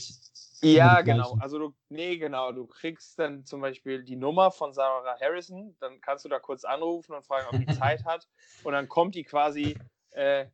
Ja, 0.62 1.02
genau. 1.02 1.36
Also 1.40 1.58
du, 1.58 1.74
nee, 1.88 2.16
genau. 2.16 2.52
Du 2.52 2.66
kriegst 2.66 3.18
dann 3.18 3.44
zum 3.44 3.60
Beispiel 3.60 4.04
die 4.04 4.16
Nummer 4.16 4.50
von 4.50 4.72
Sarah 4.72 5.18
Harrison, 5.20 5.76
dann 5.80 6.00
kannst 6.00 6.24
du 6.24 6.28
da 6.28 6.38
kurz 6.38 6.64
anrufen 6.64 7.14
und 7.14 7.26
fragen, 7.26 7.46
ob 7.52 7.58
die 7.58 7.66
Zeit 7.78 8.04
hat. 8.04 8.28
Und 8.62 8.72
dann 8.72 8.88
kommt 8.88 9.14
die 9.14 9.24
quasi, 9.24 9.76
äh, 10.12 10.46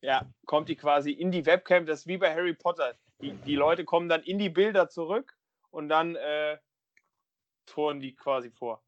ja, 0.00 0.26
kommt 0.46 0.68
die 0.68 0.76
quasi 0.76 1.12
in 1.12 1.30
die 1.30 1.44
Webcam. 1.44 1.84
Das 1.86 2.00
ist 2.00 2.06
wie 2.06 2.18
bei 2.18 2.34
Harry 2.34 2.54
Potter. 2.54 2.94
Die, 3.20 3.32
die 3.32 3.56
Leute 3.56 3.84
kommen 3.84 4.08
dann 4.08 4.22
in 4.22 4.38
die 4.38 4.50
Bilder 4.50 4.88
zurück 4.88 5.34
und 5.70 5.88
dann 5.88 6.16
äh, 6.16 6.58
touren 7.66 8.00
die 8.00 8.14
quasi 8.14 8.50
vor. 8.50 8.83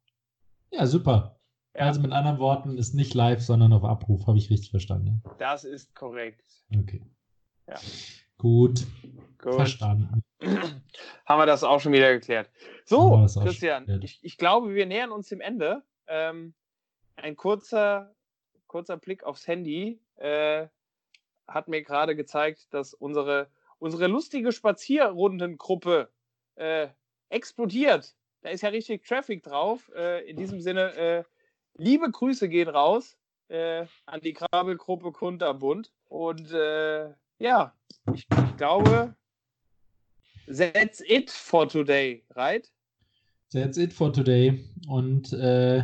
Ja, 0.70 0.86
super. 0.86 1.38
Ja. 1.74 1.82
Also 1.82 2.00
mit 2.00 2.12
anderen 2.12 2.38
Worten, 2.38 2.78
ist 2.78 2.94
nicht 2.94 3.14
live, 3.14 3.42
sondern 3.42 3.72
auf 3.72 3.84
Abruf, 3.84 4.26
habe 4.26 4.38
ich 4.38 4.50
richtig 4.50 4.70
verstanden. 4.70 5.22
Das 5.38 5.64
ist 5.64 5.94
korrekt. 5.94 6.44
Okay. 6.74 7.02
Ja. 7.68 7.76
Gut. 8.38 8.86
Gut. 9.38 9.54
Verstanden. 9.54 10.22
Haben 11.26 11.40
wir 11.40 11.46
das 11.46 11.64
auch 11.64 11.80
schon 11.80 11.92
wieder 11.92 12.12
geklärt. 12.12 12.50
So, 12.84 13.26
Christian, 13.42 14.00
ich, 14.02 14.18
ich, 14.22 14.38
glaube, 14.38 14.74
wir 14.74 14.86
nähern 14.86 15.10
uns 15.10 15.28
dem 15.28 15.40
Ende. 15.40 15.82
Ähm, 16.06 16.54
ein 17.16 17.36
kurzer, 17.36 18.14
kurzer 18.66 18.96
Blick 18.96 19.24
aufs 19.24 19.46
Handy 19.46 20.00
äh, 20.16 20.68
hat 21.48 21.68
mir 21.68 21.82
gerade 21.82 22.16
gezeigt, 22.16 22.72
dass 22.72 22.94
unsere, 22.94 23.48
unsere 23.78 24.06
lustige 24.06 24.52
Spazierrundengruppe 24.52 26.10
äh, 26.56 26.88
explodiert. 27.28 28.14
Da 28.46 28.52
ist 28.52 28.60
ja 28.60 28.68
richtig 28.68 29.04
Traffic 29.04 29.42
drauf. 29.42 29.90
Äh, 29.96 30.30
in 30.30 30.36
diesem 30.36 30.60
Sinne, 30.60 30.94
äh, 30.94 31.24
liebe 31.78 32.08
Grüße 32.08 32.48
gehen 32.48 32.68
raus 32.68 33.16
äh, 33.48 33.86
an 34.04 34.20
die 34.20 34.34
Krabbelgruppe 34.34 35.10
Kunterbund. 35.10 35.90
Und 36.08 36.52
äh, 36.52 37.08
ja, 37.40 37.74
ich, 38.14 38.24
ich, 38.30 38.56
glaube, 38.56 39.16
that's 40.46 41.02
it 41.08 41.28
for 41.28 41.68
today, 41.68 42.22
right? 42.36 42.70
That's 43.52 43.78
it 43.78 43.92
for 43.92 44.12
today. 44.12 44.64
Und 44.86 45.32
äh, 45.32 45.82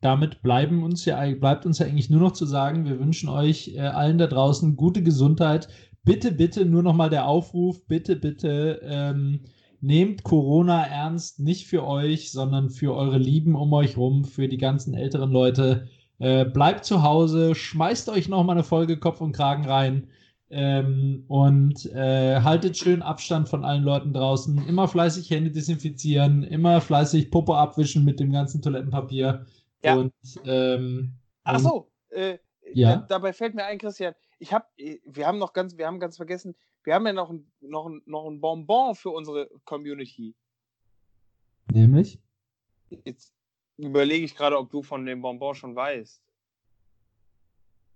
damit 0.00 0.42
bleiben 0.42 0.84
uns 0.84 1.04
ja, 1.06 1.28
bleibt 1.34 1.66
uns 1.66 1.80
ja 1.80 1.86
eigentlich 1.86 2.08
nur 2.08 2.20
noch 2.20 2.34
zu 2.34 2.46
sagen, 2.46 2.84
wir 2.84 3.00
wünschen 3.00 3.28
euch 3.28 3.74
äh, 3.74 3.80
allen 3.80 4.18
da 4.18 4.28
draußen 4.28 4.76
gute 4.76 5.02
Gesundheit. 5.02 5.66
Bitte, 6.04 6.30
bitte, 6.30 6.66
nur 6.66 6.84
noch 6.84 6.94
mal 6.94 7.10
der 7.10 7.26
Aufruf, 7.26 7.84
bitte, 7.88 8.14
bitte 8.14 8.80
ähm, 8.84 9.40
nehmt 9.86 10.24
Corona 10.24 10.84
ernst, 10.84 11.38
nicht 11.38 11.68
für 11.68 11.86
euch, 11.86 12.32
sondern 12.32 12.70
für 12.70 12.94
eure 12.94 13.18
Lieben 13.18 13.54
um 13.54 13.72
euch 13.72 13.96
rum, 13.96 14.24
für 14.24 14.48
die 14.48 14.58
ganzen 14.58 14.94
älteren 14.94 15.30
Leute. 15.30 15.88
Äh, 16.18 16.44
bleibt 16.44 16.84
zu 16.84 17.02
Hause, 17.02 17.54
schmeißt 17.54 18.08
euch 18.08 18.28
noch 18.28 18.42
mal 18.42 18.54
eine 18.54 18.64
Folge 18.64 18.98
Kopf 18.98 19.20
und 19.20 19.32
Kragen 19.32 19.64
rein 19.64 20.08
ähm, 20.50 21.24
und 21.28 21.86
äh, 21.92 22.40
haltet 22.40 22.76
schön 22.76 23.00
Abstand 23.00 23.48
von 23.48 23.64
allen 23.64 23.84
Leuten 23.84 24.12
draußen. 24.12 24.66
Immer 24.66 24.88
fleißig 24.88 25.30
Hände 25.30 25.52
desinfizieren, 25.52 26.42
immer 26.42 26.80
fleißig 26.80 27.30
Puppe 27.30 27.54
abwischen 27.56 28.04
mit 28.04 28.18
dem 28.18 28.32
ganzen 28.32 28.62
Toilettenpapier. 28.62 29.46
Ja. 29.84 29.94
Und, 29.94 30.12
ähm, 30.44 31.12
Ach 31.44 31.60
so, 31.60 31.88
äh, 32.10 32.38
ja? 32.72 33.04
dabei 33.08 33.32
fällt 33.32 33.54
mir 33.54 33.64
ein, 33.64 33.78
Christian, 33.78 34.14
ich 34.38 34.52
habe, 34.52 34.66
wir 34.76 35.26
haben 35.26 35.38
noch 35.38 35.52
ganz, 35.52 35.76
wir 35.76 35.86
haben 35.86 36.00
ganz 36.00 36.16
vergessen, 36.16 36.56
wir 36.84 36.94
haben 36.94 37.06
ja 37.06 37.12
noch 37.12 37.30
ein, 37.30 37.50
noch 37.60 37.86
ein, 37.86 38.02
noch 38.06 38.26
ein 38.26 38.40
Bonbon 38.40 38.94
für 38.94 39.10
unsere 39.10 39.48
Community. 39.64 40.34
Nämlich? 41.72 42.20
Jetzt 43.04 43.34
überlege 43.76 44.24
ich 44.24 44.36
gerade, 44.36 44.58
ob 44.58 44.70
du 44.70 44.82
von 44.82 45.04
dem 45.04 45.20
Bonbon 45.20 45.54
schon 45.54 45.74
weißt. 45.74 46.22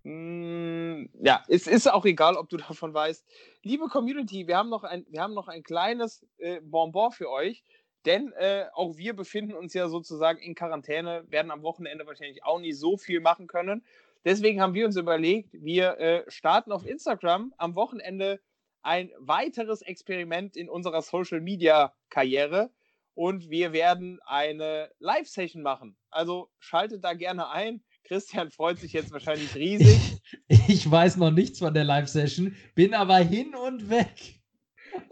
Hm, 0.02 1.10
ja, 1.22 1.44
es 1.48 1.66
ist 1.66 1.86
auch 1.90 2.04
egal, 2.04 2.36
ob 2.36 2.48
du 2.48 2.56
davon 2.56 2.94
weißt. 2.94 3.24
Liebe 3.62 3.86
Community, 3.88 4.46
wir 4.46 4.56
haben 4.56 4.70
noch 4.70 4.84
ein, 4.84 5.06
wir 5.08 5.20
haben 5.20 5.34
noch 5.34 5.48
ein 5.48 5.62
kleines 5.62 6.26
äh, 6.38 6.60
Bonbon 6.60 7.12
für 7.12 7.30
euch, 7.30 7.62
denn 8.06 8.32
äh, 8.32 8.64
auch 8.72 8.96
wir 8.96 9.14
befinden 9.14 9.52
uns 9.52 9.74
ja 9.74 9.88
sozusagen 9.88 10.40
in 10.40 10.54
Quarantäne, 10.54 11.24
werden 11.28 11.50
am 11.50 11.62
Wochenende 11.62 12.06
wahrscheinlich 12.06 12.44
auch 12.44 12.58
nicht 12.58 12.78
so 12.78 12.96
viel 12.96 13.20
machen 13.20 13.46
können. 13.46 13.84
Deswegen 14.24 14.60
haben 14.60 14.74
wir 14.74 14.86
uns 14.86 14.96
überlegt, 14.96 15.50
wir 15.52 15.98
äh, 15.98 16.24
starten 16.28 16.72
auf 16.72 16.86
Instagram 16.86 17.54
am 17.56 17.74
Wochenende 17.74 18.40
ein 18.82 19.10
weiteres 19.18 19.82
Experiment 19.82 20.56
in 20.56 20.68
unserer 20.68 21.02
Social 21.02 21.40
Media 21.40 21.94
Karriere 22.08 22.70
und 23.14 23.50
wir 23.50 23.72
werden 23.72 24.20
eine 24.24 24.90
Live-Session 24.98 25.62
machen. 25.62 25.96
Also 26.10 26.50
schaltet 26.58 27.04
da 27.04 27.14
gerne 27.14 27.50
ein. 27.50 27.82
Christian 28.04 28.50
freut 28.50 28.78
sich 28.78 28.92
jetzt 28.92 29.12
wahrscheinlich 29.12 29.54
riesig. 29.54 30.20
Ich 30.68 30.88
weiß 30.88 31.16
noch 31.16 31.30
nichts 31.30 31.58
von 31.58 31.74
der 31.74 31.84
Live-Session, 31.84 32.56
bin 32.74 32.94
aber 32.94 33.18
hin 33.18 33.54
und 33.54 33.90
weg. 33.90 34.40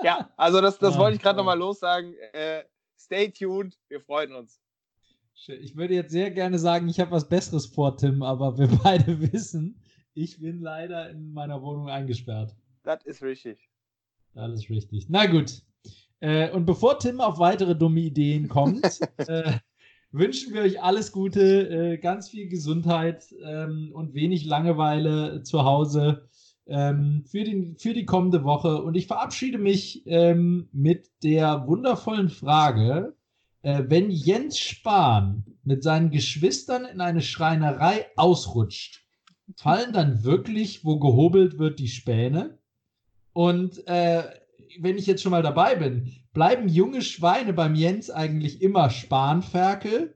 Ja, 0.02 0.32
also 0.36 0.60
das, 0.60 0.78
das 0.78 0.94
oh, 0.94 0.98
wollte 0.98 1.16
ich 1.16 1.22
gerade 1.22 1.36
nochmal 1.36 1.58
lossagen. 1.58 2.14
Äh, 2.32 2.64
stay 2.98 3.30
tuned, 3.30 3.76
wir 3.88 4.00
freuen 4.00 4.34
uns. 4.34 4.60
Ich 5.46 5.76
würde 5.76 5.94
jetzt 5.94 6.10
sehr 6.10 6.30
gerne 6.30 6.58
sagen, 6.58 6.88
ich 6.88 6.98
habe 6.98 7.12
was 7.12 7.28
Besseres 7.28 7.66
vor, 7.66 7.96
Tim, 7.96 8.22
aber 8.22 8.58
wir 8.58 8.66
beide 8.82 9.32
wissen, 9.32 9.80
ich 10.14 10.40
bin 10.40 10.60
leider 10.60 11.10
in 11.10 11.32
meiner 11.32 11.62
Wohnung 11.62 11.88
eingesperrt. 11.88 12.56
Das 12.82 13.04
ist 13.04 13.22
richtig. 13.22 13.70
Das 14.34 14.52
ist 14.52 14.68
richtig. 14.68 15.06
Na 15.08 15.26
gut. 15.26 15.62
Äh, 16.20 16.50
und 16.50 16.66
bevor 16.66 16.98
Tim 16.98 17.20
auf 17.20 17.38
weitere 17.38 17.76
dumme 17.76 18.00
Ideen 18.00 18.48
kommt, 18.48 18.84
äh, 19.28 19.52
wünschen 20.10 20.52
wir 20.52 20.62
euch 20.62 20.82
alles 20.82 21.12
Gute, 21.12 21.68
äh, 21.68 21.98
ganz 21.98 22.28
viel 22.28 22.48
Gesundheit 22.48 23.32
ähm, 23.44 23.90
und 23.94 24.14
wenig 24.14 24.44
Langeweile 24.44 25.42
zu 25.44 25.64
Hause 25.64 26.28
ähm, 26.66 27.24
für, 27.26 27.44
den, 27.44 27.76
für 27.76 27.94
die 27.94 28.04
kommende 28.04 28.44
Woche. 28.44 28.82
Und 28.82 28.96
ich 28.96 29.06
verabschiede 29.06 29.58
mich 29.58 30.02
ähm, 30.06 30.68
mit 30.72 31.08
der 31.22 31.66
wundervollen 31.66 32.28
Frage, 32.28 33.14
äh, 33.62 33.84
wenn 33.86 34.10
Jens 34.10 34.58
Spahn 34.58 35.44
mit 35.64 35.82
seinen 35.82 36.10
Geschwistern 36.10 36.84
in 36.84 37.00
eine 37.00 37.22
Schreinerei 37.22 38.06
ausrutscht, 38.16 39.04
fallen 39.56 39.92
dann 39.92 40.24
wirklich, 40.24 40.84
wo 40.84 40.98
gehobelt 40.98 41.58
wird, 41.58 41.78
die 41.78 41.88
Späne? 41.88 42.58
Und 43.32 43.86
äh, 43.86 44.24
wenn 44.80 44.98
ich 44.98 45.06
jetzt 45.06 45.22
schon 45.22 45.30
mal 45.30 45.42
dabei 45.42 45.74
bin, 45.74 46.12
bleiben 46.32 46.68
junge 46.68 47.02
Schweine 47.02 47.52
beim 47.52 47.74
Jens 47.74 48.10
eigentlich 48.10 48.62
immer 48.62 48.90
Spanferkel? 48.90 50.14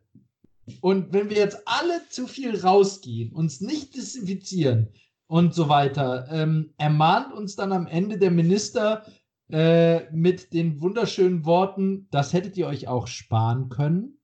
Und 0.81 1.13
wenn 1.13 1.29
wir 1.29 1.37
jetzt 1.37 1.59
alle 1.67 2.03
zu 2.09 2.27
viel 2.27 2.61
rausgehen, 2.61 3.33
uns 3.33 3.61
nicht 3.61 3.97
desinfizieren 3.97 4.89
und 5.27 5.55
so 5.55 5.69
weiter, 5.69 6.29
ähm, 6.31 6.73
ermahnt 6.79 7.33
uns 7.33 7.57
dann 7.57 7.73
am 7.73 7.87
Ende 7.87 8.19
der 8.19 8.31
Minister 8.31 9.05
äh, 9.53 10.11
mit 10.13 10.53
den 10.53 10.81
wunderschönen 10.81 11.45
Worten, 11.45 12.09
das 12.11 12.33
hättet 12.33 12.57
ihr 12.57 12.67
euch 12.67 12.89
auch 12.89 13.07
sparen 13.07 13.69
können? 13.69 14.19